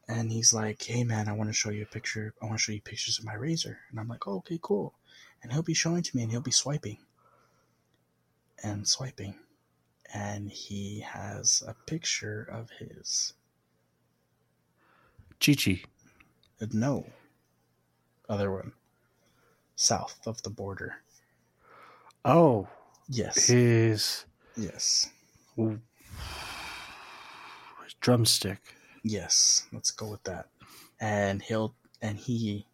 And 0.08 0.32
he's 0.32 0.52
like, 0.54 0.82
"Hey, 0.82 1.04
man, 1.04 1.28
I 1.28 1.32
want 1.34 1.50
to 1.50 1.54
show 1.54 1.70
you 1.70 1.82
a 1.84 1.86
picture. 1.86 2.34
I 2.42 2.46
want 2.46 2.58
to 2.58 2.62
show 2.62 2.72
you 2.72 2.82
pictures 2.82 3.18
of 3.18 3.24
my 3.26 3.34
razor." 3.34 3.80
And 3.90 4.00
I'm 4.00 4.08
like, 4.08 4.26
oh, 4.28 4.38
"Okay, 4.38 4.58
cool." 4.62 4.94
And 5.42 5.52
he'll 5.52 5.62
be 5.62 5.74
showing 5.74 6.02
to 6.02 6.16
me, 6.16 6.22
and 6.24 6.32
he'll 6.32 6.40
be 6.40 6.50
swiping 6.50 6.98
and 8.62 8.88
swiping, 8.88 9.34
and 10.14 10.50
he 10.50 11.00
has 11.00 11.62
a 11.66 11.74
picture 11.86 12.48
of 12.50 12.70
his 12.78 13.34
Chi 15.40 15.54
Chi. 15.54 15.82
uh, 16.60 16.66
no 16.72 17.06
other 18.28 18.50
one 18.52 18.72
south 19.76 20.18
of 20.26 20.42
the 20.42 20.50
border. 20.50 20.96
Oh, 22.24 22.68
Yes, 23.08 23.46
his 23.46 24.24
yes, 24.56 25.08
drumstick. 28.00 28.74
yes. 29.02 29.66
Let's 29.72 29.90
go 29.90 30.08
with 30.08 30.22
that. 30.24 30.46
And 31.00 31.40
he'll 31.42 31.74
and 32.02 32.18
he, 32.18 32.66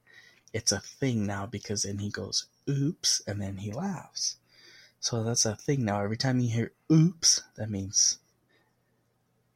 it's 0.52 0.72
a 0.72 0.80
thing 0.80 1.26
now 1.26 1.46
because 1.46 1.82
then 1.82 1.98
he 1.98 2.10
goes 2.10 2.46
oops 2.68 3.22
and 3.26 3.40
then 3.40 3.56
he 3.58 3.70
laughs. 3.72 4.36
So 5.04 5.22
that's 5.22 5.44
a 5.44 5.54
thing 5.54 5.84
now. 5.84 6.00
Every 6.00 6.16
time 6.16 6.40
you 6.40 6.48
hear 6.48 6.72
oops, 6.90 7.42
that 7.56 7.68
means 7.68 8.20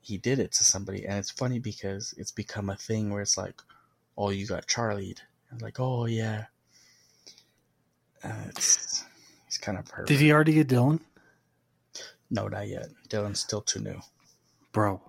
he 0.02 0.18
did 0.18 0.38
it 0.38 0.52
to 0.52 0.62
somebody. 0.62 1.06
And 1.06 1.16
it's 1.16 1.30
funny 1.30 1.58
because 1.58 2.12
it's 2.18 2.32
become 2.32 2.68
a 2.68 2.76
thing 2.76 3.08
where 3.08 3.22
it's 3.22 3.38
like, 3.38 3.54
oh, 4.18 4.28
you 4.28 4.46
got 4.46 4.66
Charlied. 4.66 5.20
And 5.48 5.62
like, 5.62 5.80
oh 5.80 6.04
yeah. 6.04 6.44
Uh, 8.22 8.44
it's 8.48 9.06
he's 9.46 9.56
kind 9.56 9.78
of 9.78 9.88
hurt. 9.88 10.06
Did 10.06 10.20
he 10.20 10.30
already 10.32 10.52
get 10.52 10.68
Dylan? 10.68 11.00
No, 12.30 12.48
not 12.48 12.68
yet. 12.68 12.88
Dylan's 13.08 13.40
still 13.40 13.62
too 13.62 13.80
new. 13.80 14.00
Bro. 14.72 15.00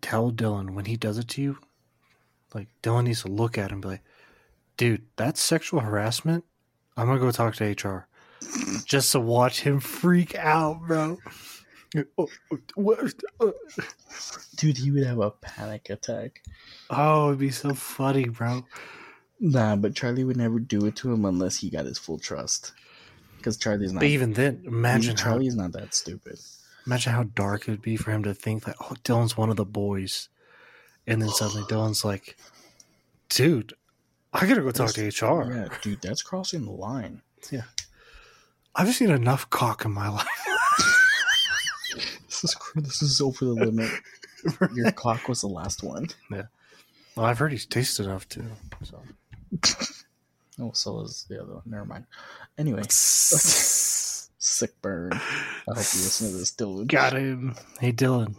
Tell 0.00 0.30
Dylan 0.30 0.74
when 0.74 0.84
he 0.84 0.96
does 0.96 1.18
it 1.18 1.26
to 1.30 1.42
you, 1.42 1.58
like 2.54 2.68
Dylan 2.84 3.06
needs 3.06 3.22
to 3.22 3.28
look 3.32 3.58
at 3.58 3.72
him 3.72 3.78
and 3.78 3.82
be 3.82 3.88
like, 3.88 4.04
dude, 4.76 5.06
that's 5.16 5.40
sexual 5.40 5.80
harassment. 5.80 6.44
I'm 6.96 7.08
gonna 7.08 7.18
go 7.18 7.32
talk 7.32 7.56
to 7.56 7.64
HR. 7.64 8.07
Just 8.84 9.12
to 9.12 9.20
watch 9.20 9.60
him 9.60 9.80
freak 9.80 10.34
out, 10.34 10.80
bro. 10.86 11.18
Dude, 14.56 14.76
he 14.76 14.90
would 14.90 15.06
have 15.06 15.20
a 15.20 15.30
panic 15.30 15.90
attack. 15.90 16.42
Oh, 16.90 17.28
it'd 17.28 17.38
be 17.38 17.50
so 17.50 17.74
funny, 17.74 18.28
bro. 18.28 18.64
Nah, 19.40 19.76
but 19.76 19.94
Charlie 19.94 20.24
would 20.24 20.36
never 20.36 20.58
do 20.58 20.84
it 20.86 20.96
to 20.96 21.12
him 21.12 21.24
unless 21.24 21.58
he 21.58 21.70
got 21.70 21.86
his 21.86 21.98
full 21.98 22.18
trust. 22.18 22.72
Because 23.36 23.56
Charlie's 23.56 23.92
not. 23.92 24.00
But 24.00 24.08
even 24.08 24.32
then, 24.32 24.62
imagine 24.66 25.16
how 25.16 25.22
Charlie's 25.22 25.54
not 25.54 25.72
that 25.72 25.94
stupid. 25.94 26.38
imagine 26.86 27.12
how 27.12 27.22
dark 27.22 27.68
it 27.68 27.70
would 27.70 27.82
be 27.82 27.96
for 27.96 28.10
him 28.10 28.24
to 28.24 28.34
think 28.34 28.64
that 28.64 28.76
oh, 28.80 28.96
Dylan's 29.04 29.36
one 29.36 29.48
of 29.50 29.56
the 29.56 29.64
boys, 29.64 30.28
and 31.06 31.22
then 31.22 31.28
suddenly 31.28 31.62
Dylan's 31.62 32.04
like, 32.04 32.36
dude, 33.28 33.74
I 34.32 34.46
gotta 34.46 34.62
go 34.62 34.72
talk 34.72 34.92
to 34.94 35.06
HR. 35.06 35.52
Yeah, 35.52 35.68
dude, 35.82 36.02
that's 36.02 36.22
crossing 36.22 36.64
the 36.64 36.72
line. 36.72 37.22
I've 38.78 38.86
just 38.86 38.98
seen 39.00 39.10
enough 39.10 39.50
cock 39.50 39.84
in 39.84 39.90
my 39.92 40.08
life. 40.08 40.26
This 42.26 42.44
is 42.44 42.56
this 42.76 43.02
is 43.02 43.20
over 43.20 43.44
the 43.44 43.52
limit. 43.54 43.90
Your 44.74 44.92
cock 44.92 45.28
was 45.28 45.40
the 45.40 45.48
last 45.48 45.82
one. 45.82 46.06
Yeah. 46.30 46.44
Well, 47.16 47.26
I've 47.26 47.38
heard 47.38 47.50
he's 47.50 47.66
tasted 47.66 48.06
enough 48.06 48.28
too. 48.28 48.44
So. 48.84 49.02
Oh, 50.60 50.72
so 50.74 51.02
is 51.02 51.24
the 51.28 51.40
other 51.40 51.52
one. 51.54 51.62
Never 51.66 51.84
mind. 51.84 52.04
Anyway, 52.58 52.82
sick 52.88 54.72
burn. 54.82 55.12
I 55.12 55.16
hope 55.68 55.76
you 55.76 56.00
listen 56.02 56.32
to 56.32 56.36
this, 56.36 56.50
Dylan. 56.50 56.88
Got 56.88 57.12
him. 57.12 57.54
Hey 57.78 57.92
Dylan. 57.92 58.34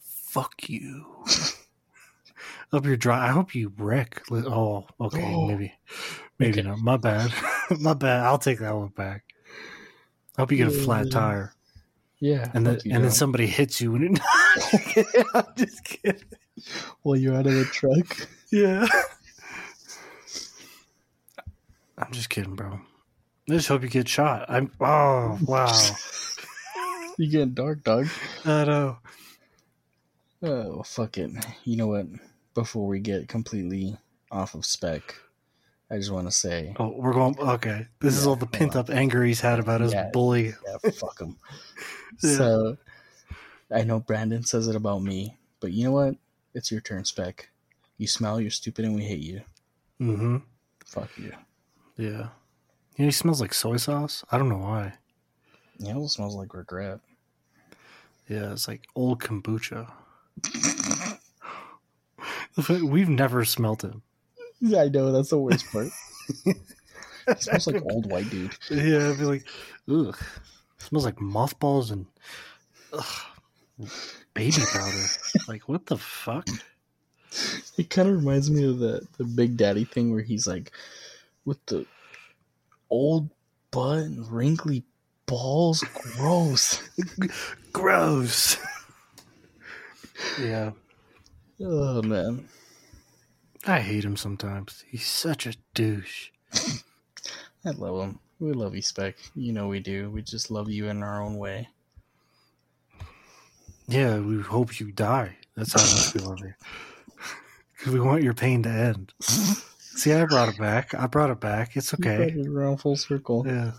Fuck 0.00 0.68
you. 0.68 1.06
I 1.28 2.72
hope 2.72 2.86
you're 2.86 2.96
dry. 2.96 3.28
I 3.28 3.30
hope 3.30 3.54
you 3.54 3.72
wreck. 3.78 4.20
Oh, 4.32 4.84
okay, 5.00 5.22
Oh. 5.32 5.46
maybe, 5.46 5.72
maybe 6.40 6.58
Okay. 6.58 6.68
not. 6.68 6.78
My 6.78 6.96
bad. 6.96 7.32
My 7.78 7.94
bad. 7.94 8.24
I'll 8.26 8.38
take 8.38 8.58
that 8.58 8.74
one 8.74 8.88
back. 8.88 9.22
I 10.36 10.42
hope 10.42 10.50
you 10.50 10.56
get 10.58 10.68
a 10.68 10.70
flat 10.70 11.10
tire, 11.10 11.52
Yeah, 12.20 12.50
and 12.54 12.66
then 12.66 12.76
fuck 12.76 12.84
you, 12.86 12.94
and 12.94 13.04
then 13.04 13.10
somebody 13.10 13.46
hits 13.46 13.80
you, 13.80 13.94
and 13.96 14.16
it, 14.16 15.06
I'm 15.34 15.44
just 15.56 15.84
kidding. 15.84 16.22
while 17.02 17.16
you're 17.16 17.34
out 17.34 17.46
of 17.46 17.54
the 17.54 17.64
truck. 17.64 18.28
Yeah. 18.52 18.86
I'm 21.96 22.12
just 22.12 22.28
kidding, 22.28 22.54
bro. 22.54 22.80
I 23.48 23.52
just 23.54 23.68
hope 23.68 23.82
you 23.82 23.88
get 23.88 24.06
shot. 24.08 24.44
I'm. 24.48 24.70
Oh 24.80 25.38
wow. 25.46 25.72
You 27.18 27.30
getting 27.30 27.54
dark, 27.54 27.82
dog. 27.82 28.08
I 28.44 28.64
know. 28.64 28.98
Oh, 30.42 30.68
well, 30.74 30.82
fuck 30.82 31.16
it. 31.18 31.30
You 31.64 31.76
know 31.76 31.86
what? 31.86 32.06
Before 32.54 32.86
we 32.86 33.00
get 33.00 33.28
completely 33.28 33.96
off 34.30 34.54
of 34.54 34.66
spec, 34.66 35.14
I 35.92 35.96
just 35.98 36.10
want 36.10 36.26
to 36.26 36.32
say, 36.32 36.74
Oh, 36.78 36.88
we're 36.96 37.12
going. 37.12 37.38
Okay, 37.38 37.86
this 38.00 38.16
is 38.16 38.26
all 38.26 38.34
the 38.36 38.46
pent 38.46 38.74
up 38.76 38.88
anger 38.88 39.22
he's 39.22 39.40
had 39.40 39.58
about 39.60 39.82
his 39.82 39.92
Yeah. 39.92 40.08
bully. 40.10 40.54
yeah, 40.66 40.90
fuck 40.90 41.20
him. 41.20 41.36
Yeah. 42.22 42.36
So, 42.36 42.76
I 43.70 43.82
know 43.84 44.00
Brandon 44.00 44.42
says 44.44 44.68
it 44.68 44.76
about 44.76 45.02
me, 45.02 45.36
but 45.60 45.72
you 45.72 45.84
know 45.84 45.92
what? 45.92 46.14
It's 46.54 46.70
your 46.70 46.80
turn, 46.80 47.04
spec. 47.04 47.48
You 47.98 48.06
smell, 48.06 48.40
you're 48.40 48.50
stupid, 48.50 48.84
and 48.84 48.94
we 48.94 49.02
hate 49.02 49.20
you. 49.20 49.42
Mm-hmm. 50.00 50.36
Fuck 50.86 51.08
you. 51.18 51.32
Yeah. 51.96 52.28
You 52.96 52.98
know, 52.98 53.04
he 53.06 53.10
smells 53.10 53.40
like 53.40 53.52
soy 53.54 53.76
sauce. 53.76 54.24
I 54.30 54.38
don't 54.38 54.48
know 54.50 54.58
why. 54.58 54.94
Yeah, 55.78 55.98
it 55.98 56.08
smells 56.08 56.34
like 56.36 56.54
regret. 56.54 57.00
Yeah, 58.28 58.52
it's 58.52 58.68
like 58.68 58.86
old 58.94 59.20
kombucha. 59.20 59.90
We've 62.82 63.08
never 63.08 63.44
smelt 63.44 63.82
him. 63.82 64.02
I 64.64 64.88
know. 64.88 65.12
That's 65.12 65.30
the 65.30 65.38
worst 65.38 65.70
part. 65.70 65.88
it 66.46 67.42
smells 67.42 67.66
like 67.66 67.82
old 67.90 68.10
white 68.10 68.30
dude. 68.30 68.56
Yeah, 68.70 69.10
I'd 69.10 69.18
be 69.18 69.24
like, 69.24 69.46
ugh. 69.90 70.16
smells 70.78 71.04
like 71.04 71.20
mothballs 71.20 71.90
and 71.90 72.06
ugh, 72.92 73.86
baby 74.34 74.62
powder. 74.72 75.04
like, 75.48 75.68
what 75.68 75.86
the 75.86 75.98
fuck? 75.98 76.46
It 77.78 77.88
kind 77.90 78.08
of 78.08 78.16
reminds 78.16 78.50
me 78.50 78.64
of 78.68 78.78
the 78.78 79.06
the 79.16 79.24
Big 79.24 79.56
Daddy 79.56 79.84
thing 79.84 80.12
where 80.12 80.20
he's 80.22 80.46
like 80.46 80.70
with 81.44 81.64
the 81.66 81.86
old 82.90 83.30
butt 83.70 83.98
and 83.98 84.30
wrinkly 84.30 84.84
balls. 85.26 85.82
Gross. 85.94 86.82
Gross. 87.72 88.58
yeah, 90.40 90.72
Oh 91.60 92.02
man. 92.02 92.48
I 93.66 93.80
hate 93.80 94.04
him 94.04 94.16
sometimes. 94.16 94.84
He's 94.88 95.06
such 95.06 95.46
a 95.46 95.54
douche. 95.74 96.30
I 97.64 97.70
love 97.70 98.08
him. 98.08 98.18
We 98.40 98.52
love 98.52 98.74
you, 98.74 98.82
Spec. 98.82 99.14
You 99.36 99.52
know 99.52 99.68
we 99.68 99.78
do. 99.78 100.10
We 100.10 100.22
just 100.22 100.50
love 100.50 100.68
you 100.68 100.88
in 100.88 101.02
our 101.02 101.22
own 101.22 101.38
way. 101.38 101.68
Yeah, 103.86 104.18
we 104.18 104.40
hope 104.40 104.80
you 104.80 104.90
die. 104.90 105.36
That's 105.56 105.72
how 105.74 105.80
much 105.80 106.14
we 106.14 106.20
love 106.28 106.40
you. 106.40 106.54
Because 107.76 107.94
we 107.94 108.00
want 108.00 108.22
your 108.22 108.34
pain 108.34 108.62
to 108.62 108.68
end. 108.68 109.12
See, 109.20 110.12
I 110.12 110.24
brought 110.26 110.48
it 110.48 110.56
back. 110.56 110.94
I 110.94 111.08
brought 111.08 111.30
it 111.30 111.40
back. 111.40 111.76
It's 111.76 111.92
okay. 111.92 112.30
it 112.30 112.46
around 112.46 112.76
full 112.76 112.94
circle. 112.94 113.44
Yeah. 113.44 113.72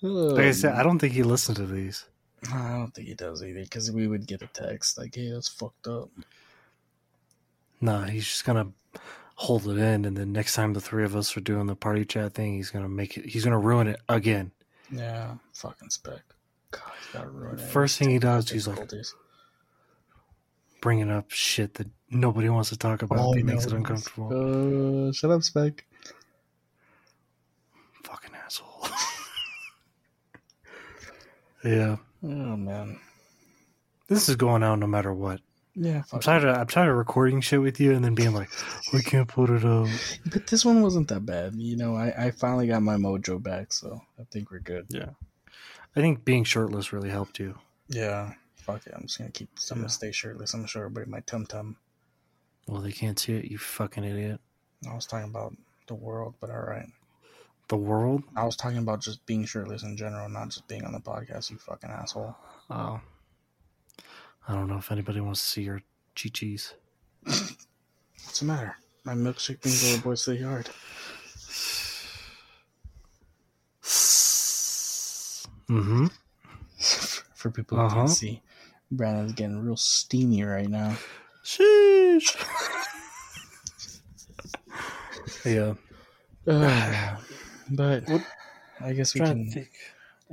Like 0.00 0.46
I 0.46 0.50
said, 0.50 0.74
I 0.74 0.82
don't 0.82 0.98
think 0.98 1.12
he 1.12 1.22
listened 1.22 1.58
to 1.58 1.66
these. 1.66 2.04
I 2.52 2.70
don't 2.76 2.92
think 2.92 3.06
he 3.06 3.14
does 3.14 3.44
either 3.44 3.62
because 3.62 3.92
we 3.92 4.08
would 4.08 4.26
get 4.26 4.42
a 4.42 4.48
text 4.48 4.98
like, 4.98 5.14
"Hey, 5.14 5.30
that's 5.30 5.46
fucked 5.48 5.86
up." 5.86 6.10
Nah, 7.82 8.04
he's 8.04 8.26
just 8.26 8.44
gonna 8.46 8.68
hold 9.34 9.66
it 9.66 9.76
in, 9.76 10.04
and 10.04 10.16
then 10.16 10.32
next 10.32 10.54
time 10.54 10.72
the 10.72 10.80
three 10.80 11.04
of 11.04 11.14
us 11.16 11.36
are 11.36 11.40
doing 11.40 11.66
the 11.66 11.74
party 11.76 12.04
chat 12.04 12.32
thing, 12.32 12.54
he's 12.54 12.70
gonna 12.70 12.88
make 12.88 13.18
it. 13.18 13.26
He's 13.26 13.44
gonna 13.44 13.58
ruin 13.58 13.88
it 13.88 14.00
again. 14.08 14.52
Yeah, 14.90 15.34
fucking 15.52 15.90
Spec. 15.90 16.20
God, 16.70 16.82
he's 16.98 17.12
gotta 17.12 17.28
ruin 17.28 17.58
it. 17.58 17.62
First 17.68 17.98
thing 17.98 18.08
he 18.10 18.18
does, 18.20 18.48
he's 18.48 18.68
like 18.68 18.88
bringing 20.80 21.10
up 21.10 21.30
shit 21.30 21.74
that 21.74 21.88
nobody 22.08 22.48
wants 22.48 22.68
to 22.70 22.76
talk 22.76 23.02
about. 23.02 23.34
He 23.34 23.42
makes 23.42 23.66
it 23.66 23.72
uncomfortable. 23.72 25.08
Uh, 25.08 25.12
shut 25.12 25.30
up, 25.30 25.42
Spec. 25.42 25.84
Fucking 28.04 28.34
asshole. 28.44 28.86
yeah, 31.64 31.96
Oh 32.22 32.56
man. 32.56 33.00
this 34.08 34.28
is 34.28 34.36
going 34.36 34.62
out 34.62 34.78
no 34.78 34.86
matter 34.86 35.12
what. 35.12 35.40
Yeah, 35.74 35.96
I'm 35.98 36.02
fuck 36.02 36.20
tired 36.22 36.44
of 36.44 36.56
I'm 36.56 36.66
tired 36.66 36.90
of 36.90 36.96
recording 36.96 37.40
shit 37.40 37.60
with 37.62 37.80
you 37.80 37.92
and 37.92 38.04
then 38.04 38.14
being 38.14 38.34
like, 38.34 38.50
we 38.92 39.02
can't 39.02 39.26
put 39.28 39.48
it 39.50 39.64
up. 39.64 39.88
But 40.30 40.46
this 40.46 40.64
one 40.64 40.82
wasn't 40.82 41.08
that 41.08 41.24
bad. 41.24 41.54
You 41.54 41.76
know, 41.76 41.96
I, 41.96 42.26
I 42.26 42.30
finally 42.30 42.66
got 42.66 42.82
my 42.82 42.96
mojo 42.96 43.42
back, 43.42 43.72
so 43.72 44.02
I 44.20 44.24
think 44.30 44.50
we're 44.50 44.58
good. 44.60 44.86
Yeah, 44.90 45.10
I 45.96 46.00
think 46.00 46.24
being 46.24 46.44
shirtless 46.44 46.92
really 46.92 47.08
helped 47.10 47.38
you. 47.38 47.58
Yeah. 47.88 48.34
Fuck 48.56 48.86
it. 48.86 48.92
I'm 48.94 49.02
just 49.02 49.18
gonna 49.18 49.30
keep. 49.30 49.48
I'm 49.70 49.78
Yeah. 49.78 49.80
gonna 49.82 49.88
stay 49.88 50.12
shirtless. 50.12 50.52
I'm 50.54 50.60
gonna 50.60 50.68
show 50.68 50.80
everybody 50.80 51.10
my 51.10 51.20
tum 51.20 51.46
tum. 51.46 51.76
Well, 52.68 52.80
they 52.82 52.92
can't 52.92 53.18
see 53.18 53.32
it. 53.32 53.46
You 53.46 53.58
fucking 53.58 54.04
idiot. 54.04 54.40
I 54.88 54.94
was 54.94 55.06
talking 55.06 55.28
about 55.30 55.56
the 55.88 55.94
world, 55.94 56.34
but 56.40 56.50
all 56.50 56.60
right. 56.60 56.86
The 57.68 57.76
world. 57.76 58.22
I 58.36 58.44
was 58.44 58.56
talking 58.56 58.78
about 58.78 59.00
just 59.00 59.24
being 59.26 59.46
shirtless 59.46 59.82
in 59.82 59.96
general, 59.96 60.28
not 60.28 60.50
just 60.50 60.68
being 60.68 60.84
on 60.84 60.92
the 60.92 61.00
podcast. 61.00 61.50
You 61.50 61.56
fucking 61.58 61.90
asshole. 61.90 62.36
Oh, 62.70 63.00
I 64.48 64.54
don't 64.54 64.66
know 64.68 64.78
if 64.78 64.90
anybody 64.90 65.20
wants 65.20 65.42
to 65.42 65.48
see 65.48 65.62
your 65.62 65.82
chi-chis. 66.20 66.74
What's 67.24 68.40
the 68.40 68.44
matter? 68.46 68.76
My 69.04 69.14
milkshake 69.14 69.60
brings 69.60 69.84
all 69.88 69.96
the 69.96 70.02
boys 70.02 70.24
to 70.24 70.30
the 70.30 70.36
yard. 70.38 70.68
Mm-hmm. 75.70 76.06
For 77.34 77.50
people 77.50 77.78
who 77.78 77.84
Uh-huh. 77.84 77.94
can't 77.96 78.10
see, 78.10 78.42
Brandon's 78.90 79.32
getting 79.32 79.58
real 79.64 79.76
steamy 79.76 80.42
right 80.44 80.68
now. 80.68 80.96
Sheesh. 81.44 82.36
yeah. 85.44 85.74
Uh, 86.46 87.16
but 87.70 88.08
What- 88.08 88.26
I 88.80 88.92
guess 88.92 89.14
we 89.14 89.20
can. 89.20 89.50
think. 89.50 89.70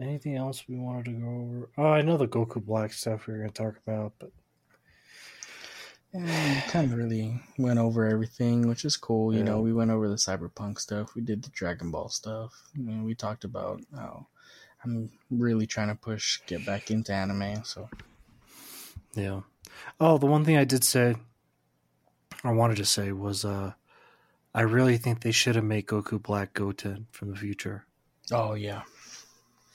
Anything 0.01 0.35
else 0.35 0.67
we 0.67 0.77
wanted 0.77 1.05
to 1.05 1.11
go 1.11 1.27
over? 1.27 1.69
Oh, 1.77 1.91
I 1.91 2.01
know 2.01 2.15
the 2.17 2.27
Goku 2.27 2.63
Black 2.63 2.93
stuff 2.93 3.27
we 3.27 3.33
were 3.33 3.39
going 3.39 3.51
to 3.51 3.63
talk 3.63 3.75
about, 3.85 4.13
but 4.19 4.31
Yeah, 6.13 6.61
kind 6.67 6.91
of 6.91 6.97
really 6.97 7.39
went 7.57 7.79
over 7.79 8.07
everything, 8.07 8.67
which 8.67 8.85
is 8.85 8.97
cool. 8.97 9.33
You 9.33 9.39
Yeah. 9.39 9.45
know, 9.45 9.61
we 9.61 9.73
went 9.73 9.91
over 9.91 10.07
the 10.07 10.15
cyberpunk 10.15 10.79
stuff. 10.79 11.13
We 11.15 11.21
did 11.21 11.43
the 11.43 11.49
Dragon 11.49 11.91
Ball 11.91 12.09
stuff. 12.09 12.53
I 12.75 12.79
mean, 12.79 13.03
we 13.03 13.13
talked 13.13 13.43
about 13.43 13.81
how 13.93 14.27
I'm 14.83 15.11
really 15.29 15.67
trying 15.67 15.89
to 15.89 15.95
push 15.95 16.39
get 16.47 16.65
back 16.65 16.89
into 16.89 17.13
anime. 17.13 17.63
So 17.63 17.89
yeah. 19.13 19.41
Oh, 19.99 20.17
the 20.17 20.25
one 20.25 20.45
thing 20.45 20.57
I 20.57 20.63
did 20.65 20.83
say, 20.83 21.15
I 22.43 22.51
wanted 22.51 22.77
to 22.77 22.85
say 22.85 23.11
was, 23.11 23.43
uh, 23.45 23.73
I 24.53 24.61
really 24.61 24.97
think 24.97 25.21
they 25.21 25.31
should 25.31 25.55
have 25.55 25.63
made 25.63 25.85
Goku 25.87 26.21
Black 26.21 26.53
Goten 26.53 27.07
from 27.11 27.29
the 27.31 27.35
future. 27.37 27.85
Oh 28.31 28.53
yeah. 28.55 28.83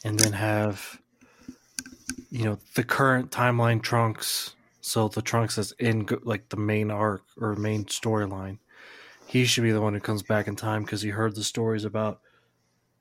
And 0.04 0.18
then 0.18 0.32
have 0.32 1.00
you 2.30 2.44
know 2.44 2.58
the 2.74 2.84
current 2.84 3.30
timeline 3.30 3.82
trunks. 3.82 4.54
So 4.80 5.08
the 5.08 5.22
trunks 5.22 5.56
that's 5.56 5.72
in 5.72 6.06
like 6.24 6.50
the 6.50 6.58
main 6.58 6.90
arc 6.90 7.22
or 7.40 7.56
main 7.56 7.86
storyline 7.86 8.58
he 9.26 9.44
should 9.44 9.62
be 9.64 9.72
the 9.72 9.80
one 9.80 9.94
who 9.94 10.00
comes 10.00 10.22
back 10.22 10.46
in 10.46 10.56
time 10.56 10.84
because 10.84 11.02
he 11.02 11.10
heard 11.10 11.34
the 11.34 11.44
stories 11.44 11.84
about 11.84 12.20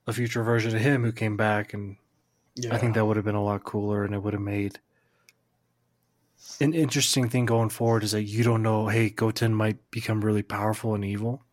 a 0.07 0.13
future 0.13 0.43
version 0.43 0.75
of 0.75 0.81
him 0.81 1.03
who 1.03 1.11
came 1.11 1.37
back 1.37 1.73
and 1.73 1.97
Yeah. 2.55 2.73
i 2.73 2.77
think 2.77 2.95
that 2.95 3.05
would 3.05 3.17
have 3.17 3.25
been 3.25 3.35
a 3.35 3.43
lot 3.43 3.63
cooler 3.63 4.03
and 4.03 4.13
it 4.13 4.23
would 4.23 4.33
have 4.33 4.41
made 4.41 4.79
an 6.59 6.73
interesting 6.73 7.29
thing 7.29 7.45
going 7.45 7.69
forward 7.69 8.03
is 8.03 8.11
that 8.11 8.23
you 8.23 8.43
don't 8.43 8.63
know 8.63 8.87
hey 8.87 9.09
goten 9.09 9.53
might 9.53 9.91
become 9.91 10.23
really 10.23 10.43
powerful 10.43 10.93
and 10.93 11.03
evil. 11.05 11.43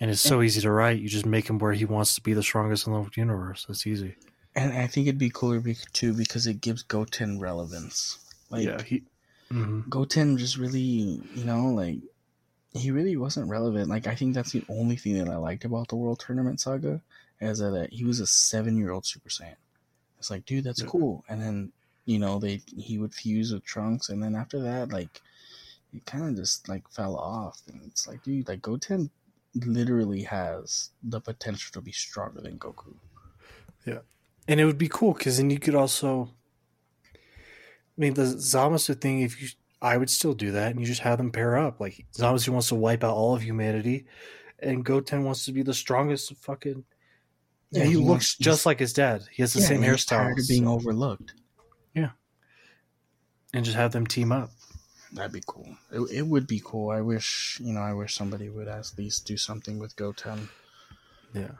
And 0.00 0.10
it's 0.12 0.20
so 0.20 0.42
easy 0.42 0.60
to 0.60 0.70
write. 0.70 1.00
You 1.00 1.08
just 1.08 1.26
make 1.26 1.50
him 1.50 1.58
where 1.58 1.72
he 1.72 1.84
wants 1.84 2.14
to 2.14 2.20
be 2.20 2.32
the 2.32 2.42
strongest 2.42 2.86
in 2.86 2.92
the 2.92 3.10
universe. 3.16 3.64
That's 3.66 3.84
easy 3.84 4.14
and 4.58 4.72
I 4.72 4.86
think 4.86 5.06
it'd 5.06 5.18
be 5.18 5.30
cooler 5.30 5.60
be- 5.60 5.76
too 5.92 6.14
because 6.14 6.46
it 6.46 6.60
gives 6.60 6.82
Goten 6.82 7.38
relevance. 7.40 8.18
Like 8.50 8.64
yeah 8.64 8.82
he 8.82 9.04
mhm. 9.52 9.88
Goten 9.88 10.38
just 10.38 10.56
really, 10.58 11.22
you 11.34 11.44
know, 11.44 11.66
like 11.68 11.98
he 12.74 12.90
really 12.90 13.16
wasn't 13.16 13.48
relevant. 13.48 13.88
Like 13.90 14.06
I 14.06 14.14
think 14.14 14.34
that's 14.34 14.52
the 14.52 14.64
only 14.68 14.96
thing 14.96 15.18
that 15.18 15.28
I 15.30 15.36
liked 15.36 15.64
about 15.64 15.88
the 15.88 15.96
World 15.96 16.20
Tournament 16.20 16.60
Saga 16.60 17.02
is 17.40 17.58
that 17.60 17.88
he 17.92 18.04
was 18.04 18.20
a 18.20 18.26
seven-year-old 18.26 19.06
Super 19.06 19.28
Saiyan. 19.30 19.56
It's 20.18 20.30
like, 20.30 20.44
dude, 20.46 20.64
that's 20.64 20.82
Yeah. 20.82 20.88
cool. 20.88 21.24
And 21.28 21.40
then, 21.42 21.72
you 22.06 22.18
know, 22.18 22.38
they 22.38 22.62
he 22.76 22.98
would 22.98 23.14
fuse 23.14 23.52
with 23.52 23.64
Trunks, 23.64 24.08
and 24.08 24.22
then 24.22 24.34
after 24.34 24.60
that, 24.60 24.90
like, 24.92 25.20
it 25.92 26.04
kind 26.06 26.24
of 26.28 26.36
just 26.36 26.68
like 26.68 26.88
fell 26.90 27.16
off. 27.16 27.62
And 27.68 27.82
it's 27.84 28.06
like, 28.08 28.22
dude, 28.22 28.48
like 28.48 28.62
Goten 28.62 29.10
literally 29.54 30.22
has 30.24 30.90
the 31.02 31.20
potential 31.20 31.72
to 31.74 31.80
be 31.80 31.92
stronger 31.92 32.40
than 32.40 32.58
Goku. 32.58 32.94
And 34.48 34.58
it 34.58 34.64
would 34.64 34.78
be 34.78 34.88
cool 34.88 35.12
because 35.12 35.36
then 35.36 35.50
you 35.50 35.58
could 35.60 35.74
also. 35.76 36.30
I 37.14 37.18
mean, 38.00 38.14
the 38.14 38.22
Zamasu 38.22 39.00
thing, 39.00 39.20
if 39.20 39.40
you. 39.40 39.48
I 39.80 39.96
would 39.96 40.10
still 40.10 40.34
do 40.34 40.50
that 40.52 40.72
and 40.72 40.80
you 40.80 40.86
just 40.86 41.02
have 41.02 41.18
them 41.18 41.30
pair 41.30 41.56
up. 41.56 41.78
Like, 41.78 42.04
Zamasu 42.12 42.48
wants 42.48 42.68
to 42.70 42.74
wipe 42.74 43.04
out 43.04 43.14
all 43.14 43.36
of 43.36 43.42
humanity, 43.42 44.06
and 44.58 44.84
Goten 44.84 45.22
wants 45.22 45.44
to 45.44 45.52
be 45.52 45.62
the 45.62 45.72
strongest 45.72 46.34
fucking 46.34 46.82
Yeah, 47.70 47.84
he, 47.84 47.90
he 47.90 47.96
looks 47.96 48.08
wants- 48.08 48.36
just 48.38 48.66
like 48.66 48.80
his 48.80 48.92
dad. 48.92 49.22
He 49.30 49.40
has 49.42 49.52
the 49.52 49.60
Yeah, 49.60 49.66
same 49.66 49.82
hairstyle. 49.82 50.06
tired 50.08 50.38
of 50.40 50.48
being 50.48 50.64
so- 50.64 50.72
overlooked. 50.72 51.32
Yeah, 51.94 52.10
and 53.54 53.64
just 53.64 53.76
have 53.76 53.92
them 53.92 54.04
team 54.04 54.32
up. 54.32 54.50
That'd 55.12 55.30
be 55.32 55.42
cool. 55.46 55.76
It, 55.92 56.00
it 56.12 56.26
would 56.26 56.48
be 56.48 56.60
cool. 56.64 56.90
I 56.90 57.00
wish, 57.00 57.60
you 57.62 57.72
know, 57.72 57.80
I 57.80 57.92
wish 57.92 58.16
somebody 58.16 58.48
would 58.48 58.66
at 58.66 58.90
least 58.98 59.26
do 59.26 59.36
something 59.36 59.78
with 59.78 59.94
Goten. 59.94 60.48
Yeah. 61.32 61.52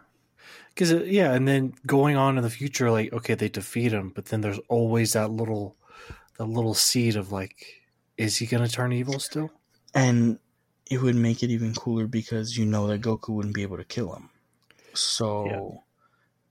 Because 0.71 0.93
uh, 0.93 1.03
yeah, 1.05 1.33
and 1.33 1.47
then 1.47 1.75
going 1.87 2.17
on 2.17 2.37
in 2.37 2.43
the 2.43 2.51
future, 2.51 2.91
like 2.91 3.13
okay, 3.13 3.35
they 3.35 3.49
defeat 3.49 3.93
him, 3.93 4.13
but 4.15 4.27
then 4.27 4.41
there's 4.41 4.61
always 4.69 5.13
that 5.13 5.31
little, 5.31 5.77
that 6.39 6.47
little 6.47 6.75
seed 6.75 7.17
of 7.17 7.33
like, 7.33 7.83
is 8.17 8.37
he 8.37 8.47
gonna 8.47 8.69
turn 8.69 8.93
evil 8.93 9.19
still? 9.19 9.51
And 9.95 10.39
it 10.91 11.03
would 11.03 11.17
make 11.17 11.43
it 11.43 11.51
even 11.51 11.75
cooler 11.75 12.07
because 12.07 12.57
you 12.57 12.65
know 12.65 12.87
that 12.87 13.03
Goku 13.03 13.31
wouldn't 13.31 13.55
be 13.55 13.63
able 13.63 13.77
to 13.77 13.85
kill 13.85 14.15
him. 14.15 14.31
So, 14.95 15.83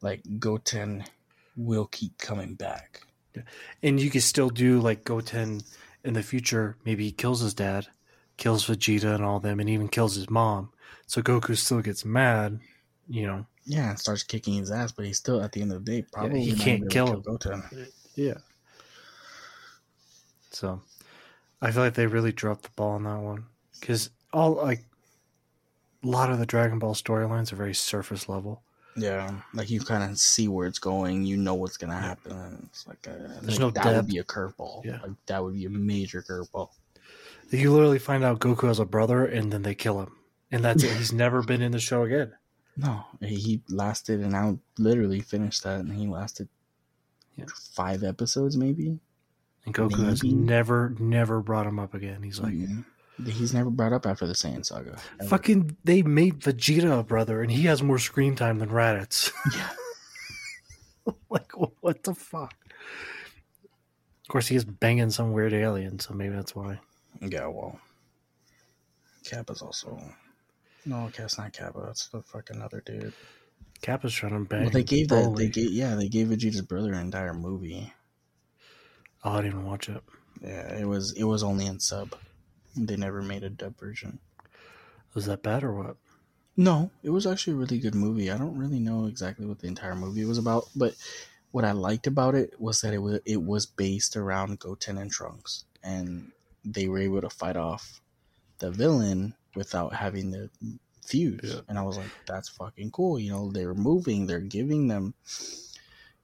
like, 0.02 0.22
Goten 0.40 1.04
will 1.56 1.88
keep 1.88 2.18
coming 2.18 2.54
back. 2.54 3.02
And 3.84 4.00
you 4.00 4.10
could 4.10 4.24
still 4.24 4.50
do 4.50 4.80
like 4.80 5.04
Goten 5.04 5.62
in 6.04 6.14
the 6.14 6.24
future. 6.24 6.78
Maybe 6.86 7.06
he 7.06 7.12
kills 7.12 7.42
his 7.42 7.54
dad, 7.54 7.88
kills 8.38 8.68
Vegeta 8.68 9.14
and 9.14 9.24
all 9.24 9.40
them, 9.40 9.60
and 9.60 9.70
even 9.70 9.90
kills 9.90 10.16
his 10.16 10.30
mom. 10.30 10.72
So 11.08 11.22
Goku 11.22 11.58
still 11.58 11.82
gets 11.82 12.06
mad, 12.06 12.60
you 13.08 13.28
know. 13.28 13.46
Yeah, 13.70 13.90
and 13.90 14.00
starts 14.00 14.24
kicking 14.24 14.54
his 14.54 14.72
ass, 14.72 14.94
but 14.94 15.06
he's 15.06 15.18
still, 15.18 15.42
at 15.42 15.52
the 15.52 15.62
end 15.62 15.74
of 15.74 15.84
the 15.84 15.92
day, 15.92 16.06
probably 16.12 16.42
he 16.42 16.56
can't 16.56 16.80
gonna 16.80 16.86
be 16.88 16.94
kill 16.94 17.10
able 17.10 17.38
to 17.38 17.50
Goten. 17.50 17.88
Yeah. 18.16 18.38
So, 20.52 20.82
I 21.62 21.72
feel 21.72 21.84
like 21.84 21.94
they 21.94 22.08
really 22.08 22.32
dropped 22.32 22.64
the 22.64 22.70
ball 22.76 22.92
on 22.92 23.04
that 23.04 23.20
one 23.20 23.46
because 23.80 24.10
all 24.34 24.54
like 24.54 24.86
a 26.04 26.08
lot 26.08 26.32
of 26.32 26.40
the 26.40 26.46
Dragon 26.46 26.80
Ball 26.80 26.94
storylines 26.96 27.52
are 27.52 27.58
very 27.58 27.74
surface 27.76 28.30
level. 28.30 28.62
Yeah, 28.96 29.32
like 29.54 29.70
you 29.70 29.80
kind 29.82 30.10
of 30.10 30.18
see 30.18 30.48
where 30.48 30.66
it's 30.66 30.80
going, 30.80 31.24
you 31.26 31.38
know 31.38 31.54
what's 31.54 31.78
gonna 31.78 32.00
happen. 32.00 32.32
And 32.32 32.64
it's 32.72 32.88
like, 32.88 33.06
uh, 33.08 33.12
a, 33.12 33.18
There's 33.42 33.48
like, 33.48 33.60
no 33.60 33.70
that 33.72 33.84
depth. 33.84 33.96
would 33.98 34.08
be 34.08 34.18
a 34.20 34.24
curveball. 34.24 34.86
Yeah. 34.86 35.00
like 35.04 35.12
that 35.28 35.44
would 35.44 35.54
be 35.54 35.66
a 35.66 35.70
major 35.70 36.24
curveball. 36.24 36.70
You 37.52 37.72
literally 37.72 38.00
find 38.00 38.24
out 38.24 38.40
Goku 38.40 38.68
has 38.68 38.80
a 38.80 38.86
brother, 38.86 39.26
and 39.26 39.52
then 39.54 39.62
they 39.62 39.76
kill 39.76 40.02
him, 40.02 40.14
and 40.52 40.64
that's 40.66 40.84
it. 40.84 40.98
He's 40.98 41.14
never 41.14 41.44
been 41.44 41.62
in 41.62 41.72
the 41.74 41.80
show 41.80 42.04
again. 42.04 42.34
No, 42.78 43.04
he 43.22 43.62
lasted, 43.70 44.20
and 44.22 44.36
I 44.36 44.56
literally 44.78 45.20
finished 45.22 45.64
that, 45.64 45.80
and 45.80 45.92
he 45.94 46.06
lasted 46.08 46.48
Yeah. 47.36 47.46
five 47.74 48.04
episodes, 48.04 48.56
maybe. 48.56 49.00
And 49.66 49.74
Goku 49.74 50.06
has 50.06 50.24
never, 50.24 50.94
never 51.00 51.42
brought 51.42 51.66
him 51.66 51.80
up 51.80 51.94
again. 51.96 52.22
He's 52.24 52.40
like, 52.40 52.54
he's 53.26 53.54
never 53.54 53.70
brought 53.72 53.94
up 53.94 54.06
after 54.06 54.28
the 54.28 54.34
Saiyan 54.34 54.64
saga. 54.66 54.98
ever. 55.20 55.28
fucking, 55.30 55.76
they 55.84 56.04
made 56.04 56.40
Vegeta 56.40 57.00
a 57.00 57.04
brother, 57.04 57.42
and 57.42 57.52
he 57.52 57.64
has 57.64 57.82
more 57.82 57.98
screen 58.00 58.36
time 58.36 58.60
than 58.60 58.70
Raditz. 58.70 59.32
Yeah. 59.56 61.14
like, 61.30 61.52
what 61.82 62.04
the 62.04 62.14
fuck? 62.14 62.54
Of 63.64 64.28
course, 64.30 64.48
he 64.48 64.56
is 64.56 64.66
banging 64.66 65.10
some 65.10 65.32
weird 65.32 65.54
alien, 65.54 66.00
so 66.00 66.14
maybe 66.14 66.36
that's 66.36 66.54
why. 66.56 66.80
Yeah, 67.22 67.48
well, 67.48 67.80
Cap 69.24 69.50
is 69.50 69.62
also. 69.62 70.00
No, 70.88 71.10
that's 71.16 71.38
not 71.38 71.52
Cabba. 71.52 71.84
That's 71.86 72.08
the 72.08 72.22
fucking 72.22 72.62
other 72.62 72.82
dude. 72.86 73.14
Cabba's 73.82 74.14
trying 74.14 74.32
to 74.32 74.40
bang. 74.40 74.64
Well, 74.64 74.70
they 74.72 74.84
gave 74.84 75.10
that. 75.10 75.36
They 75.36 75.50
gave 75.50 75.72
yeah. 75.72 75.96
They 75.96 76.08
gave 76.08 76.28
Vegeta's 76.28 76.62
brother 76.62 76.94
an 76.94 77.00
entire 77.00 77.34
movie. 77.34 77.94
Oh, 79.24 79.32
I 79.32 79.42
didn't 79.42 79.54
even 79.54 79.66
watch 79.66 79.90
it. 79.90 80.02
Yeah, 80.42 80.74
it 80.78 80.86
was 80.88 81.12
it 81.12 81.26
was 81.26 81.44
only 81.44 81.66
in 81.66 81.82
sub. 81.82 82.16
They 82.76 82.96
never 82.96 83.22
made 83.22 83.44
a 83.44 83.50
dub 83.50 83.78
version. 83.78 84.20
Was 85.14 85.26
that 85.26 85.44
bad 85.44 85.64
or 85.64 85.74
what? 85.74 85.98
No, 86.56 86.90
it 87.04 87.10
was 87.10 87.28
actually 87.28 87.54
a 87.54 87.58
really 87.58 87.80
good 87.80 87.96
movie. 87.96 88.32
I 88.32 88.38
don't 88.38 88.58
really 88.58 88.80
know 88.80 89.08
exactly 89.08 89.46
what 89.46 89.60
the 89.60 89.68
entire 89.68 89.96
movie 89.96 90.26
was 90.26 90.38
about, 90.38 90.70
but 90.76 90.96
what 91.52 91.66
I 91.66 91.72
liked 91.72 92.08
about 92.08 92.34
it 92.34 92.60
was 92.60 92.82
that 92.82 92.94
it 92.94 93.00
was 93.00 93.20
it 93.26 93.42
was 93.42 93.66
based 93.66 94.16
around 94.16 94.60
Goten 94.60 94.98
and 94.98 95.12
Trunks, 95.12 95.66
and 95.84 96.32
they 96.64 96.88
were 96.88 97.00
able 97.00 97.22
to 97.22 97.30
fight 97.30 97.58
off 97.58 98.02
the 98.60 98.72
villain 98.72 99.36
without 99.58 99.94
having 99.94 100.32
to 100.32 100.50
fuse. 101.06 101.40
Yeah. 101.44 101.62
And 101.68 101.78
I 101.78 101.82
was 101.82 101.98
like, 101.98 102.12
that's 102.26 102.48
fucking 102.48 102.92
cool. 102.92 103.20
You 103.20 103.32
know, 103.32 103.52
they're 103.52 103.74
moving, 103.74 104.28
they're 104.28 104.40
giving 104.40 104.88
them, 104.88 105.14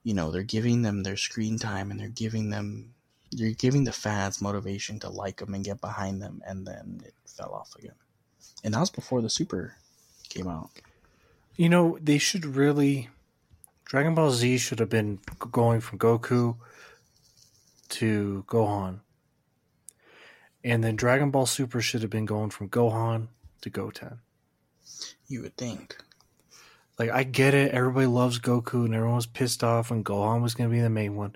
you 0.03 0.13
know, 0.13 0.31
they're 0.31 0.43
giving 0.43 0.83
them 0.83 1.03
their 1.03 1.17
screen 1.17 1.57
time, 1.57 1.91
and 1.91 1.99
they're 1.99 2.07
giving 2.07 2.49
them, 2.49 2.93
you're 3.31 3.51
giving 3.51 3.83
the 3.83 3.91
fans 3.91 4.41
motivation 4.41 4.99
to 4.99 5.09
like 5.09 5.37
them 5.37 5.53
and 5.53 5.65
get 5.65 5.81
behind 5.81 6.21
them, 6.21 6.41
and 6.45 6.65
then 6.65 7.01
it 7.03 7.13
fell 7.25 7.51
off 7.53 7.75
again. 7.77 7.95
And 8.63 8.73
that 8.73 8.79
was 8.79 8.91
before 8.91 9.21
the 9.21 9.29
Super 9.29 9.75
came 10.29 10.47
out. 10.47 10.69
You 11.55 11.69
know, 11.69 11.97
they 12.01 12.17
should 12.17 12.45
really. 12.45 13.09
Dragon 13.85 14.15
Ball 14.15 14.31
Z 14.31 14.57
should 14.57 14.79
have 14.79 14.89
been 14.89 15.19
going 15.51 15.81
from 15.81 15.99
Goku 15.99 16.55
to 17.89 18.43
Gohan. 18.47 19.01
And 20.63 20.83
then 20.83 20.95
Dragon 20.95 21.29
Ball 21.31 21.45
Super 21.45 21.81
should 21.81 22.01
have 22.01 22.09
been 22.11 22.25
going 22.25 22.49
from 22.49 22.69
Gohan 22.69 23.27
to 23.61 23.69
Goten. 23.69 24.19
You 25.27 25.41
would 25.41 25.57
think. 25.57 25.97
Like, 26.97 27.09
I 27.09 27.23
get 27.23 27.53
it. 27.53 27.71
Everybody 27.73 28.05
loves 28.05 28.39
Goku 28.39 28.85
and 28.85 28.93
everyone 28.93 29.15
was 29.17 29.25
pissed 29.25 29.63
off 29.63 29.89
when 29.89 30.03
Gohan 30.03 30.41
was 30.41 30.53
going 30.53 30.69
to 30.69 30.75
be 30.75 30.81
the 30.81 30.89
main 30.89 31.15
one. 31.15 31.35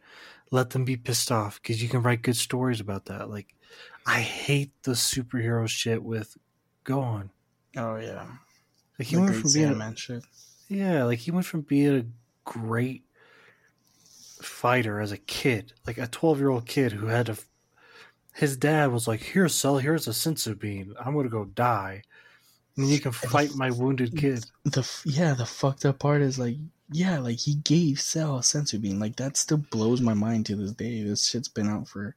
Let 0.52 0.70
them 0.70 0.86
be 0.86 0.96
pissed 0.96 1.32
off 1.32 1.62
because 1.62 1.82
you 1.82 1.90
can 1.90 2.04
write 2.04 2.22
good 2.22 2.38
stories 2.38 2.80
about 2.80 3.06
that. 3.06 3.30
Like, 3.30 3.54
I 4.06 4.22
hate 4.22 4.72
the 4.84 4.92
superhero 4.92 5.68
shit 5.68 6.04
with 6.04 6.38
Gohan. 6.86 7.30
Oh 7.76 7.98
yeah, 7.98 8.26
Like, 8.98 9.08
he 9.10 9.16
the 9.16 9.22
went 9.24 9.36
from 9.36 9.52
being. 9.54 9.74
Saiyaman 9.74 9.98
shit. 9.98 10.24
Yeah, 10.70 11.04
like 11.04 11.20
he 11.20 11.32
went 11.32 11.46
from 11.46 11.62
being 11.62 11.98
a 11.98 12.06
great 12.50 13.04
fighter 14.42 15.00
as 15.00 15.12
a 15.12 15.18
kid, 15.18 15.74
like 15.86 15.98
a 15.98 16.08
12 16.08 16.40
year 16.40 16.50
old 16.50 16.66
kid 16.66 16.94
who 16.94 17.08
had 17.08 17.26
to. 17.28 17.38
His 18.38 18.56
dad 18.56 18.92
was 18.92 19.08
like, 19.08 19.22
Here, 19.22 19.50
Cell, 19.50 19.78
here's 19.80 20.08
a 20.08 20.12
senzu 20.12 20.58
bean. 20.58 20.94
I'm 21.04 21.14
going 21.14 21.26
to 21.26 21.30
go 21.30 21.46
die. 21.46 22.04
And 22.76 22.88
you 22.88 23.00
can 23.00 23.12
fight 23.12 23.56
my 23.56 23.72
wounded 23.72 24.16
kid. 24.16 24.46
The 24.64 24.88
yeah, 25.04 25.34
the 25.34 25.48
fucked 25.48 25.84
up 25.86 25.98
part 25.98 26.22
is 26.22 26.38
like, 26.38 26.58
yeah, 26.92 27.18
like 27.18 27.40
he 27.40 27.56
gave 27.56 28.00
Cell 28.00 28.38
a 28.38 28.42
senzu 28.42 28.80
bean. 28.80 29.00
Like 29.00 29.16
that 29.16 29.36
still 29.38 29.58
blows 29.58 30.00
my 30.00 30.14
mind 30.14 30.46
to 30.46 30.56
this 30.56 30.74
day. 30.74 31.02
This 31.02 31.28
shit's 31.28 31.48
been 31.48 31.68
out 31.68 31.88
for 31.88 32.16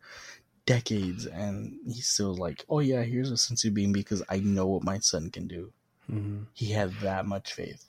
decades, 0.66 1.24
and 1.24 1.78
he's 1.86 2.06
still 2.06 2.34
like, 2.34 2.64
oh 2.68 2.80
yeah, 2.80 3.02
here's 3.02 3.30
a 3.30 3.34
senzu 3.34 3.72
bean 3.72 3.92
because 3.92 4.22
I 4.28 4.40
know 4.40 4.66
what 4.66 4.84
my 4.84 4.98
son 4.98 5.30
can 5.30 5.46
do. 5.46 5.72
Mhm. 6.12 6.44
He 6.52 6.72
had 6.72 6.92
that 7.00 7.24
much 7.24 7.54
faith. 7.54 7.86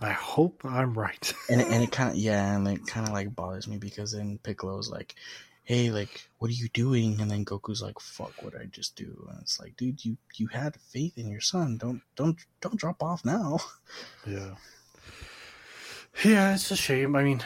I 0.00 0.10
hope 0.10 0.62
I'm 0.64 0.92
right. 0.92 1.32
and 1.48 1.60
it, 1.62 1.68
and 1.68 1.82
it 1.82 1.90
kind 1.90 2.10
of 2.10 2.16
yeah, 2.16 2.54
and 2.54 2.68
it 2.68 2.86
kind 2.86 3.06
of 3.06 3.14
like 3.14 3.34
bothers 3.34 3.66
me 3.66 3.78
because 3.78 4.12
then 4.12 4.38
Piccolo's 4.42 4.90
like, 4.90 5.14
"Hey, 5.64 5.90
like, 5.90 6.28
what 6.38 6.50
are 6.50 6.54
you 6.54 6.68
doing?" 6.68 7.20
And 7.20 7.30
then 7.30 7.44
Goku's 7.44 7.82
like, 7.82 7.98
"Fuck, 8.00 8.42
what 8.42 8.54
I 8.60 8.64
just 8.66 8.96
do?" 8.96 9.26
And 9.30 9.40
it's 9.40 9.58
like, 9.60 9.76
dude, 9.76 10.04
you 10.04 10.16
you 10.36 10.46
had 10.48 10.76
faith 10.76 11.18
in 11.18 11.28
your 11.28 11.40
son. 11.40 11.78
Don't 11.78 12.02
don't 12.16 12.38
don't 12.60 12.78
drop 12.78 13.02
off 13.02 13.24
now. 13.24 13.58
yeah. 14.26 14.54
Yeah, 16.22 16.54
it's 16.54 16.70
a 16.70 16.76
shame. 16.76 17.16
I 17.16 17.24
mean, 17.24 17.42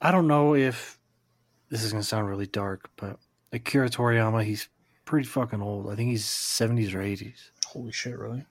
I 0.00 0.10
don't 0.10 0.26
know 0.26 0.54
if 0.54 0.98
this 1.70 1.82
is 1.82 1.92
going 1.92 2.02
to 2.02 2.08
sound 2.08 2.28
really 2.28 2.46
dark, 2.46 2.90
but 2.96 3.18
Akira 3.52 3.88
Toriyama, 3.88 4.44
he's 4.44 4.68
pretty 5.04 5.26
fucking 5.26 5.62
old. 5.62 5.90
I 5.90 5.96
think 5.96 6.10
he's 6.10 6.24
70s 6.24 6.94
or 6.94 6.98
80s. 6.98 7.50
Holy 7.66 7.92
shit, 7.92 8.18
really? 8.18 8.44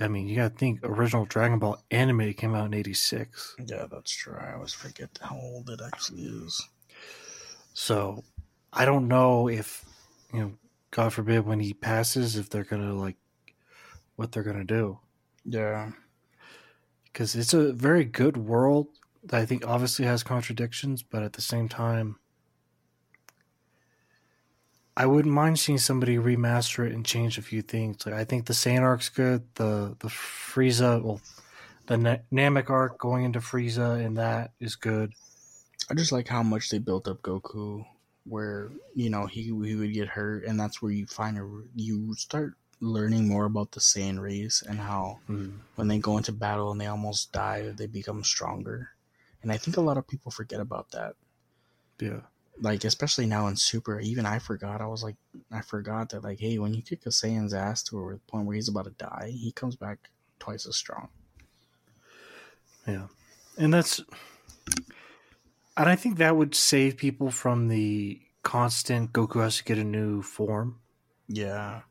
I 0.00 0.08
mean, 0.08 0.28
you 0.28 0.36
got 0.36 0.52
to 0.52 0.56
think 0.56 0.80
original 0.82 1.24
Dragon 1.24 1.58
Ball 1.58 1.82
anime 1.90 2.32
came 2.34 2.54
out 2.54 2.66
in 2.66 2.74
86. 2.74 3.56
Yeah, 3.66 3.86
that's 3.90 4.12
true. 4.12 4.36
I 4.40 4.54
always 4.54 4.72
forget 4.72 5.18
how 5.20 5.36
old 5.36 5.70
it 5.70 5.80
actually 5.84 6.22
is. 6.22 6.68
So 7.74 8.24
I 8.72 8.84
don't 8.86 9.08
know 9.08 9.48
if, 9.48 9.84
you 10.32 10.40
know, 10.40 10.52
God 10.90 11.12
forbid 11.12 11.44
when 11.44 11.60
he 11.60 11.74
passes, 11.74 12.36
if 12.36 12.48
they're 12.48 12.64
going 12.64 12.82
to 12.86 12.94
like 12.94 13.16
what 14.16 14.32
they're 14.32 14.42
going 14.44 14.58
to 14.58 14.64
do. 14.64 14.98
Yeah, 15.44 15.90
Because 17.06 17.34
it's 17.34 17.54
a 17.54 17.72
very 17.72 18.04
good 18.04 18.36
world 18.36 18.88
that 19.24 19.40
I 19.40 19.46
think 19.46 19.66
obviously 19.66 20.04
has 20.06 20.22
contradictions, 20.22 21.02
but 21.02 21.22
at 21.22 21.32
the 21.34 21.42
same 21.42 21.68
time, 21.68 22.18
I 24.96 25.06
wouldn't 25.06 25.34
mind 25.34 25.58
seeing 25.58 25.78
somebody 25.78 26.16
remaster 26.18 26.86
it 26.86 26.92
and 26.92 27.04
change 27.04 27.36
a 27.38 27.42
few 27.42 27.62
things. 27.62 28.06
Like 28.06 28.14
I 28.14 28.24
think 28.24 28.46
the 28.46 28.52
Saiyan 28.52 28.82
arc's 28.82 29.08
good. 29.08 29.42
The 29.56 29.96
the 29.98 30.08
Frieza, 30.08 31.02
well, 31.02 31.20
the 31.86 31.96
Na- 31.98 32.16
Namek 32.32 32.70
arc 32.70 32.98
going 32.98 33.24
into 33.24 33.40
Frieza 33.40 34.04
and 34.04 34.16
that 34.18 34.52
is 34.60 34.76
good. 34.76 35.12
I 35.90 35.94
just 35.94 36.12
like 36.12 36.28
how 36.28 36.42
much 36.42 36.70
they 36.70 36.78
built 36.78 37.08
up 37.08 37.22
Goku, 37.22 37.84
where 38.24 38.70
you 38.94 39.10
know 39.10 39.26
he 39.26 39.42
he 39.42 39.74
would 39.74 39.92
get 39.92 40.08
hurt, 40.08 40.44
and 40.44 40.58
that's 40.58 40.80
where 40.80 40.92
you 40.92 41.06
find 41.06 41.38
a, 41.38 41.48
you 41.74 42.14
start 42.14 42.54
learning 42.80 43.28
more 43.28 43.44
about 43.44 43.72
the 43.72 43.80
Saiyan 43.80 44.20
race 44.20 44.62
and 44.66 44.78
how 44.78 45.18
mm-hmm. 45.28 45.56
when 45.76 45.88
they 45.88 45.98
go 45.98 46.16
into 46.16 46.32
battle 46.32 46.70
and 46.70 46.80
they 46.80 46.86
almost 46.86 47.32
die, 47.32 47.72
they 47.76 47.86
become 47.86 48.22
stronger. 48.22 48.90
And 49.42 49.52
I 49.52 49.56
think 49.56 49.76
a 49.76 49.82
lot 49.82 49.96
of 49.96 50.06
people 50.06 50.30
forget 50.30 50.60
about 50.60 50.90
that. 50.92 51.14
Yeah. 52.00 52.20
Like 52.60 52.84
especially 52.84 53.26
now 53.26 53.46
in 53.48 53.56
Super, 53.56 54.00
even 54.00 54.26
I 54.26 54.38
forgot. 54.38 54.80
I 54.80 54.86
was 54.86 55.02
like, 55.02 55.16
I 55.50 55.60
forgot 55.60 56.10
that 56.10 56.24
like, 56.24 56.38
hey, 56.40 56.58
when 56.58 56.74
you 56.74 56.82
kick 56.82 57.06
a 57.06 57.08
Saiyan's 57.08 57.54
ass 57.54 57.82
to 57.84 57.98
a 58.10 58.16
point 58.30 58.46
where 58.46 58.54
he's 58.54 58.68
about 58.68 58.84
to 58.84 58.90
die, 58.90 59.32
he 59.34 59.52
comes 59.52 59.76
back 59.76 59.98
twice 60.38 60.66
as 60.66 60.76
strong. 60.76 61.08
Yeah. 62.86 63.06
and 63.56 63.72
that's 63.72 64.02
and 65.76 65.88
I 65.88 65.96
think 65.96 66.18
that 66.18 66.36
would 66.36 66.54
save 66.54 66.96
people 66.96 67.30
from 67.30 67.68
the 67.68 68.20
constant 68.42 69.12
Goku 69.12 69.42
has 69.42 69.58
to 69.58 69.64
get 69.64 69.78
a 69.78 69.84
new 69.84 70.22
form. 70.22 70.80
Yeah. 71.28 71.82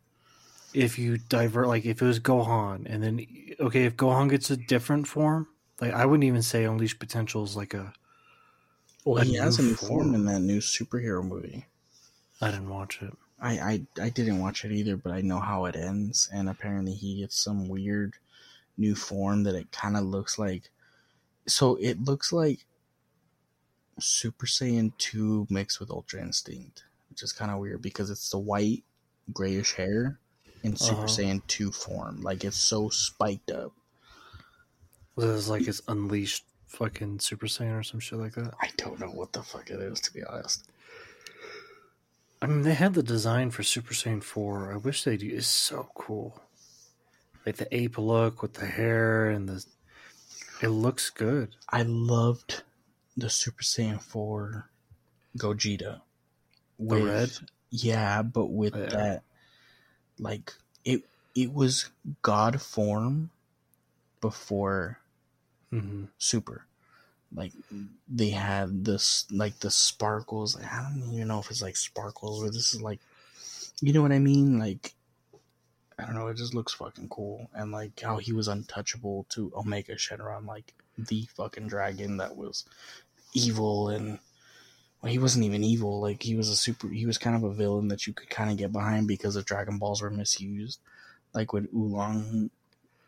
If 0.74 0.98
you 0.98 1.18
divert, 1.18 1.68
like 1.68 1.86
if 1.86 2.02
it 2.02 2.06
was 2.06 2.20
Gohan, 2.20 2.86
and 2.88 3.04
then 3.04 3.26
okay, 3.60 3.86
if 3.86 3.96
Gohan 3.96 4.30
gets 4.30 4.50
a 4.50 4.58
different 4.58 5.08
form, 5.08 5.48
like 5.80 5.94
I 5.94 6.06
wouldn't 6.06 6.24
even 6.26 6.42
say 6.42 6.64
Unleash 6.66 6.98
Potential 6.98 7.44
is 7.44 7.56
like 7.56 7.74
a. 7.74 7.94
Well, 9.06 9.18
A 9.18 9.26
he 9.26 9.36
has 9.36 9.60
a 9.60 9.64
new 9.64 9.70
new 9.70 9.76
form 9.76 10.14
form. 10.14 10.16
in 10.16 10.26
that 10.26 10.40
new 10.42 10.60
superhero 10.60 11.24
movie. 11.24 11.66
I 12.42 12.52
didn't 12.52 12.70
watch 12.70 13.02
it. 13.02 13.18
I, 13.40 13.60
I 13.60 13.88
I 14.02 14.10
didn't 14.10 14.40
watch 14.40 14.64
it 14.66 14.72
either, 14.72 14.96
but 14.98 15.12
I 15.12 15.22
know 15.22 15.40
how 15.40 15.66
it 15.66 15.76
ends, 15.76 16.30
and 16.32 16.48
apparently 16.50 16.94
he 16.94 17.22
gets 17.22 17.38
some 17.40 17.68
weird 17.68 18.16
new 18.78 18.96
form 18.96 19.44
that 19.44 19.56
it 19.56 19.72
kind 19.72 19.98
of 19.98 20.04
looks 20.06 20.40
like. 20.40 20.70
So 21.48 21.76
it 21.78 22.04
looks 22.04 22.32
like 22.34 22.66
Super 24.00 24.46
Saiyan 24.46 24.92
two 24.98 25.48
mixed 25.50 25.80
with 25.80 25.90
Ultra 25.92 26.22
Instinct, 26.22 26.84
which 27.10 27.24
is 27.24 27.32
kind 27.34 27.52
of 27.52 27.60
weird 27.60 27.82
because 27.82 28.10
it's 28.10 28.30
the 28.30 28.40
white 28.40 28.84
grayish 29.32 29.74
hair 29.74 30.20
in 30.64 30.76
Super 30.76 31.00
Uh-huh. 31.00 31.08
Saiyan 31.08 31.42
two 31.48 31.72
form. 31.72 32.22
Like 32.22 32.44
it's 32.44 32.58
so 32.58 32.90
spiked 32.90 33.52
up. 33.52 33.72
This 35.16 35.26
is 35.30 35.50
like 35.50 35.68
it's 35.68 35.82
Unleashed 35.88 36.44
fucking 36.68 37.20
Super 37.20 37.46
Saiyan 37.46 37.80
or 37.80 37.84
some 37.84 38.00
shit 38.00 38.18
like 38.20 38.34
that. 38.34 38.54
I 38.62 38.70
don't 38.78 39.00
know 39.00 39.08
what 39.12 39.34
the 39.34 39.44
fuck 39.44 39.70
it 39.70 39.80
is 39.80 40.00
to 40.02 40.14
be 40.14 40.24
honest. 40.24 40.66
I 42.42 42.46
mean, 42.48 42.64
they 42.64 42.74
had 42.74 42.94
the 42.94 43.04
design 43.04 43.52
for 43.52 43.64
Super 43.64 43.94
Saiyan 43.94 44.22
4. 44.24 44.74
I 44.74 44.78
wish 44.78 45.04
they 45.04 45.16
do. 45.16 45.28
It's 45.34 45.48
so 45.48 45.90
cool. 45.94 46.42
Like 47.46 47.56
the 47.58 47.74
ape 47.74 47.98
look 47.98 48.42
with 48.42 48.54
the 48.56 48.66
hair 48.66 49.30
and 49.30 49.48
the. 49.48 49.64
It 50.62 50.68
looks 50.70 51.10
good. 51.10 51.56
I 51.70 51.84
loved 51.84 52.64
the 53.16 53.30
Super 53.30 53.64
Saiyan 53.64 54.02
4 54.02 54.70
Gogeta. 55.38 56.02
The 56.80 57.06
red? 57.06 57.30
Yeah, 57.70 58.22
but 58.22 58.48
with 58.48 58.74
Yeah. 58.74 58.90
that 58.90 59.24
like 60.20 60.54
it 60.86 61.04
it 61.36 61.54
was 61.54 61.90
god 62.22 62.62
form 62.62 63.32
before 64.22 65.00
hmm 65.72 66.06
super. 66.18 66.66
Like 67.34 67.54
they 68.08 68.30
had 68.30 68.86
this 68.86 69.26
like 69.32 69.60
the 69.60 69.72
sparkles. 69.72 70.56
I 70.56 70.84
don't 70.84 71.14
even 71.14 71.28
know 71.28 71.40
if 71.40 71.50
it's 71.50 71.62
like 71.62 71.78
sparkles 71.78 72.44
or 72.44 72.50
this 72.50 72.74
is 72.74 72.82
like 72.82 73.00
you 73.82 73.94
know 73.94 74.02
what 74.02 74.12
I 74.12 74.20
mean? 74.20 74.60
Like 74.60 74.94
I 75.98 76.06
don't 76.06 76.16
know, 76.16 76.28
it 76.28 76.38
just 76.38 76.54
looks 76.54 76.74
fucking 76.74 77.10
cool. 77.10 77.50
And 77.54 77.72
like 77.72 78.00
how 78.02 78.18
he 78.18 78.34
was 78.34 78.48
untouchable 78.48 79.26
to 79.30 79.52
Omega 79.56 79.96
Shenron, 79.96 80.46
like 80.46 80.74
the 80.98 81.28
fucking 81.36 81.68
dragon 81.68 82.18
that 82.18 82.36
was 82.36 82.66
evil 83.34 83.90
and 83.90 84.20
well, 85.02 85.12
he 85.12 85.20
wasn't 85.20 85.44
even 85.46 85.64
evil. 85.64 86.00
Like 86.00 86.24
he 86.24 86.36
was 86.36 86.50
a 86.50 86.56
super 86.56 86.88
he 86.88 87.06
was 87.06 87.18
kind 87.18 87.36
of 87.36 87.44
a 87.44 87.54
villain 87.54 87.88
that 87.90 88.08
you 88.08 88.14
could 88.14 88.30
kind 88.30 88.50
of 88.52 88.58
get 88.58 88.72
behind 88.72 89.08
because 89.08 89.34
the 89.36 89.42
Dragon 89.44 89.78
Balls 89.78 90.02
were 90.02 90.10
misused. 90.10 90.80
Like 91.34 91.52
when 91.54 91.68
Oolong 91.76 92.50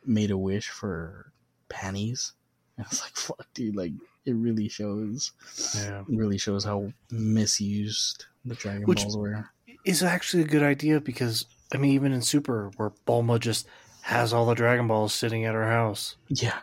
made 0.05 0.31
a 0.31 0.37
wish 0.37 0.69
for 0.69 1.31
panties. 1.69 2.33
And 2.77 2.85
it's 2.91 3.01
like 3.01 3.15
fuck 3.15 3.47
dude, 3.53 3.75
like 3.77 3.93
it 4.25 4.33
really 4.35 4.67
shows 4.67 5.31
Yeah. 5.77 6.03
really 6.09 6.37
shows 6.37 6.65
how 6.65 6.91
misused 7.09 8.25
the 8.43 8.55
Dragon 8.55 8.83
Which- 8.83 9.03
Balls 9.03 9.17
were. 9.17 9.49
It's 9.85 10.01
actually 10.01 10.43
a 10.43 10.47
good 10.47 10.63
idea 10.63 10.99
because, 10.99 11.45
I 11.71 11.77
mean, 11.77 11.91
even 11.91 12.11
in 12.11 12.21
Super, 12.23 12.71
where 12.75 12.91
Bulma 13.07 13.39
just 13.39 13.67
has 14.01 14.33
all 14.33 14.45
the 14.47 14.55
Dragon 14.55 14.87
Balls 14.87 15.13
sitting 15.13 15.45
at 15.45 15.53
her 15.53 15.67
house 15.69 16.15
Yeah. 16.27 16.57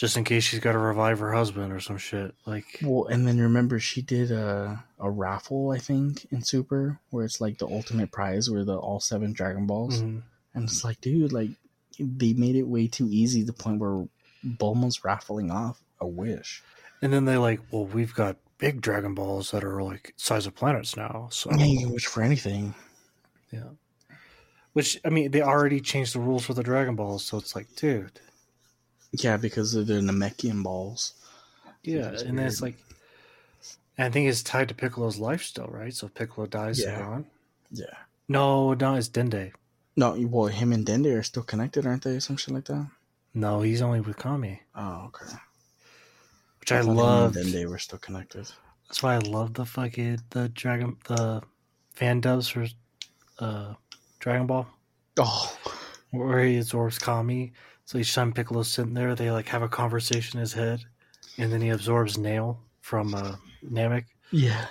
Just 0.00 0.16
in 0.16 0.24
case 0.24 0.44
she's 0.44 0.60
got 0.60 0.72
to 0.72 0.78
revive 0.78 1.18
her 1.18 1.30
husband 1.30 1.74
or 1.74 1.78
some 1.78 1.98
shit. 1.98 2.34
Like, 2.46 2.78
Well, 2.82 3.04
and 3.08 3.28
then 3.28 3.38
remember 3.38 3.78
she 3.78 4.00
did 4.00 4.30
a 4.30 4.82
a 4.98 5.10
raffle, 5.10 5.72
I 5.72 5.78
think, 5.78 6.26
in 6.32 6.40
Super, 6.40 6.98
where 7.10 7.26
it's 7.26 7.38
like 7.38 7.58
the 7.58 7.66
ultimate 7.66 8.10
prize 8.10 8.48
were 8.48 8.64
the 8.64 8.78
all 8.78 8.98
seven 8.98 9.34
Dragon 9.34 9.66
Balls, 9.66 10.00
mhm. 10.00 10.22
and 10.54 10.64
it's 10.64 10.84
like, 10.84 11.02
dude, 11.02 11.34
like 11.34 11.50
they 11.98 12.32
made 12.32 12.56
it 12.56 12.62
way 12.62 12.86
too 12.88 13.08
easy. 13.10 13.40
to 13.40 13.46
The 13.48 13.52
point 13.52 13.78
where 13.78 14.08
Bulma's 14.42 15.04
raffling 15.04 15.50
off 15.50 15.82
a 16.00 16.06
wish. 16.06 16.62
and 17.02 17.12
then 17.12 17.26
they 17.26 17.36
like, 17.36 17.60
well, 17.70 17.84
we've 17.84 18.14
got 18.14 18.38
big 18.56 18.80
Dragon 18.80 19.14
Balls 19.14 19.50
that 19.50 19.64
are 19.64 19.82
like 19.82 20.14
size 20.16 20.46
of 20.46 20.54
planets 20.54 20.96
now. 20.96 21.28
So, 21.30 21.50
Yeah, 21.54 21.66
you 21.66 21.80
can 21.80 21.92
wish 21.92 22.06
for 22.06 22.22
anything. 22.22 22.74
Yeah. 23.52 23.68
Which 24.72 24.98
I 25.04 25.10
mean, 25.10 25.30
they 25.30 25.42
already 25.42 25.82
changed 25.82 26.14
the 26.14 26.20
rules 26.20 26.46
for 26.46 26.54
the 26.54 26.62
Dragon 26.62 26.96
Balls, 26.96 27.22
so 27.22 27.36
it's 27.36 27.54
like, 27.54 27.66
dude. 27.76 28.18
Yeah, 29.12 29.36
because 29.36 29.74
of 29.74 29.86
the 29.86 29.94
Namekian 29.94 30.62
balls. 30.62 31.14
Yeah, 31.82 32.10
It's 32.10 32.22
and 32.22 32.38
then 32.38 32.46
it's 32.46 32.60
like, 32.62 32.76
and 33.98 34.06
I 34.06 34.10
think 34.10 34.28
it's 34.28 34.42
tied 34.42 34.68
to 34.68 34.74
Piccolo's 34.74 35.18
life 35.18 35.42
still, 35.42 35.66
right? 35.66 35.94
So 35.94 36.06
if 36.06 36.14
Piccolo 36.14 36.46
dies, 36.46 36.78
Yeah. 36.80 36.96
they're 36.96 37.04
gone. 37.06 37.26
Yeah. 37.70 37.86
No, 38.28 38.74
no, 38.74 38.94
it's 38.94 39.08
Dende. 39.08 39.52
No, 39.96 40.12
well, 40.28 40.46
him 40.46 40.72
and 40.72 40.86
Dende 40.86 41.16
are 41.18 41.22
still 41.22 41.42
connected, 41.42 41.86
aren't 41.86 42.04
they? 42.04 42.20
Some 42.20 42.36
shit 42.36 42.54
like 42.54 42.66
that. 42.66 42.86
No, 43.34 43.60
he's 43.62 43.82
only 43.82 44.00
with 44.00 44.16
Kami, 44.16 44.60
Oh, 44.74 45.06
okay. 45.06 45.34
which 46.60 46.72
I 46.72 46.76
thought 46.76 46.82
him 46.84 46.88
and 46.90 46.96
love. 46.98 47.32
Dende 47.34 47.66
were 47.68 47.78
still 47.78 47.98
connected. 47.98 48.48
That's 48.88 49.02
why 49.02 49.14
I 49.14 49.18
love 49.18 49.54
the 49.54 49.64
fucking 49.64 50.20
the 50.30 50.48
Dragon 50.48 50.96
the 51.08 51.42
fan 51.94 52.20
dubs 52.20 52.48
for 52.48 52.66
uh 53.38 53.74
Dragon 54.18 54.46
Ball, 54.46 54.66
Oh, 55.18 55.56
where 56.10 56.44
he 56.44 56.58
absorbs 56.58 56.98
Kami. 56.98 57.52
So 57.90 57.98
each 57.98 58.14
time 58.14 58.32
Piccolo's 58.32 58.70
sitting 58.70 58.94
there, 58.94 59.16
they 59.16 59.32
like 59.32 59.48
have 59.48 59.62
a 59.62 59.68
conversation 59.68 60.38
in 60.38 60.42
his 60.42 60.52
head, 60.52 60.84
and 61.38 61.52
then 61.52 61.60
he 61.60 61.70
absorbs 61.70 62.16
Nail 62.16 62.60
from 62.80 63.16
uh, 63.16 63.34
Namek. 63.68 64.04
yeah. 64.30 64.66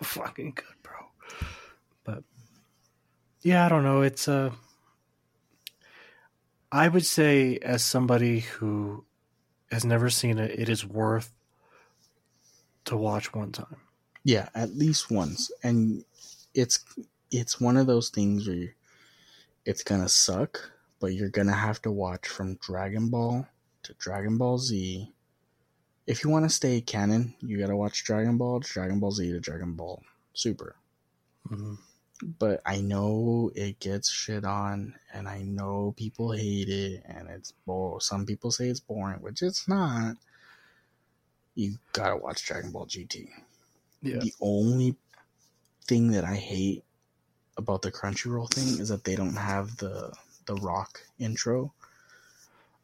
fucking 0.00 0.52
good, 0.54 0.76
bro. 0.84 0.94
But 2.04 2.22
yeah, 3.42 3.66
I 3.66 3.68
don't 3.68 3.82
know. 3.82 4.02
It's 4.02 4.28
uh 4.28 4.52
I 6.70 6.86
would 6.86 7.04
say 7.04 7.58
as 7.62 7.82
somebody 7.82 8.40
who 8.42 9.04
has 9.72 9.84
never 9.84 10.08
seen 10.08 10.38
it, 10.38 10.56
it 10.56 10.68
is 10.68 10.86
worth 10.86 11.34
to 12.84 12.96
watch 12.96 13.34
one 13.34 13.50
time. 13.50 13.76
Yeah, 14.22 14.50
at 14.54 14.76
least 14.76 15.10
once. 15.10 15.50
And 15.64 16.04
it's 16.54 16.78
it's 17.32 17.60
one 17.60 17.76
of 17.76 17.88
those 17.88 18.10
things 18.10 18.46
where 18.46 18.76
it's 19.64 19.82
gonna 19.82 20.08
suck, 20.08 20.70
but 21.00 21.08
you're 21.14 21.28
gonna 21.28 21.52
have 21.54 21.80
to 21.82 21.90
watch 21.90 22.28
from 22.28 22.56
Dragon 22.56 23.08
Ball 23.08 23.46
to 23.84 23.94
Dragon 23.94 24.36
Ball 24.38 24.58
Z. 24.58 25.12
If 26.06 26.24
you 26.24 26.30
want 26.30 26.44
to 26.44 26.50
stay 26.54 26.80
canon, 26.80 27.34
you 27.40 27.58
gotta 27.58 27.76
watch 27.76 28.04
Dragon 28.04 28.36
Ball 28.38 28.60
to 28.60 28.68
Dragon 28.68 28.98
Ball 29.00 29.12
Z 29.12 29.30
to 29.32 29.40
Dragon 29.40 29.74
Ball 29.74 30.02
Super. 30.34 30.76
Mhm. 31.48 31.78
But 32.38 32.60
I 32.66 32.80
know 32.80 33.50
it 33.54 33.78
gets 33.78 34.10
shit 34.10 34.44
on, 34.44 34.94
and 35.12 35.28
I 35.28 35.42
know 35.42 35.94
people 35.96 36.32
hate 36.32 36.68
it, 36.68 37.04
and 37.06 37.28
it's 37.28 37.52
bo- 37.64 38.00
some 38.00 38.26
people 38.26 38.50
say 38.50 38.68
it's 38.68 38.80
boring, 38.80 39.20
which 39.20 39.42
it's 39.42 39.68
not. 39.68 40.16
You 41.54 41.78
gotta 41.92 42.16
watch 42.16 42.44
Dragon 42.44 42.72
Ball 42.72 42.86
GT. 42.86 43.30
Yeah. 44.02 44.18
The 44.18 44.32
only 44.40 44.96
thing 45.86 46.10
that 46.12 46.24
I 46.24 46.36
hate 46.36 46.84
about 47.56 47.82
the 47.82 47.90
Crunchyroll 47.90 48.52
thing 48.52 48.78
is 48.80 48.88
that 48.88 49.04
they 49.04 49.16
don't 49.16 49.36
have 49.36 49.76
the 49.78 50.12
the 50.48 50.56
rock 50.56 51.00
intro. 51.18 51.72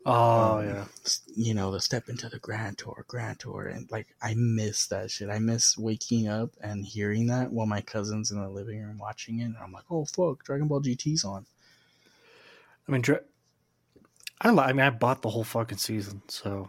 Oh 0.07 0.59
Um, 0.59 0.67
yeah. 0.67 0.85
You 1.35 1.55
know, 1.55 1.71
the 1.71 1.81
step 1.81 2.09
into 2.09 2.29
the 2.29 2.39
Grand 2.39 2.79
Tour, 2.79 3.05
Grand 3.09 3.41
Tour, 3.41 3.67
and 3.69 3.91
like 3.91 4.09
I 4.23 4.35
miss 4.37 4.87
that 4.89 5.11
shit. 5.11 5.31
I 5.31 5.39
miss 5.39 5.79
waking 5.79 6.29
up 6.29 6.51
and 6.61 6.85
hearing 6.85 7.27
that 7.29 7.51
while 7.53 7.67
my 7.67 7.81
cousin's 7.81 8.31
in 8.31 8.41
the 8.41 8.49
living 8.49 8.83
room 8.83 8.99
watching 8.99 9.41
it. 9.41 9.45
And 9.45 9.57
I'm 9.63 9.73
like, 9.73 9.85
oh 9.91 10.05
fuck, 10.05 10.45
Dragon 10.45 10.69
Ball 10.69 10.83
GT's 10.83 11.25
on. 11.25 11.47
I 12.87 12.93
mean, 12.93 13.01
Dra- 13.01 13.23
I 14.41 14.51
li- 14.51 14.59
I 14.63 14.73
mean, 14.73 14.85
I 14.85 14.91
bought 14.91 15.23
the 15.23 15.31
whole 15.31 15.45
fucking 15.45 15.79
season, 15.79 16.21
so 16.29 16.69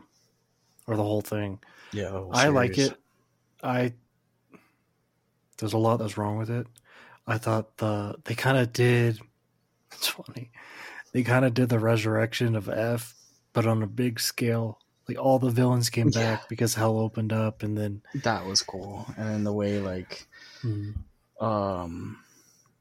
or 0.87 0.95
the 0.95 1.03
whole 1.03 1.21
thing. 1.21 1.59
Yeah, 1.91 2.09
whole 2.09 2.31
I 2.33 2.47
like 2.47 2.77
it. 2.77 2.97
I 3.61 3.93
there's 5.57 5.73
a 5.73 5.77
lot 5.77 5.97
that's 5.97 6.17
wrong 6.17 6.37
with 6.37 6.49
it. 6.49 6.67
I 7.27 7.37
thought 7.37 7.77
the 7.77 8.15
they 8.23 8.35
kind 8.35 8.57
of 8.57 8.71
did. 8.71 9.19
It's 9.95 10.07
funny. 10.07 10.51
They 11.13 11.23
kind 11.23 11.45
of 11.45 11.53
did 11.53 11.69
the 11.69 11.79
resurrection 11.79 12.55
of 12.55 12.67
F, 12.69 13.15
but 13.53 13.65
on 13.65 13.81
a 13.81 13.87
big 13.87 14.19
scale. 14.19 14.79
Like 15.07 15.19
all 15.19 15.37
the 15.39 15.49
villains 15.51 15.89
came 15.89 16.09
Yeah. 16.09 16.35
back 16.35 16.49
because 16.49 16.73
hell 16.75 16.97
opened 16.99 17.31
up, 17.31 17.61
and 17.63 17.77
then 17.77 18.01
That 18.23 18.45
was 18.45 18.61
cool, 18.63 19.05
and 19.17 19.27
then 19.29 19.43
the 19.43 19.53
way 19.53 19.79
like 19.79 20.27
um 21.39 22.19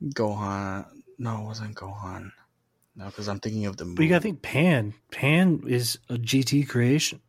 Gohan. 0.03 0.87
No, 1.19 1.43
it 1.43 1.45
wasn't 1.45 1.77
Gohan. 1.77 2.33
No, 2.97 3.07
because 3.07 3.29
I'm 3.29 3.41
thinking 3.41 3.67
of 3.67 3.77
the 3.77 3.85
movie. 3.85 3.97
but 3.97 4.03
you 4.05 4.09
got 4.09 4.17
to 4.17 4.23
think 4.23 4.43
Pan. 4.43 4.95
Pan 5.11 5.63
is 5.67 5.99
a 6.09 6.15
GT 6.15 6.67
creation. 6.69 7.21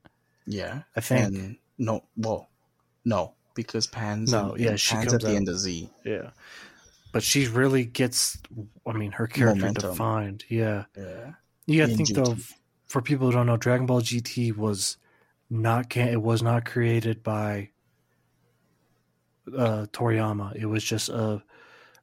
Yeah, 0.46 0.84
I 0.96 1.02
think. 1.02 1.26
And 1.36 1.58
no, 1.78 2.04
well, 2.16 2.50
no, 3.04 3.34
because 3.56 3.88
Pan's 3.88 4.32
No, 4.32 4.54
in- 4.54 4.64
yeah, 4.64 4.76
she 4.76 4.94
Pan's 4.96 5.06
comes 5.06 5.14
at 5.16 5.22
the 5.30 5.36
end 5.36 5.50
of 5.50 5.58
Z. 5.58 5.90
Yeah, 6.06 6.30
but 7.16 7.24
she 7.24 7.48
really 7.48 7.86
gets. 7.86 8.38
I 8.86 8.92
mean, 8.92 9.14
her 9.14 9.26
character 9.26 9.62
Momentum. 9.62 9.92
defined. 9.92 10.44
Yeah. 10.50 10.84
Yeah, 10.98 11.32
You 11.66 11.80
got 11.80 11.86
to 11.86 11.92
in 11.94 11.98
think 11.98 12.10
GT. 12.10 12.14
though, 12.16 12.36
for 12.88 13.02
people 13.02 13.28
who 13.28 13.32
don't 13.32 13.46
know, 13.48 13.56
Dragon 13.56 13.86
Ball 13.86 14.02
GT 14.02 14.54
was 14.54 14.98
not 15.50 15.90
can 15.90 16.10
it 16.10 16.22
was 16.22 16.44
not 16.44 16.66
created 16.66 17.24
by 17.24 17.70
uh 19.58 19.86
Toriyama. 19.94 20.56
It 20.58 20.66
was 20.66 20.84
just 20.84 21.08
a 21.08 21.42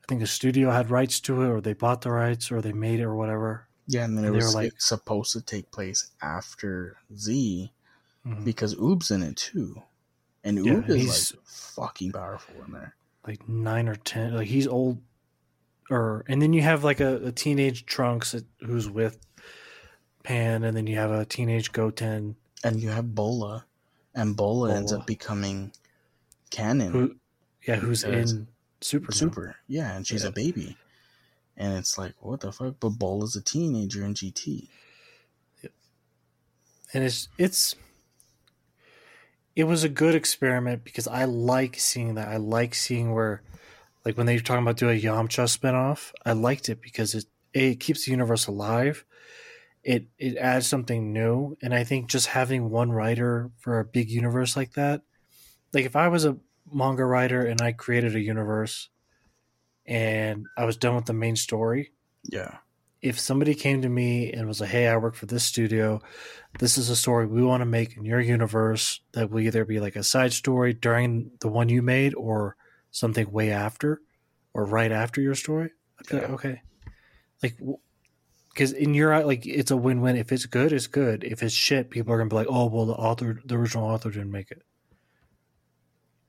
I 0.02 0.04
think 0.08 0.22
a 0.22 0.26
studio 0.26 0.70
had 0.70 0.88
rights 0.90 1.20
to 1.20 1.42
it 1.42 1.48
or 1.48 1.60
they 1.60 1.74
bought 1.74 2.00
the 2.00 2.10
rights 2.10 2.50
or 2.50 2.62
they 2.62 2.72
made 2.72 3.00
it 3.00 3.04
or 3.04 3.14
whatever. 3.14 3.66
Yeah, 3.88 4.04
and 4.04 4.16
then 4.16 4.24
it 4.24 4.28
And 4.28 4.36
they 4.36 4.40
were 4.40 4.46
was 4.46 4.54
like- 4.54 4.80
supposed 4.80 5.32
to 5.32 5.42
take 5.42 5.70
place 5.70 6.10
after 6.22 6.96
Z 7.16 7.70
Mhm. 8.26 8.44
because 8.46 8.74
Oob's 8.76 9.10
in 9.10 9.22
it 9.22 9.36
too, 9.36 9.82
and 10.42 10.64
Yeah, 10.64 10.72
Oob 10.74 10.88
is 10.88 11.32
like 11.34 11.44
fucking 11.44 12.12
powerful 12.12 12.54
in 12.64 12.72
there. 12.72 12.94
Like 13.26 13.48
9 13.48 13.88
or 13.88 13.94
10 13.94 14.34
like 14.34 14.48
he's 14.48 14.66
old 14.66 14.98
or 15.90 16.24
and 16.28 16.42
then 16.42 16.52
you 16.52 16.62
have 16.62 16.82
like 16.82 16.98
a, 17.00 17.26
a 17.26 17.32
teenage 17.32 17.86
Trunks 17.86 18.34
who's 18.60 18.90
with 18.90 19.18
Pan 20.24 20.64
and 20.64 20.76
then 20.76 20.86
you 20.88 20.96
have 20.96 21.10
a 21.12 21.24
teenage 21.24 21.70
Goten 21.72 22.34
And 22.64 22.80
you 22.80 22.90
have 22.90 23.14
Bulla, 23.14 23.64
and 24.14 24.36
Bulla 24.36 24.74
ends 24.74 24.92
up 24.92 25.06
becoming 25.06 25.72
canon. 26.50 26.92
who 26.92 27.16
yeah, 27.66 27.76
who's 27.76 28.02
in 28.04 28.48
Super. 28.80 29.12
now. 29.12 29.16
Super, 29.16 29.56
yeah, 29.68 29.94
and 29.96 30.04
she's 30.06 30.22
Yeah. 30.24 30.30
a 30.30 30.32
baby, 30.32 30.76
and 31.56 31.74
it's 31.78 31.96
like 31.98 32.14
what 32.20 32.40
the 32.40 32.50
fuck? 32.52 32.74
But 32.80 32.90
Bulla's 32.98 33.36
a 33.36 33.42
teenager 33.42 34.04
in 34.04 34.14
GT. 34.14 34.68
Yep. 35.62 35.72
and 36.92 37.04
it's 37.04 37.28
it's 37.38 37.76
it 39.54 39.64
was 39.64 39.84
a 39.84 39.88
good 39.88 40.14
experiment 40.14 40.84
because 40.84 41.06
I 41.06 41.24
like 41.24 41.78
seeing 41.78 42.14
that. 42.14 42.28
I 42.28 42.36
like 42.36 42.74
seeing 42.74 43.12
where 43.12 43.42
like 44.04 44.16
when 44.16 44.26
they 44.26 44.36
were 44.36 44.42
talking 44.42 44.62
about 44.62 44.76
doing 44.76 44.98
a 44.98 45.02
Yamcha 45.02 45.46
spinoff, 45.46 46.12
I 46.24 46.32
liked 46.32 46.68
it 46.68 46.80
because 46.80 47.14
it 47.14 47.26
it 47.52 47.80
keeps 47.80 48.04
the 48.04 48.10
universe 48.10 48.46
alive. 48.46 49.04
It 49.82 50.06
it 50.18 50.36
adds 50.36 50.66
something 50.66 51.12
new, 51.12 51.56
and 51.62 51.74
I 51.74 51.84
think 51.84 52.08
just 52.08 52.28
having 52.28 52.70
one 52.70 52.92
writer 52.92 53.50
for 53.58 53.78
a 53.78 53.84
big 53.84 54.10
universe 54.10 54.56
like 54.56 54.72
that, 54.74 55.02
like 55.72 55.84
if 55.84 55.96
I 55.96 56.08
was 56.08 56.24
a 56.24 56.36
manga 56.72 57.04
writer 57.04 57.44
and 57.44 57.60
I 57.60 57.72
created 57.72 58.16
a 58.16 58.20
universe 58.20 58.88
and 59.84 60.46
I 60.56 60.64
was 60.64 60.76
done 60.76 60.94
with 60.94 61.06
the 61.06 61.12
main 61.12 61.36
story, 61.36 61.92
Yeah, 62.30 62.58
if 63.02 63.18
somebody 63.18 63.54
came 63.54 63.82
to 63.82 63.88
me 63.88 64.32
and 64.32 64.46
was 64.46 64.60
like, 64.60 64.70
"Hey, 64.70 64.86
I 64.86 64.96
work 64.96 65.16
for 65.16 65.26
this 65.26 65.44
studio. 65.44 66.00
This 66.58 66.78
is 66.78 66.88
a 66.88 66.96
story 66.96 67.26
we 67.26 67.42
want 67.42 67.60
to 67.60 67.66
make 67.66 67.96
in 67.96 68.04
your 68.04 68.20
universe 68.20 69.00
that 69.12 69.30
will 69.30 69.40
either 69.40 69.64
be 69.64 69.80
like 69.80 69.96
a 69.96 70.04
side 70.04 70.32
story 70.32 70.72
during 70.72 71.32
the 71.40 71.48
one 71.48 71.68
you 71.68 71.82
made, 71.82 72.14
or 72.14 72.56
something 72.90 73.30
way 73.30 73.50
after, 73.50 74.00
or 74.54 74.64
right 74.64 74.92
after 74.92 75.20
your 75.20 75.34
story," 75.34 75.70
I'd 75.98 76.06
be 76.06 76.16
like, 76.16 76.30
"Okay." 76.30 76.62
Like, 77.42 77.56
because 78.50 78.72
in 78.72 78.94
your 78.94 79.12
eye, 79.12 79.22
like 79.22 79.46
it's 79.46 79.72
a 79.72 79.76
win-win. 79.76 80.16
If 80.16 80.30
it's 80.30 80.46
good, 80.46 80.72
it's 80.72 80.86
good. 80.86 81.24
If 81.24 81.42
it's 81.42 81.54
shit, 81.54 81.90
people 81.90 82.12
are 82.12 82.18
gonna 82.18 82.30
be 82.30 82.36
like, 82.36 82.46
"Oh, 82.48 82.66
well, 82.66 82.86
the 82.86 82.92
author, 82.94 83.40
the 83.44 83.56
original 83.56 83.86
author, 83.86 84.10
didn't 84.10 84.30
make 84.30 84.52
it." 84.52 84.62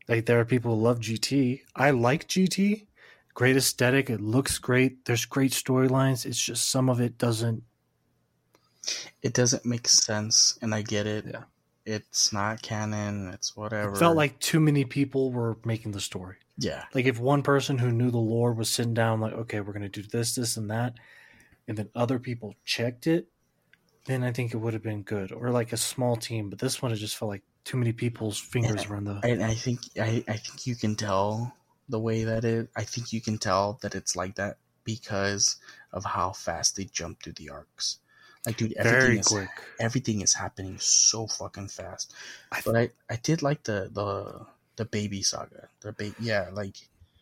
Like 0.07 0.25
there 0.25 0.39
are 0.39 0.45
people 0.45 0.75
who 0.75 0.81
love 0.81 0.99
GT. 0.99 1.61
I 1.75 1.91
like 1.91 2.27
GT 2.27 2.87
great 3.33 3.55
aesthetic. 3.57 4.09
It 4.09 4.21
looks 4.21 4.57
great. 4.57 5.05
There's 5.05 5.25
great 5.25 5.51
storylines. 5.51 6.25
It's 6.25 6.41
just 6.41 6.69
some 6.69 6.89
of 6.89 6.99
it 7.01 7.17
doesn't. 7.17 7.63
it 9.21 9.33
doesn't 9.33 9.65
make 9.65 9.87
sense, 9.87 10.57
and 10.61 10.73
I 10.75 10.81
get 10.81 11.07
it. 11.07 11.25
Yeah. 11.27 11.43
It's 11.85 12.31
not 12.31 12.61
canon. 12.61 13.29
It's 13.33 13.55
whatever. 13.57 13.93
It 13.93 13.97
felt 13.97 14.15
like 14.15 14.39
too 14.39 14.59
many 14.61 14.85
people 14.85 15.31
were 15.31 15.57
making 15.65 15.91
the 15.91 15.99
story. 15.99 16.37
yeah, 16.57 16.85
Like 16.93 17.05
if 17.05 17.19
one 17.19 17.43
person 17.43 17.77
who 17.77 17.91
knew 17.91 18.09
the 18.09 18.17
lore 18.17 18.53
was 18.53 18.69
sitting 18.69 18.93
down, 18.93 19.19
like, 19.19 19.33
okay, 19.33 19.59
we're 19.59 19.73
gonna 19.73 19.89
do 19.89 20.03
this, 20.03 20.35
this, 20.35 20.55
and 20.55 20.69
that, 20.71 20.93
and 21.67 21.77
then 21.77 21.89
other 21.93 22.19
people 22.19 22.55
checked 22.63 23.05
it, 23.07 23.27
then 24.05 24.23
I 24.23 24.31
think 24.31 24.53
it 24.53 24.57
would 24.57 24.73
have 24.73 24.83
been 24.83 25.01
good. 25.03 25.33
Or 25.33 25.49
like 25.51 25.73
a 25.73 25.77
small 25.77 26.15
team. 26.15 26.49
But 26.49 26.59
this 26.59 26.81
one, 26.81 26.93
it 26.93 26.97
just 26.97 27.17
felt 27.17 27.29
like 27.29 27.43
too 27.65 27.75
many 27.77 27.91
people's 27.91 28.39
fingers 28.39 28.87
were 28.87 28.95
in 28.97 29.03
the. 29.03 29.19
and 29.23 29.43
I 29.43 29.53
think 29.53 29.79
I, 29.99 30.23
I 30.27 30.37
think 30.37 30.65
you 30.65 30.75
can 30.77 30.95
tell 30.95 31.53
the 31.89 31.99
way 31.99 32.23
that 32.23 32.45
it. 32.45 32.69
I 32.75 32.83
think 32.83 33.13
you 33.13 33.21
can 33.21 33.37
tell 33.37 33.79
that 33.81 33.95
it's 33.95 34.15
like 34.15 34.35
that 34.35 34.57
because 34.83 35.57
of 35.91 36.03
how 36.05 36.31
fast 36.31 36.75
they 36.75 36.85
jump 36.85 37.21
through 37.23 37.33
the 37.33 37.49
arcs. 37.49 37.97
Like, 38.45 38.57
dude, 38.57 38.73
everything 38.73 38.99
Very 39.01 39.19
is 39.19 39.27
quick. 39.27 39.49
everything 39.79 40.21
is 40.21 40.33
happening 40.33 40.77
so 40.79 41.27
fucking 41.27 41.69
fast. 41.69 42.13
I 42.51 42.61
But 42.65 42.75
I, 42.75 42.89
I 43.09 43.15
did 43.15 43.41
like 43.41 43.63
the 43.63 43.89
the 43.91 44.45
the 44.75 44.85
baby 44.85 45.21
saga. 45.21 45.69
The 45.81 45.93
ba- 45.93 46.15
yeah, 46.19 46.49
like 46.51 46.75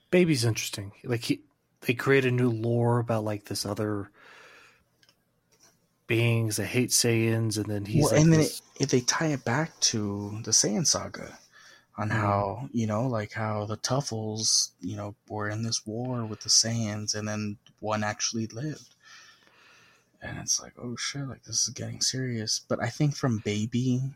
Baby's 0.10 0.44
interesting. 0.46 0.92
Like 1.04 1.24
he, 1.24 1.42
they 1.82 1.94
create 1.94 2.26
a 2.26 2.32
new 2.32 2.50
lore 2.50 3.00
about 3.00 3.24
like 3.24 3.46
this 3.46 3.66
other 3.66 4.10
beings 6.08 6.58
that 6.58 6.66
hate 6.66 6.90
Saiyans, 6.90 7.58
and 7.58 7.66
then 7.68 7.86
he's 7.86 8.04
well, 8.04 8.12
like 8.14 8.22
and 8.22 8.34
then 8.34 8.40
this- 8.42 8.62
it, 8.76 8.84
if 8.84 8.90
they 8.90 9.02
tie 9.02 9.28
it 9.28 9.46
back 9.46 9.80
to 9.82 10.40
the 10.44 10.52
Saiyan 10.52 10.88
saga, 10.88 11.38
on 11.98 12.10
Mhm. 12.10 12.14
how 12.14 12.70
you 12.72 12.88
know, 12.88 13.08
like 13.08 13.34
how 13.34 13.66
the 13.66 13.78
Tuffles, 13.78 14.72
you 14.80 14.96
know, 14.96 15.16
were 15.28 15.50
in 15.50 15.64
this 15.64 15.86
war 15.86 16.26
with 16.26 16.42
the 16.42 16.50
Saiyans, 16.50 17.16
and 17.16 17.28
then 17.28 17.58
one 17.80 18.04
actually 18.04 18.48
lived. 18.48 18.96
And 20.22 20.38
it's 20.38 20.60
like, 20.62 20.74
oh 20.78 20.96
shit, 20.96 21.28
like 21.28 21.44
this 21.44 21.68
is 21.68 21.74
getting 21.74 22.02
serious. 22.02 22.60
But 22.68 22.82
I 22.82 22.90
think 22.90 23.16
from 23.16 23.40
Baby 23.40 24.12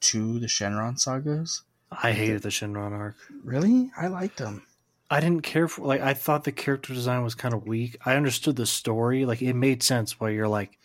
to 0.00 0.38
the 0.38 0.46
Shenron 0.46 0.98
sagas, 1.00 1.62
I 1.90 2.12
hated 2.12 2.42
the 2.42 2.50
Shenron 2.50 2.92
arc. 2.92 3.16
really, 3.42 3.90
I 3.96 4.08
liked 4.08 4.38
them. 4.38 4.62
I 5.10 5.20
didn't 5.20 5.42
care 5.42 5.68
for 5.68 5.86
like 5.86 6.00
I 6.00 6.14
thought 6.14 6.44
the 6.44 6.52
character 6.52 6.92
design 6.92 7.22
was 7.22 7.34
kind 7.34 7.54
of 7.54 7.66
weak. 7.66 7.96
I 8.04 8.16
understood 8.16 8.56
the 8.56 8.66
story, 8.66 9.24
like 9.24 9.40
it 9.40 9.54
made 9.54 9.82
sense 9.82 10.18
why 10.18 10.30
you're 10.30 10.48
like 10.48 10.78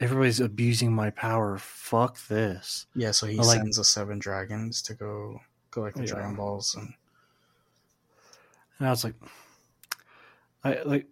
everybody's 0.00 0.40
abusing 0.40 0.92
my 0.92 1.10
power. 1.10 1.58
Fuck 1.58 2.26
this. 2.28 2.86
Yeah, 2.94 3.10
so 3.12 3.26
he 3.26 3.36
like- 3.36 3.58
sends 3.58 3.76
the 3.76 3.84
seven 3.84 4.18
dragons 4.18 4.82
to 4.82 4.94
go 4.94 5.40
collect 5.70 5.96
the 5.96 6.02
Yeah. 6.04 6.14
Dragon 6.14 6.34
Balls, 6.36 6.74
and 6.74 6.94
And 8.78 8.88
I 8.88 8.90
was 8.90 9.04
like 9.04 9.14
I 10.64 10.82
like 10.82 11.06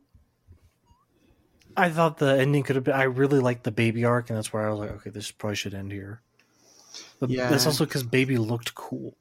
I 1.76 1.88
thought 1.90 2.18
the 2.18 2.36
ending 2.38 2.62
could 2.64 2.76
have 2.76 2.84
been 2.84 2.94
I 2.94 3.04
really 3.04 3.38
liked 3.38 3.64
the 3.64 3.70
baby 3.70 4.04
arc 4.04 4.28
and 4.28 4.36
that's 4.36 4.52
where 4.52 4.66
I 4.66 4.70
was 4.70 4.80
like, 4.80 4.90
okay, 4.90 5.10
this 5.10 5.30
probably 5.30 5.56
should 5.56 5.74
end 5.74 5.92
here. 5.92 6.20
But 7.20 7.30
Yeah. 7.30 7.48
that's 7.48 7.66
also 7.66 7.84
because 7.84 8.02
baby 8.02 8.38
looked 8.38 8.74
cool. 8.74 9.16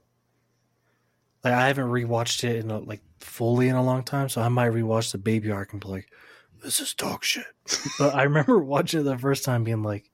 Like 1.44 1.53
I 1.53 1.68
haven't 1.68 1.86
rewatched 1.90 2.44
it 2.44 2.57
in 2.57 2.72
a, 2.72 2.80
like 2.80 3.02
fully 3.19 3.68
in 3.69 3.76
a 3.76 3.84
long 3.84 4.03
time, 4.03 4.30
so 4.30 4.41
I 4.41 4.49
might 4.49 4.72
rewatch 4.72 5.11
the 5.11 5.18
baby 5.19 5.52
arc 5.52 5.72
and 5.73 5.81
be 5.81 5.88
like, 5.88 6.10
"This 6.61 6.80
is 6.80 6.94
dog 6.94 7.23
shit." 7.23 7.45
but 7.99 8.15
I 8.15 8.23
remember 8.23 8.60
watching 8.60 9.02
it 9.02 9.03
the 9.03 9.18
first 9.18 9.44
time, 9.44 9.64
being 9.64 9.84
like, 9.84 10.11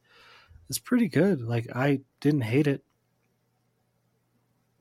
"It's 0.69 0.79
pretty 0.79 1.07
good." 1.07 1.41
Like 1.41 1.67
I 1.75 2.01
didn't 2.21 2.41
hate 2.41 2.67
it. 2.67 2.83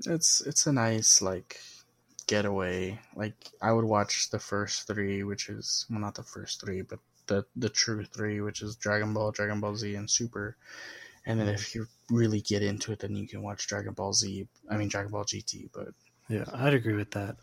it's 0.06 0.40
it's 0.40 0.66
a 0.66 0.72
nice 0.72 1.22
like 1.22 1.60
getaway. 2.26 2.98
Like 3.14 3.34
I 3.62 3.72
would 3.72 3.84
watch 3.84 4.30
the 4.30 4.38
first 4.38 4.86
three, 4.86 5.22
which 5.22 5.48
is 5.48 5.86
well 5.90 6.00
not 6.00 6.14
the 6.14 6.22
first 6.22 6.60
three, 6.60 6.82
but 6.82 6.98
the 7.26 7.44
the 7.56 7.68
true 7.68 8.04
three, 8.04 8.40
which 8.40 8.62
is 8.62 8.76
Dragon 8.76 9.14
Ball, 9.14 9.32
Dragon 9.32 9.60
Ball 9.60 9.76
Z, 9.76 9.94
and 9.94 10.10
Super. 10.10 10.56
And 11.26 11.40
then 11.40 11.48
if 11.48 11.74
you 11.74 11.86
really 12.10 12.42
get 12.42 12.62
into 12.62 12.92
it, 12.92 12.98
then 12.98 13.16
you 13.16 13.26
can 13.26 13.42
watch 13.42 13.66
Dragon 13.66 13.94
Ball 13.94 14.12
Z. 14.12 14.46
I 14.70 14.76
mean 14.76 14.88
Dragon 14.88 15.10
Ball 15.10 15.24
GT, 15.24 15.70
but 15.72 15.88
Yeah, 16.28 16.44
I'd 16.52 16.74
agree 16.74 16.94
with 16.94 17.12
that. 17.12 17.36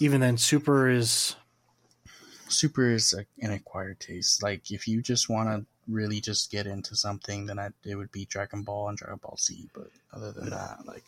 Even 0.00 0.20
then, 0.20 0.36
Super 0.36 0.88
is 0.88 1.34
Super 2.50 2.90
is 2.90 3.12
a, 3.12 3.24
an 3.44 3.52
acquired 3.52 4.00
taste. 4.00 4.42
Like 4.42 4.70
if 4.70 4.86
you 4.88 5.00
just 5.02 5.28
want 5.28 5.48
to 5.48 5.66
really 5.88 6.20
just 6.20 6.50
get 6.50 6.66
into 6.66 6.94
something, 6.96 7.46
then 7.46 7.58
I, 7.58 7.70
it 7.84 7.94
would 7.96 8.12
be 8.12 8.24
Dragon 8.26 8.62
Ball 8.62 8.88
and 8.90 8.98
Dragon 8.98 9.18
Ball 9.22 9.36
Z. 9.40 9.68
But 9.74 9.90
other 10.12 10.32
than 10.32 10.50
that, 10.50 10.78
like 10.86 11.04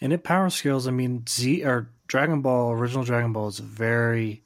and 0.00 0.12
it 0.12 0.24
power 0.24 0.50
scales. 0.50 0.88
I 0.88 0.90
mean, 0.90 1.24
Z 1.28 1.64
or 1.64 1.88
Dragon 2.08 2.40
Ball, 2.42 2.72
original 2.72 3.04
Dragon 3.04 3.32
Ball 3.32 3.48
is 3.48 3.58
very. 3.58 4.42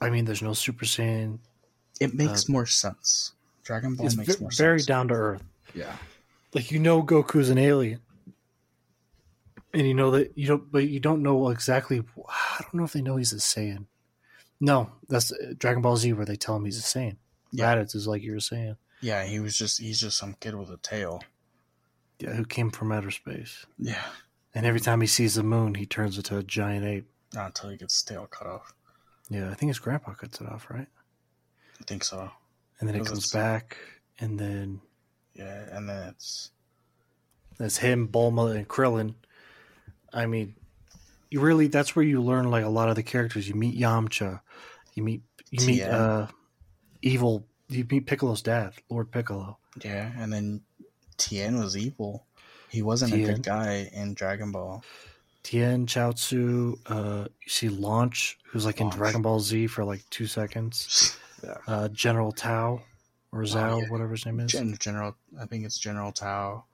I 0.00 0.10
mean, 0.10 0.24
there's 0.26 0.42
no 0.42 0.52
Super 0.52 0.84
Saiyan. 0.84 1.38
it 2.00 2.12
makes 2.14 2.48
Uh, 2.48 2.52
more 2.52 2.66
sense. 2.66 3.32
Dragon 3.64 3.94
Ball 3.96 4.04
makes 4.16 4.36
ve- 4.36 4.40
more 4.42 4.50
very 4.50 4.50
sense. 4.50 4.58
Very 4.58 4.82
down 4.82 5.08
to 5.08 5.14
earth. 5.14 5.42
Yeah. 5.74 5.96
like 6.54 6.70
you 6.70 6.78
know 6.78 7.02
Goku's 7.02 7.50
an 7.50 7.58
alien, 7.58 8.00
and 9.76 9.86
you 9.86 9.94
know 9.94 10.10
that 10.12 10.36
you 10.36 10.46
don't, 10.48 10.70
but 10.72 10.88
you 10.88 11.00
don't 11.00 11.22
know 11.22 11.50
exactly. 11.50 12.02
I 12.28 12.58
don't 12.62 12.74
know 12.74 12.84
if 12.84 12.92
they 12.92 13.02
know 13.02 13.16
he's 13.16 13.32
a 13.32 13.36
Saiyan. 13.36 13.86
No, 14.60 14.90
that's 15.08 15.32
uh, 15.32 15.52
Dragon 15.58 15.82
Ball 15.82 15.96
Z 15.96 16.12
where 16.14 16.24
they 16.26 16.36
tell 16.36 16.56
him 16.56 16.64
he's 16.64 16.78
a 16.78 16.82
Saiyan. 16.82 17.16
Yeah. 17.52 17.74
Raditz 17.76 17.94
is 17.94 18.06
like 18.08 18.22
you're 18.22 18.40
saying, 18.40 18.76
Yeah, 19.00 19.24
he 19.24 19.38
was 19.38 19.56
just 19.56 19.80
he's 19.80 20.00
just 20.00 20.16
some 20.18 20.34
kid 20.40 20.54
with 20.54 20.70
a 20.70 20.78
tail. 20.78 21.22
yeah, 22.18 22.32
who 22.32 22.44
came 22.44 22.70
from 22.70 22.90
outer 22.92 23.10
space, 23.10 23.66
Yeah. 23.78 24.02
and 24.54 24.64
every 24.66 24.80
time 24.80 25.00
he 25.02 25.06
sees 25.06 25.34
the 25.34 25.42
moon, 25.42 25.74
he 25.74 25.86
turns 25.86 26.16
into 26.16 26.36
a 26.38 26.42
giant 26.42 26.84
ape. 26.86 27.08
Not 27.34 27.46
until 27.46 27.70
he 27.70 27.76
gets 27.76 27.94
his 27.96 28.02
tail 28.02 28.26
cut 28.26 28.46
off. 28.46 28.72
Yeah, 29.28 29.50
I 29.50 29.54
think 29.54 29.68
his 29.70 29.78
grandpa 29.78 30.14
cuts 30.14 30.40
it 30.40 30.48
off, 30.48 30.68
right? 30.70 30.88
I 31.80 31.84
think 31.84 32.04
so. 32.04 32.30
And 32.80 32.88
then 32.88 32.96
it 32.96 33.04
comes 33.06 33.30
back, 33.32 33.76
and 34.18 34.38
then 34.38 34.80
Yeah, 35.34 35.66
and 35.70 35.88
then 35.88 36.08
it's 36.08 36.50
That's 37.58 37.78
him, 37.78 38.08
Bulma, 38.08 38.54
and 38.56 38.66
Krillin. 38.68 39.14
I 40.16 40.26
mean, 40.26 40.54
you 41.30 41.40
really 41.40 41.66
that's 41.68 41.94
where 41.94 42.04
you 42.04 42.20
learn 42.22 42.50
like 42.50 42.64
a 42.64 42.68
lot 42.68 42.88
of 42.88 42.96
the 42.96 43.02
characters. 43.02 43.48
You 43.48 43.54
meet 43.54 43.78
Yamcha, 43.78 44.40
you 44.94 45.02
meet 45.02 45.22
you 45.50 45.64
meet 45.66 45.76
Tien. 45.78 45.90
uh, 45.90 46.28
evil 47.02 47.46
you 47.68 47.86
meet 47.90 48.06
Piccolo's 48.06 48.42
dad, 48.42 48.72
Lord 48.88 49.10
Piccolo. 49.12 49.58
Yeah, 49.84 50.10
and 50.18 50.32
then 50.32 50.62
Tien 51.18 51.58
was 51.58 51.76
evil. 51.76 52.24
He 52.68 52.82
wasn't 52.82 53.12
a 53.14 53.18
good 53.18 53.42
guy 53.42 53.90
in 53.92 54.14
Dragon 54.14 54.50
Ball. 54.52 54.82
Tien, 55.42 55.86
Chaozu, 55.86 56.76
uh, 56.86 57.28
you 57.42 57.48
see 57.48 57.68
Launch, 57.68 58.36
who's 58.46 58.64
like 58.66 58.80
Launch. 58.80 58.94
in 58.94 58.98
Dragon 58.98 59.22
Ball 59.22 59.38
Z 59.40 59.68
for 59.68 59.84
like 59.84 60.02
two 60.10 60.26
seconds. 60.26 61.18
Yeah. 61.44 61.54
Uh, 61.68 61.88
General 61.88 62.32
Tao, 62.32 62.80
or 63.30 63.42
Zhao, 63.42 63.72
Oh, 63.72 63.78
yeah. 63.80 63.88
whatever 63.90 64.12
his 64.12 64.24
name 64.24 64.40
is. 64.40 64.50
Gen- 64.52 64.74
General, 64.80 65.14
I 65.38 65.44
think 65.44 65.66
it's 65.66 65.78
General 65.78 66.10
Tao, 66.10 66.64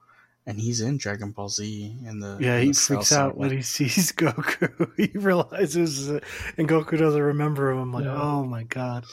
and 0.46 0.58
he's 0.58 0.80
in 0.80 0.96
Dragon 0.98 1.30
Ball 1.30 1.48
Z. 1.48 1.96
In 2.06 2.20
the 2.20 2.36
yeah, 2.40 2.56
in 2.56 2.62
he 2.62 2.68
the 2.72 2.74
freaks 2.78 3.12
out 3.12 3.36
when 3.36 3.50
he 3.50 3.62
sees 3.62 4.12
Goku. 4.16 4.90
he 4.96 5.16
realizes, 5.18 6.10
uh, 6.10 6.20
and 6.56 6.68
Goku 6.68 6.98
doesn't 6.98 7.20
remember 7.22 7.70
him. 7.70 7.78
I'm 7.78 7.92
like, 7.92 8.04
Yeah. 8.04 8.20
oh 8.20 8.44
my 8.44 8.64
god. 8.64 9.04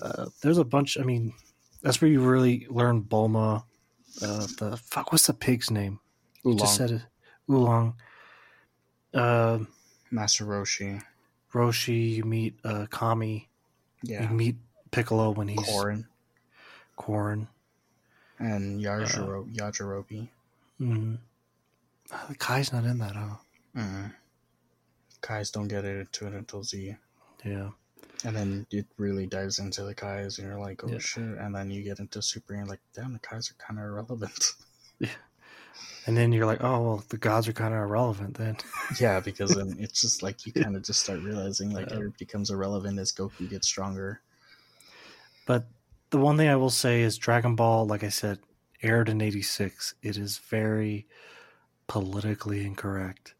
Uh, 0.00 0.26
there's 0.42 0.58
a 0.58 0.64
bunch. 0.64 0.98
I 0.98 1.02
mean, 1.04 1.32
that's 1.82 2.00
where 2.00 2.10
you 2.10 2.20
really 2.20 2.66
learn 2.70 3.02
Bulma. 3.02 3.64
Uh, 4.20 4.46
the 4.58 4.76
fuck, 4.84 5.10
what's 5.12 5.26
the 5.26 5.32
pig's 5.34 5.70
name? 5.70 6.00
Oolong, 6.44 6.58
Just 6.58 6.76
said 6.76 6.90
it. 6.90 7.02
Oolong. 7.50 7.94
Uh, 9.14 9.60
Master 10.10 10.44
Roshi. 10.44 11.00
Roshi. 11.54 12.16
You 12.16 12.24
meet 12.24 12.58
uh, 12.64 12.86
Kami. 12.90 13.48
Yeah, 14.02 14.22
You 14.28 14.28
meet 14.36 14.56
Piccolo 14.90 15.30
when 15.30 15.48
he's 15.48 15.60
Korin 15.60 16.06
Corn. 16.96 17.48
And 18.42 18.84
Uh, 18.84 18.90
Yajiro- 18.90 19.54
Yajirobe. 19.54 20.28
Mm. 20.80 21.18
Uh, 22.10 22.34
Kai's 22.38 22.72
not 22.72 22.84
in 22.84 22.98
that, 22.98 23.14
huh? 23.16 23.36
Mm. 23.76 24.12
Kais 25.20 25.50
don't 25.50 25.68
get 25.68 25.84
it 25.84 26.00
into 26.00 26.26
it 26.26 26.34
until 26.34 26.62
Z. 26.64 26.96
Yeah. 27.44 27.70
And 28.24 28.36
then 28.36 28.66
it 28.70 28.86
really 28.98 29.26
dives 29.26 29.58
into 29.58 29.82
the 29.84 29.94
Kais, 29.94 30.38
and 30.38 30.46
you're 30.48 30.58
like, 30.58 30.82
oh 30.84 30.88
Yeah. 30.88 30.98
shit. 30.98 31.22
And 31.38 31.54
then 31.54 31.70
you 31.70 31.82
get 31.82 31.98
into 32.00 32.20
Super, 32.22 32.52
and 32.54 32.60
you're 32.62 32.68
like, 32.70 32.80
damn, 32.94 33.12
the 33.12 33.18
Kais 33.20 33.50
are 33.50 33.54
kind 33.64 33.78
of 33.78 33.86
irrelevant. 33.86 34.52
Yeah. 34.98 35.08
And 36.06 36.16
then 36.16 36.32
you're 36.32 36.46
like, 36.46 36.62
oh, 36.62 36.82
well, 36.82 37.04
the 37.08 37.16
gods 37.16 37.48
are 37.48 37.52
kind 37.52 37.72
of 37.74 37.80
irrelevant 37.80 38.34
then. 38.34 38.56
yeah, 39.00 39.18
because 39.20 39.54
then 39.54 39.74
it's 39.80 40.00
just 40.00 40.22
like 40.22 40.46
you 40.46 40.52
kind 40.52 40.76
of 40.76 40.82
just 40.84 41.00
start 41.02 41.20
realizing 41.20 41.70
like 41.70 41.90
Yeah. 41.90 42.00
it 42.06 42.18
becomes 42.18 42.50
irrelevant 42.50 42.98
as 43.00 43.10
Goku 43.12 43.48
gets 43.50 43.66
stronger. 43.66 44.20
But 45.46 45.66
the 46.12 46.18
one 46.18 46.36
thing 46.36 46.48
I 46.48 46.56
will 46.56 46.70
say 46.70 47.00
is 47.02 47.18
Dragon 47.18 47.56
Ball, 47.56 47.86
like 47.86 48.04
I 48.04 48.10
said, 48.10 48.38
aired 48.82 49.08
in 49.08 49.20
86. 49.20 49.94
It 50.02 50.16
is 50.16 50.38
very 50.38 51.06
politically 51.88 52.64
incorrect. 52.64 53.34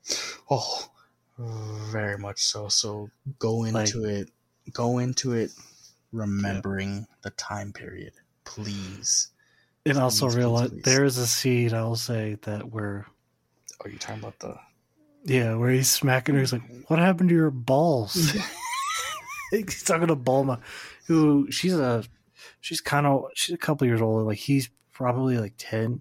Oh, 0.50 0.90
very 1.38 2.18
much 2.18 2.42
so. 2.42 2.68
So 2.68 3.10
go 3.38 3.64
into 3.64 4.04
it, 4.04 4.30
go 4.72 4.98
into 4.98 5.34
it, 5.34 5.50
remembering 6.12 7.06
the 7.22 7.30
time 7.30 7.72
period, 7.72 8.14
please. 8.44 9.28
And 9.84 9.98
also 9.98 10.26
Please, 10.26 10.34
please, 10.34 10.38
realize 10.38 10.70
please. 10.70 10.82
there 10.82 11.04
is 11.04 11.18
a 11.18 11.26
scene, 11.26 11.74
I'll 11.74 11.96
say, 11.96 12.38
that 12.42 12.70
where, 12.72 13.06
Oh, 13.84 13.88
you're 13.88 13.98
talking 13.98 14.22
about 14.22 14.38
the 14.38 14.56
yeah, 15.24 15.54
where 15.54 15.70
he's 15.70 15.90
smacking 15.90 16.34
her. 16.34 16.40
He's 16.40 16.52
like, 16.52 16.62
what 16.88 16.98
happened 16.98 17.28
to 17.28 17.34
your 17.34 17.50
balls? 17.50 18.32
he's 19.50 19.82
talking 19.84 20.08
to 20.08 20.16
Bulma, 20.16 20.60
who 21.06 21.50
she's 21.50 21.74
a, 21.74 22.04
she's 22.62 22.80
kind 22.80 23.06
of, 23.06 23.26
she's 23.34 23.54
a 23.54 23.58
couple 23.58 23.86
years 23.86 24.00
older. 24.00 24.22
Like 24.24 24.38
he's 24.38 24.70
probably 24.92 25.36
like 25.36 25.52
10, 25.58 26.00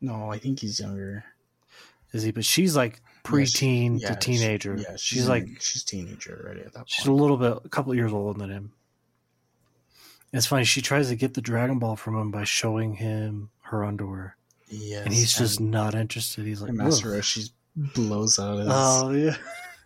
no, 0.00 0.30
I 0.30 0.38
think 0.38 0.60
he's 0.60 0.80
younger. 0.80 1.24
is 2.12 2.22
he? 2.22 2.30
But 2.30 2.44
she's 2.46 2.74
like 2.74 3.02
preteen 3.24 4.00
Yeah, 4.00 4.08
to 4.08 4.14
she- 4.14 4.38
teenager. 4.38 4.76
yeah, 4.78 4.96
she's, 4.96 5.24
in- 5.24 5.28
like 5.28 5.48
she's 5.60 5.82
teenager 5.84 6.40
already 6.42 6.60
at 6.60 6.72
that 6.72 6.78
point. 6.80 6.88
She's 6.90 7.06
a 7.06 7.12
little 7.12 7.36
bit, 7.36 7.58
a 7.64 7.68
couple 7.68 7.94
years 7.94 8.12
older 8.14 8.38
than 8.38 8.48
him. 8.50 8.72
It's 10.32 10.46
funny. 10.46 10.64
She 10.64 10.82
tries 10.82 11.08
to 11.08 11.16
get 11.16 11.34
the 11.34 11.40
Dragon 11.40 11.78
Ball 11.78 11.96
from 11.96 12.16
him 12.16 12.30
by 12.30 12.44
showing 12.44 12.94
him 12.94 13.50
her 13.62 13.84
underwear, 13.84 14.36
Yes, 14.68 15.04
and 15.06 15.14
he's 15.14 15.36
just 15.36 15.60
not 15.60 15.94
interested. 15.94 16.44
He's 16.44 16.60
like, 16.60 16.72
Master 16.72 17.08
Roshi 17.10 17.50
blows 17.76 18.38
out 18.38 18.58
his 18.58 18.68
"Oh 18.70 19.10
yeah." 19.12 19.36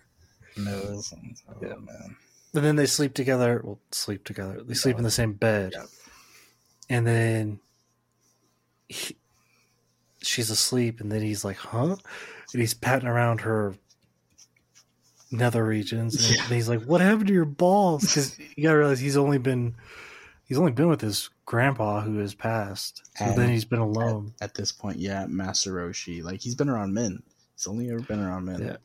nose. 0.56 1.12
And, 1.12 1.36
oh 1.48 1.54
Yeah. 1.62 1.74
man, 1.76 2.16
And 2.54 2.64
then 2.64 2.76
they 2.76 2.86
sleep 2.86 3.14
together. 3.14 3.60
Well, 3.62 3.78
sleep 3.92 4.24
together. 4.24 4.62
They 4.64 4.74
sleep 4.74 4.96
in 4.98 5.04
the 5.04 5.10
same 5.10 5.34
bed, 5.34 5.72
Yeah. 5.74 5.84
And 6.90 7.06
then 7.06 7.60
he, 8.88 9.16
she's 10.22 10.50
asleep, 10.50 11.00
and 11.00 11.10
then 11.10 11.22
he's 11.22 11.44
like, 11.44 11.56
"Huh?" 11.56 11.96
And 12.52 12.60
he's 12.60 12.74
patting 12.74 13.08
around 13.08 13.40
her 13.42 13.74
nether 15.30 15.64
regions, 15.64 16.16
and 16.28 16.36
Yeah. 16.36 16.44
he's 16.48 16.68
like, 16.68 16.82
"What 16.82 17.00
happened 17.00 17.28
to 17.28 17.32
your 17.32 17.44
balls?" 17.44 18.02
Because 18.04 18.38
you 18.56 18.62
gotta 18.64 18.78
realize 18.78 19.00
he's 19.00 19.16
only 19.16 19.38
been 19.38 19.74
he's 20.44 20.58
only 20.58 20.72
been 20.72 20.88
with 20.88 21.00
his 21.00 21.30
grandpa 21.46 22.00
who 22.02 22.18
has 22.18 22.34
passed. 22.34 23.02
So 23.16 23.24
And 23.26 23.38
then 23.38 23.50
he's 23.50 23.64
been 23.64 23.78
alone. 23.78 24.34
at 24.40 24.54
this 24.54 24.72
point, 24.72 24.98
yeah, 24.98 25.26
Master 25.26 25.72
Roshi, 25.72 26.22
like 26.22 26.40
he's 26.40 26.54
been 26.56 26.68
around 26.68 26.92
men. 26.92 27.22
He's 27.54 27.66
only 27.68 27.88
ever 27.90 28.00
been 28.00 28.18
around 28.20 28.46
men. 28.46 28.60
Yeah. 28.60 28.76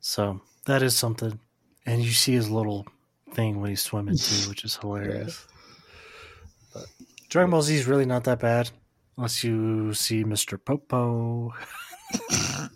So 0.00 0.40
that 0.66 0.82
is 0.82 0.96
something. 0.96 1.38
And 1.86 2.02
you 2.02 2.10
see 2.12 2.32
his 2.32 2.50
little 2.50 2.86
thing 3.32 3.60
when 3.60 3.70
he's 3.70 3.82
swimming 3.82 4.16
too, 4.16 4.34
which 4.48 4.64
is 4.64 4.76
hilarious. 4.76 5.46
But 5.46 5.54
Dragon 7.28 7.50
Ball 7.50 7.62
Z 7.62 7.74
is 7.74 7.86
really 7.86 8.06
not 8.06 8.24
that 8.24 8.40
bad. 8.40 8.70
Unless 9.16 9.44
you 9.44 9.92
see 9.94 10.24
Mr. 10.24 10.58
Popo. 10.62 11.52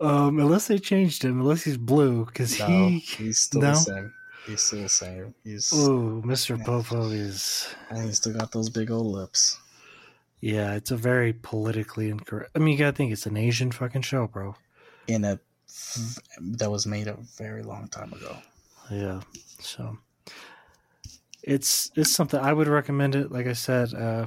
um, 0.00 0.38
unless 0.38 0.66
they 0.68 0.78
changed 0.78 1.24
him, 1.24 1.40
unless 1.40 1.64
he's 1.64 1.76
blue, 1.76 2.24
because 2.24 2.58
No, 2.58 2.66
he. 2.66 2.98
he's 2.98 3.38
still 3.38 3.60
no? 3.60 3.68
the 3.70 3.74
same. 3.74 4.14
He's 4.46 4.62
still 4.62 4.82
the 4.82 4.88
same. 4.88 5.34
He's 5.44 5.70
Oh, 5.72 6.22
Mr. 6.24 6.62
Popo 6.62 7.08
is. 7.10 7.74
and 7.90 8.04
he's 8.06 8.16
still 8.18 8.32
got 8.34 8.52
those 8.52 8.68
big 8.70 8.90
old 8.90 9.06
lips. 9.06 9.58
Yeah, 10.40 10.74
it's 10.74 10.90
a 10.90 10.96
very 10.96 11.32
politically 11.32 12.10
incorrect. 12.10 12.50
I 12.54 12.58
mean, 12.58 12.72
you 12.72 12.78
gotta 12.78 12.94
think 12.96 13.12
it's 13.12 13.24
an 13.26 13.36
Asian 13.38 13.70
fucking 13.72 14.02
show, 14.02 14.26
bro. 14.26 14.56
In 15.06 15.24
a 15.24 15.38
that 16.40 16.70
was 16.70 16.86
made 16.86 17.08
a 17.08 17.16
very 17.38 17.62
long 17.62 17.88
time 17.88 18.12
ago. 18.12 18.36
Yeah. 18.90 19.20
So 19.60 19.96
it's 21.46 21.90
it's 21.94 22.10
something 22.10 22.40
I 22.40 22.52
would 22.52 22.68
recommend 22.68 23.14
it. 23.14 23.30
Like 23.30 23.46
I 23.46 23.52
said, 23.52 23.92
uh, 23.94 24.26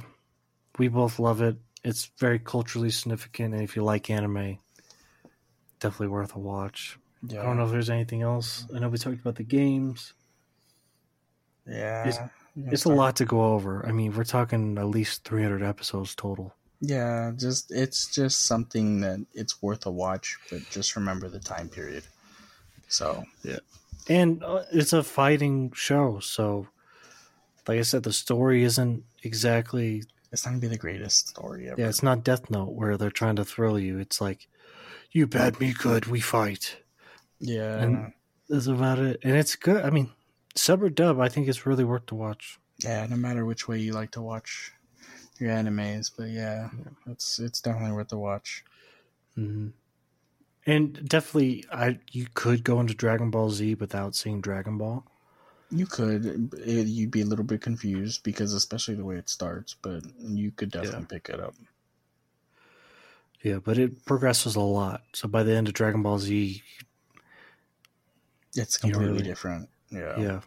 we 0.78 0.88
both 0.88 1.18
love 1.18 1.42
it. 1.42 1.56
It's 1.84 2.10
very 2.18 2.38
culturally 2.38 2.90
significant, 2.90 3.54
and 3.54 3.62
if 3.62 3.74
you 3.76 3.82
like 3.84 4.08
anime, 4.10 4.58
definitely 5.80 6.08
worth 6.08 6.34
a 6.34 6.38
watch. 6.38 6.98
Yeah. 7.26 7.40
I 7.40 7.44
don't 7.44 7.56
know 7.56 7.64
if 7.64 7.70
there's 7.72 7.90
anything 7.90 8.22
else. 8.22 8.64
I 8.74 8.78
know 8.78 8.88
we 8.88 8.98
talked 8.98 9.20
about 9.20 9.34
the 9.36 9.42
games. 9.44 10.14
Yeah. 11.66 12.08
It's- 12.08 12.30
It's 12.56 12.84
a 12.86 12.88
lot 12.88 13.14
to 13.16 13.24
go 13.24 13.52
over. 13.54 13.86
I 13.86 13.92
mean, 13.92 14.12
we're 14.16 14.24
talking 14.24 14.78
at 14.78 14.86
least 14.86 15.22
300 15.22 15.62
episodes 15.62 16.16
total. 16.16 16.54
Yeah, 16.80 17.30
just 17.36 17.70
it's 17.70 18.12
just 18.12 18.46
something 18.46 19.00
that 19.02 19.20
it's 19.32 19.62
worth 19.62 19.86
a 19.86 19.90
watch, 19.92 20.36
but 20.50 20.68
just 20.68 20.96
remember 20.96 21.28
the 21.28 21.38
time 21.38 21.68
period. 21.68 22.02
So 22.88 23.24
yeah, 23.44 23.58
And 24.08 24.42
uh, 24.42 24.64
it's 24.72 24.92
a 24.92 25.04
fighting 25.04 25.70
show, 25.72 26.18
so 26.18 26.66
like 27.68 27.78
I 27.78 27.82
said, 27.82 28.02
the 28.02 28.12
story 28.12 28.64
isn't 28.64 29.04
exactly 29.22 30.02
it's 30.32 30.44
not 30.44 30.50
gonna 30.52 30.60
be 30.60 30.68
the 30.68 30.76
greatest 30.78 31.28
story 31.28 31.68
ever. 31.70 31.80
Yeah, 31.80 31.88
it's 31.88 32.02
not 32.02 32.24
Death 32.24 32.50
Note 32.50 32.72
where 32.72 32.96
they're 32.96 33.10
trying 33.10 33.36
to 33.36 33.44
thrill 33.44 33.78
you. 33.78 33.98
It's 33.98 34.20
like, 34.20 34.48
you 35.12 35.26
bad, 35.26 35.58
me 35.60 35.72
good, 35.72 36.06
we 36.06 36.20
fight. 36.20 36.76
yeah. 37.40 37.80
And- 37.82 38.12
That's 38.48 38.66
about 38.66 38.98
it. 38.98 39.20
And 39.22 39.36
it's 39.36 39.56
good. 39.56 39.84
I 39.84 39.90
mean, 39.90 40.10
sub 40.54 40.82
or 40.82 40.90
dub, 40.90 41.20
I 41.20 41.28
think 41.28 41.48
it's 41.48 41.64
really 41.66 41.84
worth 41.84 42.06
to 42.06 42.14
watch. 42.14 42.58
yeah, 42.78 43.06
no 43.06 43.16
matter 43.16 43.44
which 43.44 43.68
way 43.68 43.78
you 43.78 43.92
like 43.92 44.10
to 44.12 44.22
watch 44.22 44.72
your 45.38 45.50
animes, 45.50 46.10
but 46.16 46.28
yeah, 46.30 46.68
it's 47.06 47.38
it's 47.38 47.60
definitely 47.60 47.92
worth 47.94 48.12
a 48.12 48.18
watch. 48.18 48.64
hmm 49.34 49.68
And 50.66 51.08
definitely, 51.08 51.64
I 51.72 51.98
you 52.12 52.26
could 52.34 52.64
go 52.64 52.80
into 52.80 52.92
Dragon 52.94 53.30
Ball 53.30 53.50
Z 53.50 53.74
without 53.76 54.14
seeing 54.14 54.40
Dragon 54.40 54.76
Ball. 54.78 55.04
You 55.70 55.84
could 55.86 56.52
it, 56.54 56.86
you'd 56.86 57.10
be 57.10 57.20
a 57.20 57.26
little 57.26 57.44
bit 57.44 57.60
confused 57.60 58.22
because 58.22 58.54
especially 58.54 58.94
the 58.94 59.04
way 59.04 59.16
it 59.16 59.28
starts, 59.28 59.74
but 59.80 60.02
you 60.20 60.50
could 60.50 60.70
definitely 60.70 61.06
pick 61.06 61.28
it 61.28 61.40
up. 61.40 61.54
Yeah, 63.42 63.58
but 63.62 63.78
it 63.78 64.04
progresses 64.04 64.56
a 64.56 64.60
lot. 64.60 65.02
So 65.12 65.28
by 65.28 65.42
the 65.42 65.54
end 65.54 65.68
of 65.68 65.74
Dragon 65.74 66.02
Ball 66.02 66.18
Z, 66.18 66.62
It's 68.56 68.78
completely 68.78 69.12
really- 69.12 69.22
different. 69.24 69.68
Yeah. 69.90 70.18
yeah. 70.18 70.40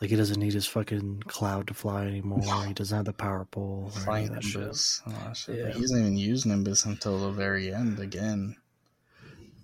Like 0.00 0.10
he 0.10 0.16
doesn't 0.16 0.40
need 0.40 0.52
his 0.52 0.66
fucking 0.66 1.22
cloud 1.28 1.68
to 1.68 1.74
fly 1.74 2.06
anymore. 2.06 2.40
He 2.66 2.72
doesn't 2.74 2.96
have 2.96 3.04
the 3.04 3.12
power 3.12 3.44
pole. 3.44 3.88
Flying 3.90 4.28
of 4.30 4.34
that 4.34 4.42
shit. 4.42 4.60
Nimbus. 4.62 5.00
Oh, 5.06 5.32
shit. 5.32 5.58
Yeah. 5.58 5.64
But 5.66 5.74
He 5.76 5.80
doesn't 5.82 6.00
even 6.00 6.16
use 6.16 6.44
Nimbus 6.44 6.84
until 6.86 7.18
the 7.20 7.30
very 7.30 7.72
end 7.72 8.00
again. 8.00 8.56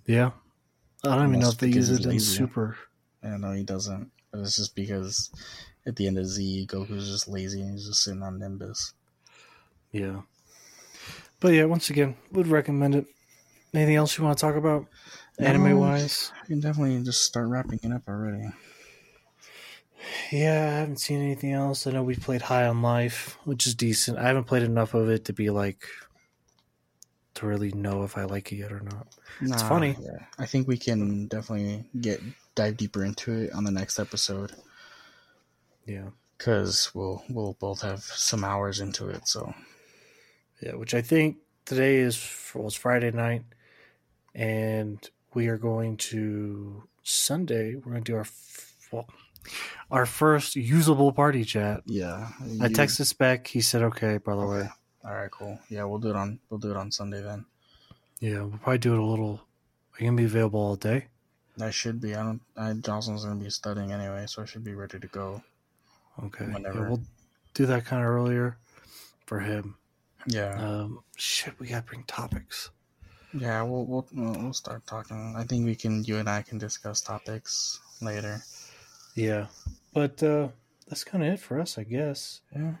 Yeah. 0.05 0.31
I 1.03 1.15
don't 1.15 1.27
even 1.29 1.39
know 1.41 1.49
if 1.49 1.57
they 1.57 1.67
use 1.67 1.89
it 1.89 2.05
in. 2.05 2.19
Super. 2.21 2.77
Yeah, 3.21 3.35
no, 3.37 3.51
he 3.51 3.63
doesn't. 3.63 4.09
But 4.31 4.41
it's 4.41 4.55
just 4.55 4.75
because 4.75 5.31
at 5.85 5.95
the 5.95 6.07
end 6.07 6.17
of 6.17 6.25
Z, 6.27 6.67
Goku's 6.69 7.09
just 7.09 7.27
lazy 7.27 7.61
and 7.61 7.71
he's 7.71 7.87
just 7.87 8.03
sitting 8.03 8.21
on 8.23 8.39
Nimbus. 8.39 8.93
Yeah. 9.91 10.21
But 11.39 11.53
yeah, 11.53 11.65
once 11.65 11.89
again, 11.89 12.15
would 12.31 12.47
recommend 12.47 12.95
it. 12.95 13.05
Anything 13.73 13.95
else 13.95 14.17
you 14.17 14.23
want 14.23 14.37
to 14.37 14.41
talk 14.41 14.55
about, 14.55 14.81
um, 14.81 14.87
No. 15.39 15.47
anime 15.47 15.79
wise? 15.79 16.31
I 16.43 16.45
can 16.47 16.59
definitely 16.59 17.01
just 17.03 17.23
start 17.23 17.47
wrapping 17.47 17.79
it 17.83 17.91
up 17.91 18.03
already. 18.07 18.49
yeah, 20.31 20.73
I 20.75 20.79
haven't 20.79 20.99
seen 20.99 21.21
anything 21.21 21.53
else. 21.53 21.85
I 21.87 21.91
know 21.91 22.03
we 22.03 22.15
played 22.15 22.41
High 22.41 22.65
on 22.67 22.81
Life, 22.81 23.37
which 23.45 23.65
is 23.67 23.75
decent. 23.75 24.17
I 24.17 24.27
haven't 24.27 24.45
played 24.45 24.63
enough 24.63 24.93
of 24.93 25.09
it 25.09 25.25
to 25.25 25.33
be 25.33 25.49
like 25.49 25.83
to 27.35 27.45
really 27.45 27.71
know 27.71 28.03
if 28.03 28.17
I 28.17 28.23
like 28.25 28.51
it 28.51 28.57
yet 28.57 28.71
or 28.71 28.81
not. 28.81 29.07
Nah, 29.41 29.57
funny. 29.57 29.95
Yeah. 30.01 30.25
I 30.37 30.45
think 30.45 30.67
we 30.67 30.77
can 30.77 31.27
definitely 31.27 31.85
get 32.01 32.21
dive 32.55 32.77
deeper 32.77 33.03
into 33.03 33.31
it 33.31 33.53
on 33.53 33.63
the 33.63 33.71
next 33.71 33.99
episode 33.99 34.53
Yeah, 35.85 36.09
because 36.37 36.91
we'll 36.93 37.23
we'll 37.29 37.53
both 37.59 37.81
have 37.81 38.01
some 38.03 38.43
hours 38.43 38.79
into 38.79 39.07
it. 39.09 39.27
So 39.27 39.53
yeah. 40.61 40.75
Which 40.75 40.93
I 40.93 41.01
think 41.01 41.37
today 41.65 41.97
is 41.97 42.19
well, 42.53 42.67
it's 42.67 42.75
Friday 42.75 43.11
night, 43.11 43.43
and 44.35 44.99
we 45.33 45.47
are 45.47 45.57
going 45.57 45.97
to 45.97 46.83
Sunday. 47.03 47.75
We're 47.75 47.91
going 47.91 48.03
to 48.03 48.11
do 48.11 48.15
our 48.15 48.21
f- 48.21 48.75
well, 48.91 49.07
our 49.89 50.05
first 50.05 50.55
usable 50.55 51.11
party 51.13 51.45
chat. 51.45 51.81
yeah, 51.85 52.29
I 52.61 52.67
texted 52.67 53.05
Spec. 53.05 53.47
He 53.47 53.61
said, 53.61 53.83
"Okay, 53.83 54.17
by 54.17 54.35
the 54.35 54.45
way." 54.45 54.67
All 55.05 55.13
right, 55.13 55.31
cool. 55.31 55.57
Yeah, 55.69 55.85
we'll 55.85 55.99
do 55.99 56.09
it 56.09 56.15
on 56.15 56.39
we'll 56.49 56.59
do 56.59 56.71
it 56.71 56.77
on 56.77 56.91
Sunday 56.91 57.21
then. 57.21 57.45
Yeah, 58.19 58.41
we'll 58.41 58.57
probably 58.57 58.79
do 58.79 58.93
it 58.93 58.99
a 58.99 59.05
little. 59.05 59.39
Are 59.93 60.03
you 60.03 60.07
gonna 60.07 60.17
be 60.17 60.25
available 60.25 60.59
all 60.59 60.75
day? 60.75 61.07
I 61.61 61.71
should 61.71 61.99
be. 62.01 62.15
I 62.15 62.23
don't. 62.23 62.41
I, 62.57 62.73
Johnson's 62.73 63.23
gonna 63.25 63.39
be 63.43 63.49
studying 63.49 63.91
anyway, 63.91 64.25
so 64.27 64.41
I 64.41 64.45
should 64.45 64.63
be 64.63 64.73
ready 64.73 64.99
to 64.99 65.07
go. 65.07 65.43
Okay. 66.23 66.45
Yeah, 66.47 66.53
Whenever. 66.53 66.89
we'll 66.89 67.01
do 67.53 67.65
that 67.67 67.85
kind 67.85 68.01
of 68.03 68.09
earlier 68.09 68.57
for 69.25 69.39
him. 69.39 69.75
Yeah, 70.27 70.53
Um, 70.61 70.99
shit, 71.15 71.57
we 71.59 71.67
gotta 71.67 71.85
bring 71.85 72.03
topics. 72.03 72.69
yeah. 73.33 73.61
We'll 73.63 73.85
we'll 73.85 74.07
we'll 74.13 74.33
we'll 74.43 74.53
start 74.53 74.85
talking. 74.85 75.33
I 75.37 75.43
think 75.43 75.65
we 75.65 75.75
can. 75.75 76.03
You 76.03 76.17
and 76.17 76.29
I 76.29 76.41
can 76.41 76.57
discuss 76.57 77.01
topics 77.01 77.79
later. 78.01 78.41
Yeah, 79.15 79.47
but 79.93 80.21
uh, 80.23 80.49
that's 80.87 81.03
kind 81.03 81.23
of 81.23 81.33
it 81.33 81.39
for 81.39 81.59
us, 81.59 81.77
I 81.77 81.83
guess. 81.83 82.41
Yeah. 82.55 82.73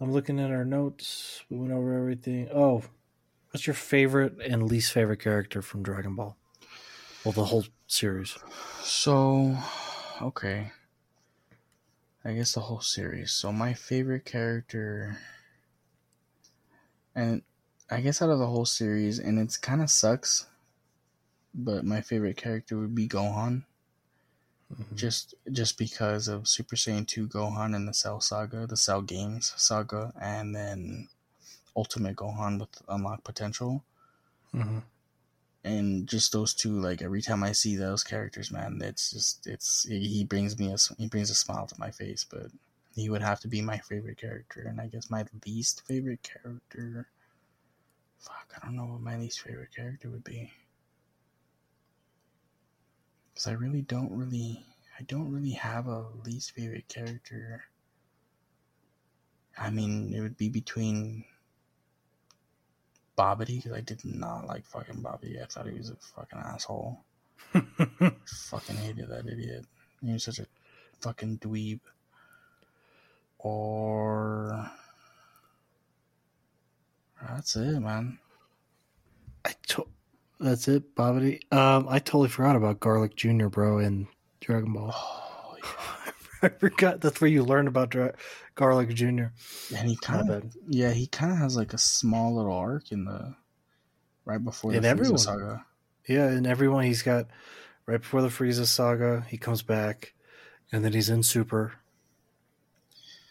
I'm 0.00 0.12
looking 0.12 0.38
at 0.38 0.50
our 0.50 0.64
notes. 0.64 1.42
We 1.50 1.56
went 1.58 1.72
over 1.72 1.92
everything. 1.98 2.48
Oh, 2.54 2.82
what's 3.50 3.66
your 3.66 3.74
favorite 3.74 4.36
and 4.46 4.62
least 4.68 4.92
favorite 4.92 5.20
character 5.20 5.60
from 5.60 5.82
Dragon 5.82 6.14
Ball? 6.14 6.36
Well, 7.28 7.34
the 7.34 7.44
whole 7.44 7.66
series. 7.86 8.38
So, 8.80 9.58
okay. 10.22 10.72
I 12.24 12.32
guess 12.32 12.54
the 12.54 12.60
whole 12.60 12.80
series. 12.80 13.32
So 13.32 13.52
my 13.52 13.74
favorite 13.74 14.24
character, 14.24 15.18
and 17.14 17.42
I 17.90 18.00
guess 18.00 18.22
out 18.22 18.30
of 18.30 18.38
the 18.38 18.46
whole 18.46 18.64
series, 18.64 19.18
and 19.18 19.38
it's 19.38 19.58
kind 19.58 19.82
of 19.82 19.90
sucks, 19.90 20.46
but 21.54 21.84
my 21.84 22.00
favorite 22.00 22.38
character 22.38 22.78
would 22.78 22.94
be 22.94 23.06
Gohan. 23.06 23.64
Mhm. 24.72 24.96
just 24.96 25.34
just 25.52 25.76
because 25.76 26.28
of 26.28 26.48
Super 26.48 26.76
Saiyan 26.76 27.06
2 27.06 27.28
Gohan 27.28 27.76
and 27.76 27.86
the 27.86 27.92
Cell 27.92 28.22
Saga, 28.22 28.66
the 28.66 28.78
Cell 28.78 29.02
Games 29.02 29.52
saga, 29.58 30.14
and 30.18 30.56
then 30.56 31.10
Ultimate 31.76 32.16
Gohan 32.16 32.58
with 32.58 32.70
Unlocked 32.88 33.24
Potential. 33.24 33.84
Mhm. 34.54 34.82
And 35.64 36.06
just 36.08 36.32
those 36.32 36.54
two, 36.54 36.80
like 36.80 37.02
every 37.02 37.20
time 37.22 37.42
I 37.42 37.52
see 37.52 37.76
those 37.76 38.04
characters, 38.04 38.50
man, 38.50 38.80
it's 38.82 39.10
just 39.10 39.46
it's 39.46 39.84
he 39.88 40.24
brings 40.24 40.58
me 40.58 40.72
a 40.72 40.76
he 40.96 41.08
brings 41.08 41.30
a 41.30 41.34
smile 41.34 41.66
to 41.66 41.78
my 41.78 41.90
face. 41.90 42.24
But 42.24 42.50
he 42.94 43.08
would 43.10 43.22
have 43.22 43.40
to 43.40 43.48
be 43.48 43.60
my 43.60 43.78
favorite 43.78 44.18
character, 44.18 44.62
and 44.62 44.80
I 44.80 44.86
guess 44.86 45.10
my 45.10 45.24
least 45.46 45.86
favorite 45.86 46.22
character. 46.22 47.08
Fuck, 48.18 48.52
I 48.56 48.64
don't 48.66 48.76
know 48.76 48.86
what 48.86 49.00
my 49.00 49.16
least 49.16 49.40
favorite 49.40 49.74
character 49.74 50.08
would 50.10 50.24
be. 50.24 50.52
Because 53.32 53.46
I 53.46 53.52
really 53.52 53.82
don't 53.82 54.12
really, 54.12 54.64
I 54.98 55.02
don't 55.02 55.32
really 55.32 55.52
have 55.52 55.86
a 55.86 56.06
least 56.24 56.52
favorite 56.52 56.88
character. 56.88 57.64
I 59.56 59.70
mean, 59.70 60.14
it 60.14 60.20
would 60.20 60.36
be 60.36 60.48
between 60.48 61.24
Babidi, 63.18 63.56
because 63.56 63.72
I 63.72 63.80
did 63.80 64.04
not 64.04 64.46
like 64.46 64.64
fucking 64.66 65.02
Babidi. 65.02 65.42
I 65.42 65.46
thought 65.46 65.66
he 65.66 65.76
was 65.76 65.90
a 65.90 65.96
fucking 65.96 66.38
asshole. 66.38 67.00
fucking 67.52 68.76
hated 68.76 69.08
that 69.08 69.26
idiot. 69.26 69.64
He 70.04 70.12
was 70.12 70.24
such 70.24 70.38
a 70.38 70.46
fucking 71.00 71.38
dweeb. 71.38 71.80
Or. 73.38 74.70
That's 77.28 77.56
it, 77.56 77.80
man. 77.80 78.18
I 79.44 79.54
to- 79.68 79.88
that's 80.38 80.68
it, 80.68 80.94
Babidi. 80.94 81.40
Um, 81.52 81.86
I 81.88 81.98
totally 81.98 82.28
forgot 82.28 82.54
about 82.54 82.78
Garlic 82.78 83.16
Junior, 83.16 83.48
bro, 83.48 83.78
in 83.78 84.06
Dragon 84.40 84.72
Ball. 84.72 84.94
Oh, 84.94 85.56
yeah. 85.58 85.97
I 86.42 86.48
forgot 86.48 87.00
that's 87.00 87.20
where 87.20 87.30
you 87.30 87.42
learned 87.42 87.68
about 87.68 87.90
Dra- 87.90 88.14
Garlic 88.54 88.90
Junior. 88.94 89.32
And 89.76 89.88
he 89.88 89.96
kind 89.96 90.30
of. 90.30 90.56
Yeah, 90.68 90.90
he 90.90 91.06
kind 91.06 91.32
of 91.32 91.38
has 91.38 91.56
like 91.56 91.72
a 91.72 91.78
small 91.78 92.34
little 92.36 92.52
arc 92.52 92.92
in 92.92 93.04
the 93.04 93.34
right 94.24 94.42
before 94.42 94.72
the 94.72 94.78
In 94.78 94.84
Frieza 94.84 94.86
everyone. 94.88 95.18
saga. 95.18 95.64
Yeah, 96.06 96.26
and 96.28 96.46
everyone 96.46 96.84
he's 96.84 97.02
got 97.02 97.26
right 97.86 98.00
before 98.00 98.22
the 98.22 98.28
Frieza 98.28 98.66
saga, 98.66 99.24
he 99.28 99.36
comes 99.38 99.62
back, 99.62 100.14
and 100.72 100.84
then 100.84 100.92
he's 100.92 101.10
in 101.10 101.22
Super. 101.22 101.72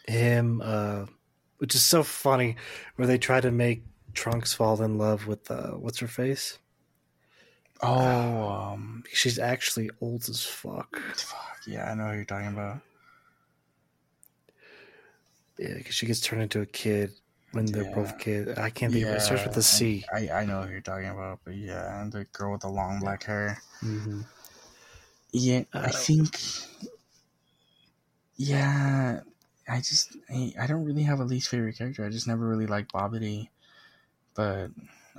Him, 0.06 0.62
uh, 0.64 1.06
which 1.58 1.74
is 1.74 1.84
so 1.84 2.02
funny, 2.02 2.56
where 2.96 3.06
they 3.06 3.18
try 3.18 3.40
to 3.40 3.50
make 3.50 3.82
Trunks 4.14 4.54
fall 4.54 4.80
in 4.82 4.96
love 4.98 5.26
with 5.26 5.50
uh, 5.50 5.72
what's 5.72 5.98
her 5.98 6.08
face? 6.08 6.58
Oh, 7.80 8.48
um, 8.72 9.04
She's 9.12 9.38
actually 9.38 9.90
old 10.00 10.28
as 10.28 10.44
fuck. 10.44 10.98
fuck 11.16 11.58
yeah, 11.66 11.90
I 11.90 11.94
know 11.94 12.08
who 12.08 12.16
you're 12.16 12.24
talking 12.24 12.48
about. 12.48 12.80
Yeah, 15.58 15.74
because 15.74 15.94
she 15.94 16.06
gets 16.06 16.20
turned 16.20 16.42
into 16.42 16.60
a 16.60 16.66
kid 16.66 17.12
when 17.52 17.66
they're 17.66 17.84
Yeah. 17.84 17.94
both 17.94 18.18
kids. 18.18 18.58
I 18.58 18.70
can't 18.70 18.92
think 18.92 19.06
of 19.06 19.12
it. 19.12 19.16
It 19.16 19.20
starts 19.20 19.44
with 19.44 19.56
a 19.56 19.62
C. 19.62 20.04
I, 20.12 20.28
I 20.30 20.44
know 20.44 20.62
who 20.62 20.70
you're 20.70 20.80
talking 20.80 21.08
about, 21.08 21.40
but 21.44 21.54
yeah, 21.56 22.00
and 22.00 22.12
the 22.12 22.24
girl 22.26 22.52
with 22.52 22.60
the 22.60 22.68
long 22.68 23.00
black 23.00 23.24
hair. 23.24 23.60
Mm-hmm. 23.82 24.22
Yeah, 25.32 25.64
I 25.72 25.90
think. 25.90 26.40
Yeah, 28.36 29.20
I 29.68 29.76
just 29.78 30.16
I, 30.30 30.54
I 30.60 30.66
don't 30.66 30.84
really 30.84 31.02
have 31.02 31.20
a 31.20 31.24
least 31.24 31.48
favorite 31.48 31.76
character. 31.76 32.04
I 32.04 32.08
just 32.08 32.28
never 32.28 32.46
really 32.46 32.66
liked 32.66 32.92
Babidi, 32.92 33.48
but 34.34 34.70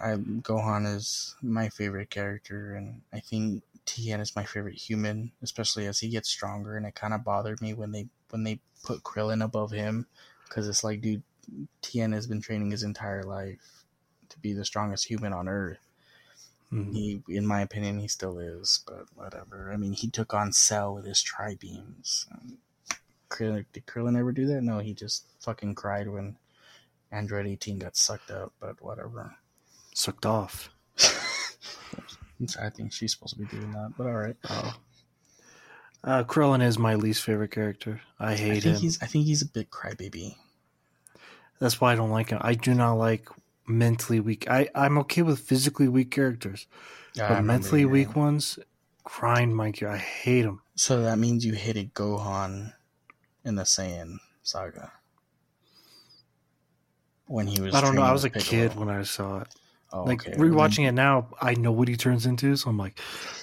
I 0.01 0.11
Gohan 0.15 0.95
is 0.95 1.35
my 1.41 1.69
favorite 1.69 2.09
character, 2.09 2.75
and 2.75 3.01
I 3.11 3.19
think 3.19 3.63
Tien 3.85 4.19
is 4.19 4.35
my 4.35 4.45
favorite 4.45 4.75
human, 4.75 5.31
especially 5.41 5.85
as 5.87 5.99
he 5.99 6.09
gets 6.09 6.29
stronger. 6.29 6.77
And 6.77 6.85
it 6.85 6.95
kind 6.95 7.13
of 7.13 7.23
bothered 7.23 7.61
me 7.61 7.73
when 7.73 7.91
they 7.91 8.07
when 8.29 8.43
they 8.43 8.59
put 8.83 9.03
Krillin 9.03 9.43
above 9.43 9.71
him, 9.71 10.07
because 10.49 10.67
it's 10.67 10.83
like, 10.83 11.01
dude, 11.01 11.23
Tien 11.81 12.11
has 12.11 12.27
been 12.27 12.41
training 12.41 12.71
his 12.71 12.83
entire 12.83 13.23
life 13.23 13.85
to 14.29 14.39
be 14.39 14.53
the 14.53 14.65
strongest 14.65 15.05
human 15.05 15.33
on 15.33 15.47
Earth. 15.47 15.79
Mhm. 16.71 16.93
He, 16.93 17.23
in 17.27 17.47
my 17.47 17.61
opinion, 17.61 17.99
he 17.99 18.07
still 18.07 18.37
is, 18.37 18.83
but 18.85 19.05
whatever. 19.15 19.71
I 19.71 19.77
mean, 19.77 19.93
he 19.93 20.09
took 20.09 20.33
on 20.33 20.53
Cell 20.53 20.93
with 20.93 21.05
his 21.05 21.21
tri 21.21 21.55
beams. 21.55 22.27
Krillin, 23.29 23.65
did 23.73 23.85
Krillin 23.85 24.17
ever 24.17 24.31
do 24.31 24.45
that? 24.47 24.61
No, 24.61 24.79
he 24.79 24.93
just 24.93 25.25
fucking 25.39 25.75
cried 25.75 26.07
when 26.07 26.37
Android 27.11 27.47
18 27.47 27.79
got 27.79 27.95
sucked 27.95 28.31
up, 28.31 28.53
but 28.59 28.81
whatever. 28.81 29.35
Sucked 29.93 30.25
off. 30.25 30.69
I 32.59 32.69
think 32.69 32.93
she's 32.93 33.13
supposed 33.13 33.33
to 33.33 33.39
be 33.39 33.45
doing 33.45 33.71
that, 33.73 33.93
but 33.97 34.07
alright. 34.07 34.37
Oh. 34.49 34.73
Uh, 36.03 36.23
Krillin 36.23 36.63
is 36.63 36.79
my 36.79 36.95
least 36.95 37.23
favorite 37.23 37.51
character. 37.51 38.01
I 38.19 38.31
I 38.31 38.35
hate 38.35 38.63
think 38.63 38.75
him. 38.75 38.81
he's 38.81 39.01
I 39.01 39.05
think 39.05 39.25
he's 39.25 39.41
a 39.41 39.47
bit 39.47 39.69
crybaby. 39.69 40.35
That's 41.59 41.81
why 41.81 41.91
I 41.91 41.95
don't 41.95 42.09
like 42.09 42.29
him. 42.29 42.39
I 42.41 42.53
do 42.53 42.73
not 42.73 42.93
like 42.93 43.27
mentally 43.67 44.19
weak. 44.21 44.49
I, 44.49 44.69
I'm 44.73 44.97
okay 44.99 45.21
with 45.21 45.39
physically 45.39 45.89
weak 45.89 46.09
characters, 46.09 46.67
Yeah, 47.15 47.27
but 47.27 47.43
mentally 47.43 47.83
weak 47.85 48.15
ones 48.15 48.57
grind 49.03 49.55
my 49.55 49.71
gear. 49.71 49.89
I 49.89 49.97
hate 49.97 50.43
them. 50.43 50.61
So 50.75 51.01
that 51.01 51.17
means 51.19 51.45
you 51.45 51.53
hated 51.53 51.93
Gohan 51.93 52.73
in 53.43 53.55
the 53.55 53.63
Saiyan 53.63 54.19
saga. 54.41 54.93
When 57.25 57.45
he 57.47 57.61
was 57.61 57.75
I 57.75 57.81
don't 57.81 57.95
know. 57.95 58.01
I 58.03 58.11
was 58.13 58.23
a 58.23 58.29
with 58.29 58.43
kid 58.43 58.75
when 58.75 58.89
I 58.89 59.03
saw 59.03 59.41
it. 59.41 59.47
Oh, 59.91 60.03
like 60.03 60.27
okay. 60.27 60.37
rewatching 60.37 60.87
it 60.87 60.91
now, 60.91 61.29
I 61.41 61.55
know 61.55 61.71
what 61.71 61.87
he 61.87 61.97
turns 61.97 62.27
into, 62.27 62.55
so 62.55 62.69
I'm 62.69 62.77
like, 62.77 62.99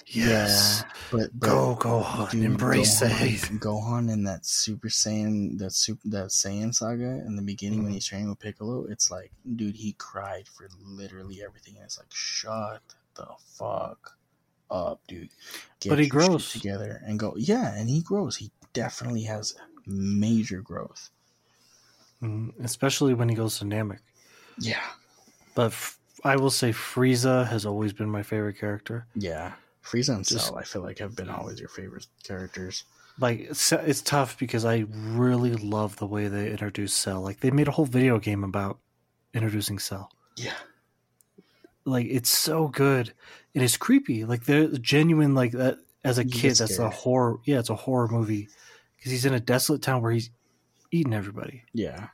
yes, 0.07 0.85
Yeah, 0.85 0.93
but, 1.11 1.31
but 1.35 1.49
go 1.49 1.77
Gohan, 1.77 2.41
embrace 2.45 3.01
the 3.01 3.07
Gohan, 3.07 3.11
hate. 3.11 3.41
Gohan 3.61 4.13
in 4.13 4.23
that 4.25 4.47
Super 4.47 4.87
Saiyan, 4.89 5.59
that 5.59 5.73
super 5.73 6.03
that 6.09 6.27
Saiyan 6.29 6.73
saga 6.73 7.21
in 7.27 7.35
the 7.35 7.43
beginning 7.43 7.79
Mm-hmm. 7.79 7.85
when 7.87 7.95
he's 7.95 8.07
training 8.07 8.29
with 8.29 8.39
Piccolo, 8.39 8.85
it's 8.85 9.11
like, 9.11 9.33
dude, 9.57 9.75
he 9.75 9.95
cried 9.99 10.47
for 10.47 10.69
literally 10.85 11.43
everything. 11.43 11.75
And 11.77 11.85
it's 11.85 11.99
like, 11.99 12.13
shut 12.13 12.81
the 13.17 13.27
fuck 13.59 14.17
up, 14.71 15.01
dude. 15.09 15.31
Get 15.81 15.89
But 15.91 15.99
he 15.99 16.07
grows. 16.07 16.53
together 16.53 17.03
and 17.05 17.19
go. 17.19 17.35
Yeah, 17.37 17.75
and 17.75 17.91
he 17.91 18.03
grows. 18.03 18.37
He 18.37 18.53
definitely 18.73 19.23
has 19.25 19.57
major 19.85 20.61
growth. 20.63 21.11
Mhm. 22.23 22.53
especially 22.65 23.13
when 23.15 23.29
he 23.29 23.35
goes 23.35 23.59
to 23.59 23.65
Namek. 23.67 23.99
Yeah, 24.59 24.81
But 25.55 25.67
f- 25.73 25.99
I 26.27 26.37
will 26.37 26.51
say 26.51 26.71
Frieza 26.73 27.47
has 27.49 27.65
always 27.67 27.93
been 27.93 28.11
my 28.11 28.23
favorite 28.23 28.59
character. 28.59 29.07
yeah. 29.15 29.53
Frieza 29.85 30.17
and 30.17 30.25
Just- 30.27 30.47
Cell, 30.47 30.59
I 30.59 30.65
feel 30.65 30.83
like, 30.83 30.99
have 30.99 31.15
been 31.15 31.29
always 31.31 31.61
your 31.61 31.69
favorite 31.69 32.07
characters. 32.25 32.83
like 33.21 33.39
it's, 33.51 33.71
it's 33.73 34.03
tough 34.03 34.37
because 34.37 34.65
I 34.65 34.85
really 34.91 35.55
love 35.55 35.95
the 35.97 36.07
way 36.09 36.27
they 36.27 36.51
introduce 36.51 36.93
Cell. 36.93 37.21
Like 37.23 37.39
they 37.41 37.53
made 37.53 37.69
a 37.69 37.71
whole 37.71 37.87
video 37.87 38.19
game 38.19 38.43
about 38.43 38.79
introducing 39.33 39.79
Cell. 39.79 40.11
Yeah. 40.37 40.55
Like 41.85 42.07
it's 42.11 42.29
so 42.31 42.67
good. 42.69 43.13
It 43.55 43.63
is 43.63 43.77
creepy. 43.77 44.25
Like 44.25 44.45
they're 44.45 44.67
genuine. 44.69 45.35
Like 45.35 45.53
that 45.53 45.79
as 46.05 46.19
a 46.19 46.25
You 46.25 46.31
kid. 46.33 46.57
That's 46.57 46.79
a 46.81 46.91
horror. 46.91 47.39
Yeah, 47.45 47.61
it's 47.61 47.71
a 47.71 47.77
horror 47.77 48.09
movie 48.09 48.49
because 48.97 49.13
he's 49.13 49.25
in 49.25 49.35
a 49.35 49.41
desolate 49.41 49.83
town 49.83 50.03
where 50.03 50.13
he's 50.13 50.31
eating 50.91 51.15
everybody. 51.15 51.63
Yeah. 51.73 52.09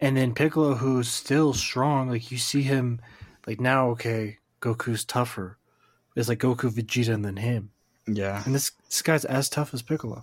And 0.00 0.16
then 0.16 0.34
Piccolo, 0.34 0.74
who's 0.74 1.08
still 1.08 1.52
strong, 1.52 2.10
like 2.10 2.30
you 2.30 2.38
see 2.38 2.62
him, 2.62 3.00
like 3.46 3.60
now, 3.60 3.90
okay, 3.90 4.38
Goku's 4.60 5.04
tougher. 5.04 5.58
It's 6.16 6.28
like 6.28 6.38
Goku, 6.40 6.70
Vegeta, 6.70 7.12
and 7.14 7.24
then 7.24 7.36
him. 7.36 7.70
Yeah. 8.06 8.42
And 8.46 8.54
this 8.54 8.72
this 8.88 9.02
guy's 9.02 9.24
as 9.24 9.48
tough 9.48 9.74
as 9.74 9.82
Piccolo. 9.82 10.22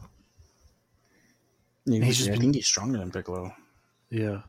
He's 1.85 2.03
He's 2.03 2.17
just 2.17 2.29
I 2.29 2.31
been- 2.33 2.41
think 2.41 2.55
he's 2.55 2.65
stronger 2.67 2.97
than 2.97 3.11
Piccolo. 3.11 3.53
Yeah, 4.09 4.41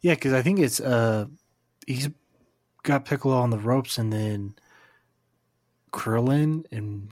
yeah, 0.00 0.14
because 0.14 0.32
I 0.32 0.42
think 0.42 0.58
it's 0.58 0.80
uh, 0.80 1.26
he's 1.86 2.08
got 2.82 3.04
Piccolo 3.04 3.36
on 3.36 3.50
the 3.50 3.58
ropes, 3.58 3.98
and 3.98 4.12
then 4.12 4.54
Krillin 5.92 6.64
and 6.70 7.10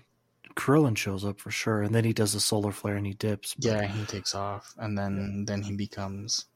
Krillin 0.54 0.96
shows 0.96 1.24
up 1.24 1.40
for 1.40 1.50
sure, 1.50 1.82
and 1.82 1.94
then 1.94 2.04
he 2.04 2.12
does 2.12 2.32
the 2.32 2.40
solar 2.40 2.72
flare 2.72 2.96
and 2.96 3.06
he 3.06 3.14
dips. 3.14 3.54
but- 3.54 3.64
Yeah, 3.64 3.86
he 3.86 4.04
takes 4.06 4.34
off, 4.34 4.74
and 4.78 4.96
then 4.98 5.44
then 5.46 5.62
he 5.62 5.74
becomes 5.76 6.46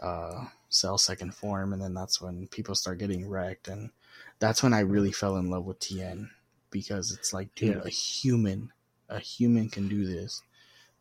uh, 0.00 0.44
Cell 0.68 0.98
second 0.98 1.34
form, 1.34 1.72
and 1.72 1.80
then 1.82 1.94
that's 1.94 2.20
when 2.20 2.46
people 2.48 2.74
start 2.74 2.98
getting 2.98 3.28
wrecked, 3.28 3.68
and 3.68 3.90
that's 4.38 4.62
when 4.62 4.74
I 4.74 4.80
really 4.80 5.12
fell 5.12 5.36
in 5.36 5.50
love 5.50 5.64
with 5.64 5.80
Tien 5.80 6.30
because 6.70 7.12
it's 7.12 7.32
like, 7.32 7.54
dude, 7.54 7.76
Yeah. 7.76 7.82
a 7.84 7.88
human, 7.88 8.70
a 9.08 9.18
human 9.18 9.68
can 9.70 9.88
do 9.88 10.06
this, 10.06 10.42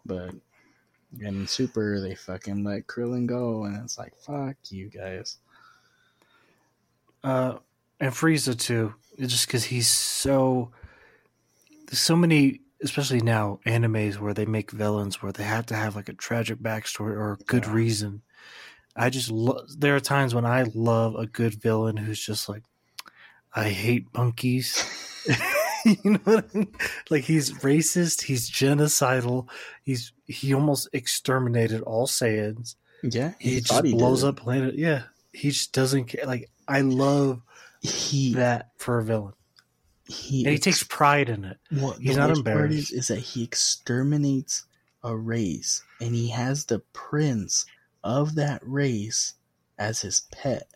but 0.05 0.33
in 1.19 1.47
Super 1.47 1.99
they 1.99 2.15
fucking 2.15 2.63
let 2.63 2.87
Krillin 2.87 3.27
go, 3.27 3.65
and 3.65 3.75
it's 3.83 3.97
like, 3.97 4.15
fuck 4.17 4.55
you 4.69 4.89
guys. 4.89 5.37
Uh, 7.23 7.57
and 7.99 8.13
Frieza 8.13 8.57
too, 8.57 8.93
it's 9.17 9.33
just 9.33 9.47
because 9.47 9.65
he's 9.65 9.87
so. 9.87 10.71
There's 11.87 11.99
so 11.99 12.15
many, 12.17 12.61
especially 12.83 13.21
now, 13.21 13.59
animes 13.65 14.19
where 14.19 14.33
they 14.33 14.45
make 14.45 14.71
villains 14.71 15.21
where 15.21 15.31
they 15.31 15.43
have 15.43 15.65
to 15.67 15.75
have 15.75 15.95
like 15.95 16.09
a 16.09 16.13
tragic 16.13 16.59
backstory 16.59 17.11
or 17.15 17.33
a 17.33 17.37
good 17.37 17.65
Yeah. 17.65 17.73
reason. 17.73 18.21
I 18.97 19.09
just 19.09 19.29
lo- 19.31 19.65
there 19.77 19.95
are 19.95 19.99
times 19.99 20.33
when 20.33 20.45
I 20.45 20.63
love 20.73 21.15
a 21.15 21.27
good 21.27 21.53
villain 21.53 21.97
who's 21.97 22.19
just 22.19 22.49
like, 22.49 22.63
I 23.53 23.69
hate 23.69 24.07
monkeys. 24.15 24.83
you 25.85 26.11
know 26.11 26.19
what 26.23 26.45
I 26.53 26.57
mean? 26.57 26.73
Like 27.09 27.23
he's 27.23 27.51
racist, 27.59 28.23
he's 28.23 28.49
genocidal, 28.49 29.47
he's 29.83 30.11
he 30.25 30.53
almost 30.53 30.89
exterminated 30.93 31.81
all 31.81 32.07
Saiyans 32.07 32.75
Yeah, 33.03 33.33
he, 33.39 33.59
thought 33.61 33.83
just 33.83 33.95
blows 33.97 34.21
did. 34.21 34.27
up 34.29 34.37
planet. 34.37 34.75
Yeah, 34.75 35.03
he 35.31 35.49
just 35.51 35.73
doesn't 35.73 36.05
care. 36.05 36.25
Like 36.25 36.49
I 36.67 36.81
love 36.81 37.41
He 37.81 38.33
that 38.33 38.71
for 38.77 38.97
a 38.99 39.03
villain, 39.03 39.33
he 40.07 40.43
and 40.43 40.53
he 40.53 40.59
takes 40.59 40.83
pride 40.83 41.29
in 41.29 41.45
it. 41.45 41.57
What 41.69 41.99
He's 41.99 42.17
not 42.17 42.31
embarrassed. 42.31 42.91
is, 42.91 42.91
is 42.91 43.07
that 43.09 43.19
he 43.19 43.43
exterminates 43.43 44.65
a 45.03 45.15
race, 45.15 45.83
and 46.01 46.13
he 46.15 46.29
has 46.29 46.65
the 46.65 46.79
prince 46.93 47.65
of 48.03 48.35
that 48.35 48.61
race 48.63 49.35
as 49.77 50.01
his 50.01 50.21
pet. 50.31 50.67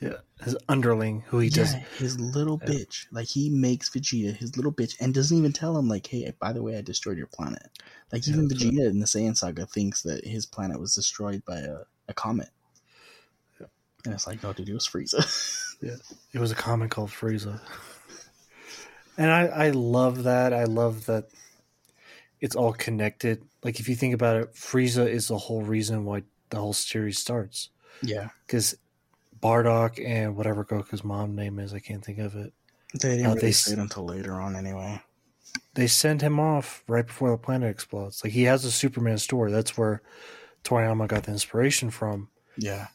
Yeah, 0.00 0.16
his 0.42 0.56
underling, 0.68 1.20
who 1.28 1.38
he 1.38 1.48
yeah, 1.48 1.56
does. 1.56 1.74
his 1.98 2.18
little 2.18 2.60
Yeah. 2.64 2.70
bitch. 2.72 3.06
Like 3.12 3.28
he 3.28 3.48
makes 3.50 3.88
Vegeta 3.88 4.34
his 4.36 4.56
little 4.56 4.72
bitch, 4.72 4.96
and 5.00 5.14
doesn't 5.14 5.36
even 5.36 5.52
tell 5.52 5.78
him 5.78 5.88
like, 5.88 6.06
"Hey, 6.08 6.32
by 6.40 6.52
the 6.52 6.62
way, 6.62 6.76
I 6.76 6.80
destroyed 6.82 7.18
your 7.18 7.28
planet." 7.28 7.68
Like 8.10 8.26
even 8.26 8.48
Yeah. 8.50 8.56
Vegeta 8.56 8.90
in 8.90 8.98
the 8.98 9.06
Saiyan 9.06 9.36
saga 9.36 9.64
thinks 9.64 10.02
that 10.02 10.24
his 10.26 10.44
planet 10.44 10.80
was 10.80 10.94
destroyed 10.94 11.44
by 11.44 11.58
a, 11.58 11.78
a 12.08 12.14
comet. 12.14 12.50
Yeah. 13.60 13.68
And 14.04 14.12
it's 14.14 14.26
like, 14.26 14.42
no, 14.42 14.52
dude, 14.52 14.68
it 14.68 14.74
was 14.74 14.88
Frieza. 14.88 15.24
Yeah. 15.82 15.96
It 16.32 16.38
was 16.38 16.52
a 16.52 16.54
comic 16.54 16.92
called 16.92 17.10
Frieza, 17.10 17.60
and 19.18 19.30
I 19.32 19.46
I 19.46 19.70
love 19.70 20.22
that. 20.24 20.52
I 20.52 20.62
love 20.64 21.06
that 21.06 21.28
it's 22.40 22.54
all 22.56 22.72
connected. 22.72 23.42
Like 23.64 23.80
if 23.80 23.88
you 23.88 23.96
think 23.96 24.14
about 24.14 24.36
it, 24.36 24.54
Frieza 24.54 25.08
is 25.08 25.26
the 25.28 25.38
whole 25.38 25.62
reason 25.62 26.04
why 26.04 26.22
the 26.52 26.58
whole 26.60 26.72
series 26.72 27.18
starts. 27.18 27.70
yeah, 28.02 28.28
Because 28.46 28.76
Bardock 29.40 29.98
and 30.04 30.36
whatever 30.36 30.64
Goku's 30.64 31.02
mom 31.02 31.34
name 31.34 31.58
is, 31.58 31.74
I 31.74 31.80
can't 31.80 32.04
think 32.04 32.18
of 32.20 32.36
it. 32.36 32.52
they 33.00 33.16
didn't 33.16 33.26
Uh, 33.26 33.28
really 33.30 33.40
they 33.40 33.52
say 33.52 33.72
it 33.72 33.78
until 33.80 34.04
later 34.04 34.40
on, 34.40 34.54
anyway. 34.56 35.02
they 35.74 35.86
send 35.88 36.22
him 36.22 36.38
off 36.38 36.84
right 36.86 37.06
before 37.06 37.30
the 37.30 37.38
planet 37.38 37.70
explodes. 37.70 38.22
Like 38.22 38.32
he 38.32 38.44
has 38.44 38.64
a 38.64 38.70
Superman 38.70 39.18
story. 39.18 39.50
That's 39.50 39.76
where 39.76 40.00
Toriyama 40.64 41.08
got 41.08 41.24
the 41.24 41.32
inspiration 41.32 41.90
from. 41.90 42.28
Yeah. 42.56 42.88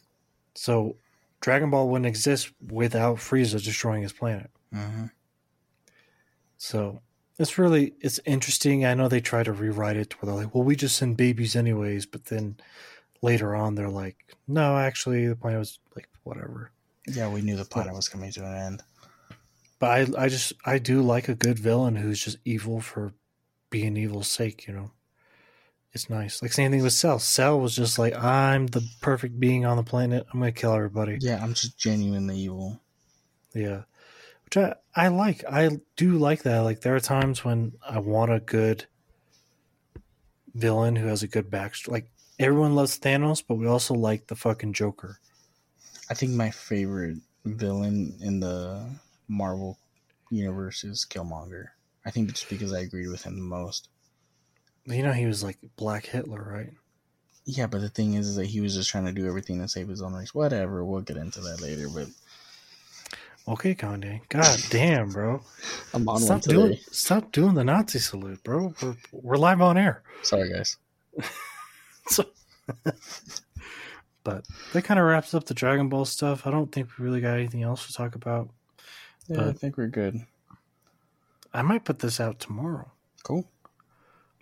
So 0.54 0.96
Dragon 1.40 1.70
Ball 1.70 1.88
wouldn't 1.88 2.06
exist 2.06 2.52
without 2.70 3.18
Frieza 3.18 3.62
destroying 3.62 4.02
his 4.02 4.12
planet. 4.12 4.50
hmm 4.72 5.06
So 6.56 7.00
it's 7.38 7.58
really 7.58 7.94
it's 8.00 8.20
interesting. 8.24 8.84
I 8.84 8.94
know 8.94 9.08
they 9.08 9.20
try 9.20 9.42
to 9.42 9.52
rewrite 9.52 9.96
it 9.96 10.20
where 10.20 10.26
they're 10.32 10.44
like, 10.44 10.54
"Well, 10.54 10.64
we 10.64 10.76
just 10.76 10.96
send 10.96 11.16
babies 11.16 11.54
anyways," 11.56 12.06
but 12.06 12.26
then 12.26 12.56
later 13.22 13.54
on 13.54 13.74
they're 13.74 13.88
like, 13.88 14.16
"No, 14.46 14.76
actually, 14.76 15.26
the 15.26 15.36
planet 15.36 15.58
was 15.58 15.78
like 15.94 16.08
whatever." 16.24 16.70
Yeah, 17.06 17.30
we 17.30 17.40
knew 17.40 17.56
the 17.56 17.64
planet 17.64 17.94
was 17.94 18.08
coming 18.08 18.30
to 18.32 18.44
an 18.44 18.54
end. 18.54 18.82
But 19.78 19.90
I, 19.90 20.24
I 20.24 20.28
just 20.28 20.52
I 20.64 20.78
do 20.78 21.02
like 21.02 21.28
a 21.28 21.34
good 21.34 21.58
villain 21.58 21.96
who's 21.96 22.22
just 22.22 22.38
evil 22.44 22.80
for 22.80 23.12
being 23.70 23.96
evil's 23.96 24.28
sake. 24.28 24.66
You 24.66 24.74
know, 24.74 24.90
it's 25.92 26.10
nice. 26.10 26.42
Like 26.42 26.52
same 26.52 26.70
thing 26.70 26.82
with 26.82 26.92
Cell. 26.92 27.18
Cell 27.18 27.60
was 27.60 27.76
just 27.76 27.98
like, 27.98 28.14
"I'm 28.14 28.66
the 28.66 28.86
perfect 29.00 29.38
being 29.38 29.64
on 29.64 29.76
the 29.76 29.82
planet. 29.82 30.26
I'm 30.32 30.40
gonna 30.40 30.52
kill 30.52 30.74
everybody." 30.74 31.18
Yeah, 31.20 31.42
I'm 31.42 31.54
just 31.54 31.78
genuinely 31.78 32.38
evil. 32.38 32.80
Yeah. 33.54 33.82
Which 34.44 34.56
I, 34.56 34.74
I 34.94 35.08
like. 35.08 35.44
I 35.50 35.78
do 35.96 36.18
like 36.18 36.42
that. 36.42 36.60
Like 36.60 36.80
there 36.80 36.96
are 36.96 37.00
times 37.00 37.44
when 37.44 37.72
I 37.86 37.98
want 37.98 38.32
a 38.32 38.40
good 38.40 38.86
villain 40.54 40.96
who 40.96 41.06
has 41.06 41.22
a 41.22 41.28
good 41.28 41.50
backstory. 41.50 41.88
Like 41.88 42.10
everyone 42.38 42.74
loves 42.74 42.98
Thanos, 42.98 43.42
but 43.46 43.56
we 43.56 43.66
also 43.66 43.94
like 43.94 44.26
the 44.26 44.36
fucking 44.36 44.72
Joker. 44.72 45.18
I 46.10 46.14
think 46.14 46.32
my 46.32 46.50
favorite 46.50 47.18
villain 47.44 48.16
in 48.20 48.40
the 48.40 48.88
Marvel 49.28 49.78
universe 50.30 50.84
is 50.84 51.06
Killmonger. 51.08 51.66
I 52.06 52.10
think 52.10 52.30
just 52.30 52.48
because 52.48 52.72
I 52.72 52.80
agreed 52.80 53.08
with 53.08 53.24
him 53.24 53.36
the 53.36 53.42
most. 53.42 53.88
You 54.86 55.02
know 55.02 55.12
he 55.12 55.26
was 55.26 55.44
like 55.44 55.58
Black 55.76 56.06
Hitler, 56.06 56.42
right? 56.50 56.72
Yeah, 57.44 57.66
but 57.66 57.80
the 57.80 57.88
thing 57.88 58.14
is, 58.14 58.28
is 58.28 58.36
that 58.36 58.46
he 58.46 58.60
was 58.60 58.74
just 58.74 58.90
trying 58.90 59.06
to 59.06 59.12
do 59.12 59.26
everything 59.26 59.60
to 59.60 59.68
save 59.68 59.88
his 59.88 60.02
own 60.02 60.14
race. 60.14 60.34
Whatever, 60.34 60.84
we'll 60.84 61.00
get 61.00 61.16
into 61.16 61.40
that 61.40 61.60
later. 61.60 61.88
But 61.88 62.08
Okay, 63.46 63.74
Kanye. 63.74 64.20
God 64.28 64.58
damn, 64.68 65.10
bro. 65.10 65.40
I'm 65.94 66.08
on 66.08 66.20
Stop 66.20 66.30
one 66.30 66.40
today. 66.40 66.54
doing 66.54 66.78
stop 66.90 67.32
doing 67.32 67.54
the 67.54 67.64
Nazi 67.64 67.98
salute, 67.98 68.42
bro. 68.44 68.74
We're, 68.82 68.96
we're 69.12 69.36
live 69.36 69.60
on 69.62 69.78
air. 69.78 70.02
Sorry, 70.22 70.50
guys. 70.52 70.76
So 72.10 72.24
But 74.24 74.44
that 74.72 74.82
kind 74.82 75.00
of 75.00 75.06
wraps 75.06 75.32
up 75.34 75.44
the 75.44 75.54
Dragon 75.54 75.88
Ball 75.88 76.04
stuff. 76.04 76.46
I 76.46 76.50
don't 76.50 76.70
think 76.70 76.98
we 76.98 77.04
really 77.04 77.20
got 77.20 77.34
anything 77.34 77.62
else 77.62 77.86
to 77.86 77.92
talk 77.94 78.14
about. 78.14 78.50
Yeah, 79.28 79.48
I 79.48 79.52
think 79.52 79.76
we're 79.78 79.86
good. 79.88 80.20
I 81.54 81.62
might 81.62 81.84
put 81.84 81.98
this 81.98 82.20
out 82.20 82.38
tomorrow. 82.40 82.90
Cool. 83.24 83.48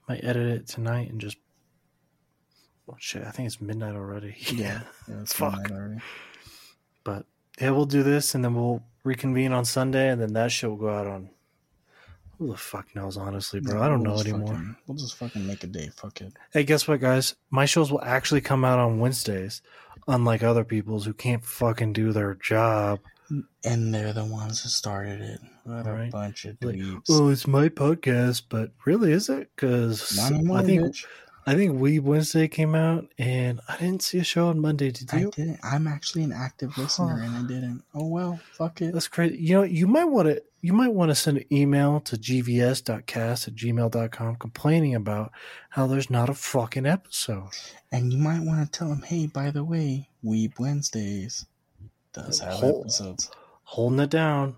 might 0.08 0.24
edit 0.24 0.46
it 0.48 0.66
tonight 0.68 1.10
and 1.10 1.20
just 1.20 1.36
oh 2.88 2.94
shit 2.98 3.24
i 3.24 3.30
think 3.32 3.46
it's 3.48 3.60
midnight 3.60 3.96
already 3.96 4.36
Yeah, 4.52 4.82
yeah 5.08 5.20
it's 5.22 5.32
Fuck. 5.32 5.54
midnight 5.62 5.72
already. 5.72 6.00
but 7.02 7.26
yeah 7.60 7.70
we'll 7.70 7.84
do 7.86 8.04
this 8.04 8.34
and 8.36 8.44
then 8.44 8.54
we'll 8.54 8.80
reconvene 9.02 9.52
on 9.52 9.64
sunday 9.64 10.08
and 10.10 10.20
then 10.22 10.34
that 10.34 10.52
shit 10.52 10.70
will 10.70 10.76
go 10.76 10.88
out 10.90 11.08
on 11.08 11.30
who 12.38 12.48
the 12.48 12.56
fuck 12.56 12.86
knows 12.94 13.16
honestly 13.16 13.60
bro 13.60 13.82
i 13.82 13.88
don't 13.88 14.02
We'll 14.02 14.14
know 14.16 14.20
anymore 14.20 14.48
fucking- 14.54 14.76
we'll 14.86 14.96
just 14.98 15.16
fucking 15.16 15.46
make 15.46 15.64
a 15.64 15.66
day. 15.66 15.90
Fuck 15.96 16.20
it. 16.20 16.32
hey 16.52 16.64
guess 16.64 16.86
what 16.86 17.00
guys 17.00 17.34
my 17.50 17.64
shows 17.66 17.90
will 17.90 18.02
actually 18.02 18.40
come 18.40 18.64
out 18.64 18.78
on 18.78 18.98
wednesdays 19.00 19.62
unlike 20.08 20.42
other 20.42 20.64
people's 20.64 21.04
who 21.06 21.12
can't 21.14 21.44
fucking 21.44 21.92
do 21.92 22.12
their 22.12 22.34
job 22.34 23.00
And 23.64 23.92
they're 23.92 24.12
the 24.12 24.24
ones 24.24 24.62
that 24.62 24.68
started 24.68 25.20
it. 25.20 25.40
What 25.64 25.84
a 25.86 26.08
bunch 26.12 26.44
of 26.44 26.56
Like, 26.62 26.78
oh 27.10 27.28
it's 27.30 27.46
my 27.48 27.68
podcast 27.68 28.42
but 28.48 28.70
really 28.84 29.10
is 29.12 29.28
it 29.28 29.50
because 29.56 30.16
i 30.20 30.28
think 30.62 30.82
bitch. 30.82 31.04
I 31.46 31.54
think 31.54 31.78
we 31.80 31.98
wednesday 31.98 32.48
came 32.48 32.74
out 32.74 33.06
and 33.18 33.60
i 33.68 33.76
didn't 33.76 34.02
see 34.02 34.18
a 34.18 34.24
show 34.24 34.48
on 34.48 34.60
monday 34.60 34.90
did 34.90 35.12
you? 35.12 35.28
I 35.28 35.30
didn't. 35.30 35.60
I'm 35.62 35.86
actually 35.86 36.24
an 36.24 36.32
active 36.32 36.76
listener, 36.76 37.20
and 37.22 37.34
I 37.36 37.42
didn't. 37.42 37.82
Oh 37.94 38.06
well, 38.06 38.40
fuck 38.52 38.82
it. 38.82 38.92
That's 38.92 39.08
crazy. 39.08 39.36
You 39.38 39.54
know, 39.54 39.62
you 39.62 39.86
might 39.86 40.04
want 40.04 40.28
to 40.28 40.42
you 40.60 40.72
might 40.72 40.92
want 40.92 41.10
to 41.10 41.14
send 41.14 41.38
an 41.38 41.44
email 41.52 42.00
to 42.00 42.16
gvs.cast 42.16 43.48
at 43.48 43.54
gmail.com 43.54 44.36
complaining 44.36 44.94
about 44.94 45.30
how 45.70 45.86
there's 45.86 46.10
not 46.10 46.28
a 46.28 46.34
fucking 46.34 46.86
episode. 46.86 47.50
And 47.92 48.12
you 48.12 48.18
might 48.18 48.40
want 48.40 48.64
to 48.64 48.78
tell 48.78 48.88
them, 48.88 49.02
hey, 49.02 49.26
by 49.26 49.50
the 49.52 49.62
way, 49.62 50.08
Weeb 50.24 50.58
Wednesdays 50.58 51.46
does 52.12 52.40
have 52.40 52.54
Hol- 52.54 52.80
episodes. 52.80 53.30
Holding 53.62 54.00
it 54.00 54.10
down. 54.10 54.56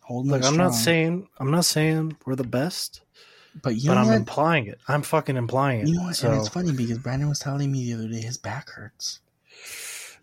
Holding 0.00 0.34
it 0.34 0.44
I'm 0.44 0.56
not 0.56 0.74
saying 0.74 1.28
I'm 1.38 1.50
not 1.50 1.64
saying 1.64 2.16
we're 2.26 2.36
the 2.36 2.44
best, 2.44 3.00
But 3.62 3.76
you 3.76 3.88
but 3.90 3.94
know 3.96 4.00
I'm 4.02 4.06
what? 4.08 4.16
implying 4.16 4.66
it. 4.66 4.78
I'm 4.88 5.02
fucking 5.02 5.36
implying 5.36 5.80
it. 5.80 5.88
You 5.88 5.94
know 5.96 6.02
what? 6.04 6.16
So 6.16 6.30
And 6.30 6.38
it's 6.40 6.48
funny 6.48 6.72
because 6.72 6.98
Brandon 6.98 7.28
was 7.28 7.38
telling 7.40 7.70
me 7.72 7.84
the 7.84 7.94
other 7.98 8.08
day 8.08 8.20
his 8.20 8.38
back 8.38 8.70
hurts. 8.70 9.20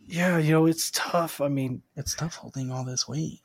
yeah, 0.07 0.37
you 0.37 0.51
know 0.51 0.65
it's 0.65 0.91
tough. 0.91 1.41
I 1.41 1.47
mean, 1.49 1.81
It's 1.95 2.15
tough 2.15 2.35
holding 2.35 2.71
all 2.71 2.85
this 2.85 3.07
weight. 3.07 3.41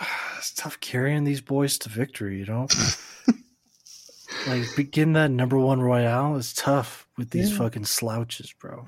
it's 0.38 0.52
tough 0.52 0.78
carrying 0.80 1.24
these 1.24 1.40
boys 1.40 1.78
to 1.78 1.88
victory. 1.88 2.38
You 2.38 2.46
know, 2.46 2.68
like 4.46 4.64
begin 4.76 5.12
that 5.14 5.30
number 5.30 5.58
one 5.58 5.80
royale 5.80 6.36
is 6.36 6.52
tough 6.52 7.06
with 7.16 7.30
these 7.30 7.50
Yeah. 7.50 7.58
fucking 7.58 7.84
slouches, 7.86 8.52
bro. 8.52 8.86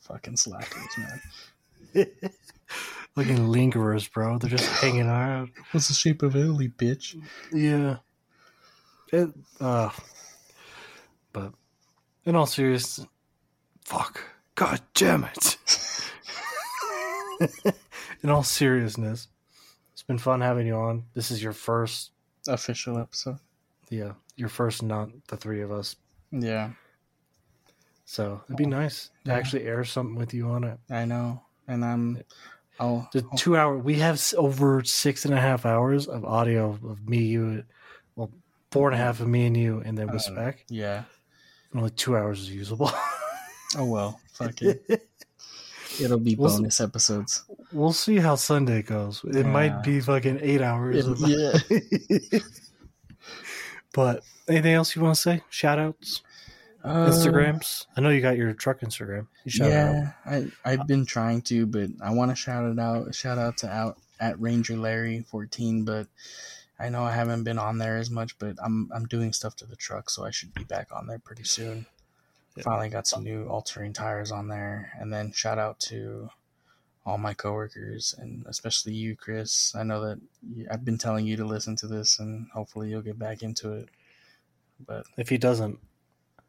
Fucking 0.00 0.36
slackers, 0.36 0.82
man. 0.98 1.20
Fucking 3.16 3.48
lingerers, 3.48 4.10
bro. 4.12 4.38
They're 4.38 4.50
just 4.50 4.68
hanging 4.80 5.08
out. 5.08 5.48
What's 5.72 5.88
the 5.88 5.94
shape 5.94 6.22
of 6.22 6.36
Italy, 6.36 6.68
bitch? 6.68 7.20
Yeah. 7.52 7.96
It, 9.12 9.28
uh, 9.60 9.90
but 11.32 11.52
in 12.24 12.36
all 12.36 12.46
seriousness, 12.46 13.06
fuck. 13.84 14.20
God 14.54 14.80
damn 14.94 15.24
it. 15.24 15.56
in 18.22 18.30
all 18.30 18.42
seriousness, 18.42 19.28
it's 19.92 20.02
been 20.02 20.18
fun 20.18 20.40
having 20.40 20.66
you 20.66 20.74
on. 20.76 21.04
This 21.14 21.30
is 21.30 21.42
your 21.42 21.52
first, 21.52 22.10
Official 22.48 22.98
episode. 22.98 23.38
yeah, 23.90 24.12
your 24.36 24.48
first, 24.48 24.82
not 24.82 25.08
the 25.28 25.36
three 25.36 25.60
of 25.62 25.70
us. 25.72 25.96
Yeah, 26.32 26.70
So 28.04 28.40
it'd 28.46 28.56
be 28.56 28.66
nice 28.66 29.10
to 29.24 29.30
Yeah. 29.32 29.36
actually 29.36 29.64
air 29.64 29.84
something 29.84 30.14
with 30.14 30.32
you 30.32 30.48
on 30.50 30.64
it. 30.64 30.78
I 30.88 31.04
know. 31.04 31.42
And 31.66 31.84
I'm. 31.84 32.22
I'll. 32.78 33.08
The 33.12 33.24
two 33.36 33.56
hour, 33.56 33.76
we 33.78 33.98
have 33.98 34.22
over 34.36 34.82
six 34.84 35.24
and 35.24 35.34
a 35.34 35.40
half 35.40 35.66
hours 35.66 36.06
of 36.08 36.24
audio 36.24 36.70
of 36.70 37.06
me, 37.08 37.18
you, 37.24 37.64
four 38.70 38.88
and 38.90 38.94
a 39.00 39.02
half 39.02 39.20
of 39.20 39.28
me 39.28 39.46
and 39.46 39.56
you, 39.56 39.82
and 39.84 39.96
then 39.98 40.06
with 40.06 40.16
Uh, 40.16 40.32
Spec. 40.32 40.64
yeah. 40.68 41.04
Only 41.74 41.90
two 41.90 42.16
hours 42.16 42.40
is 42.40 42.50
usable. 42.50 42.90
Oh 43.76 43.84
well. 43.84 44.18
Fuck 44.32 44.62
it. 44.62 44.82
It'll 46.02 46.18
be 46.18 46.34
We'll 46.34 46.50
s- 46.50 46.56
bonus 46.56 46.80
episodes. 46.80 47.44
we'll 47.72 47.92
see 47.92 48.16
how 48.16 48.34
Sunday 48.34 48.82
goes. 48.82 49.20
It 49.24 49.36
Yeah. 49.36 49.42
might 49.52 49.82
be 49.84 50.00
fucking 50.00 50.40
eight 50.42 50.60
hours. 50.60 51.06
of- 51.06 51.20
yeah. 51.20 51.52
but 53.92 54.22
anything 54.48 54.72
else 54.74 54.94
you 54.96 55.02
want 55.02 55.14
to 55.14 55.20
say? 55.20 55.42
Shout 55.50 55.78
outs? 55.78 56.22
Uh, 56.82 57.10
Instagrams? 57.10 57.86
I 57.96 58.00
know 58.00 58.08
you 58.08 58.20
got 58.20 58.36
your 58.36 58.52
truck 58.54 58.80
Instagram. 58.80 59.26
You 59.44 59.50
shout 59.52 59.70
it 59.70 59.74
out. 59.74 59.94
yeah, 59.94 60.12
I 60.26 60.46
I've 60.64 60.86
been 60.88 61.04
trying 61.04 61.42
to, 61.42 61.66
but 61.66 61.90
I 62.02 62.10
want 62.10 62.30
to 62.30 62.34
shout 62.34 62.64
it 62.70 62.78
out. 62.78 63.14
Shout 63.14 63.38
out 63.38 63.58
to 63.58 63.68
out 63.70 63.98
at 64.18 64.40
Ranger 64.40 64.76
Larry 64.76 65.24
fourteen, 65.30 65.84
but 65.84 66.06
I 66.80 66.88
know 66.88 67.04
I 67.04 67.12
haven't 67.12 67.44
been 67.44 67.58
on 67.58 67.78
there 67.78 67.98
as 67.98 68.10
much. 68.10 68.38
But 68.38 68.56
I'm 68.62 68.90
I'm 68.94 69.06
doing 69.06 69.32
stuff 69.32 69.56
to 69.56 69.66
the 69.66 69.76
truck, 69.76 70.10
so 70.10 70.24
I 70.24 70.30
should 70.30 70.54
be 70.54 70.64
back 70.64 70.88
on 70.92 71.06
there 71.06 71.18
pretty 71.18 71.44
soon. 71.44 71.86
Yeah. 72.56 72.64
Finally 72.64 72.88
got 72.88 73.06
some 73.06 73.22
new 73.22 73.46
all-terrain 73.46 73.92
tires 73.92 74.32
on 74.32 74.48
there, 74.48 74.92
and 74.98 75.12
then 75.12 75.32
shout 75.32 75.58
out 75.58 75.78
to 75.80 76.30
all 77.06 77.16
my 77.16 77.32
coworkers 77.32 78.14
and 78.18 78.44
especially 78.46 78.92
you, 78.92 79.16
Chris. 79.16 79.74
I 79.74 79.82
know 79.82 80.04
that 80.04 80.20
you, 80.54 80.66
I've 80.70 80.84
been 80.84 80.98
telling 80.98 81.26
you 81.26 81.36
to 81.36 81.44
listen 81.44 81.76
to 81.76 81.86
this, 81.86 82.18
and 82.18 82.48
hopefully 82.52 82.90
you'll 82.90 83.02
get 83.02 83.18
back 83.18 83.42
into 83.42 83.72
it. 83.72 83.88
But 84.86 85.06
If 85.16 85.28
he 85.28 85.38
doesn't, 85.38 85.78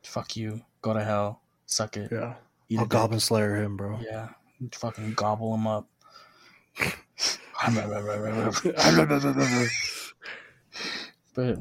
fuck 0.04 0.36
you, 0.36 0.62
go 0.82 0.94
to 0.94 1.04
hell, 1.04 1.42
suck 1.66 1.98
it, 1.98 2.12
yeah. 2.12 2.36
eat 2.70 2.80
I'll 2.80 2.86
a 2.86 3.10
dick. 3.10 3.22
Slayer 3.22 3.58
him, 3.58 3.78
bro. 3.78 4.00
Yeah, 4.02 4.30
fucking 4.72 5.14
gobble 5.14 5.54
him 5.54 5.68
up. 5.68 5.88
but 11.34 11.58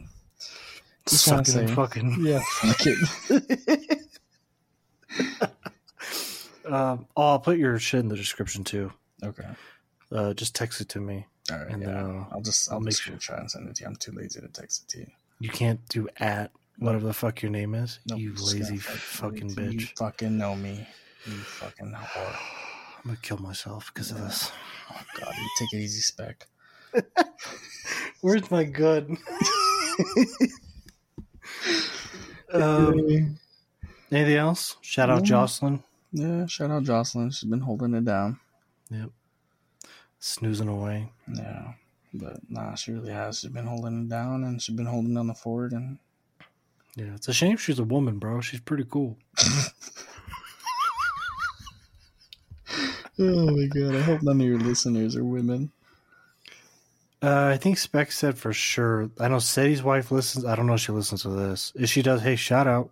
Just 1.09 1.29
wanna 1.29 1.45
say- 1.45 1.67
fucking. 1.67 2.17
yeah, 2.21 2.41
fuck 2.61 2.81
it. 2.87 3.99
Um, 6.67 7.07
oh, 7.17 7.23
I'll 7.33 7.39
put 7.41 7.59
your 7.59 7.79
shit 7.81 7.99
in 8.01 8.09
the 8.09 8.15
description 8.17 8.63
too. 8.63 8.93
Okay, 9.25 9.49
Uh, 10.13 10.33
just 10.35 10.55
text 10.55 10.81
it 10.81 10.89
to 10.91 11.01
me. 11.01 11.27
all 11.51 11.59
right. 11.59 11.69
And 11.69 11.83
yeah, 11.83 11.89
then, 11.89 11.97
uh, 11.97 12.25
I'll 12.31 12.43
just 12.43 12.69
I'll 12.71 12.77
I'll 12.77 12.81
make 12.81 12.97
sure- 12.97 13.17
try 13.17 13.39
and 13.39 13.51
send 13.51 13.69
it 13.69 13.75
to 13.77 13.83
you. 13.83 13.89
I'm 13.89 13.97
too 13.97 14.13
lazy 14.13 14.41
to 14.41 14.47
text 14.49 14.83
it 14.85 14.89
to 14.91 14.99
you. 15.01 15.07
You 15.41 15.49
can't 15.49 15.81
do 15.89 16.09
at 16.19 16.53
whatever 16.79 17.07
the 17.07 17.13
fuck 17.13 17.43
your 17.43 17.51
name 17.51 17.75
is. 17.75 17.99
Nope, 18.07 18.21
you 18.21 18.35
lazy 18.35 18.77
fucking 18.77 19.49
You 19.51 19.55
bitch. 19.57 19.99
fucking 19.99 20.37
know 20.39 20.55
me. 20.55 20.87
You 21.27 21.33
fucking 21.39 21.93
whore. 21.93 22.37
I'm 22.99 23.03
gonna 23.05 23.19
kill 23.23 23.39
myself 23.39 23.91
because 23.93 24.11
of 24.13 24.19
this. 24.19 24.53
Oh 24.93 25.01
god, 25.19 25.35
you 25.37 25.49
take 25.59 25.73
it 25.73 25.83
easy, 25.83 26.03
spec. 26.03 26.47
Where's 28.21 28.49
my 28.51 28.63
gun? 28.65 29.19
um, 32.53 33.39
anything 34.11 34.37
else? 34.37 34.77
Shout 34.81 35.11
out 35.11 35.21
No. 35.21 35.25
Jocelyn. 35.27 35.83
Yeah, 36.13 36.47
shout 36.47 36.71
out 36.71 36.85
Jocelyn. 36.85 37.31
She's 37.31 37.49
been 37.49 37.61
holding 37.61 37.95
it 37.95 38.05
down. 38.05 38.39
Yep. 38.91 39.11
Snoozing 40.19 40.69
away. 40.69 41.11
Yeah, 41.33 41.73
but 42.13 42.39
nah, 42.49 42.75
she 42.75 42.93
really 42.93 43.13
has. 43.13 43.41
She's 43.41 43.51
been 43.51 43.67
holding 43.67 44.03
it 44.05 44.09
down, 44.09 44.45
and 44.45 44.61
she's 44.61 44.75
been 44.75 44.87
holding 44.87 45.15
down 45.15 45.29
the 45.29 45.35
fort, 45.35 45.73
and 45.73 45.99
Yeah, 46.97 47.15
it's 47.15 47.29
a 47.29 47.33
shame 47.33 47.57
she's 47.57 47.79
a 47.79 47.85
woman, 47.85 48.19
bro. 48.19 48.41
She's 48.41 48.61
pretty 48.61 48.85
cool. 48.85 49.17
Oh 53.23 53.55
my 53.55 53.67
god! 53.67 53.95
I 53.97 54.01
hope 54.01 54.23
none 54.23 54.41
of 54.41 54.47
your 54.47 54.59
listeners 54.59 55.15
are 55.15 55.25
women. 55.25 55.71
Uh, 57.23 57.51
I 57.53 57.57
think 57.59 57.77
Spec 57.79 58.13
said 58.13 58.39
for 58.39 58.53
sure. 58.53 59.11
I 59.21 59.29
know 59.29 59.39
Sadie's 59.39 59.83
wife 59.83 60.11
listens. 60.11 60.45
I 60.45 60.55
don't 60.57 60.67
know 60.67 60.75
if 60.75 60.81
she 60.81 60.93
listens 60.93 61.23
to 61.23 61.29
this. 61.29 61.73
If 61.75 61.91
she 61.91 62.01
does, 62.03 62.23
hey, 62.23 62.37
shout 62.37 62.67
out. 62.67 62.91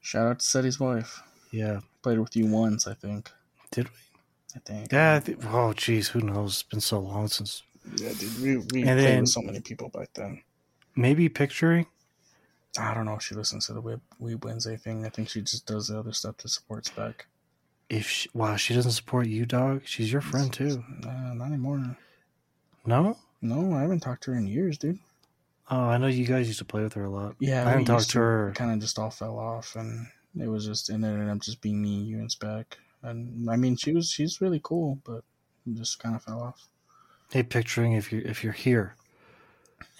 Shout 0.00 0.26
out 0.26 0.38
to 0.40 0.44
Seti's 0.46 0.78
wife. 0.78 1.20
Yeah. 1.50 1.80
Played 2.02 2.20
with 2.20 2.36
you 2.36 2.46
once, 2.46 2.86
I 2.86 2.94
think. 2.94 3.30
Did 3.72 3.88
we? 3.88 3.96
I 4.56 4.58
think. 4.64 4.92
Yeah. 4.92 5.14
I 5.14 5.20
think, 5.20 5.44
oh, 5.46 5.74
jeez. 5.76 6.06
Who 6.08 6.20
knows? 6.20 6.52
It's 6.54 6.62
been 6.62 6.80
so 6.80 7.00
long 7.00 7.26
since. 7.28 7.62
yeah, 7.96 8.12
dude. 8.18 8.40
We, 8.40 8.56
we 8.58 8.58
And 8.58 8.68
played 8.70 8.98
then- 8.98 9.20
with 9.20 9.28
so 9.30 9.42
many 9.42 9.60
people 9.60 9.88
back 9.88 10.10
then. 10.14 10.40
Maybe 10.94 11.28
picturing. 11.28 11.86
I 12.78 12.94
don't 12.94 13.06
know 13.06 13.14
if 13.14 13.22
she 13.22 13.34
listens 13.34 13.66
to 13.66 13.72
the 13.72 13.82
Weeb, 13.82 14.00
Weeb 14.22 14.44
Wednesday 14.44 14.76
thing. 14.76 15.04
I 15.04 15.08
think 15.08 15.28
she 15.28 15.40
just 15.42 15.66
does 15.66 15.88
the 15.88 15.98
other 15.98 16.12
stuff 16.12 16.36
to 16.38 16.48
support 16.48 16.86
Spec. 16.86 17.26
If 17.88 18.08
she, 18.08 18.28
wow, 18.34 18.56
she 18.56 18.74
doesn't 18.74 18.92
support 18.92 19.26
you, 19.26 19.46
dog. 19.46 19.82
She's 19.84 20.12
your 20.12 20.20
friend 20.20 20.52
too. 20.52 20.84
Uh, 21.04 21.34
not 21.34 21.46
anymore. 21.46 21.96
No. 22.86 23.16
No, 23.40 23.74
I 23.74 23.82
haven't 23.82 24.00
talked 24.00 24.24
to 24.24 24.32
her 24.32 24.36
in 24.36 24.46
years, 24.46 24.78
dude. 24.78 24.98
Oh, 25.70 25.84
I 25.84 25.98
know 25.98 26.06
you 26.06 26.26
guys 26.26 26.46
used 26.46 26.58
to 26.60 26.64
play 26.64 26.82
with 26.82 26.94
her 26.94 27.04
a 27.04 27.10
lot. 27.10 27.36
Yeah, 27.38 27.66
I 27.66 27.70
haven't 27.70 27.84
talked 27.84 28.10
to 28.10 28.18
her. 28.18 28.52
Kind 28.54 28.72
of 28.72 28.80
just 28.80 28.98
all 28.98 29.10
fell 29.10 29.38
off, 29.38 29.76
and 29.76 30.06
it 30.40 30.48
was 30.48 30.64
just 30.64 30.88
it 30.90 30.94
ended 30.94 31.28
up 31.28 31.40
just 31.40 31.60
being 31.60 31.80
me, 31.82 32.02
you, 32.02 32.18
and 32.18 32.30
Spec. 32.30 32.78
And 33.02 33.48
I 33.50 33.56
mean, 33.56 33.76
she 33.76 33.92
was 33.92 34.10
she's 34.10 34.40
really 34.40 34.60
cool, 34.62 34.98
but 35.04 35.24
just 35.74 35.98
kind 35.98 36.14
of 36.16 36.22
fell 36.22 36.40
off. 36.40 36.68
Hey, 37.30 37.42
picturing 37.42 37.92
if 37.92 38.10
you 38.12 38.22
if 38.24 38.42
you're 38.42 38.54
here, 38.54 38.96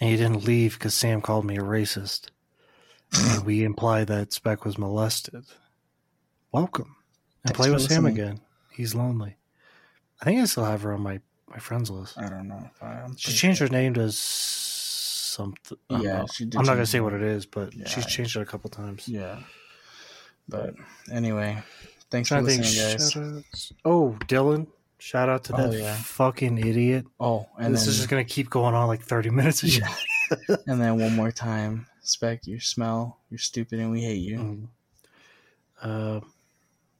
and 0.01 0.09
you 0.09 0.17
didn't 0.17 0.43
leave 0.43 0.73
because 0.73 0.95
Sam 0.95 1.21
called 1.21 1.45
me 1.45 1.57
a 1.57 1.61
racist, 1.61 2.29
and 3.13 3.45
we 3.45 3.63
imply 3.63 4.03
that 4.05 4.33
Spec 4.33 4.65
was 4.65 4.77
molested. 4.77 5.45
Welcome 6.51 6.95
and 7.43 7.53
Thanks 7.53 7.57
play 7.57 7.71
with 7.71 7.83
Sam 7.83 8.03
listening. 8.05 8.23
again. 8.25 8.41
He's 8.71 8.95
lonely. 8.95 9.37
I 10.21 10.25
think 10.25 10.41
I 10.41 10.45
still 10.45 10.65
have 10.65 10.81
her 10.81 10.93
on 10.93 11.01
my 11.01 11.21
my 11.49 11.57
friends 11.57 11.89
list. 11.89 12.17
I 12.17 12.29
don't 12.29 12.47
know. 12.47 12.69
If 12.73 12.83
I, 12.83 13.01
I'm 13.01 13.15
She 13.17 13.31
changed 13.33 13.59
her 13.59 13.67
name 13.67 13.93
to 13.95 14.11
something. 14.11 15.77
Yeah, 15.89 16.25
she 16.33 16.45
did 16.45 16.57
I'm 16.57 16.65
not 16.65 16.73
gonna 16.73 16.85
say 16.85 16.99
what 16.99 17.13
it 17.13 17.21
is, 17.21 17.45
but 17.45 17.73
Yeah, 17.75 17.87
she's 17.87 18.05
changed 18.05 18.35
it 18.35 18.41
a 18.41 18.45
couple 18.45 18.69
times. 18.69 19.07
Yeah, 19.07 19.39
but 20.47 20.75
anyway, 21.11 21.61
thanks 22.09 22.29
for 22.29 22.35
Trying 22.35 22.45
to 22.45 22.51
think. 22.51 22.63
listening, 22.63 22.97
guys. 22.97 23.11
shout-outs. 23.11 23.73
Oh, 23.85 24.17
Dylan! 24.27 24.67
Shout 24.97 25.29
out 25.29 25.45
to 25.45 25.53
Oh, 25.55 25.69
that 25.71 25.79
yeah. 25.79 25.95
fucking 25.95 26.57
idiot. 26.57 27.05
Oh, 27.19 27.47
and 27.57 27.73
this 27.73 27.83
then 27.83 27.89
is 27.91 27.97
just 27.97 28.09
gonna 28.09 28.23
keep 28.25 28.49
going 28.49 28.75
on 28.75 28.87
like 28.87 29.01
30 29.01 29.29
minutes. 29.29 29.65
Shit. 29.67 29.83
and 30.67 30.79
then 30.81 30.99
one 30.99 31.15
more 31.15 31.31
time, 31.31 31.87
Spec, 32.01 32.45
you 32.45 32.59
smell, 32.59 33.17
you're 33.29 33.37
stupid, 33.39 33.79
and 33.79 33.91
we 33.91 34.01
hate 34.01 34.15
you. 34.21 34.37
Mm. 34.37 34.67
Uh, 35.81 36.19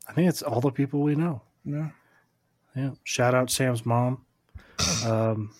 I 0.07 0.13
think 0.13 0.29
it's 0.29 0.41
all 0.41 0.61
the 0.61 0.71
people 0.71 1.01
we 1.01 1.15
know. 1.15 1.41
Yeah. 1.65 1.89
Yeah. 2.75 2.91
Shout 3.03 3.33
out 3.35 3.51
Sam's 3.51 3.85
mom. 3.85 4.25
Um, 5.05 5.51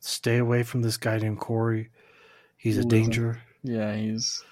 stay 0.00 0.38
away 0.38 0.62
from 0.62 0.82
this 0.82 0.96
guy 0.96 1.18
named 1.18 1.38
Corey. 1.40 1.90
He's 2.56 2.78
a 2.78 2.82
Who 2.82 2.88
he? 2.88 2.88
danger. 2.88 3.42
Yeah, 3.62 3.94
he's 3.94 4.42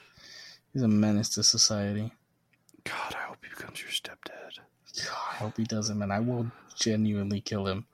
he's 0.73 0.83
a 0.83 0.89
menace 0.89 1.31
to 1.31 1.43
society. 1.43 2.13
God, 2.85 3.15
I 3.15 3.25
hope 3.29 3.39
he 3.43 3.49
becomes 3.51 3.81
your 3.81 3.91
stepdad. 3.91 4.59
God, 5.05 5.17
I 5.33 5.35
hope 5.37 5.57
he 5.57 5.65
doesn't, 5.65 5.99
man. 5.99 6.11
I 6.11 6.21
will 6.21 6.51
genuinely 6.77 7.41
kill 7.41 7.67
him. 7.67 7.87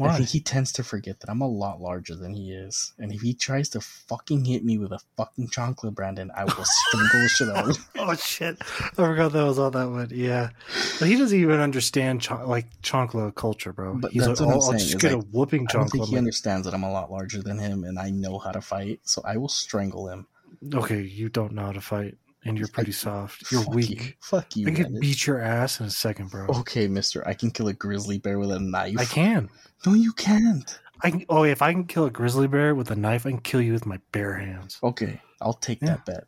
I 0.00 0.16
think 0.16 0.28
he 0.28 0.40
tends 0.40 0.72
to 0.72 0.82
forget 0.82 1.20
that 1.20 1.30
I'm 1.30 1.40
a 1.40 1.48
lot 1.48 1.80
larger 1.80 2.16
than 2.16 2.34
he 2.34 2.52
is. 2.52 2.92
And 2.98 3.12
if 3.12 3.20
he 3.20 3.32
tries 3.32 3.68
to 3.70 3.80
fucking 3.80 4.44
hit 4.44 4.64
me 4.64 4.76
with 4.76 4.92
a 4.92 4.98
fucking 5.16 5.48
chancla, 5.48 5.94
Brandon, 5.94 6.32
I 6.36 6.44
will 6.44 6.64
strangle 6.64 7.20
the 7.20 7.28
shit 7.28 7.48
out 7.48 7.68
of 7.70 7.76
him. 7.76 7.84
oh 7.98 8.14
shit! 8.14 8.56
I 8.60 8.88
forgot 8.90 9.32
that 9.32 9.44
was 9.44 9.58
on 9.58 9.72
that 9.72 9.88
one. 9.88 10.08
Yeah, 10.12 10.50
but 10.98 11.08
he 11.08 11.16
doesn't 11.16 11.38
even 11.38 11.60
understand 11.60 12.22
cho- 12.22 12.44
like 12.46 12.66
chancla 12.82 13.34
culture, 13.34 13.72
bro. 13.72 13.94
But 13.94 14.12
He's 14.12 14.26
that's 14.26 14.40
like, 14.40 14.48
what 14.48 14.54
I'm 14.56 14.60
"Oh, 14.62 14.72
I'll 14.72 14.78
just 14.78 14.98
get 14.98 15.12
a 15.12 15.18
like, 15.18 15.26
whooping 15.30 15.66
I 15.70 15.72
don't 15.72 15.88
think 15.88 16.06
he 16.06 16.18
understands 16.18 16.64
that 16.64 16.74
I'm 16.74 16.82
a 16.82 16.92
lot 16.92 17.12
larger 17.12 17.42
than 17.42 17.58
him 17.58 17.84
and 17.84 17.98
I 17.98 18.10
know 18.10 18.38
how 18.38 18.50
to 18.50 18.60
fight, 18.60 19.00
so 19.04 19.22
I 19.24 19.36
will 19.36 19.48
strangle 19.48 20.08
him. 20.08 20.26
Okay, 20.72 21.02
you 21.02 21.28
don't 21.28 21.52
know 21.52 21.66
how 21.66 21.72
to 21.72 21.80
fight, 21.80 22.16
and 22.44 22.58
you're 22.58 22.68
pretty 22.68 22.92
soft. 22.92 23.50
You're 23.50 23.64
weak. 23.68 23.90
You. 24.04 24.12
Fuck 24.20 24.56
you. 24.56 24.66
I 24.68 24.70
could 24.72 25.00
beat 25.00 25.26
your 25.26 25.40
ass 25.40 25.80
in 25.80 25.86
a 25.86 25.90
second, 25.90 26.30
bro. 26.30 26.46
Okay, 26.48 26.86
Mister, 26.88 27.26
I 27.26 27.34
can 27.34 27.50
kill 27.50 27.68
a 27.68 27.72
grizzly 27.72 28.18
bear 28.18 28.38
with 28.38 28.50
a 28.52 28.60
knife. 28.60 28.96
I 28.98 29.04
can. 29.04 29.48
No, 29.86 29.94
you 29.94 30.12
can't. 30.12 30.78
I 31.02 31.10
can. 31.10 31.24
Oh, 31.28 31.44
if 31.44 31.62
I 31.62 31.72
can 31.72 31.84
kill 31.84 32.04
a 32.06 32.10
grizzly 32.10 32.46
bear 32.46 32.74
with 32.74 32.90
a 32.90 32.96
knife, 32.96 33.26
I 33.26 33.30
can 33.30 33.40
kill 33.40 33.60
you 33.60 33.72
with 33.72 33.86
my 33.86 33.98
bare 34.12 34.34
hands. 34.34 34.78
Okay, 34.82 35.20
I'll 35.40 35.52
take 35.54 35.80
Yeah. 35.82 35.88
that 35.88 36.06
bet. 36.06 36.24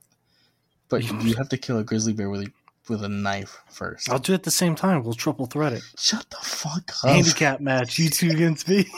But 0.89 1.03
you 1.05 1.35
have 1.35 1.49
to 1.49 1.59
kill 1.59 1.79
a 1.79 1.85
grizzly 1.85 2.13
bear 2.13 2.31
with 2.31 2.43
a 2.43 2.53
with 2.89 3.03
a 3.03 3.09
knife 3.09 3.59
first. 3.69 4.09
I'll 4.09 4.19
do 4.21 4.33
it 4.33 4.37
at 4.37 4.43
the 4.45 4.51
same 4.53 4.77
time. 4.77 5.03
We'll 5.03 5.15
triple 5.15 5.47
threat 5.47 5.73
it. 5.73 5.83
Shut 5.99 6.25
the 6.31 6.37
fuck 6.37 6.93
up. 7.05 7.11
Handicap 7.11 7.61
match. 7.61 7.99
You 7.99 8.09
two 8.11 8.31
against 8.31 8.69
me. 8.69 8.87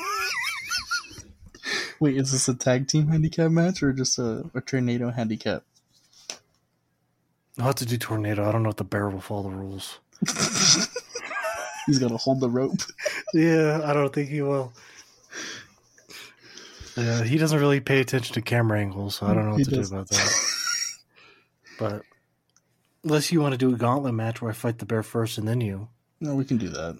Wait, 2.01 2.17
is 2.17 2.31
this 2.33 2.49
a 2.49 2.55
tag 2.55 2.87
team 2.87 3.09
handicap 3.09 3.51
match 3.51 3.83
or 3.83 3.93
just 3.93 4.19
a, 4.19 4.45
a 4.55 4.61
tornado 4.61 5.11
handicap? 5.11 5.65
I'll 7.59 7.67
have 7.67 7.75
to 7.77 7.87
do 7.87 7.97
tornado. 7.99 8.49
I 8.49 8.53
don't 8.53 8.63
know 8.63 8.69
if 8.71 8.77
the 8.77 8.85
bear 8.85 9.09
will 9.11 9.21
follow 9.21 9.45
the 9.45 9.57
rules. 9.57 9.99
He's 11.87 11.99
gonna 11.99 12.17
hold 12.17 12.41
the 12.41 12.51
rope. 12.51 12.81
Yeah, 13.35 13.83
I 13.85 13.93
don't 13.93 14.11
think 14.13 14.31
he 14.31 14.41
will. 14.41 14.73
Yeah, 16.97 17.23
he 17.23 17.37
doesn't 17.37 17.61
really 17.61 17.79
pay 17.79 18.01
attention 18.01 18.33
to 18.35 18.41
camera 18.41 18.81
angles, 18.81 19.17
so 19.17 19.27
I 19.27 19.35
don't 19.35 19.45
know 19.45 19.51
what 19.51 19.59
He 19.59 19.65
to 19.65 19.71
does. 19.71 19.91
do 19.91 19.97
about 19.97 20.09
that. 20.09 20.33
But 21.79 22.03
unless 23.05 23.31
you 23.31 23.41
want 23.43 23.53
to 23.53 23.59
do 23.59 23.75
a 23.75 23.77
gauntlet 23.77 24.15
match 24.15 24.41
where 24.41 24.51
I 24.51 24.55
fight 24.55 24.79
the 24.79 24.87
bear 24.87 25.03
first 25.03 25.37
and 25.37 25.47
then 25.47 25.61
you. 25.61 25.89
No, 26.21 26.35
we 26.35 26.45
can 26.47 26.57
do 26.57 26.69
that. 26.71 26.99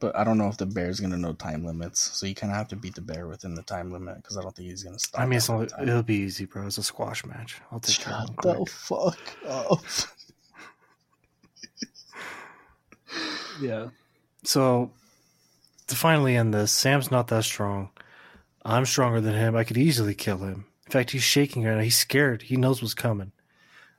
But 0.00 0.16
I 0.16 0.22
don't 0.24 0.38
know 0.38 0.48
if 0.48 0.56
the 0.56 0.66
bear's 0.66 1.00
gonna 1.00 1.16
know 1.16 1.32
time 1.32 1.64
limits, 1.64 2.00
so 2.16 2.26
you 2.26 2.34
kind 2.34 2.52
of 2.52 2.56
have 2.56 2.68
to 2.68 2.76
beat 2.76 2.94
the 2.94 3.00
bear 3.00 3.26
within 3.26 3.54
the 3.54 3.62
time 3.62 3.90
limit 3.90 4.16
because 4.16 4.36
I 4.36 4.42
don't 4.42 4.54
think 4.54 4.68
he's 4.68 4.82
gonna 4.84 4.98
stop. 4.98 5.20
I 5.20 5.26
mean, 5.26 5.38
it's 5.38 5.50
after 5.50 5.60
not, 5.60 5.68
the 5.70 5.76
time. 5.76 5.88
it'll 5.88 6.02
be 6.02 6.16
easy, 6.16 6.44
bro. 6.44 6.66
It's 6.66 6.78
a 6.78 6.82
squash 6.82 7.24
match. 7.24 7.60
I'll 7.72 7.80
take 7.80 7.98
care 7.98 8.14
of 8.14 8.28
Shut 8.28 8.56
him 8.56 8.64
the 8.64 8.70
fuck 8.70 9.18
up. 9.46 9.80
Yeah. 13.60 13.88
So 14.44 14.92
to 15.88 15.96
finally 15.96 16.36
end 16.36 16.54
this, 16.54 16.72
Sam's 16.72 17.10
not 17.10 17.28
that 17.28 17.44
strong. 17.44 17.90
I'm 18.64 18.86
stronger 18.86 19.20
than 19.20 19.34
him. 19.34 19.56
I 19.56 19.64
could 19.64 19.78
easily 19.78 20.14
kill 20.14 20.38
him. 20.38 20.66
In 20.86 20.92
fact, 20.92 21.10
he's 21.10 21.22
shaking 21.22 21.64
right 21.64 21.76
now. 21.76 21.82
He's 21.82 21.96
scared. 21.96 22.42
He 22.42 22.56
knows 22.56 22.80
what's 22.80 22.94
coming. 22.94 23.32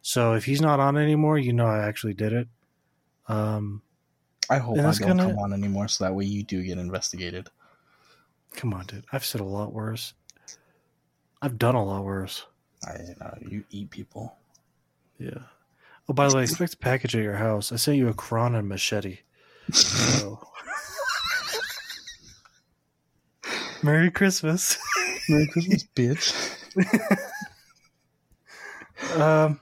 So 0.02 0.34
if 0.34 0.46
he's 0.46 0.62
not 0.62 0.80
on 0.80 0.98
anymore, 0.98 1.38
you 1.38 1.54
know 1.54 1.66
I 1.66 1.86
actually 1.86 2.14
did 2.14 2.34
it. 2.34 2.48
Um, 3.28 3.82
I 4.50 4.58
hope 4.58 4.78
I 4.78 4.82
don't 4.82 5.00
gonna- 5.00 5.28
come 5.28 5.40
on 5.40 5.54
anymore, 5.54 5.88
so 5.88 6.04
that 6.04 6.14
way 6.14 6.26
you 6.26 6.44
do 6.44 6.62
get 6.64 6.78
investigated. 6.78 7.50
come 8.56 8.74
on, 8.74 8.86
dude. 8.88 9.06
I've 9.12 9.26
said 9.26 9.42
a 9.42 9.46
lot 9.46 9.74
worse. 9.74 10.14
I've 11.42 11.58
done 11.60 11.76
a 11.76 11.84
lot 11.84 12.04
worse. 12.04 12.46
I 12.84 12.98
know 13.20 13.38
you 13.48 13.64
eat 13.70 13.92
people. 13.92 14.36
Yeah. 15.20 15.38
Oh, 16.08 16.14
by 16.14 16.28
the 16.28 16.36
way, 16.38 16.44
expect 16.44 16.74
a 16.74 16.78
package 16.78 17.16
at 17.16 17.22
your 17.22 17.36
house. 17.36 17.72
I 17.72 17.76
sent 17.76 17.98
you 17.98 18.08
a 18.08 18.14
Quran 18.14 18.58
and 18.58 18.68
machete. 18.68 19.20
So. 19.72 20.40
Merry 23.84 24.12
Christmas. 24.12 24.78
Merry 25.30 25.48
Christmas, 25.48 25.86
bitch. 25.96 26.56
Um, 29.16 29.60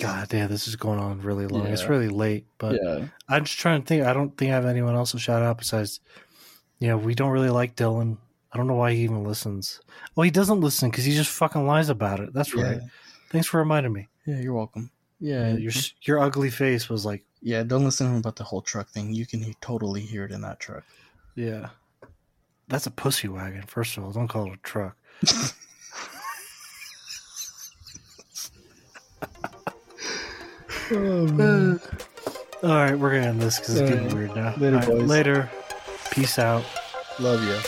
God 0.00 0.28
damn, 0.28 0.48
this 0.48 0.68
is 0.68 0.76
going 0.76 0.98
on 0.98 1.20
really 1.22 1.46
long. 1.46 1.66
It's 1.66 1.88
really 1.88 2.08
late, 2.08 2.46
but 2.58 2.78
yeah, 2.82 3.06
I'm 3.28 3.44
just 3.44 3.58
trying 3.58 3.82
to 3.82 3.86
think. 3.86 4.04
I 4.04 4.12
don't 4.12 4.36
think 4.36 4.50
I 4.52 4.54
have 4.54 4.66
anyone 4.66 4.94
else 4.94 5.10
to 5.12 5.18
shout 5.18 5.42
out 5.42 5.58
besides, 5.58 6.00
you 6.78 6.88
know, 6.88 6.96
we 6.96 7.14
don't 7.14 7.30
really 7.30 7.50
like 7.50 7.74
Dylan. 7.76 8.16
I 8.52 8.56
don't 8.56 8.66
know 8.66 8.74
why 8.74 8.92
he 8.92 9.00
even 9.02 9.24
listens. 9.24 9.80
Well, 10.14 10.24
he 10.24 10.30
doesn't 10.30 10.60
listen 10.60 10.90
because 10.90 11.04
he 11.04 11.12
just 11.14 11.30
fucking 11.30 11.66
lies 11.66 11.88
about 11.88 12.20
it. 12.20 12.32
That's 12.32 12.54
right. 12.54 12.76
yeah, 12.80 12.88
Thanks 13.30 13.46
for 13.48 13.58
reminding 13.58 13.92
me. 13.92 14.08
yeah. 14.26 14.38
You're 14.40 14.54
welcome. 14.54 14.90
Yeah, 15.20 15.54
your 15.54 15.72
your 16.02 16.20
ugly 16.20 16.50
face 16.50 16.88
was 16.88 17.04
like, 17.04 17.24
yeah. 17.42 17.64
Don't 17.64 17.84
listen 17.84 18.06
to 18.06 18.12
him 18.12 18.18
about 18.20 18.36
the 18.36 18.44
whole 18.44 18.62
truck 18.62 18.88
thing. 18.88 19.12
You 19.12 19.26
can 19.26 19.52
totally 19.60 20.00
hear 20.00 20.24
it 20.24 20.30
in 20.30 20.40
that 20.42 20.60
truck. 20.60 20.84
yeah, 21.34 21.70
that's 22.68 22.86
a 22.86 22.90
pussy 22.92 23.26
wagon. 23.26 23.62
First 23.66 23.96
of 23.96 24.04
all, 24.04 24.12
don't 24.12 24.28
call 24.28 24.46
it 24.46 24.54
a 24.54 24.58
truck. 24.58 24.96
Oh, 30.90 31.78
All 32.62 32.68
right, 32.70 32.98
we're 32.98 33.10
gonna 33.14 33.26
end 33.28 33.40
this 33.40 33.58
because 33.58 33.78
it's 33.78 33.90
All 33.90 33.96
getting 33.96 34.08
right. 34.08 34.14
weird 34.16 34.36
now. 34.36 34.54
Later, 34.56 34.76
All 34.76 34.80
right, 34.80 34.88
boys. 34.88 35.08
Later. 35.08 35.50
Peace 36.10 36.38
out. 36.38 36.64
Love 37.20 37.42
you. 37.44 37.58